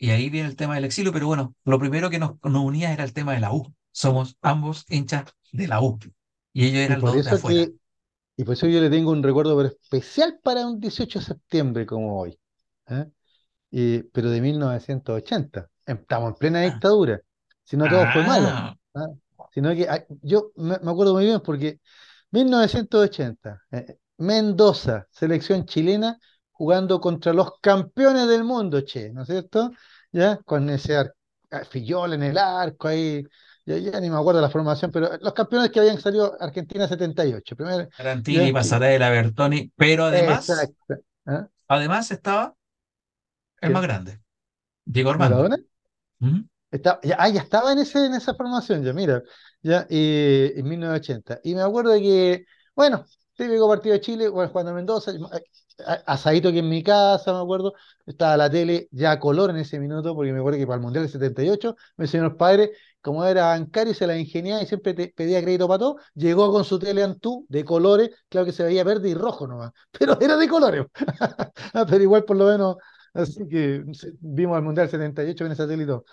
Y 0.00 0.10
ahí 0.10 0.30
viene 0.30 0.48
el 0.48 0.56
tema 0.56 0.76
del 0.76 0.86
exilio, 0.86 1.12
pero 1.14 1.28
bueno, 1.28 1.54
lo 1.64 1.80
primero 1.80 2.10
que 2.10 2.20
nos, 2.20 2.32
nos 2.44 2.64
unía 2.64 2.92
era 2.92 3.04
el 3.04 3.14
tema 3.14 3.34
de 3.34 3.40
la 3.40 3.52
U. 3.54 3.72
Somos 3.92 4.36
ambos 4.42 4.86
hinchas 4.90 5.26
de 5.52 5.68
la 5.68 5.82
U. 5.82 5.98
Y 6.54 6.66
ellos 6.66 6.80
Y 6.86 6.94
eran 6.94 7.00
por 7.00 7.10
los 7.16 7.24
de 7.24 7.30
afuera. 7.32 7.68
que, 7.68 7.74
y 8.36 8.44
por 8.44 8.54
eso 8.54 8.66
yo 8.68 8.80
le 8.80 8.90
tengo 8.90 9.10
un 9.12 9.22
recuerdo 9.22 9.60
especial 9.64 10.40
para 10.42 10.66
un 10.66 10.80
18 10.80 11.18
de 11.20 11.26
septiembre 11.26 11.86
como 11.86 12.20
hoy. 12.20 12.38
¿eh? 12.88 13.06
Y- 13.70 14.02
pero 14.04 14.30
de 14.30 14.40
1980. 14.40 15.70
Estamos 15.86 16.30
en 16.30 16.36
plena 16.36 16.62
dictadura. 16.62 17.20
Si 17.64 17.76
no 17.76 17.88
todo 17.88 18.08
fue 18.08 18.24
malo. 18.24 18.60
Ah, 18.60 18.76
¿ah? 18.94 19.08
Sino 19.52 19.74
que 19.74 19.88
ah, 19.88 20.04
yo 20.22 20.52
me, 20.56 20.78
me 20.80 20.90
acuerdo 20.92 21.14
muy 21.14 21.26
bien 21.26 21.40
porque 21.42 21.80
1980, 22.32 23.62
eh, 23.72 23.98
Mendoza, 24.18 25.06
selección 25.10 25.66
chilena, 25.66 26.18
jugando 26.52 27.00
contra 27.00 27.32
los 27.34 27.52
campeones 27.62 28.28
del 28.28 28.44
mundo, 28.44 28.82
che, 28.82 29.10
¿no 29.12 29.22
es 29.22 29.28
cierto? 29.28 29.72
Ya, 30.12 30.38
con 30.44 30.68
ese 30.70 30.96
ar 30.96 31.14
Fillol 31.68 32.14
en 32.14 32.22
el 32.22 32.38
arco 32.38 32.88
ahí, 32.88 33.24
ya, 33.66 33.76
ya, 33.78 34.00
ni 34.00 34.08
me 34.08 34.16
acuerdo 34.16 34.40
la 34.40 34.50
formación, 34.50 34.90
pero 34.90 35.10
los 35.20 35.32
campeones 35.32 35.70
que 35.70 35.80
habían 35.80 36.00
salido 36.00 36.36
Argentina 36.40 36.86
78. 36.86 37.56
Primero, 37.56 37.88
Tarantini, 37.96 38.52
Pasarela, 38.52 39.10
Bertoni, 39.10 39.72
pero 39.76 40.04
además, 40.04 40.48
¿ah? 41.26 41.48
además 41.68 42.10
estaba 42.10 42.54
el 43.60 43.72
más 43.72 43.82
grande, 43.82 44.20
Diego 44.84 45.10
Armando. 45.10 45.48
Está, 46.70 47.00
ya, 47.02 47.16
ah, 47.18 47.28
ya 47.28 47.40
estaba 47.40 47.72
en, 47.72 47.80
ese, 47.80 48.06
en 48.06 48.14
esa 48.14 48.34
formación, 48.34 48.84
ya, 48.84 48.92
mira, 48.92 49.22
ya, 49.60 49.86
y, 49.90 50.52
en 50.56 50.68
1980. 50.68 51.40
Y 51.42 51.56
me 51.56 51.62
acuerdo 51.62 51.90
de 51.90 52.00
que, 52.00 52.44
bueno, 52.76 53.04
típico 53.34 53.68
partido 53.68 53.94
de 53.94 54.00
Chile, 54.00 54.28
bueno, 54.28 54.52
Juan 54.52 54.66
de 54.66 54.72
Mendoza, 54.72 55.12
asadito 56.06 56.48
aquí 56.48 56.58
en 56.58 56.68
mi 56.68 56.82
casa, 56.82 57.32
me 57.32 57.40
acuerdo, 57.40 57.74
estaba 58.06 58.36
la 58.36 58.50
tele 58.50 58.88
ya 58.90 59.12
a 59.12 59.20
color 59.20 59.50
en 59.50 59.56
ese 59.56 59.78
minuto, 59.78 60.14
porque 60.14 60.32
me 60.32 60.38
acuerdo 60.40 60.58
que 60.58 60.66
para 60.66 60.76
el 60.76 60.82
Mundial 60.82 61.04
del 61.04 61.12
78, 61.12 61.76
me 61.96 62.04
enseñaron 62.06 62.30
los 62.32 62.38
padres, 62.38 62.70
como 63.00 63.24
era 63.24 63.46
bancario, 63.46 63.94
se 63.94 64.06
la 64.06 64.16
ingeniaba 64.18 64.62
y 64.62 64.66
siempre 64.66 64.94
te 64.94 65.08
pedía 65.08 65.42
crédito 65.42 65.66
para 65.68 65.78
todo, 65.78 65.96
llegó 66.14 66.52
con 66.52 66.64
su 66.64 66.78
tele 66.78 67.02
Antú 67.02 67.46
de 67.48 67.64
colores, 67.64 68.10
claro 68.28 68.44
que 68.46 68.52
se 68.52 68.62
veía 68.64 68.84
verde 68.84 69.08
y 69.08 69.14
rojo 69.14 69.46
nomás, 69.46 69.72
pero 69.98 70.20
era 70.20 70.36
de 70.36 70.48
colores, 70.48 70.86
pero 71.88 72.02
igual 72.02 72.24
por 72.24 72.36
lo 72.36 72.46
menos, 72.46 72.76
así 73.14 73.46
que 73.48 73.84
vimos 74.20 74.56
el 74.58 74.64
Mundial 74.64 74.86
del 74.86 74.90
78 74.90 75.46
en 75.46 75.52
esa 75.52 75.66
tele 75.66 75.84
y. 75.84 76.04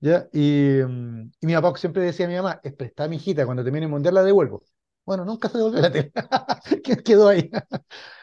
¿Ya? 0.00 0.28
Mm, 0.32 1.30
y 1.40 1.46
mi 1.46 1.54
papá 1.54 1.76
siempre 1.78 2.02
decía 2.02 2.26
a 2.26 2.28
mi 2.28 2.36
mamá, 2.36 2.60
es 2.62 2.74
mi 3.08 3.16
hijita, 3.16 3.44
cuando 3.46 3.64
termine 3.64 3.86
el 3.86 3.90
mundial 3.92 4.14
la 4.14 4.22
devuelvo. 4.22 4.62
Bueno, 5.04 5.24
nunca 5.24 5.48
se 5.48 5.58
devolvió 5.58 5.80
la 5.80 5.90
tele. 5.92 6.12
Quedó 7.04 7.28
ahí. 7.28 7.50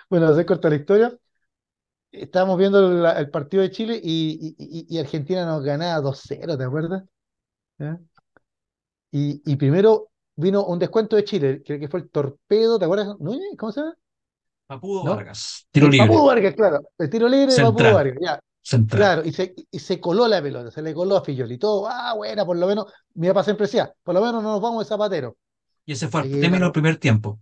Bueno, 0.10 0.36
se 0.36 0.46
corta 0.46 0.70
la 0.70 0.76
historia. 0.76 1.18
Estábamos 2.12 2.58
viendo 2.58 3.10
el 3.10 3.30
partido 3.30 3.64
de 3.64 3.72
Chile 3.72 4.00
y, 4.02 4.56
y, 4.90 4.98
Argentina 4.98 5.46
nos 5.46 5.64
ganaba 5.64 6.02
2-0, 6.02 6.58
¿te 6.58 6.64
acuerdas? 6.64 7.04
Y, 9.12 9.42
y, 9.46 9.56
primero 9.58 10.10
vino 10.36 10.66
un 10.66 10.80
descuento 10.80 11.18
de 11.18 11.26
Chile, 11.26 11.62
creo 11.66 11.80
que 11.80 11.90
fue 11.90 12.02
el 12.02 12.10
torpedo, 12.10 12.80
¿te 12.80 12.86
acuerdas? 12.86 13.16
¿Cómo 13.58 13.72
se 13.72 13.82
llama? 13.82 13.96
Papudo 14.66 15.04
Vargas. 15.04 15.68
Tiro 15.72 15.88
libre. 15.88 16.08
Papudo 16.08 16.26
Vargas, 16.26 16.56
claro. 16.56 16.82
El 16.98 17.10
tiro 17.10 17.28
libre 17.28 17.54
de 17.54 17.62
Papudo 17.62 17.94
Vargas, 17.94 18.18
ya. 18.22 18.40
Claro, 18.90 19.24
y 19.24 19.32
se, 19.32 19.54
y 19.70 19.80
se 19.80 20.00
coló 20.00 20.28
la 20.28 20.42
pelota, 20.42 20.72
se 20.72 20.82
le 20.82 20.92
coló 20.94 21.18
a 21.18 21.24
Fillol 21.24 21.52
y 21.52 21.60
todo, 21.60 21.88
ah, 21.88 22.14
bueno, 22.16 22.46
por 22.48 22.58
lo 22.58 22.66
menos, 22.66 22.92
mi 23.14 23.28
papá 23.28 23.44
siempre 23.44 23.68
decía, 23.68 23.94
por 24.04 24.16
lo 24.16 24.22
menos 24.22 24.42
no 24.42 24.54
nos 24.54 24.62
vamos 24.62 24.84
de 24.84 24.90
zapatero. 24.90 25.38
Y 25.86 25.92
ese 25.92 26.08
fue 26.08 26.22
el 26.22 26.42
término 26.42 26.66
del 26.66 26.72
primer 26.72 26.98
tiempo. 26.98 27.40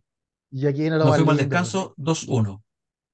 Y 0.56 0.68
aquí 0.68 0.90
no 0.90 0.98
lo 0.98 1.06
Nos 1.06 1.16
fuimos 1.16 1.32
al 1.32 1.38
descanso 1.38 1.94
2-1. 1.98 2.64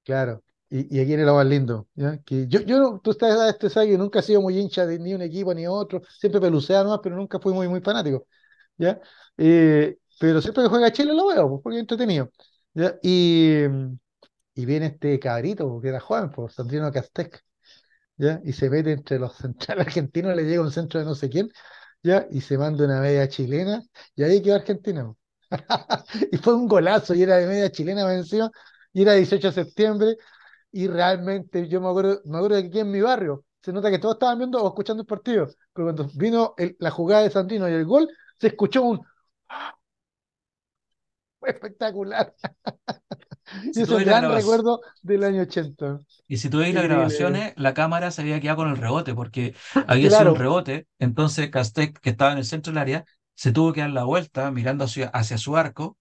Claro, 0.04 0.42
y, 0.68 0.94
y 0.96 1.00
aquí 1.00 1.14
en 1.14 1.24
lo 1.24 1.34
más 1.34 1.46
lindo. 1.46 1.88
¿ya? 1.94 2.18
Que 2.18 2.46
yo, 2.48 2.60
yo, 2.60 3.00
tú 3.02 3.12
estás, 3.12 3.50
este 3.50 3.70
sabes 3.70 3.98
nunca 3.98 4.20
he 4.20 4.22
sido 4.22 4.42
muy 4.42 4.58
hincha 4.58 4.86
de 4.86 4.98
ni 4.98 5.14
un 5.14 5.22
equipo 5.22 5.54
ni 5.54 5.66
otro, 5.66 6.02
siempre 6.18 6.40
pelucea 6.40 6.84
nomás, 6.84 7.00
pero 7.02 7.16
nunca 7.16 7.38
fui 7.38 7.52
muy, 7.54 7.66
muy 7.66 7.80
fanático. 7.80 8.26
¿ya? 8.76 9.00
Eh, 9.38 9.98
pero 10.18 10.42
siempre 10.42 10.64
que 10.64 10.68
juega 10.68 10.92
Chile 10.92 11.14
lo 11.14 11.28
veo, 11.28 11.48
pues, 11.48 11.60
porque 11.62 11.76
es 11.78 11.80
entretenido. 11.80 12.30
¿ya? 12.74 12.94
Y, 13.02 13.64
y 14.54 14.66
viene 14.66 14.86
este 14.86 15.18
cabrito, 15.18 15.80
que 15.80 15.88
era 15.88 16.00
joven, 16.00 16.30
pues, 16.30 16.54
Sandrino 16.54 16.92
Castec. 16.92 17.42
¿ya? 18.16 18.40
Y 18.44 18.52
se 18.52 18.70
mete 18.70 18.92
entre 18.92 19.18
los 19.18 19.34
centrales 19.36 19.86
argentinos, 19.88 20.36
le 20.36 20.44
llega 20.44 20.62
un 20.62 20.72
centro 20.72 21.00
de 21.00 21.06
no 21.06 21.14
sé 21.14 21.30
quién, 21.30 21.50
¿ya? 22.02 22.26
Y 22.30 22.40
se 22.42 22.58
manda 22.58 22.84
una 22.84 23.00
media 23.00 23.28
chilena, 23.28 23.82
y 24.16 24.22
ahí 24.24 24.42
quedó 24.42 24.56
Argentina. 24.56 25.14
y 26.32 26.36
fue 26.38 26.54
un 26.54 26.68
golazo, 26.68 27.14
y 27.14 27.22
era 27.22 27.36
de 27.36 27.46
media 27.46 27.70
chilena 27.70 28.04
venció, 28.06 28.50
y 28.92 29.02
era 29.02 29.14
18 29.14 29.48
de 29.48 29.52
septiembre, 29.52 30.16
y 30.72 30.86
realmente 30.86 31.68
yo 31.68 31.80
me 31.80 31.88
acuerdo, 31.88 32.20
me 32.24 32.38
acuerdo 32.38 32.60
que 32.60 32.68
aquí 32.68 32.80
en 32.80 32.90
mi 32.90 33.00
barrio, 33.00 33.44
se 33.62 33.72
nota 33.72 33.90
que 33.90 33.98
todos 33.98 34.14
estaban 34.14 34.38
viendo 34.38 34.62
o 34.62 34.68
escuchando 34.68 35.02
el 35.02 35.06
partido, 35.06 35.48
pero 35.72 35.86
cuando 35.86 36.08
vino 36.14 36.54
la 36.78 36.90
jugada 36.90 37.22
de 37.22 37.30
Santino 37.30 37.68
y 37.68 37.72
el 37.72 37.84
gol, 37.84 38.08
se 38.38 38.48
escuchó 38.48 38.82
un... 38.82 39.00
Fue 41.38 41.50
espectacular. 41.50 42.34
y 43.74 43.80
es 43.80 43.88
un 43.88 44.04
gran 44.04 44.30
recuerdo 44.32 44.80
del 45.02 45.24
año 45.24 45.42
80. 45.42 46.00
Y 46.28 46.36
si 46.36 46.48
tú 46.48 46.58
ves 46.58 46.74
las 46.74 46.84
grabaciones, 46.84 47.52
la 47.56 47.74
cámara 47.74 48.10
se 48.10 48.22
había 48.22 48.40
quedado 48.40 48.58
con 48.58 48.70
el 48.70 48.76
rebote, 48.76 49.14
porque 49.14 49.54
había 49.86 50.10
sido 50.10 50.32
un 50.32 50.38
rebote. 50.38 50.86
Entonces 50.98 51.50
Castec, 51.50 51.98
que 52.00 52.10
estaba 52.10 52.32
en 52.32 52.38
el 52.38 52.44
centro 52.44 52.72
del 52.72 52.78
área, 52.78 53.04
se 53.40 53.52
tuvo 53.52 53.72
que 53.72 53.80
dar 53.80 53.88
la 53.88 54.04
vuelta 54.04 54.50
mirando 54.50 54.84
hacia, 54.84 55.08
hacia 55.08 55.38
su 55.38 55.56
arco 55.56 55.96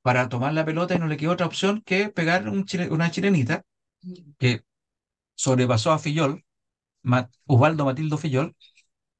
para 0.00 0.30
tomar 0.30 0.54
la 0.54 0.64
pelota 0.64 0.94
y 0.94 0.98
no 0.98 1.06
le 1.06 1.18
quedó 1.18 1.32
otra 1.32 1.44
opción 1.44 1.82
que 1.84 2.08
pegar 2.08 2.48
un 2.48 2.64
una 2.88 3.10
chilenita 3.10 3.62
que 4.38 4.62
sobrepasó 5.34 5.92
a 5.92 5.98
Fillol, 5.98 6.46
Osvaldo 7.44 7.84
Matildo 7.84 8.16
Fillol, 8.16 8.56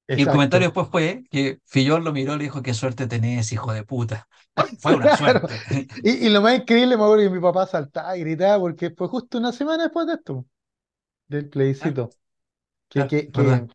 y 0.07 0.23
el 0.23 0.29
comentario 0.31 0.69
después 0.69 0.89
fue 0.91 1.25
que 1.31 1.61
Fillol 1.67 2.05
lo 2.05 2.15
miró 2.15 2.37
y 2.37 2.39
le 2.39 2.45
dijo, 2.45 2.63
qué 2.63 2.73
suerte 2.73 3.07
tenés, 3.07 3.53
hijo 3.53 3.71
de 3.75 3.85
puta. 3.85 4.27
Fue 4.81 4.95
una 4.95 5.15
suerte. 5.19 5.89
Y, 6.03 6.31
lo 6.31 6.41
más 6.41 6.61
increíble, 6.61 6.97
me 6.97 7.03
acuerdo 7.03 7.25
que 7.25 7.31
mi 7.31 7.41
papá 7.41 7.67
saltaba 7.67 8.17
y 8.17 8.21
gritaba 8.21 8.59
porque 8.61 8.91
fue 8.93 9.09
justo 9.09 9.37
una 9.37 9.53
semana 9.53 9.83
después 9.83 10.07
de 10.07 10.15
esto, 10.15 10.47
del 11.27 11.51
plebiscito. 11.51 12.09
que, 12.89 13.07
que, 13.07 13.31
que, 13.31 13.69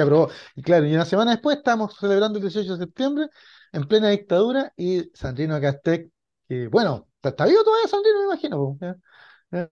aprobó. 0.00 0.30
Y 0.54 0.62
claro, 0.62 0.86
y 0.86 0.94
una 0.94 1.04
semana 1.04 1.32
después 1.32 1.58
estamos 1.58 1.96
celebrando 1.98 2.38
el 2.38 2.44
18 2.44 2.76
de 2.76 2.84
septiembre 2.84 3.28
en 3.72 3.86
plena 3.86 4.08
dictadura 4.10 4.72
y 4.76 5.10
Sandrino 5.14 5.60
Castec, 5.60 6.10
que 6.48 6.68
bueno, 6.68 7.08
está 7.22 7.46
vivo 7.46 7.64
todavía 7.64 7.88
Sandrino, 7.88 8.18
me 8.20 8.24
imagino. 8.24 8.78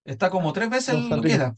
Está 0.04 0.30
como 0.30 0.52
tres 0.52 0.70
veces 0.70 0.94
lo 0.94 1.20
que 1.20 1.32
era. 1.32 1.54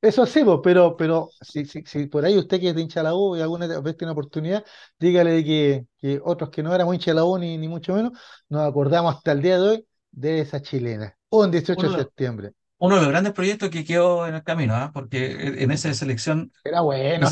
Eso 0.00 0.26
sí, 0.26 0.44
pero, 0.62 0.96
pero 0.98 1.30
si, 1.40 1.64
si, 1.64 1.82
si, 1.86 2.06
por 2.06 2.26
ahí 2.26 2.36
usted 2.36 2.60
que 2.60 2.68
es 2.68 2.74
de 2.74 2.82
hincha 2.82 3.02
la 3.02 3.14
U 3.14 3.36
y 3.36 3.40
alguna 3.40 3.66
vez 3.80 3.96
tiene 3.96 4.12
oportunidad, 4.12 4.62
dígale 4.98 5.42
que, 5.42 5.86
que 5.96 6.20
otros 6.22 6.50
que 6.50 6.62
no 6.62 6.74
éramos 6.74 6.94
hincha 6.94 7.12
de 7.12 7.14
la 7.14 7.24
U 7.24 7.38
ni, 7.38 7.56
ni 7.56 7.68
mucho 7.68 7.94
menos, 7.94 8.12
nos 8.50 8.68
acordamos 8.68 9.14
hasta 9.14 9.32
el 9.32 9.40
día 9.40 9.58
de 9.58 9.68
hoy 9.68 9.86
de 10.10 10.40
esa 10.40 10.60
chilena, 10.60 11.16
un 11.30 11.50
18 11.50 11.90
de 11.90 11.98
septiembre. 11.98 12.52
Uno 12.84 12.96
de 12.96 13.00
los 13.00 13.10
grandes 13.10 13.32
proyectos 13.32 13.70
que 13.70 13.82
quedó 13.82 14.26
en 14.26 14.34
el 14.34 14.42
camino, 14.42 14.74
¿ah? 14.74 14.90
porque 14.92 15.62
en 15.62 15.70
esa 15.70 15.92
selección. 15.94 16.52
Era 16.62 16.82
bueno. 16.82 17.26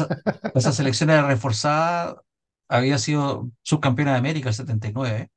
Esa, 0.55 0.73
selección 0.73 1.11
era 1.11 1.27
reforzada, 1.27 2.23
había 2.69 2.97
sido 2.97 3.51
subcampeona 3.63 4.13
de 4.13 4.19
América 4.19 4.49
el 4.49 4.55
79. 4.55 5.31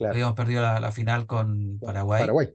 Habíamos 0.00 0.34
perdido 0.34 0.62
la, 0.62 0.80
la 0.80 0.90
final 0.90 1.26
con 1.26 1.78
Paraguay. 1.78 2.22
Paraguay. 2.22 2.48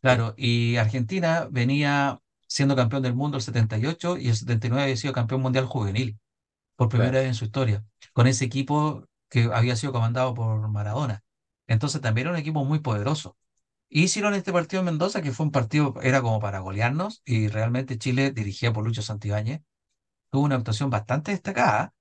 Claro, 0.00 0.34
y 0.36 0.76
Argentina 0.76 1.48
venía 1.50 2.20
siendo 2.46 2.76
campeón 2.76 3.02
del 3.02 3.14
mundo 3.14 3.36
el 3.36 3.42
78 3.42 4.16
y 4.18 4.28
el 4.28 4.36
79 4.36 4.84
había 4.84 4.96
sido 4.96 5.12
campeón 5.12 5.42
mundial 5.42 5.66
juvenil 5.66 6.20
por 6.76 6.88
primera 6.88 7.18
vez 7.18 7.26
en 7.26 7.34
su 7.34 7.46
historia, 7.46 7.84
con 8.12 8.28
ese 8.28 8.44
equipo 8.44 9.08
que 9.28 9.50
había 9.52 9.74
sido 9.74 9.92
comandado 9.92 10.34
por 10.34 10.68
Maradona. 10.68 11.24
Entonces 11.66 12.00
también 12.00 12.28
era 12.28 12.34
un 12.34 12.40
equipo 12.40 12.64
muy 12.64 12.78
poderoso. 12.78 13.36
Hicieron 13.90 14.34
este 14.34 14.52
partido 14.52 14.80
en 14.80 14.86
Mendoza, 14.86 15.22
que 15.22 15.32
fue 15.32 15.46
un 15.46 15.52
partido, 15.52 15.94
era 16.02 16.20
como 16.20 16.40
para 16.40 16.58
golearnos, 16.60 17.22
y 17.24 17.48
realmente 17.48 17.98
Chile, 17.98 18.32
dirigida 18.32 18.72
por 18.72 18.84
Lucho 18.84 19.02
Santibáñez, 19.02 19.62
tuvo 20.30 20.44
una 20.44 20.56
actuación 20.56 20.90
bastante 20.90 21.30
destacada. 21.30 21.92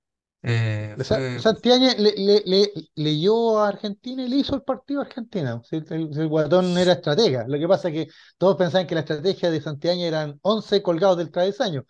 Eh, 0.43 0.95
Santibáñez 1.39 1.97
le, 1.97 2.43
le, 2.45 2.71
leyó 2.95 3.59
a 3.59 3.69
Argentina 3.69 4.23
y 4.23 4.29
le 4.29 4.37
hizo 4.37 4.55
el 4.55 4.63
partido 4.63 5.01
a 5.01 5.05
Argentina. 5.05 5.61
El, 5.71 6.27
guatón 6.27 6.77
era 6.77 6.93
estratega. 6.93 7.45
Lo 7.47 7.57
que 7.57 7.67
pasa 7.67 7.87
es 7.89 7.93
que 7.93 8.13
todos 8.37 8.57
pensaban 8.57 8.85
que 8.85 8.95
la 8.95 9.01
estrategia 9.01 9.49
de 9.49 9.61
Santibáñez 9.61 10.07
eran 10.07 10.39
11 10.41 10.81
colgados 10.81 11.17
del 11.17 11.31
travesaño, 11.31 11.85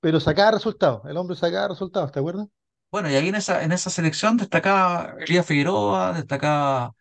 pero 0.00 0.20
sacaba 0.20 0.52
resultados. 0.52 1.02
El 1.06 1.16
hombre 1.16 1.36
sacaba 1.36 1.68
resultados, 1.68 2.12
¿te 2.12 2.20
acuerdas? 2.20 2.46
Bueno, 2.90 3.10
y 3.10 3.14
ahí 3.14 3.28
en 3.28 3.36
esa, 3.36 3.62
en 3.62 3.72
esa 3.72 3.90
selección 3.90 4.36
destacaba 4.36 5.14
Elías 5.20 5.46
Figueroa, 5.46 6.12
destacaba 6.12 6.92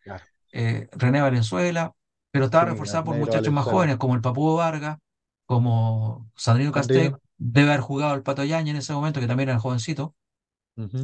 eh, 0.52 0.88
René 0.92 1.22
Valenzuela, 1.22 1.94
pero 2.32 2.46
estaba 2.46 2.66
reforzada 2.66 3.04
por 3.04 3.18
muchachos 3.18 3.54
más 3.54 3.66
jóvenes, 3.66 3.98
como 3.98 4.16
el 4.16 4.22
Papudo 4.22 4.56
Vargas, 4.56 5.00
como 5.46 6.30
Sandrino 6.36 6.72
Castel, 6.72 7.16
debe 7.38 7.70
haber 7.70 7.82
jugado 7.82 8.14
el 8.14 8.22
Pato 8.22 8.44
Yaña 8.44 8.72
en 8.72 8.78
ese 8.78 8.94
momento, 8.94 9.20
que 9.20 9.28
también 9.28 9.50
era 9.50 9.60
jovencito. 9.60 10.16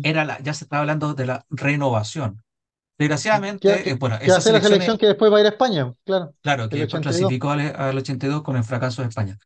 Era 0.03 0.23
la, 0.23 0.39
ya 0.39 0.53
se 0.53 0.64
estaba 0.64 0.81
hablando 0.81 1.14
de 1.14 1.26
la 1.26 1.45
renovación. 1.49 2.41
Desgraciadamente, 2.97 3.89
eh, 3.89 3.95
bueno, 3.95 4.15
esa 4.22 4.35
la 4.52 4.61
selección 4.61 4.97
que 4.97 5.07
después 5.07 5.31
va 5.31 5.38
a 5.38 5.39
ir 5.41 5.47
a 5.47 5.49
España, 5.49 5.93
claro. 6.06 6.34
Claro, 6.41 6.69
que 6.69 6.77
después 6.77 7.02
clasificó 7.02 7.49
al, 7.49 7.97
82 7.97 8.41
con 8.41 8.56
el 8.56 8.64
fracaso 8.64 9.02
de 9.02 9.10
España. 9.10 9.38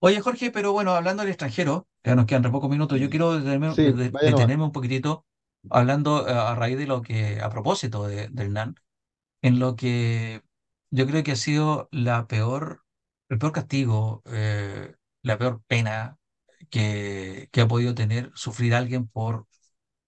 Oye, 0.00 0.20
Jorge, 0.20 0.50
pero 0.50 0.72
bueno, 0.72 0.92
hablando 0.92 1.22
del 1.22 1.30
extranjero, 1.30 1.86
ya 2.04 2.14
nos 2.14 2.26
quedan 2.26 2.44
re 2.44 2.50
pocos 2.50 2.68
minutos, 2.68 3.00
yo 3.00 3.08
quiero 3.08 3.38
detenerme, 3.38 4.62
un 4.62 4.72
poquitito 4.72 5.24
hablando 5.70 6.28
eh, 6.28 6.32
a 6.32 6.54
raíz 6.54 6.76
de 6.76 6.86
lo 6.86 7.00
que, 7.00 7.40
a 7.40 7.48
propósito 7.48 8.06
de, 8.06 8.28
del 8.28 8.52
NAN, 8.52 8.74
en 9.42 9.58
lo 9.58 9.74
que 9.74 10.42
yo 10.90 11.06
creo 11.06 11.22
que 11.22 11.32
ha 11.32 11.36
sido 11.36 11.88
la 11.92 12.26
peor, 12.26 12.84
el 13.28 13.38
peor 13.38 13.52
castigo, 13.52 14.22
eh, 14.26 14.94
la 15.22 15.38
peor 15.38 15.62
pena 15.66 16.18
que, 16.70 17.48
que 17.52 17.60
ha 17.62 17.68
podido 17.68 17.94
tener, 17.94 18.30
sufrir 18.34 18.74
alguien 18.74 19.08
por 19.08 19.46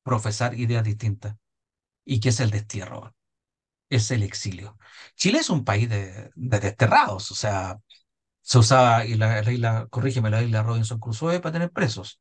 profesar 0.05 0.55
ideas 0.59 0.85
distintas 0.85 1.36
y 2.05 2.20
que 2.20 2.31
es 2.31 2.40
el 2.40 2.51
destierro. 2.51 3.15
es 3.90 4.11
el 4.11 4.23
exilio. 4.23 4.78
Chile 5.16 5.39
es 5.40 5.51
un 5.51 5.65
país 5.65 5.89
de, 5.90 6.31
de 6.35 6.61
desterrados, 6.61 7.31
o 7.32 7.35
sea, 7.35 7.81
se 8.43 8.59
usaba, 8.59 9.07
y 9.07 9.15
la, 9.16 9.43
la 9.43 9.52
isla, 9.52 9.89
corrígeme, 9.90 10.31
la 10.31 10.43
isla 10.43 10.62
Robinson 10.65 11.01
Crusoe 11.01 11.40
para 11.40 11.52
tener 11.55 11.73
presos. 11.73 12.20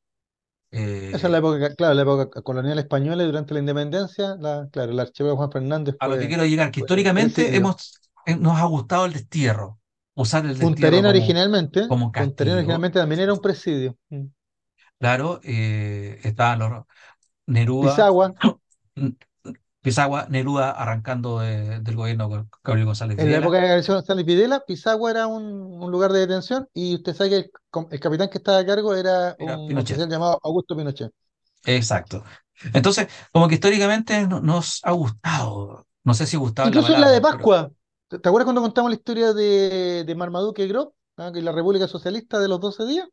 Esa 1.11 1.27
es 1.27 1.31
la 1.31 1.37
Eh, 1.37 1.39
época, 1.39 1.73
claro, 1.75 1.93
la 1.95 2.01
época 2.03 2.41
colonial 2.43 2.77
española 2.79 3.23
y 3.23 3.25
durante 3.25 3.53
la 3.55 3.59
independencia, 3.61 4.35
la, 4.39 4.69
claro, 4.71 4.91
el 4.91 4.99
archivo 4.99 5.35
Juan 5.35 5.51
Fernández 5.51 5.97
a 5.99 6.07
lo 6.07 6.17
que 6.17 6.27
fue, 6.27 6.27
quiero 6.27 6.45
llegar, 6.45 6.71
que 6.71 6.79
fue 6.79 6.79
históricamente 6.81 7.55
hemos, 7.55 7.75
eh, 7.75 7.75
nos 8.39 8.57
ha 8.59 8.65
gustado 8.65 9.05
el 9.05 9.13
destierro, 9.13 9.79
usar 10.15 10.45
el 10.45 10.57
Punta 10.57 10.87
destierro 10.87 11.03
como, 11.03 11.07
originalmente, 11.09 11.81
como 11.87 12.11
Punta 12.15 12.43
Arenas 12.43 12.57
castigo. 12.59 12.59
originalmente 12.59 12.99
también 12.99 13.21
era 13.21 13.33
un 13.33 13.41
presidio. 13.41 13.97
Mm. 14.09 14.27
Claro, 14.97 15.39
eh, 15.43 16.19
estaban 16.23 16.59
los 16.59 16.85
Neruda, 17.47 18.09
Pisagua, 18.09 18.35
Pisagua, 19.81 20.27
Neruda 20.29 20.71
arrancando 20.71 21.39
de- 21.39 21.79
del 21.81 21.95
gobierno 21.95 22.29
con 22.29 22.49
Gabriel 22.63 22.87
González 22.87 23.17
en 23.17 23.31
la 23.31 23.37
época 23.37 23.59
de 23.59 23.67
García 23.67 23.95
González 23.95 24.25
Videla, 24.25 24.61
Pisagua 24.65 25.11
era 25.11 25.27
un, 25.27 25.43
un 25.83 25.91
lugar 25.91 26.11
de 26.11 26.19
detención 26.21 26.67
y 26.73 26.95
usted 26.95 27.13
sabe 27.15 27.29
que 27.29 27.35
el, 27.91 27.99
capitán 27.99 28.29
que 28.29 28.37
estaba 28.39 28.59
a 28.59 28.65
cargo 28.65 28.95
era 28.95 29.35
Era 29.37 29.57
un 29.57 29.65
Pinochet. 29.65 29.99
oficial 29.99 30.09
llamado 30.09 30.39
Augusto 30.43 30.75
Pinochet. 30.75 31.11
Exacto. 31.65 32.23
Entonces, 32.73 33.07
como 33.31 33.47
que 33.47 33.55
históricamente 33.55 34.27
no- 34.27 34.41
nos 34.41 34.81
ha 34.83 34.91
gustado, 34.91 35.87
no 36.03 36.13
sé 36.13 36.25
si 36.25 36.37
gustado 36.37 36.69
es 36.69 36.75
la 36.75 36.81
Incluso 36.81 36.93
en 36.93 37.01
la 37.01 37.09
de 37.11 37.19
palabra, 37.19 37.25
pero 37.27 37.49
Pascua. 37.49 37.71
¿Te 38.09 38.17
acuerdas 38.17 38.45
cuando 38.45 38.61
contamos 38.61 38.89
la 38.91 38.95
historia 38.97 39.33
de, 39.33 40.03
de 40.05 40.15
Marmaduke 40.15 40.67
Grob? 40.67 40.93
¿Ah? 41.17 41.31
Que 41.33 41.41
la 41.41 41.51
República 41.51 41.87
Socialista 41.87 42.39
de 42.39 42.47
los 42.47 42.59
12 42.59 42.85
días. 42.85 43.07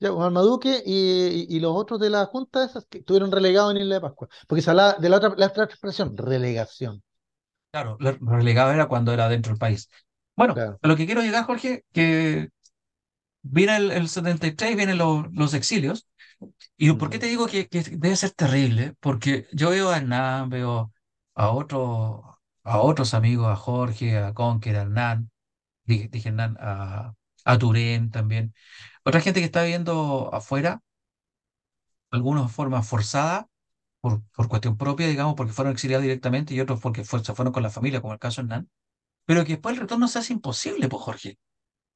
Ya, 0.00 0.10
pues, 0.10 0.20
Marmaduke 0.20 0.82
y, 0.86 1.46
y- 1.50 1.56
y 1.56 1.60
los 1.60 1.72
otros 1.76 2.00
de 2.00 2.10
la 2.10 2.26
Junta 2.26 2.64
esas 2.64 2.86
que 2.86 2.98
estuvieron 2.98 3.32
relegados 3.32 3.72
en 3.74 3.82
Isla 3.82 3.96
de 3.96 4.02
Pascua. 4.02 4.28
Porque 4.48 4.62
se 4.62 4.70
hablaba 4.70 4.94
de 4.94 5.08
la 5.10 5.18
otra, 5.18 5.34
la 5.36 5.46
otra 5.48 5.64
expresión, 5.64 6.16
relegación. 6.16 7.02
claro, 7.70 7.96
relegado 8.20 8.72
era 8.72 8.86
cuando 8.88 9.12
era 9.12 9.28
dentro 9.28 9.50
del 9.52 9.58
país. 9.58 9.88
Bueno, 10.36 10.54
Claro. 10.54 10.80
a 10.82 10.88
lo 10.88 10.96
que 10.96 11.06
quiero 11.06 11.22
llegar, 11.22 11.44
Jorge, 11.44 11.84
que 11.92 12.48
viene 13.42 13.76
el, 13.76 13.92
el 13.92 14.08
73, 14.08 14.76
vienen 14.76 14.98
los, 14.98 15.26
los 15.32 15.54
exilios. 15.54 16.08
¿Y 16.78 16.92
por 16.94 17.10
qué 17.10 17.18
te 17.20 17.26
digo 17.28 17.46
que, 17.48 17.68
que 17.68 17.82
debe 17.82 18.16
ser 18.16 18.32
terrible? 18.32 18.94
Porque 19.00 19.48
yo 19.52 19.70
veo 19.70 19.90
a 19.90 19.98
Hernán, 19.98 20.50
veo 20.50 20.92
a, 21.34 21.50
otro, 21.52 22.35
a 22.66 22.80
otros 22.80 23.14
amigos, 23.14 23.48
a 23.48 23.56
Jorge, 23.56 24.18
a 24.18 24.34
Conker, 24.34 24.76
a 24.76 24.82
Hernán, 24.82 25.30
dije, 25.84 26.10
Hernán, 26.30 26.56
a, 26.60 27.14
a 27.44 27.58
Turén 27.58 28.10
también. 28.12 28.54
Otra 29.04 29.20
gente 29.22 29.40
que 29.40 29.46
está 29.46 29.62
viviendo 29.64 30.30
afuera, 30.34 30.82
algunos 32.10 32.46
de 32.46 32.52
forma 32.52 32.82
forzada, 32.82 33.48
por, 34.00 34.22
por 34.36 34.48
cuestión 34.48 34.76
propia, 34.76 35.08
digamos, 35.08 35.34
porque 35.36 35.52
fueron 35.52 35.72
exiliados 35.74 36.02
directamente 36.04 36.54
y 36.54 36.60
otros 36.60 36.80
porque 36.80 37.04
se 37.04 37.34
fueron 37.34 37.52
con 37.52 37.62
la 37.62 37.70
familia, 37.70 38.00
como 38.00 38.12
el 38.14 38.18
caso 38.20 38.42
de 38.42 38.46
Hernán, 38.46 38.70
pero 39.26 39.44
que 39.44 39.54
después 39.54 39.74
el 39.76 39.82
retorno 39.82 40.08
se 40.08 40.20
hace 40.20 40.34
imposible, 40.34 40.88
pues 40.90 41.02
Jorge, 41.04 41.38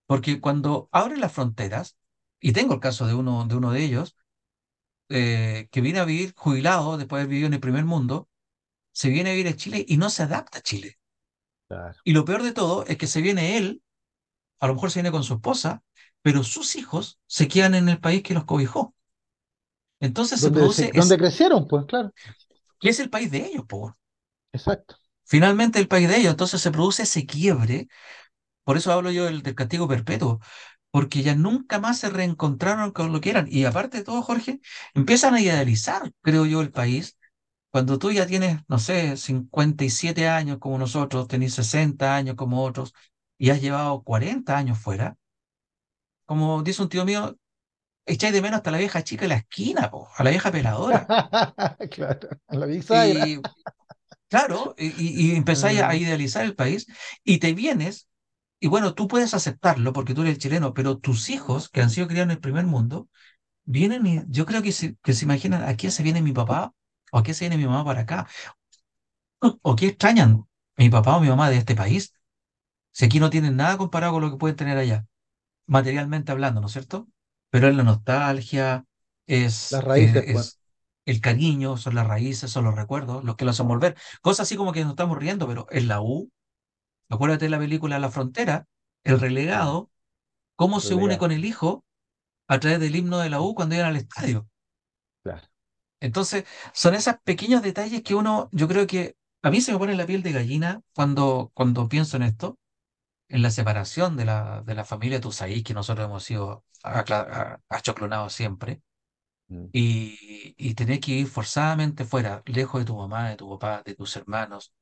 porque 0.06 0.40
cuando 0.40 0.90
abren 0.92 1.20
las 1.20 1.32
fronteras, 1.32 1.98
y 2.40 2.52
tengo 2.54 2.74
el 2.74 2.80
caso 2.80 3.06
de 3.08 3.14
uno 3.14 3.46
de, 3.46 3.56
uno 3.56 3.72
de 3.72 3.84
ellos, 3.84 4.16
eh, 5.10 5.68
que 5.72 5.82
viene 5.82 6.00
a 6.00 6.06
vivir 6.06 6.34
jubilado 6.36 6.98
después 6.98 7.20
de 7.20 7.24
haber 7.24 7.30
vivido 7.30 7.48
en 7.48 7.54
el 7.54 7.60
primer 7.60 7.86
mundo, 7.86 8.29
se 8.92 9.10
viene 9.10 9.30
a 9.30 9.32
vivir 9.34 9.48
a 9.48 9.56
Chile 9.56 9.84
y 9.88 9.96
no 9.96 10.10
se 10.10 10.22
adapta 10.24 10.58
a 10.58 10.62
Chile. 10.62 10.98
Claro. 11.68 11.94
Y 12.04 12.12
lo 12.12 12.24
peor 12.24 12.42
de 12.42 12.52
todo 12.52 12.84
es 12.86 12.96
que 12.98 13.06
se 13.06 13.20
viene 13.22 13.56
él, 13.56 13.82
a 14.60 14.68
lo 14.68 14.74
mejor 14.74 14.90
se 14.90 15.00
viene 15.00 15.12
con 15.12 15.24
su 15.24 15.34
esposa, 15.34 15.82
pero 16.22 16.44
sus 16.44 16.76
hijos 16.76 17.20
se 17.26 17.48
quedan 17.48 17.74
en 17.76 17.88
el 17.88 18.00
país 18.00 18.22
que 18.22 18.34
los 18.34 18.44
cobijó. 18.46 18.94
Entonces 20.00 20.40
se 20.40 20.50
produce, 20.50 20.90
se- 20.92 20.98
donde 20.98 21.18
crecieron, 21.18 21.66
pues, 21.68 21.84
claro. 21.86 22.12
que 22.80 22.88
es 22.90 23.00
el 23.00 23.10
país 23.10 23.30
de 23.30 23.46
ellos, 23.46 23.64
po. 23.66 23.96
Exacto. 24.52 24.96
Finalmente 25.24 25.78
el 25.78 25.88
país 25.88 26.08
de 26.08 26.16
ellos. 26.18 26.30
Entonces 26.32 26.60
se 26.60 26.70
produce 26.70 27.02
ese 27.04 27.26
quiebre. 27.26 27.88
Por 28.64 28.78
eso 28.78 28.92
hablo 28.92 29.12
yo 29.12 29.26
del, 29.26 29.42
del 29.42 29.56
castigo 29.56 29.88
perpetuo, 29.88 30.40
porque 30.92 31.22
ya 31.22 31.36
nunca 31.36 31.80
más 31.80 32.00
se 32.00 32.10
reencontraron 32.10 32.92
con 32.92 33.12
lo 33.12 33.20
que 33.22 33.30
eran. 33.30 33.48
Y 33.50 33.66
aparte 33.66 33.98
de 33.98 34.04
todo, 34.04 34.22
Jorge, 34.22 34.60
empiezan 34.94 35.34
a 35.34 35.42
idealizar, 35.42 36.12
creo 36.22 36.46
yo, 36.46 36.62
el 36.62 36.72
país. 36.72 37.18
Cuando 37.70 37.98
tú 37.98 38.10
ya 38.12 38.26
tienes, 38.26 38.60
no 38.68 38.78
sé, 38.78 39.16
57 39.16 40.28
años 40.28 40.58
como 40.58 40.78
nosotros, 40.78 41.28
tenés 41.28 41.54
60 41.54 42.14
años 42.16 42.36
como 42.36 42.64
otros, 42.64 42.94
y 43.38 43.50
has 43.50 43.60
llevado 43.60 44.02
40 44.02 44.56
años 44.58 44.78
fuera, 44.78 45.16
como 46.26 46.62
dice 46.62 46.82
un 46.82 46.88
tío 46.88 47.04
mío, 47.04 47.36
echáis 48.06 48.32
de 48.34 48.42
menos 48.42 48.58
hasta 48.58 48.70
la 48.72 48.78
vieja 48.78 49.04
chica 49.04 49.22
de 49.24 49.28
la 49.30 49.36
esquina, 49.36 49.90
po, 49.90 50.08
a 50.16 50.24
la 50.24 50.30
vieja 50.30 50.52
peladora. 50.52 51.10
Claro, 51.90 52.28
a 52.48 52.56
la 52.56 52.66
bisagra. 52.66 53.30
Y 53.32 53.38
claro, 54.28 54.74
y, 54.78 55.32
y- 55.32 55.36
empezáis 55.36 55.82
a 55.82 55.96
idealizar 55.96 56.44
el 56.44 56.54
país 56.56 56.86
y 57.24 57.38
te 57.38 57.54
vienes, 57.54 58.08
y 58.60 58.68
bueno, 58.68 58.94
tú 58.94 59.08
puedes 59.08 59.34
aceptarlo 59.34 59.92
porque 59.92 60.14
tú 60.14 60.22
eres 60.22 60.34
el 60.34 60.40
chileno, 60.40 60.74
pero 60.74 60.98
tus 60.98 61.30
hijos, 61.30 61.68
que 61.70 61.82
han 61.82 61.90
sido 61.90 62.08
criados 62.08 62.26
en 62.28 62.32
el 62.32 62.40
primer 62.40 62.66
mundo, 62.66 63.08
vienen 63.64 64.06
y 64.06 64.22
yo 64.28 64.46
creo 64.46 64.62
que 64.62 64.72
se, 64.72 64.96
que 65.02 65.14
se 65.14 65.24
imaginan, 65.26 65.64
¿a 65.64 65.76
qué 65.76 65.90
se 65.90 66.02
viene 66.04 66.22
mi 66.22 66.32
papá? 66.32 66.74
¿O 67.12 67.18
a 67.18 67.22
qué 67.22 67.34
se 67.34 67.44
viene 67.44 67.56
mi 67.58 67.66
mamá 67.66 67.84
para 67.84 68.02
acá? 68.02 68.28
¿O 69.62 69.76
qué 69.76 69.86
extrañan 69.88 70.46
mi 70.76 70.88
papá 70.90 71.16
o 71.16 71.20
mi 71.20 71.28
mamá 71.28 71.50
de 71.50 71.56
este 71.56 71.74
país? 71.74 72.14
Si 72.92 73.04
aquí 73.06 73.20
no 73.20 73.30
tienen 73.30 73.56
nada 73.56 73.78
comparado 73.78 74.14
con 74.14 74.22
lo 74.22 74.30
que 74.30 74.36
pueden 74.36 74.56
tener 74.56 74.78
allá, 74.78 75.06
materialmente 75.66 76.32
hablando, 76.32 76.60
¿no 76.60 76.68
es 76.68 76.74
cierto? 76.74 77.08
Pero 77.50 77.68
es 77.68 77.76
la 77.76 77.84
nostalgia, 77.84 78.86
es, 79.26 79.72
Las 79.72 79.84
raíces, 79.84 80.24
eh, 80.24 80.32
pues. 80.32 80.46
es 80.46 80.60
el 81.06 81.20
cariño, 81.20 81.76
son 81.76 81.94
las 81.96 82.06
raíces, 82.06 82.50
son 82.50 82.64
los 82.64 82.74
recuerdos, 82.76 83.24
los 83.24 83.36
que 83.36 83.44
lo 83.44 83.52
hacen 83.52 83.68
volver. 83.68 83.96
Cosas 84.22 84.48
así 84.48 84.56
como 84.56 84.72
que 84.72 84.82
nos 84.82 84.92
estamos 84.92 85.18
riendo, 85.18 85.46
pero 85.48 85.66
en 85.70 85.88
la 85.88 86.02
U, 86.02 86.30
acuérdate 87.10 87.46
de 87.46 87.50
la 87.52 87.60
película 87.60 87.98
La 88.00 88.10
Frontera, 88.10 88.66
el 89.04 89.20
relegado, 89.20 89.90
cómo 90.56 90.80
se 90.80 90.96
une 90.96 91.18
con 91.18 91.32
el 91.32 91.46
hijo 91.46 91.84
a 92.48 92.60
través 92.60 92.80
del 92.80 92.96
himno 92.96 93.18
de 93.20 93.30
la 93.30 93.42
U 93.42 93.54
cuando 93.56 93.76
iban 93.76 93.88
al 93.88 93.96
estadio. 93.96 94.48
Entonces, 96.00 96.44
son 96.74 96.94
esos 96.94 97.16
pequeños 97.24 97.62
detalles 97.62 98.02
que 98.02 98.14
uno, 98.14 98.48
yo 98.52 98.68
creo 98.68 98.86
que 98.86 99.16
a 99.42 99.50
mí 99.50 99.60
se 99.60 99.72
me 99.72 99.78
pone 99.78 99.94
la 99.96 100.06
piel 100.06 100.22
de 100.22 100.32
gallina 100.32 100.82
cuando, 100.94 101.50
cuando 101.54 101.88
pienso 101.88 102.16
en 102.16 102.24
esto, 102.24 102.58
en 103.28 103.42
la 103.42 103.50
separación 103.50 104.16
de 104.16 104.26
la, 104.26 104.62
de 104.66 104.74
la 104.76 104.84
familia 104.84 105.20
Tusaí, 105.20 105.62
que 105.62 105.74
nosotros 105.74 106.06
hemos 106.06 106.24
sido 106.24 106.64
achoclonados 107.68 108.32
siempre, 108.32 108.82
Mm. 109.50 109.72
y, 109.72 110.56
y 110.58 110.74
tener 110.74 111.00
que 111.00 111.12
ir 111.12 111.28
forzadamente 111.28 112.06
fuera, 112.06 112.42
lejos 112.46 112.82
de 112.82 112.86
tu 112.86 112.96
mamá, 112.96 113.30
de 113.30 113.36
tu 113.36 113.50
papá, 113.50 113.82
de 113.84 113.96
tus 113.96 114.16
hermanos 114.16 114.74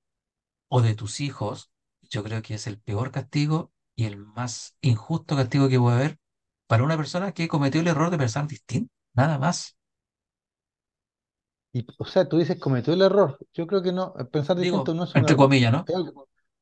o 0.68 0.82
de 0.82 0.96
tus 0.96 1.20
hijos, 1.20 1.72
yo 2.10 2.24
creo 2.24 2.42
que 2.42 2.56
es 2.56 2.68
el 2.68 2.80
peor 2.80 3.12
castigo 3.12 3.72
y 3.96 4.06
el 4.06 4.18
más 4.18 4.76
injusto 4.82 5.36
castigo 5.36 5.70
que 5.70 5.80
puede 5.80 5.96
haber 5.98 6.18
para 6.68 6.84
una 6.84 6.98
persona 6.98 7.32
que 7.34 7.48
cometió 7.48 7.82
el 7.82 7.88
error 7.88 8.10
de 8.10 8.18
pensar 8.18 8.48
distinto, 8.48 8.92
nada 9.14 9.38
más. 9.40 9.77
Y, 11.72 11.86
o 11.98 12.04
sea, 12.06 12.28
tú 12.28 12.38
dices 12.38 12.58
cometió 12.58 12.92
el 12.94 13.02
error. 13.02 13.38
Yo 13.52 13.66
creo 13.66 13.82
que 13.82 13.92
no, 13.92 14.14
pensar 14.32 14.56
distinto 14.56 14.92
Digo, 14.92 14.94
no 14.94 15.04
es 15.04 15.14
un 15.14 15.20
entre 15.20 15.34
error. 15.34 15.46
comillas, 15.46 15.72
¿no? 15.72 15.84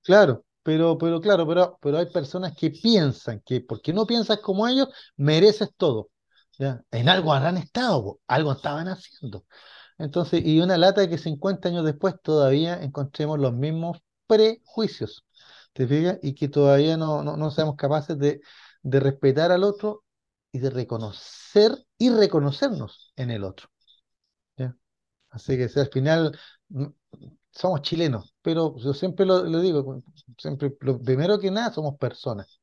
Claro, 0.03 0.45
pero, 0.63 0.99
pero 0.99 1.21
claro, 1.21 1.47
pero, 1.47 1.79
pero 1.81 1.99
hay 1.99 2.07
personas 2.07 2.55
que 2.57 2.71
piensan 2.71 3.41
que 3.45 3.61
porque 3.61 3.93
no 3.93 4.07
piensas 4.07 4.39
como 4.41 4.67
ellos, 4.69 4.89
mereces 5.17 5.71
todo. 5.77 6.11
¿ya? 6.59 6.83
En 6.91 7.09
algo 7.09 7.33
habrán 7.33 7.57
estado, 7.57 8.03
po, 8.03 8.21
algo 8.27 8.53
estaban 8.53 8.89
haciendo. 8.89 9.45
Entonces, 9.99 10.43
y 10.45 10.61
una 10.61 10.77
lata 10.79 11.01
de 11.03 11.09
que 11.11 11.19
50 11.19 11.69
años 11.69 11.85
después 11.85 12.17
todavía 12.23 12.83
encontremos 12.83 13.39
los 13.39 13.53
mismos 13.55 13.99
prejuicios, 14.27 15.25
¿te 15.73 15.87
fijas? 15.87 16.19
Y 16.23 16.35
que 16.35 16.49
todavía 16.49 16.97
no, 16.97 17.23
no, 17.23 17.37
no 17.37 17.51
seamos 17.51 17.77
capaces 17.77 18.19
de, 18.19 18.41
de 18.83 19.01
respetar 19.01 19.53
al 19.53 19.65
otro 19.65 20.05
y 20.53 20.59
de 20.59 20.71
reconocer 20.71 21.73
y 21.99 22.11
reconocernos 22.11 23.13
en 23.17 23.31
el 23.31 23.45
otro. 23.45 23.69
Así 25.37 25.57
que 25.57 25.69
si 25.69 25.81
al 25.81 25.89
final 25.91 26.39
mm, 26.71 26.87
somos 27.53 27.83
chilenos, 27.83 28.35
pero 28.43 28.77
yo 28.79 28.95
siempre 28.95 29.27
lo, 29.27 29.43
digo, 29.61 30.03
siempre, 30.39 30.75
lo 30.81 31.01
primero 31.01 31.39
que 31.41 31.51
nada 31.51 31.73
somos 31.73 31.97
personas, 31.99 32.61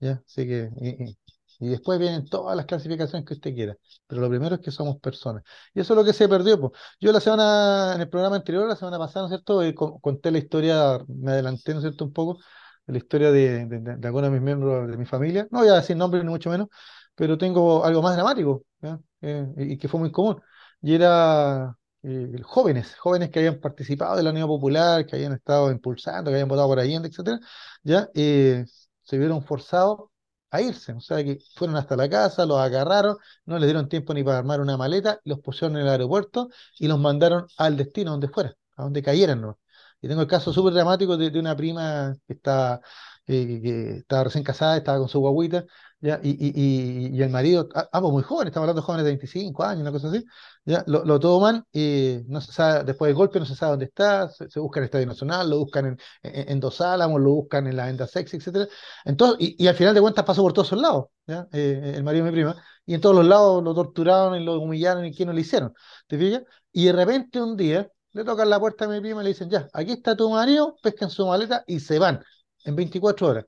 ¿ya? 0.00 0.22
Así 0.26 0.46
que, 0.46 0.70
y, 0.80 1.68
después 1.70 1.98
vienen 1.98 2.26
todas 2.26 2.56
las 2.56 2.66
clasificaciones 2.66 3.26
que 3.26 3.34
usted 3.34 3.54
quiera, 3.54 3.76
pero 4.06 4.20
lo 4.20 4.28
primero 4.28 4.56
es 4.56 4.60
que 4.60 4.70
somos 4.70 4.98
personas. 5.00 5.44
Y 5.74 5.80
eso 5.80 5.94
es 5.94 5.96
lo 5.98 6.04
que 6.04 6.12
se 6.12 6.28
perdió. 6.28 6.72
Yo 7.00 7.12
la 7.12 7.20
semana, 7.20 7.92
en 7.94 8.00
el 8.02 8.08
programa 8.08 8.36
anterior, 8.36 8.68
la 8.68 8.76
semana 8.76 8.98
pasada, 8.98 9.22
¿no 9.28 9.34
es 9.34 9.38
cierto? 9.40 9.62
Eh, 9.62 9.74
con- 9.74 9.98
conté 10.00 10.30
la 10.30 10.38
historia, 10.38 10.98
me 11.08 11.32
adelanté, 11.32 11.72
¿no 11.72 11.78
es 11.78 11.84
cierto? 11.84 12.04
Un 12.04 12.12
poco, 12.12 12.40
la 12.86 12.98
historia 12.98 13.30
de 13.30 13.60
algunos 14.04 14.30
de 14.30 14.34
mis 14.36 14.42
miembros 14.42 14.90
de 14.90 14.96
mi 14.96 15.06
familia. 15.06 15.46
No 15.50 15.60
voy 15.60 15.68
a 15.68 15.74
decir 15.74 15.96
nombres 15.96 16.24
ni 16.24 16.30
mucho 16.30 16.50
menos, 16.50 16.68
pero 17.14 17.38
tengo 17.38 17.84
algo 17.84 18.02
más 18.02 18.14
dramático, 18.14 18.64
¿ya? 18.82 18.98
Eh, 19.22 19.46
y, 19.56 19.72
y 19.74 19.78
que 19.78 19.88
fue 19.88 20.00
muy 20.00 20.10
común. 20.12 20.40
Y 20.82 20.94
era 20.94 21.76
eh, 22.04 22.42
jóvenes, 22.42 22.94
jóvenes 22.96 23.30
que 23.30 23.38
habían 23.40 23.60
participado 23.60 24.16
de 24.16 24.22
la 24.22 24.30
Unión 24.30 24.48
Popular, 24.48 25.06
que 25.06 25.16
habían 25.16 25.32
estado 25.32 25.70
impulsando, 25.70 26.30
que 26.30 26.34
habían 26.36 26.48
votado 26.48 26.68
por 26.68 26.78
Allende, 26.78 27.08
etcétera, 27.08 27.40
ya 27.82 28.08
eh, 28.14 28.64
se 29.02 29.18
vieron 29.18 29.42
forzados 29.42 30.10
a 30.50 30.60
irse, 30.60 30.92
o 30.92 31.00
sea 31.00 31.24
que 31.24 31.38
fueron 31.56 31.76
hasta 31.76 31.96
la 31.96 32.08
casa, 32.08 32.46
los 32.46 32.58
agarraron, 32.58 33.16
no 33.46 33.58
les 33.58 33.66
dieron 33.66 33.88
tiempo 33.88 34.14
ni 34.14 34.22
para 34.22 34.38
armar 34.38 34.60
una 34.60 34.76
maleta, 34.76 35.20
los 35.24 35.40
pusieron 35.40 35.76
en 35.76 35.82
el 35.82 35.88
aeropuerto 35.88 36.48
y 36.78 36.86
los 36.88 36.98
mandaron 37.00 37.46
al 37.58 37.76
destino, 37.76 38.12
donde 38.12 38.28
fuera, 38.28 38.54
a 38.76 38.82
donde 38.84 39.02
cayeran, 39.02 39.40
¿no? 39.40 39.58
Y 40.00 40.08
tengo 40.08 40.20
el 40.20 40.28
caso 40.28 40.52
súper 40.52 40.74
dramático 40.74 41.16
de, 41.16 41.30
de, 41.30 41.40
una 41.40 41.56
prima 41.56 42.14
que 42.26 42.34
está, 42.34 42.80
eh, 43.26 43.60
que 43.62 43.90
estaba 43.98 44.24
recién 44.24 44.44
casada, 44.44 44.76
estaba 44.76 44.98
con 44.98 45.08
su 45.08 45.20
guaguita, 45.20 45.64
¿ya? 46.00 46.20
Y, 46.22 46.30
y, 46.30 47.16
y, 47.16 47.22
el 47.22 47.30
marido, 47.30 47.68
ambos 47.92 48.12
muy 48.12 48.22
jóvenes, 48.22 48.50
estamos 48.50 48.64
hablando 48.64 48.82
de 48.82 48.86
jóvenes 48.86 49.04
de 49.04 49.10
25 49.10 49.64
años, 49.64 49.82
una 49.82 49.92
cosa 49.92 50.08
así, 50.08 50.24
¿ya? 50.64 50.84
Lo, 50.86 51.04
lo 51.04 51.18
toman 51.18 51.64
y 51.72 52.18
no 52.26 52.40
se 52.40 52.52
sabe, 52.52 52.84
después 52.84 53.08
del 53.08 53.16
golpe 53.16 53.38
no 53.40 53.46
se 53.46 53.54
sabe 53.54 53.70
dónde 53.72 53.86
está, 53.86 54.28
se, 54.28 54.50
se 54.50 54.60
busca 54.60 54.80
en 54.80 54.84
el 54.84 54.86
Estadio 54.86 55.06
Nacional, 55.06 55.48
lo 55.48 55.58
buscan 55.58 55.86
en, 55.86 55.98
en, 56.22 56.50
en, 56.50 56.60
Dos 56.60 56.80
Álamos, 56.80 57.20
lo 57.20 57.30
buscan 57.30 57.66
en 57.66 57.76
la 57.76 57.86
venda 57.86 58.06
sexy, 58.06 58.36
etc. 58.36 58.68
Entonces, 59.04 59.38
y, 59.40 59.64
y, 59.64 59.68
al 59.68 59.74
final 59.74 59.94
de 59.94 60.00
cuentas 60.00 60.24
pasó 60.24 60.42
por 60.42 60.52
todos 60.52 60.68
esos 60.68 60.80
lados, 60.80 61.06
¿ya? 61.26 61.46
Eh, 61.52 61.94
el 61.96 62.04
marido 62.04 62.24
de 62.24 62.30
mi 62.30 62.36
prima, 62.36 62.56
y 62.86 62.94
en 62.94 63.00
todos 63.00 63.16
los 63.16 63.24
lados 63.26 63.62
lo 63.62 63.74
torturaron 63.74 64.40
y 64.40 64.44
lo 64.44 64.60
humillaron 64.60 65.06
y 65.06 65.14
quién 65.14 65.28
no 65.28 65.32
le 65.32 65.40
hicieron, 65.40 65.72
¿te 66.06 66.18
fijas? 66.18 66.42
Y 66.72 66.86
de 66.86 66.92
repente 66.92 67.40
un 67.40 67.56
día 67.56 67.88
le 68.12 68.24
tocan 68.24 68.48
la 68.50 68.60
puerta 68.60 68.84
a 68.84 68.88
mi 68.88 69.00
prima 69.00 69.22
y 69.22 69.24
le 69.24 69.30
dicen, 69.30 69.50
ya, 69.50 69.68
aquí 69.72 69.92
está 69.92 70.16
tu 70.16 70.30
marido, 70.30 70.76
pescan 70.82 71.10
su 71.10 71.26
maleta 71.26 71.64
y 71.66 71.80
se 71.80 71.98
van 71.98 72.22
en 72.64 72.76
24 72.76 73.26
horas. 73.28 73.46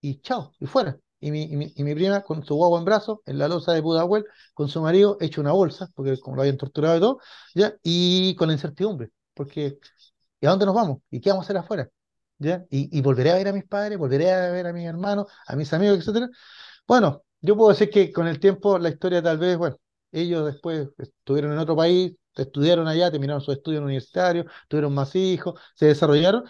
Y 0.00 0.20
chao, 0.20 0.52
y 0.60 0.66
fuera. 0.66 0.98
Y 1.20 1.30
mi, 1.30 1.44
y 1.44 1.82
mi, 1.84 1.94
prima 1.94 2.22
con 2.22 2.44
su 2.44 2.54
guagua 2.54 2.78
en 2.78 2.84
brazos, 2.84 3.20
en 3.26 3.38
la 3.38 3.48
losa 3.48 3.72
de 3.72 3.82
Pudahuel, 3.82 4.26
con 4.54 4.68
su 4.68 4.80
marido 4.82 5.16
hecho 5.20 5.40
una 5.40 5.52
bolsa, 5.52 5.90
porque 5.94 6.18
como 6.20 6.36
lo 6.36 6.42
habían 6.42 6.58
torturado 6.58 6.96
y 6.96 7.00
todo, 7.00 7.20
¿ya? 7.54 7.74
y 7.82 8.34
con 8.36 8.48
la 8.48 8.54
incertidumbre, 8.54 9.10
porque 9.34 9.78
¿y 10.40 10.46
a 10.46 10.50
dónde 10.50 10.66
nos 10.66 10.74
vamos? 10.74 10.98
¿Y 11.10 11.20
qué 11.20 11.30
vamos 11.30 11.44
a 11.44 11.46
hacer 11.46 11.56
afuera? 11.56 11.88
¿Ya? 12.38 12.64
Y, 12.70 12.96
y 12.96 13.00
volveré 13.02 13.30
a 13.32 13.36
ver 13.36 13.48
a 13.48 13.52
mis 13.52 13.64
padres, 13.64 13.98
volveré 13.98 14.32
a 14.32 14.50
ver 14.50 14.66
a 14.66 14.72
mis 14.72 14.86
hermanos, 14.86 15.26
a 15.46 15.56
mis 15.56 15.72
amigos, 15.72 15.98
etcétera. 15.98 16.28
Bueno, 16.86 17.24
yo 17.40 17.56
puedo 17.56 17.70
decir 17.70 17.90
que 17.90 18.12
con 18.12 18.26
el 18.28 18.40
tiempo 18.40 18.78
la 18.78 18.90
historia 18.90 19.22
tal 19.22 19.38
vez, 19.38 19.56
bueno, 19.58 19.76
ellos 20.12 20.46
después 20.46 20.88
estuvieron 20.98 21.52
en 21.52 21.58
otro 21.58 21.76
país, 21.76 22.14
estudiaron 22.34 22.88
allá, 22.88 23.10
terminaron 23.10 23.40
sus 23.40 23.56
estudios 23.56 23.82
universitarios, 23.82 24.46
tuvieron 24.68 24.94
más 24.94 25.14
hijos, 25.14 25.60
se 25.74 25.86
desarrollaron 25.86 26.44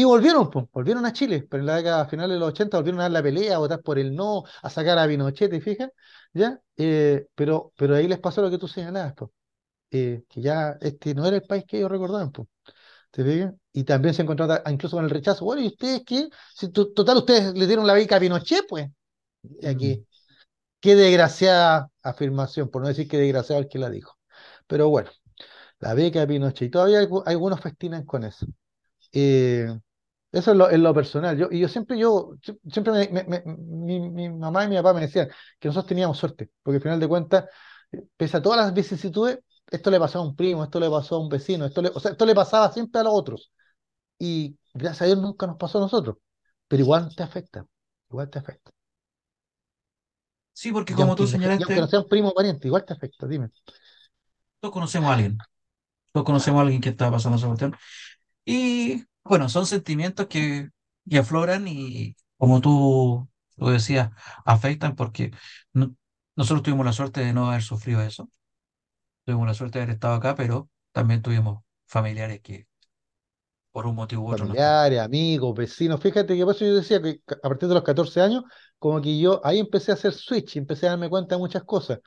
y 0.00 0.04
volvieron, 0.04 0.50
pues, 0.50 0.66
volvieron 0.72 1.04
a 1.06 1.12
Chile, 1.12 1.46
pero 1.50 1.62
en 1.62 1.66
la 1.66 1.76
década 1.76 2.06
final 2.06 2.30
de 2.30 2.38
los 2.38 2.48
80 2.50 2.76
volvieron 2.78 3.00
a 3.00 3.04
dar 3.04 3.12
la 3.12 3.22
pelea, 3.22 3.56
a 3.56 3.58
votar 3.58 3.82
por 3.82 3.98
el 3.98 4.14
no, 4.14 4.44
a 4.62 4.70
sacar 4.70 4.98
a 4.98 5.06
Pinochet, 5.06 5.50
¿te 5.50 5.60
fijas? 5.60 5.90
¿Ya? 6.32 6.60
Eh, 6.76 7.26
pero, 7.34 7.72
pero 7.76 7.96
ahí 7.96 8.08
les 8.08 8.18
pasó 8.18 8.42
lo 8.42 8.50
que 8.50 8.58
tú 8.58 8.68
señalabas, 8.68 9.14
pues, 9.16 9.30
eh, 9.92 10.24
que 10.28 10.42
ya 10.42 10.76
este 10.80 11.14
no 11.14 11.26
era 11.26 11.36
el 11.36 11.42
país 11.44 11.64
que 11.66 11.78
ellos 11.78 11.90
recordaban, 11.90 12.32
pues. 12.32 12.48
¿Te 13.10 13.24
fijas? 13.24 13.54
Y 13.72 13.84
también 13.84 14.14
se 14.14 14.22
encontraron 14.22 14.60
incluso 14.72 14.96
con 14.96 15.04
el 15.04 15.10
rechazo. 15.10 15.44
Bueno, 15.44 15.62
¿y 15.62 15.68
ustedes 15.68 16.02
qué? 16.06 16.28
Si, 16.54 16.70
total, 16.70 17.18
ustedes 17.18 17.54
le 17.54 17.66
dieron 17.66 17.86
la 17.86 17.94
beca 17.94 18.16
a 18.16 18.20
Pinochet, 18.20 18.66
pues. 18.68 18.88
Y 19.42 19.66
aquí, 19.66 20.06
qué 20.80 20.94
desgraciada 20.96 21.90
afirmación, 22.02 22.70
por 22.70 22.82
no 22.82 22.88
decir 22.88 23.08
qué 23.08 23.18
desgraciado 23.18 23.62
el 23.62 23.68
que 23.68 23.78
la 23.78 23.90
dijo. 23.90 24.16
Pero 24.66 24.88
bueno, 24.88 25.10
la 25.80 25.94
beca 25.94 26.20
de 26.20 26.26
Pinochet, 26.28 26.68
y 26.68 26.70
todavía 26.70 27.00
algunos 27.26 27.60
festinan 27.60 28.04
con 28.06 28.24
eso. 28.24 28.46
Eh, 29.12 29.68
eso 30.32 30.52
es 30.52 30.56
lo, 30.56 30.70
en 30.70 30.82
lo 30.82 30.94
personal. 30.94 31.36
Yo, 31.36 31.48
y 31.50 31.60
yo 31.60 31.68
siempre, 31.68 31.98
yo, 31.98 32.34
siempre 32.70 33.08
me, 33.10 33.24
me, 33.24 33.42
mi, 33.46 34.00
mi, 34.10 34.28
mamá 34.30 34.64
y 34.64 34.68
mi 34.68 34.76
papá 34.76 34.92
me 34.94 35.00
decían 35.00 35.28
que 35.58 35.68
nosotros 35.68 35.88
teníamos 35.88 36.18
suerte, 36.18 36.50
porque 36.62 36.76
al 36.76 36.82
final 36.82 37.00
de 37.00 37.08
cuentas, 37.08 37.44
pese 38.16 38.36
a 38.36 38.42
todas 38.42 38.58
las 38.58 38.72
vicisitudes, 38.72 39.40
esto 39.70 39.90
le 39.90 39.98
pasó 39.98 40.18
a 40.18 40.22
un 40.22 40.36
primo, 40.36 40.64
esto 40.64 40.80
le 40.80 40.88
pasó 40.90 41.16
a 41.16 41.20
un 41.20 41.28
vecino, 41.28 41.64
esto 41.64 41.82
le, 41.82 41.90
o 41.94 42.00
sea, 42.00 42.12
esto 42.12 42.26
le 42.26 42.34
pasaba 42.34 42.72
siempre 42.72 43.00
a 43.00 43.04
los 43.04 43.14
otros. 43.14 43.52
Y 44.18 44.56
gracias 44.74 45.02
a 45.02 45.06
Dios 45.06 45.18
nunca 45.18 45.46
nos 45.46 45.56
pasó 45.56 45.78
a 45.78 45.82
nosotros. 45.82 46.16
Pero 46.68 46.82
igual 46.82 47.14
te 47.16 47.22
afecta, 47.22 47.66
igual 48.08 48.30
te 48.30 48.38
afecta. 48.38 48.70
Sí, 50.52 50.72
porque 50.72 50.94
como 50.94 51.16
tú 51.16 51.26
señalaste. 51.26 51.64
Aunque 51.64 51.80
no 51.80 51.88
sea 51.88 52.00
un 52.00 52.08
primo 52.08 52.32
pariente, 52.32 52.68
igual 52.68 52.84
te 52.84 52.92
afecta, 52.92 53.26
dime. 53.26 53.50
Todos 54.60 54.72
conocemos 54.72 55.10
a 55.10 55.14
alguien. 55.14 55.38
Todos 56.12 56.26
conocemos 56.26 56.58
a 56.58 56.62
alguien 56.62 56.80
que 56.80 56.90
está 56.90 57.10
pasando 57.10 57.38
esa 57.38 57.46
cuestión. 57.46 57.74
Y 58.44 59.04
bueno, 59.24 59.48
son 59.48 59.66
sentimientos 59.66 60.26
que, 60.26 60.70
que 61.08 61.18
afloran 61.18 61.66
y, 61.68 62.16
como 62.36 62.60
tú, 62.60 63.28
tú 63.56 63.66
decías, 63.68 64.10
afectan 64.44 64.96
porque 64.96 65.32
no, 65.72 65.94
nosotros 66.36 66.62
tuvimos 66.62 66.86
la 66.86 66.92
suerte 66.92 67.20
de 67.20 67.32
no 67.32 67.48
haber 67.48 67.62
sufrido 67.62 68.02
eso. 68.02 68.30
Tuvimos 69.24 69.46
la 69.46 69.54
suerte 69.54 69.78
de 69.78 69.84
haber 69.84 69.94
estado 69.94 70.14
acá, 70.14 70.34
pero 70.34 70.68
también 70.92 71.22
tuvimos 71.22 71.62
familiares 71.86 72.40
que 72.40 72.66
por 73.72 73.86
un 73.86 73.94
motivo 73.94 74.24
u 74.24 74.32
otro. 74.32 74.46
Familiares, 74.46 75.00
amigos, 75.00 75.54
vecinos. 75.54 76.00
Fíjate 76.00 76.36
que 76.36 76.44
por 76.44 76.54
eso 76.54 76.64
yo 76.64 76.74
decía 76.74 77.00
que 77.00 77.20
a 77.42 77.48
partir 77.48 77.68
de 77.68 77.74
los 77.74 77.84
14 77.84 78.20
años, 78.20 78.44
como 78.78 79.00
que 79.00 79.18
yo 79.18 79.40
ahí 79.44 79.58
empecé 79.58 79.92
a 79.92 79.94
hacer 79.94 80.12
switch, 80.12 80.56
empecé 80.56 80.86
a 80.86 80.90
darme 80.90 81.08
cuenta 81.08 81.36
de 81.36 81.40
muchas 81.40 81.62
cosas. 81.64 82.00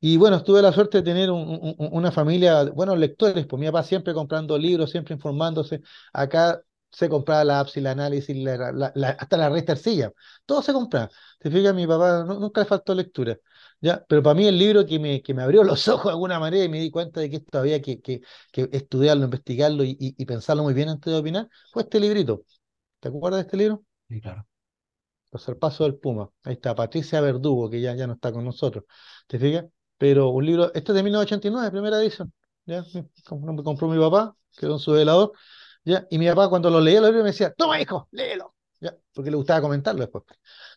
Y 0.00 0.16
bueno, 0.16 0.42
tuve 0.44 0.62
la 0.62 0.72
suerte 0.72 0.98
de 0.98 1.02
tener 1.04 1.30
un, 1.30 1.40
un, 1.76 1.76
una 1.92 2.12
familia, 2.12 2.64
buenos 2.64 2.98
lectores, 2.98 3.46
pues 3.46 3.58
mi 3.60 3.66
papá 3.66 3.82
siempre 3.82 4.14
comprando 4.14 4.56
libros, 4.56 4.90
siempre 4.90 5.14
informándose. 5.14 5.82
Acá 6.12 6.62
se 6.90 7.08
compraba 7.08 7.44
la 7.44 7.60
APS 7.60 7.80
y 7.80 7.82
la 7.82 7.90
análisis, 7.92 8.36
la, 8.36 8.56
la, 8.72 8.92
la, 8.94 9.08
hasta 9.10 9.36
la 9.36 9.48
resta 9.48 9.72
arcilla. 9.72 10.12
Todo 10.46 10.62
se 10.62 10.72
compraba. 10.72 11.10
Te 11.40 11.50
fijas, 11.50 11.74
mi 11.74 11.86
papá 11.86 12.24
no, 12.24 12.38
nunca 12.38 12.60
le 12.60 12.66
faltó 12.66 12.94
lectura. 12.94 13.36
¿ya? 13.80 14.04
Pero 14.08 14.22
para 14.22 14.34
mí 14.34 14.46
el 14.46 14.58
libro 14.58 14.86
que 14.86 14.98
me, 15.00 15.20
que 15.22 15.34
me 15.34 15.42
abrió 15.42 15.64
los 15.64 15.86
ojos 15.88 16.04
de 16.06 16.10
alguna 16.12 16.38
manera 16.38 16.64
y 16.64 16.68
me 16.68 16.78
di 16.80 16.90
cuenta 16.90 17.20
de 17.20 17.30
que 17.30 17.36
esto 17.36 17.58
había 17.58 17.82
que, 17.82 18.00
que, 18.00 18.20
que 18.52 18.68
estudiarlo, 18.72 19.24
investigarlo 19.24 19.82
y, 19.84 19.90
y, 19.98 20.14
y, 20.16 20.24
pensarlo 20.26 20.62
muy 20.62 20.74
bien 20.74 20.88
antes 20.90 21.12
de 21.12 21.18
opinar, 21.18 21.48
fue 21.72 21.82
este 21.82 21.98
librito. 22.00 22.44
¿Te 23.00 23.08
acuerdas 23.08 23.38
de 23.40 23.42
este 23.42 23.56
libro? 23.58 23.84
Sí, 24.08 24.20
claro. 24.20 24.46
Los 25.32 25.44
paso 25.58 25.84
del 25.84 25.96
Puma. 25.96 26.30
Ahí 26.44 26.54
está, 26.54 26.74
Patricia 26.74 27.20
Verdugo, 27.20 27.68
que 27.70 27.80
ya, 27.80 27.94
ya 27.94 28.06
no 28.06 28.14
está 28.14 28.32
con 28.32 28.44
nosotros. 28.44 28.84
¿Te 29.26 29.38
fijas? 29.38 29.66
Pero 29.98 30.30
un 30.30 30.46
libro, 30.46 30.66
este 30.74 30.92
es 30.92 30.96
de 30.96 31.02
1989, 31.02 31.70
primera 31.70 32.00
edición. 32.00 32.32
¿ya? 32.66 32.84
Me 32.92 33.62
compró 33.62 33.88
mi 33.88 33.98
papá, 33.98 34.36
quedó 34.56 34.74
en 34.74 34.78
su 34.78 34.92
velador. 34.92 35.32
¿ya? 35.84 36.06
Y 36.10 36.18
mi 36.18 36.28
papá 36.28 36.48
cuando 36.48 36.70
lo 36.70 36.80
leía, 36.80 37.00
lo 37.00 37.10
me 37.12 37.22
decía, 37.24 37.52
toma 37.54 37.80
hijo, 37.80 38.08
léelo. 38.12 38.54
¿ya? 38.80 38.96
Porque 39.12 39.30
le 39.30 39.36
gustaba 39.36 39.60
comentarlo 39.60 40.00
después. 40.00 40.24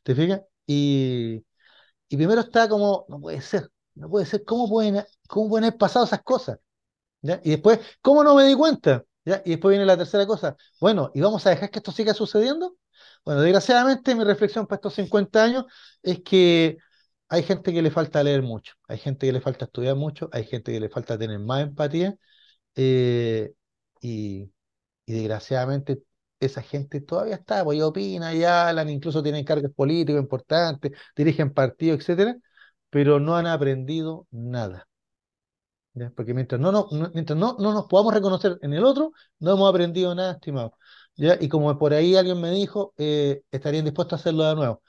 ¿Te 0.03 0.15
fijas? 0.15 0.41
Y, 0.65 1.43
y 2.10 2.18
primero 2.18 2.41
está 2.41 2.69
como, 2.69 3.06
no 3.10 3.19
puede 3.22 3.41
ser, 3.41 3.69
no 3.95 4.10
puede 4.10 4.26
ser, 4.26 4.43
¿cómo 4.45 4.69
pueden, 4.69 5.03
cómo 5.27 5.49
pueden 5.49 5.65
haber 5.65 5.77
pasado 5.77 6.06
esas 6.06 6.23
cosas? 6.23 6.60
¿Ya? 7.22 7.39
Y 7.43 7.52
después, 7.52 7.80
¿cómo 8.02 8.23
no 8.23 8.35
me 8.35 8.45
di 8.45 8.56
cuenta? 8.56 9.03
¿Ya? 9.26 9.41
Y 9.45 9.52
después 9.52 9.72
viene 9.72 9.85
la 9.85 9.98
tercera 9.98 10.26
cosa, 10.26 10.56
bueno, 10.80 11.11
¿y 11.14 11.22
vamos 11.22 11.45
a 11.45 11.52
dejar 11.52 11.69
que 11.69 11.80
esto 11.80 11.91
siga 11.91 12.14
sucediendo? 12.14 12.76
Bueno, 13.26 13.41
desgraciadamente 13.41 14.15
mi 14.15 14.23
reflexión 14.23 14.65
para 14.68 14.77
estos 14.77 14.95
50 14.95 15.43
años 15.43 15.65
es 16.02 16.22
que 16.23 16.77
hay 17.32 17.44
gente 17.44 17.74
que 17.74 17.82
le 17.82 17.91
falta 17.91 18.24
leer 18.24 18.41
mucho, 18.44 18.76
hay 18.88 18.98
gente 18.99 19.28
que 19.28 19.34
le 19.34 19.41
falta 19.41 19.66
estudiar 19.66 19.95
mucho, 19.95 20.30
hay 20.34 20.45
gente 20.45 20.72
que 20.74 20.80
le 20.82 20.90
falta 20.90 21.18
tener 21.18 21.40
más 21.40 21.64
empatía 21.64 22.16
eh, 22.76 23.53
y, 24.02 24.52
y, 25.06 25.14
desgraciadamente 25.14 26.03
esa 26.40 26.62
gente 26.64 27.02
todavía 27.02 27.36
está, 27.36 27.64
pues 27.64 27.82
opina 27.82 28.34
y 28.36 28.44
hablan, 28.45 28.90
incluso 28.90 29.24
tienen 29.24 29.45
cargos 29.45 29.72
políticos 29.74 30.22
importantes, 30.22 30.94
dirigen 31.16 31.53
partidos, 31.53 31.99
etcétera, 32.02 32.38
pero 32.90 33.20
no 33.20 33.38
han 33.38 33.48
aprendido 33.48 34.28
nada. 34.32 34.88
¿ya? 35.94 36.12
Porque 36.16 36.34
mientras, 36.34 36.60
no, 36.62 36.72
no, 36.72 36.88
mientras 37.14 37.38
no, 37.38 37.56
no 37.60 37.74
nos 37.74 37.86
podamos 37.88 38.14
reconocer 38.14 38.58
en 38.62 38.74
el 38.74 38.84
otro, 38.84 39.12
no 39.40 39.53
hemos 39.53 39.70
aprendido 39.70 40.14
nada, 40.16 40.34
estimado. 40.34 40.78
¿ya? 41.16 41.38
Y 41.40 41.49
como 41.49 41.78
por 41.78 41.94
ahí 41.94 42.16
alguien 42.16 42.41
me 42.41 42.52
dijo, 42.52 42.94
eh, 42.98 43.44
estarían 43.52 43.86
dispuestos 43.86 44.20
a 44.20 44.22
hacerlo 44.22 44.44
de 44.45 44.56
nuevo. 44.56 44.82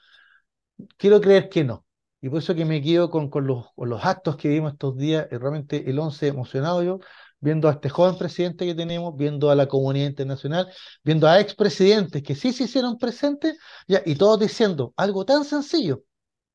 Quiero 0.97 1.21
creer 1.21 1.49
que 1.49 1.63
no. 1.63 1.85
Y 2.23 2.29
por 2.29 2.39
eso 2.39 2.55
que 2.55 2.63
me 2.63 2.81
quedo 2.81 3.09
con, 3.09 3.29
con, 3.29 3.45
los, 3.45 3.65
con 3.75 3.89
los 3.89 4.05
actos 4.05 4.37
que 4.37 4.47
vimos 4.47 4.71
estos 4.71 4.95
días, 4.95 5.27
realmente 5.29 5.89
el 5.89 5.99
11 5.99 6.27
emocionado 6.29 6.81
yo, 6.81 6.99
viendo 7.41 7.67
a 7.67 7.73
este 7.73 7.89
joven 7.89 8.17
presidente 8.17 8.65
que 8.65 8.73
tenemos, 8.73 9.13
viendo 9.17 9.51
a 9.51 9.55
la 9.55 9.67
comunidad 9.67 10.07
internacional, 10.07 10.71
viendo 11.03 11.27
a 11.27 11.41
expresidentes 11.41 12.23
que 12.23 12.33
sí 12.33 12.53
se 12.53 12.63
hicieron 12.63 12.97
presentes, 12.97 13.57
ya, 13.89 14.01
y 14.05 14.15
todos 14.15 14.39
diciendo 14.39 14.93
algo 14.95 15.25
tan 15.25 15.43
sencillo, 15.43 16.03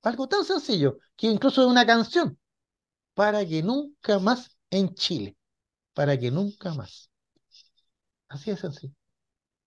algo 0.01 0.27
tan 0.27 0.43
sencillo, 0.43 0.97
que 1.15 1.27
incluso 1.27 1.61
es 1.61 1.69
una 1.69 1.85
canción, 1.85 2.39
para 3.13 3.45
que 3.45 3.63
nunca 3.63 4.19
más 4.19 4.57
en 4.71 4.95
Chile, 4.95 5.37
para 5.93 6.19
que 6.19 6.31
nunca 6.31 6.73
más. 6.73 7.11
Así 8.31 8.51
es 8.51 8.61
sencillo. 8.61 8.95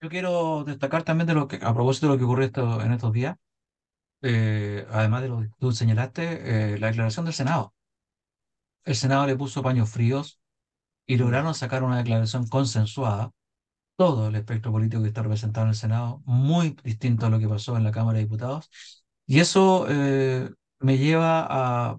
Yo 0.00 0.08
quiero 0.08 0.64
destacar 0.64 1.04
también 1.04 1.28
de 1.28 1.34
lo 1.34 1.46
que, 1.46 1.60
a 1.62 1.72
propósito 1.72 2.08
de 2.08 2.12
lo 2.14 2.18
que 2.18 2.24
ocurrió 2.24 2.46
esto, 2.46 2.80
en 2.82 2.90
estos 2.90 3.12
días, 3.12 3.36
eh, 4.22 4.86
además 4.90 5.22
de 5.22 5.28
lo 5.28 5.40
que 5.40 5.48
tú 5.58 5.72
señalaste, 5.72 6.74
eh, 6.74 6.78
la 6.78 6.88
declaración 6.88 7.24
del 7.26 7.34
Senado. 7.34 7.74
El 8.84 8.96
Senado 8.96 9.26
le 9.26 9.36
puso 9.36 9.62
paños 9.62 9.90
fríos 9.90 10.40
y 11.06 11.16
lograron 11.18 11.54
sacar 11.54 11.84
una 11.84 11.98
declaración 11.98 12.48
consensuada. 12.48 13.32
Todo 13.96 14.28
el 14.28 14.36
espectro 14.36 14.72
político 14.72 15.02
que 15.02 15.08
está 15.10 15.22
representado 15.22 15.66
en 15.66 15.70
el 15.70 15.76
Senado, 15.76 16.22
muy 16.26 16.76
distinto 16.84 17.26
a 17.26 17.30
lo 17.30 17.38
que 17.40 17.48
pasó 17.48 17.76
en 17.76 17.84
la 17.84 17.92
Cámara 17.92 18.18
de 18.18 18.24
Diputados. 18.24 18.70
Y 19.26 19.40
eso 19.40 19.86
eh, 19.90 20.50
me 20.80 20.98
lleva 20.98 21.46
a, 21.48 21.98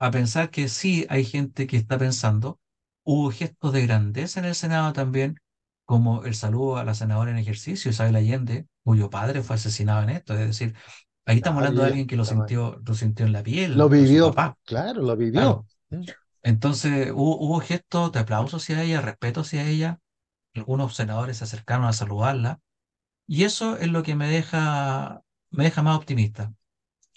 a 0.00 0.10
pensar 0.10 0.50
que 0.50 0.68
sí 0.68 1.06
hay 1.10 1.24
gente 1.24 1.66
que 1.66 1.76
está 1.76 1.98
pensando. 1.98 2.60
Hubo 3.04 3.30
gestos 3.32 3.72
de 3.72 3.82
grandeza 3.86 4.40
en 4.40 4.46
el 4.46 4.54
Senado 4.54 4.92
también, 4.92 5.38
como 5.84 6.24
el 6.24 6.34
saludo 6.34 6.78
a 6.78 6.84
la 6.84 6.94
senadora 6.94 7.30
en 7.32 7.38
ejercicio, 7.38 7.90
Isabel 7.90 8.16
Allende, 8.16 8.66
cuyo 8.84 9.10
padre 9.10 9.42
fue 9.42 9.56
asesinado 9.56 10.02
en 10.02 10.10
esto. 10.10 10.34
Es 10.34 10.40
decir, 10.48 10.74
ahí 11.26 11.36
estamos 11.36 11.58
hablando 11.58 11.82
de 11.82 11.88
alguien 11.88 12.06
que 12.06 12.16
lo 12.16 12.24
sintió, 12.24 12.80
lo 12.84 12.94
sintió 12.94 13.26
en 13.26 13.32
la 13.32 13.42
piel. 13.42 13.76
Lo 13.76 13.88
vivió, 13.88 14.30
papá. 14.32 14.56
claro, 14.64 15.02
lo 15.02 15.16
vivió. 15.16 15.40
Claro. 15.40 15.66
Entonces 16.42 17.10
hubo, 17.12 17.38
hubo 17.38 17.60
gestos 17.60 18.12
de 18.12 18.20
aplauso 18.20 18.58
hacia 18.58 18.82
ella, 18.82 19.00
respeto 19.00 19.40
hacia 19.40 19.66
ella, 19.68 20.00
algunos 20.54 20.96
senadores 20.96 21.38
se 21.38 21.44
acercaron 21.44 21.86
a 21.86 21.92
saludarla, 21.94 22.60
y 23.26 23.44
eso 23.44 23.76
es 23.78 23.88
lo 23.88 24.02
que 24.02 24.16
me 24.16 24.28
deja, 24.28 25.22
me 25.50 25.64
deja 25.64 25.82
más 25.82 25.96
optimista. 25.98 26.54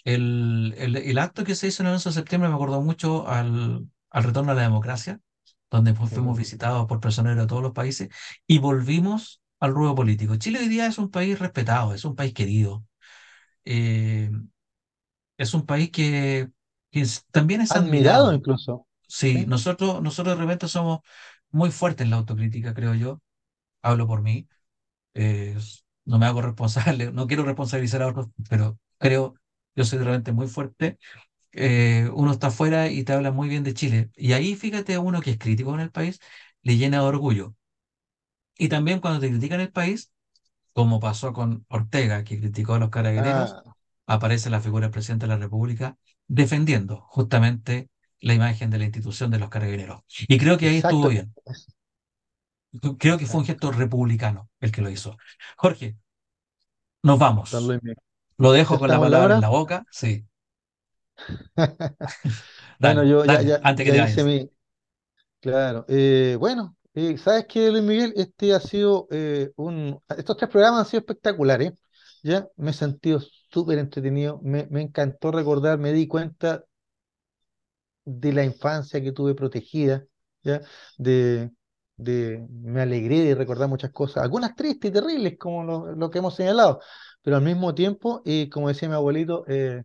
El, 0.04 0.74
el, 0.78 0.96
el 0.96 1.18
acto 1.18 1.44
que 1.44 1.54
se 1.54 1.68
hizo 1.68 1.82
en 1.82 1.88
el 1.88 1.94
11 1.94 2.10
de 2.10 2.14
septiembre 2.14 2.48
me 2.48 2.54
acordó 2.56 2.80
mucho 2.82 3.28
al, 3.28 3.88
al 4.10 4.24
retorno 4.24 4.52
a 4.52 4.54
la 4.54 4.62
democracia, 4.62 5.20
donde 5.70 5.94
fuimos 5.94 6.38
visitados 6.38 6.86
por 6.86 7.00
personeros 7.00 7.38
de 7.38 7.46
todos 7.48 7.62
los 7.62 7.72
países 7.72 8.08
y 8.46 8.58
volvimos 8.58 9.42
al 9.60 9.74
ruedo 9.74 9.94
político. 9.94 10.36
Chile 10.36 10.60
hoy 10.60 10.68
día 10.68 10.86
es 10.86 10.98
un 10.98 11.10
país 11.10 11.38
respetado, 11.38 11.94
es 11.94 12.04
un 12.06 12.16
país 12.16 12.34
querido. 12.34 12.84
Eh, 13.68 14.30
es 15.36 15.54
un 15.54 15.66
país 15.66 15.90
que, 15.90 16.50
que 16.90 17.04
también 17.30 17.60
es 17.60 17.76
Admirado 17.76 17.76
admirado. 17.76 18.34
incluso. 18.34 18.86
Sí, 19.06 19.44
Sí. 19.44 19.46
nosotros, 19.46 20.02
nosotros 20.02 20.36
de 20.38 20.42
repente 20.44 20.68
somos 20.68 21.00
muy 21.50 21.70
fuertes 21.70 22.04
en 22.04 22.10
la 22.10 22.16
autocrítica, 22.18 22.74
creo 22.74 22.94
yo. 22.94 23.22
Hablo 23.82 24.06
por 24.06 24.22
mí. 24.22 24.48
Eh, 25.14 25.56
no 26.06 26.18
me 26.18 26.26
hago 26.26 26.42
responsable, 26.42 27.12
no 27.12 27.26
quiero 27.28 27.44
responsabilizar 27.44 28.02
a 28.02 28.08
otros, 28.08 28.28
pero 28.50 28.78
creo, 28.98 29.34
yo 29.76 29.84
soy 29.84 29.98
de 30.00 30.04
repente 30.06 30.32
muy 30.32 30.48
fuerte. 30.48 30.98
Eh, 31.52 32.10
uno 32.14 32.32
está 32.32 32.48
afuera 32.48 32.88
y 32.90 33.04
te 33.04 33.12
habla 33.14 33.32
muy 33.32 33.48
bien 33.48 33.64
de 33.64 33.74
Chile. 33.74 34.10
Y 34.16 34.32
ahí, 34.34 34.56
fíjate, 34.56 34.98
uno 34.98 35.20
que 35.22 35.32
es 35.32 35.38
crítico 35.38 35.74
en 35.74 35.80
el 35.80 35.92
país, 35.92 36.20
le 36.62 36.76
llena 36.78 36.98
de 37.00 37.04
orgullo. 37.06 37.56
Y 38.56 38.68
también 38.68 39.00
cuando 39.00 39.20
te 39.20 39.28
critican 39.30 39.60
el 39.60 39.72
país, 39.72 40.12
como 40.78 41.00
pasó 41.00 41.32
con 41.32 41.64
Ortega, 41.68 42.24
que 42.24 42.38
criticó 42.40 42.74
a 42.74 42.78
los 42.78 42.90
carabineros, 42.90 43.58
Ah, 43.58 43.74
aparece 44.06 44.50
la 44.50 44.60
figura 44.60 44.86
del 44.86 44.92
presidente 44.92 45.26
de 45.26 45.30
la 45.34 45.38
República 45.38 45.98
defendiendo 46.28 47.02
justamente 47.08 47.90
la 48.20 48.34
imagen 48.34 48.70
de 48.70 48.78
la 48.78 48.84
institución 48.84 49.30
de 49.30 49.38
los 49.40 49.50
carabineros. 49.50 50.02
Y 50.28 50.38
creo 50.38 50.58
que 50.58 50.68
ahí 50.68 50.78
estuvo 50.78 51.08
bien. 51.08 51.34
Creo 52.98 53.18
que 53.18 53.26
fue 53.26 53.40
un 53.40 53.46
gesto 53.46 53.70
republicano 53.72 54.50
el 54.60 54.72
que 54.72 54.80
lo 54.82 54.90
hizo. 54.90 55.16
Jorge, 55.56 55.96
nos 57.02 57.18
vamos. 57.18 57.80
Lo 58.38 58.52
¿Ya 58.52 58.58
dejo 58.58 58.78
con 58.78 58.90
la 58.90 59.00
palabra 59.00 59.34
en 59.34 59.40
la 59.40 59.48
boca. 59.50 59.84
Sí. 59.90 60.26
Bueno, 62.80 63.04
Dale, 63.04 63.04
yo 63.04 63.24
ya, 63.26 63.42
dale, 63.42 63.44
ya, 63.44 63.60
antes 63.62 63.84
que 63.84 63.92
ya 63.92 63.92
te 63.92 64.00
hice 64.00 64.24
vayas. 64.24 64.24
mi. 64.24 64.50
Claro. 65.40 65.86
eh, 65.88 66.36
bueno, 66.40 66.77
eh, 66.94 67.16
¿sabes 67.18 67.46
qué, 67.48 67.70
Luis 67.70 67.82
Miguel? 67.84 68.12
Este 68.16 68.54
ha 68.54 68.60
sido 68.60 69.06
eh, 69.10 69.50
un. 69.56 70.00
Estos 70.16 70.36
tres 70.36 70.50
programas 70.50 70.80
han 70.80 70.86
sido 70.86 71.00
espectaculares. 71.00 71.72
Ya 72.22 72.48
me 72.56 72.70
he 72.70 72.74
sentido 72.74 73.20
súper 73.50 73.78
entretenido. 73.78 74.40
Me, 74.42 74.66
me 74.70 74.82
encantó 74.82 75.30
recordar, 75.30 75.78
me 75.78 75.92
di 75.92 76.06
cuenta 76.08 76.64
de 78.04 78.32
la 78.32 78.44
infancia 78.44 79.02
que 79.02 79.12
tuve 79.12 79.34
protegida. 79.34 80.04
¿Ya? 80.42 80.62
De, 80.96 81.50
de, 81.96 82.46
me 82.50 82.80
alegré 82.82 83.20
de 83.20 83.34
recordar 83.34 83.68
muchas 83.68 83.90
cosas, 83.92 84.22
algunas 84.22 84.54
tristes 84.54 84.90
y 84.90 84.94
terribles, 84.94 85.36
como 85.38 85.64
lo, 85.64 85.94
lo 85.96 86.10
que 86.10 86.18
hemos 86.18 86.36
señalado, 86.36 86.80
pero 87.22 87.36
al 87.36 87.42
mismo 87.42 87.74
tiempo, 87.74 88.22
y 88.24 88.48
como 88.48 88.68
decía 88.68 88.88
mi 88.88 88.94
abuelito, 88.94 89.44
eh, 89.48 89.82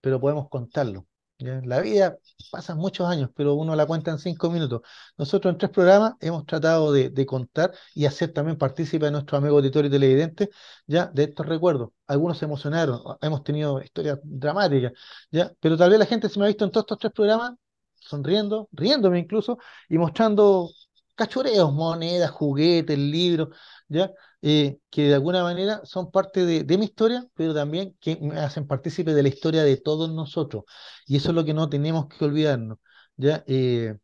pero 0.00 0.20
podemos 0.20 0.48
contarlo. 0.50 1.06
La 1.40 1.80
vida 1.80 2.18
pasa 2.50 2.74
muchos 2.74 3.06
años, 3.08 3.30
pero 3.32 3.54
uno 3.54 3.76
la 3.76 3.86
cuenta 3.86 4.10
en 4.10 4.18
cinco 4.18 4.50
minutos. 4.50 4.82
Nosotros 5.16 5.52
en 5.52 5.58
tres 5.58 5.70
programas 5.70 6.14
hemos 6.20 6.44
tratado 6.46 6.92
de, 6.92 7.26
contar 7.26 7.72
y 7.94 8.06
hacer 8.06 8.32
también 8.32 8.58
partícipe 8.58 9.06
a 9.06 9.10
nuestros 9.12 9.38
amigos 9.38 9.58
auditores 9.58 9.88
y 9.88 9.92
televidentes 9.92 10.48
ya 10.88 11.06
de 11.06 11.24
estos 11.24 11.46
recuerdos. 11.46 11.90
Algunos 12.08 12.38
se 12.38 12.44
emocionaron, 12.44 13.00
hemos 13.20 13.44
tenido 13.44 13.80
historias 13.80 14.18
dramáticas, 14.24 14.92
ya, 15.30 15.52
pero 15.60 15.76
tal 15.76 15.90
vez 15.90 16.00
la 16.00 16.06
gente 16.06 16.28
se 16.28 16.40
me 16.40 16.46
ha 16.46 16.48
visto 16.48 16.64
en 16.64 16.72
todos 16.72 16.82
estos 16.84 16.98
tres 16.98 17.12
programas 17.12 17.52
sonriendo, 17.94 18.68
riéndome 18.72 19.20
incluso 19.20 19.58
y 19.88 19.96
mostrando 19.96 20.70
cachureos, 21.18 21.72
monedas, 21.72 22.30
juguetes, 22.30 22.98
libros, 22.98 23.48
ya, 23.88 24.12
eh, 24.42 24.78
que 24.90 25.02
de 25.08 25.14
alguna 25.14 25.42
manera 25.42 25.80
son 25.84 26.10
parte 26.10 26.46
de, 26.46 26.78
mi 26.78 26.84
historia, 26.86 27.26
pero 27.34 27.54
también 27.54 27.96
que 28.00 28.16
me 28.20 28.38
hacen 28.40 28.66
partícipe 28.66 29.12
de 29.14 29.22
la 29.22 29.28
historia 29.28 29.64
de 29.64 29.76
todos 29.78 30.10
nosotros. 30.10 30.64
Y 31.06 31.16
eso 31.16 31.30
es 31.30 31.34
lo 31.34 31.44
que 31.44 31.54
no 31.54 31.68
tenemos 31.68 32.06
que 32.08 32.24
olvidarnos, 32.24 32.78
¿ya? 33.16 33.44
Eh, 33.48 33.96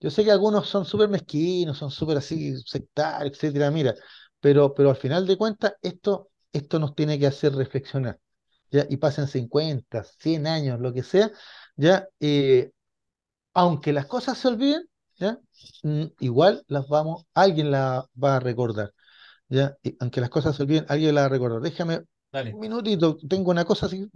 yo 0.00 0.10
sé 0.10 0.24
que 0.24 0.30
algunos 0.30 0.68
son 0.68 0.84
súper 0.84 1.08
mezquinos, 1.08 1.78
son 1.78 1.90
súper 1.90 2.18
así 2.18 2.56
sectarios, 2.62 3.32
etcétera, 3.34 3.70
mira, 3.70 3.94
pero, 4.40 4.74
pero 4.74 4.90
al 4.90 4.96
final 4.96 5.26
de 5.26 5.36
cuentas 5.38 5.74
esto, 5.82 6.30
esto 6.52 6.78
nos 6.78 6.94
tiene 6.94 7.18
que 7.18 7.26
hacer 7.26 7.54
reflexionar, 7.54 8.20
¿ya? 8.70 8.86
Y 8.90 8.98
pasen 8.98 9.28
50, 9.28 10.04
100 10.04 10.46
años, 10.46 10.80
lo 10.80 10.92
que 10.92 11.02
sea, 11.02 11.30
¿ya? 11.76 12.06
Eh, 12.20 12.72
aunque 13.54 13.92
las 13.92 14.06
cosas 14.06 14.38
se 14.38 14.48
olviden, 14.48 14.88
¿ya? 15.16 15.38
Mm, 15.82 16.04
igual 16.20 16.64
las 16.68 16.88
vamos, 16.88 17.26
alguien 17.34 17.70
las 17.70 18.04
va 18.22 18.36
a 18.36 18.40
recordar. 18.40 18.92
¿ya? 19.48 19.76
Y 19.82 19.96
aunque 20.00 20.20
las 20.22 20.30
cosas 20.30 20.56
se 20.56 20.64
olviden, 20.64 20.86
alguien 20.88 21.14
las 21.16 21.24
va 21.24 21.26
a 21.26 21.30
recordar. 21.30 21.62
Déjame 21.62 22.02
Dale. 22.32 22.52
un 22.52 22.60
minutito, 22.60 23.16
tengo 23.28 23.50
una 23.52 23.64
cosa 23.66 23.86
así 23.86 24.08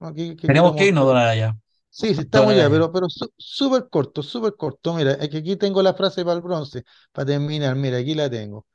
aquí 0.00 0.36
que 0.36 0.48
Tenemos 0.48 0.74
que 0.74 0.86
irnos, 0.86 1.06
don 1.06 1.16
Araya. 1.16 1.56
Sí, 1.90 2.14
sí, 2.14 2.20
estamos 2.22 2.54
ya, 2.54 2.68
pero, 2.70 2.92
pero 2.92 3.08
su- 3.08 3.32
súper 3.36 3.88
corto, 3.88 4.22
súper 4.22 4.54
corto. 4.56 4.94
Mira, 4.94 5.12
es 5.14 5.28
que 5.30 5.38
aquí 5.38 5.56
tengo 5.56 5.82
la 5.82 5.94
frase 5.94 6.22
para 6.24 6.36
el 6.36 6.42
bronce, 6.42 6.84
para 7.12 7.26
terminar. 7.26 7.74
Mira, 7.76 7.98
aquí 7.98 8.14
la 8.14 8.30
tengo. 8.30 8.66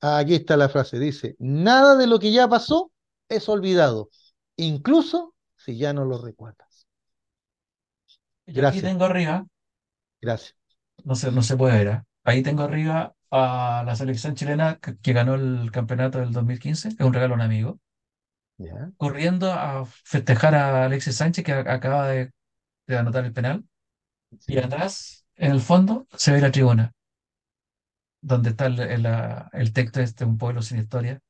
Aquí 0.00 0.34
está 0.36 0.56
la 0.58 0.68
frase. 0.68 0.98
Dice, 0.98 1.36
nada 1.40 1.96
de 1.96 2.06
lo 2.06 2.18
que 2.20 2.32
ya 2.32 2.48
pasó 2.48 2.92
es 3.28 3.48
olvidado, 3.48 4.10
incluso 4.56 5.34
si 5.56 5.78
ya 5.78 5.92
no 5.94 6.04
lo 6.04 6.18
recuerdas. 6.22 6.86
Y 8.52 8.60
aquí 8.60 8.80
Gracias, 8.80 8.82
tengo 8.82 9.04
arriba, 9.04 9.46
gracias. 10.20 10.54
No 11.04 11.14
se, 11.14 11.32
no 11.32 11.42
se 11.42 11.56
puede 11.56 11.78
ver, 11.84 11.86
¿eh? 11.88 12.02
Ahí 12.24 12.42
tengo 12.42 12.62
arriba 12.62 13.14
a 13.30 13.82
la 13.86 13.96
selección 13.96 14.34
chilena 14.34 14.78
que, 14.80 14.96
que 14.98 15.12
ganó 15.12 15.34
el 15.34 15.70
campeonato 15.72 16.18
del 16.20 16.32
2015. 16.32 16.88
Es 16.88 17.00
un 17.00 17.14
regalo 17.14 17.34
a 17.34 17.36
un 17.36 17.42
amigo. 17.42 17.80
Corriendo 18.96 19.52
a 19.52 19.86
festejar 20.04 20.54
a 20.54 20.84
Alexis 20.84 21.16
Sánchez 21.16 21.44
que 21.44 21.52
a- 21.52 21.60
acaba 21.74 22.06
de, 22.08 22.30
de 22.88 22.98
anotar 22.98 23.24
el 23.24 23.32
penal. 23.34 23.64
Y 24.46 24.54
Sí. 24.54 24.58
atrás, 24.58 25.26
en 25.36 25.52
el 25.52 25.60
fondo, 25.60 26.06
se 26.16 26.32
ve 26.32 26.40
la 26.42 26.52
tribuna, 26.52 26.92
donde 28.22 28.50
está 28.50 28.64
el, 28.66 28.80
el, 28.80 29.06
el 29.52 29.72
texto 29.74 30.00
este, 30.00 30.24
un 30.24 30.38
pueblo 30.38 30.62
sin 30.62 30.78
historia. 30.78 31.20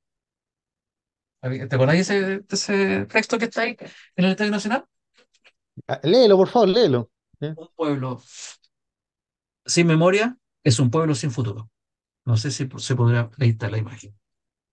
¿Te 1.43 1.75
acordás 1.75 2.09
de 2.09 2.43
ese, 2.51 3.05
texto 3.07 3.39
que 3.39 3.47
está 3.47 3.63
ahí 3.63 3.77
en 4.17 4.25
el 4.25 4.33
Estadio 4.33 4.51
Nacional? 4.51 4.85
Ah, 5.89 6.01
Léelo, 6.05 6.37
por 6.37 6.49
favor, 6.49 6.69
léelo. 6.69 7.11
Un 7.55 7.69
pueblo 7.77 8.21
sin 9.67 9.87
memoria 9.87 10.39
es 10.65 10.79
un 10.81 10.91
pueblo 10.91 11.15
sin 11.15 11.31
futuro. 11.31 11.71
No 12.27 12.37
sé 12.39 12.51
si 12.53 12.69
se 12.79 12.97
podrá, 12.97 13.31
ahí 13.41 13.51
está 13.51 13.71
la 13.71 13.79
imagen. 13.79 14.17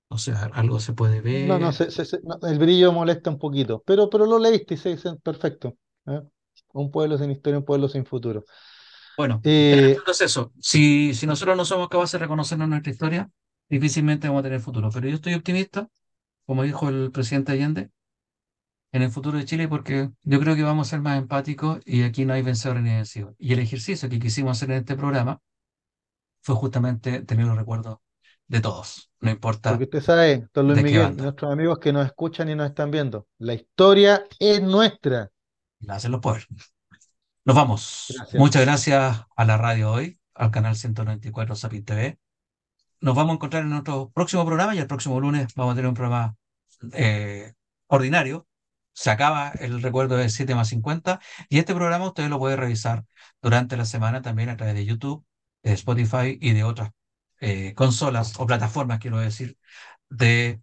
O 0.09 0.17
sea, 0.19 0.45
algo 0.53 0.79
se 0.81 0.93
puede 0.93 1.21
No, 1.29 1.59
no, 1.59 1.71
ver. 1.71 1.73
se- 1.73 1.91
se- 1.91 2.05
se- 2.05 2.21
no, 2.23 2.39
el 2.47 2.57
brillo 2.57 2.91
molesta 2.93 3.29
un 3.29 3.37
poquito, 3.37 3.83
pero, 3.85 4.09
pero 4.09 4.25
lo 4.25 4.39
leíste 4.39 4.75
y 4.75 4.77
se, 4.77 4.97
se- 4.97 5.15
perfecto. 5.17 5.77
¿ya? 6.05 6.23
Un 6.73 6.89
pueblo 6.89 7.17
sin 7.17 7.31
historia, 7.31 7.59
un 7.59 7.65
pueblo 7.65 7.89
sin 7.89 8.05
futuro. 8.05 8.45
Bueno, 9.15 9.43
Eh, 9.43 9.97
entonces 9.97 10.21
eso, 10.31 10.53
si, 10.59 11.13
si 11.15 11.25
nosotros 11.25 11.57
no 11.57 11.65
somos 11.65 11.89
capaces 11.89 12.13
de 12.13 12.19
reconocernos 12.19 12.69
nuestra 12.69 12.91
historia, 12.91 13.29
difícilmente 13.69 14.27
vamos 14.27 14.41
a 14.41 14.43
tener 14.43 14.59
futuro. 14.61 14.89
Pero 14.91 15.07
yo 15.09 15.15
estoy 15.15 15.33
optimista, 15.33 15.89
como 16.45 16.63
dijo 16.63 16.89
el 16.89 17.11
presidente 17.11 17.53
Allende, 17.53 17.91
en 18.91 19.01
el 19.01 19.11
futuro 19.11 19.37
de 19.37 19.45
Chile, 19.45 19.67
porque 19.67 20.09
yo 20.23 20.39
creo 20.39 20.55
que 20.55 20.63
vamos 20.63 20.87
a 20.87 20.89
ser 20.91 21.01
más 21.01 21.17
empáticos 21.17 21.79
y 21.85 22.03
aquí 22.03 22.25
no 22.25 22.33
hay 22.33 22.41
vencedores 22.41 22.83
ni 22.83 22.89
vencidos. 22.89 23.35
Y 23.37 23.53
el 23.53 23.59
ejercicio 23.59 24.09
que 24.09 24.19
quisimos 24.19 24.57
hacer 24.57 24.71
en 24.71 24.77
este 24.77 24.95
programa 24.95 25.39
fue 26.41 26.55
justamente 26.55 27.21
tener 27.21 27.45
los 27.45 27.57
recuerdos 27.57 27.97
de 28.47 28.61
todos, 28.61 29.11
no 29.19 29.29
importa 29.29 29.71
porque 29.71 29.83
usted 29.83 30.01
sabe, 30.01 30.47
don 30.53 30.67
Luis 30.67 30.81
Miguel, 30.81 31.17
nuestros 31.17 31.51
amigos 31.51 31.79
que 31.79 31.91
nos 31.91 32.05
escuchan 32.05 32.49
y 32.49 32.55
nos 32.55 32.69
están 32.69 32.91
viendo, 32.91 33.27
la 33.39 33.53
historia 33.53 34.23
es 34.39 34.61
nuestra. 34.61 35.29
La 35.79 35.95
hacen 35.95 36.11
los 36.11 36.21
pueblos. 36.21 36.47
Nos 37.43 37.55
vamos. 37.55 38.13
Gracias. 38.15 38.39
Muchas 38.39 38.61
gracias 38.63 39.21
a 39.35 39.45
la 39.45 39.57
radio 39.57 39.91
hoy, 39.91 40.19
al 40.33 40.51
canal 40.51 40.75
194 40.75 41.55
Sapin 41.55 41.85
TV. 41.85 42.19
Nos 42.99 43.15
vamos 43.15 43.31
a 43.31 43.35
encontrar 43.35 43.63
en 43.63 43.69
nuestro 43.69 44.09
próximo 44.09 44.45
programa 44.45 44.73
y 44.75 44.79
el 44.79 44.87
próximo 44.87 45.19
lunes 45.19 45.53
vamos 45.55 45.73
a 45.73 45.75
tener 45.75 45.89
un 45.89 45.95
programa 45.95 46.35
eh, 46.93 47.53
ordinario. 47.87 48.47
Se 48.97 49.11
acaba 49.11 49.51
el 49.59 49.83
recuerdo 49.83 50.17
de 50.17 50.27
7 50.29 50.55
más 50.55 50.69
50 50.69 51.19
y 51.49 51.59
este 51.59 51.75
programa 51.75 52.07
ustedes 52.07 52.31
lo 52.31 52.39
pueden 52.39 52.57
revisar 52.57 53.05
durante 53.43 53.77
la 53.77 53.85
semana 53.85 54.23
también 54.23 54.49
a 54.49 54.57
través 54.57 54.73
de 54.73 54.85
YouTube, 54.85 55.23
de 55.61 55.73
Spotify 55.73 56.37
y 56.41 56.53
de 56.53 56.63
otras 56.63 56.89
eh, 57.39 57.75
consolas 57.75 58.33
o 58.39 58.47
plataformas, 58.47 58.97
quiero 58.99 59.19
decir, 59.19 59.55
de, 60.09 60.61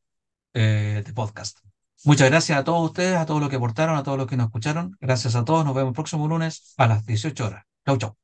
eh, 0.54 1.02
de 1.06 1.12
podcast. 1.12 1.60
Muchas 2.04 2.28
gracias 2.28 2.58
a 2.58 2.64
todos 2.64 2.84
ustedes, 2.90 3.16
a 3.16 3.24
todos 3.24 3.40
los 3.40 3.50
que 3.50 3.56
aportaron, 3.56 3.96
a 3.96 4.02
todos 4.02 4.18
los 4.18 4.26
que 4.26 4.36
nos 4.36 4.46
escucharon. 4.46 4.96
Gracias 5.00 5.36
a 5.36 5.44
todos. 5.44 5.64
Nos 5.64 5.74
vemos 5.74 5.90
el 5.90 5.94
próximo 5.94 6.26
lunes 6.28 6.74
a 6.76 6.88
las 6.88 7.06
18 7.06 7.46
horas. 7.46 7.64
Chau, 7.86 7.96
chau. 7.98 8.23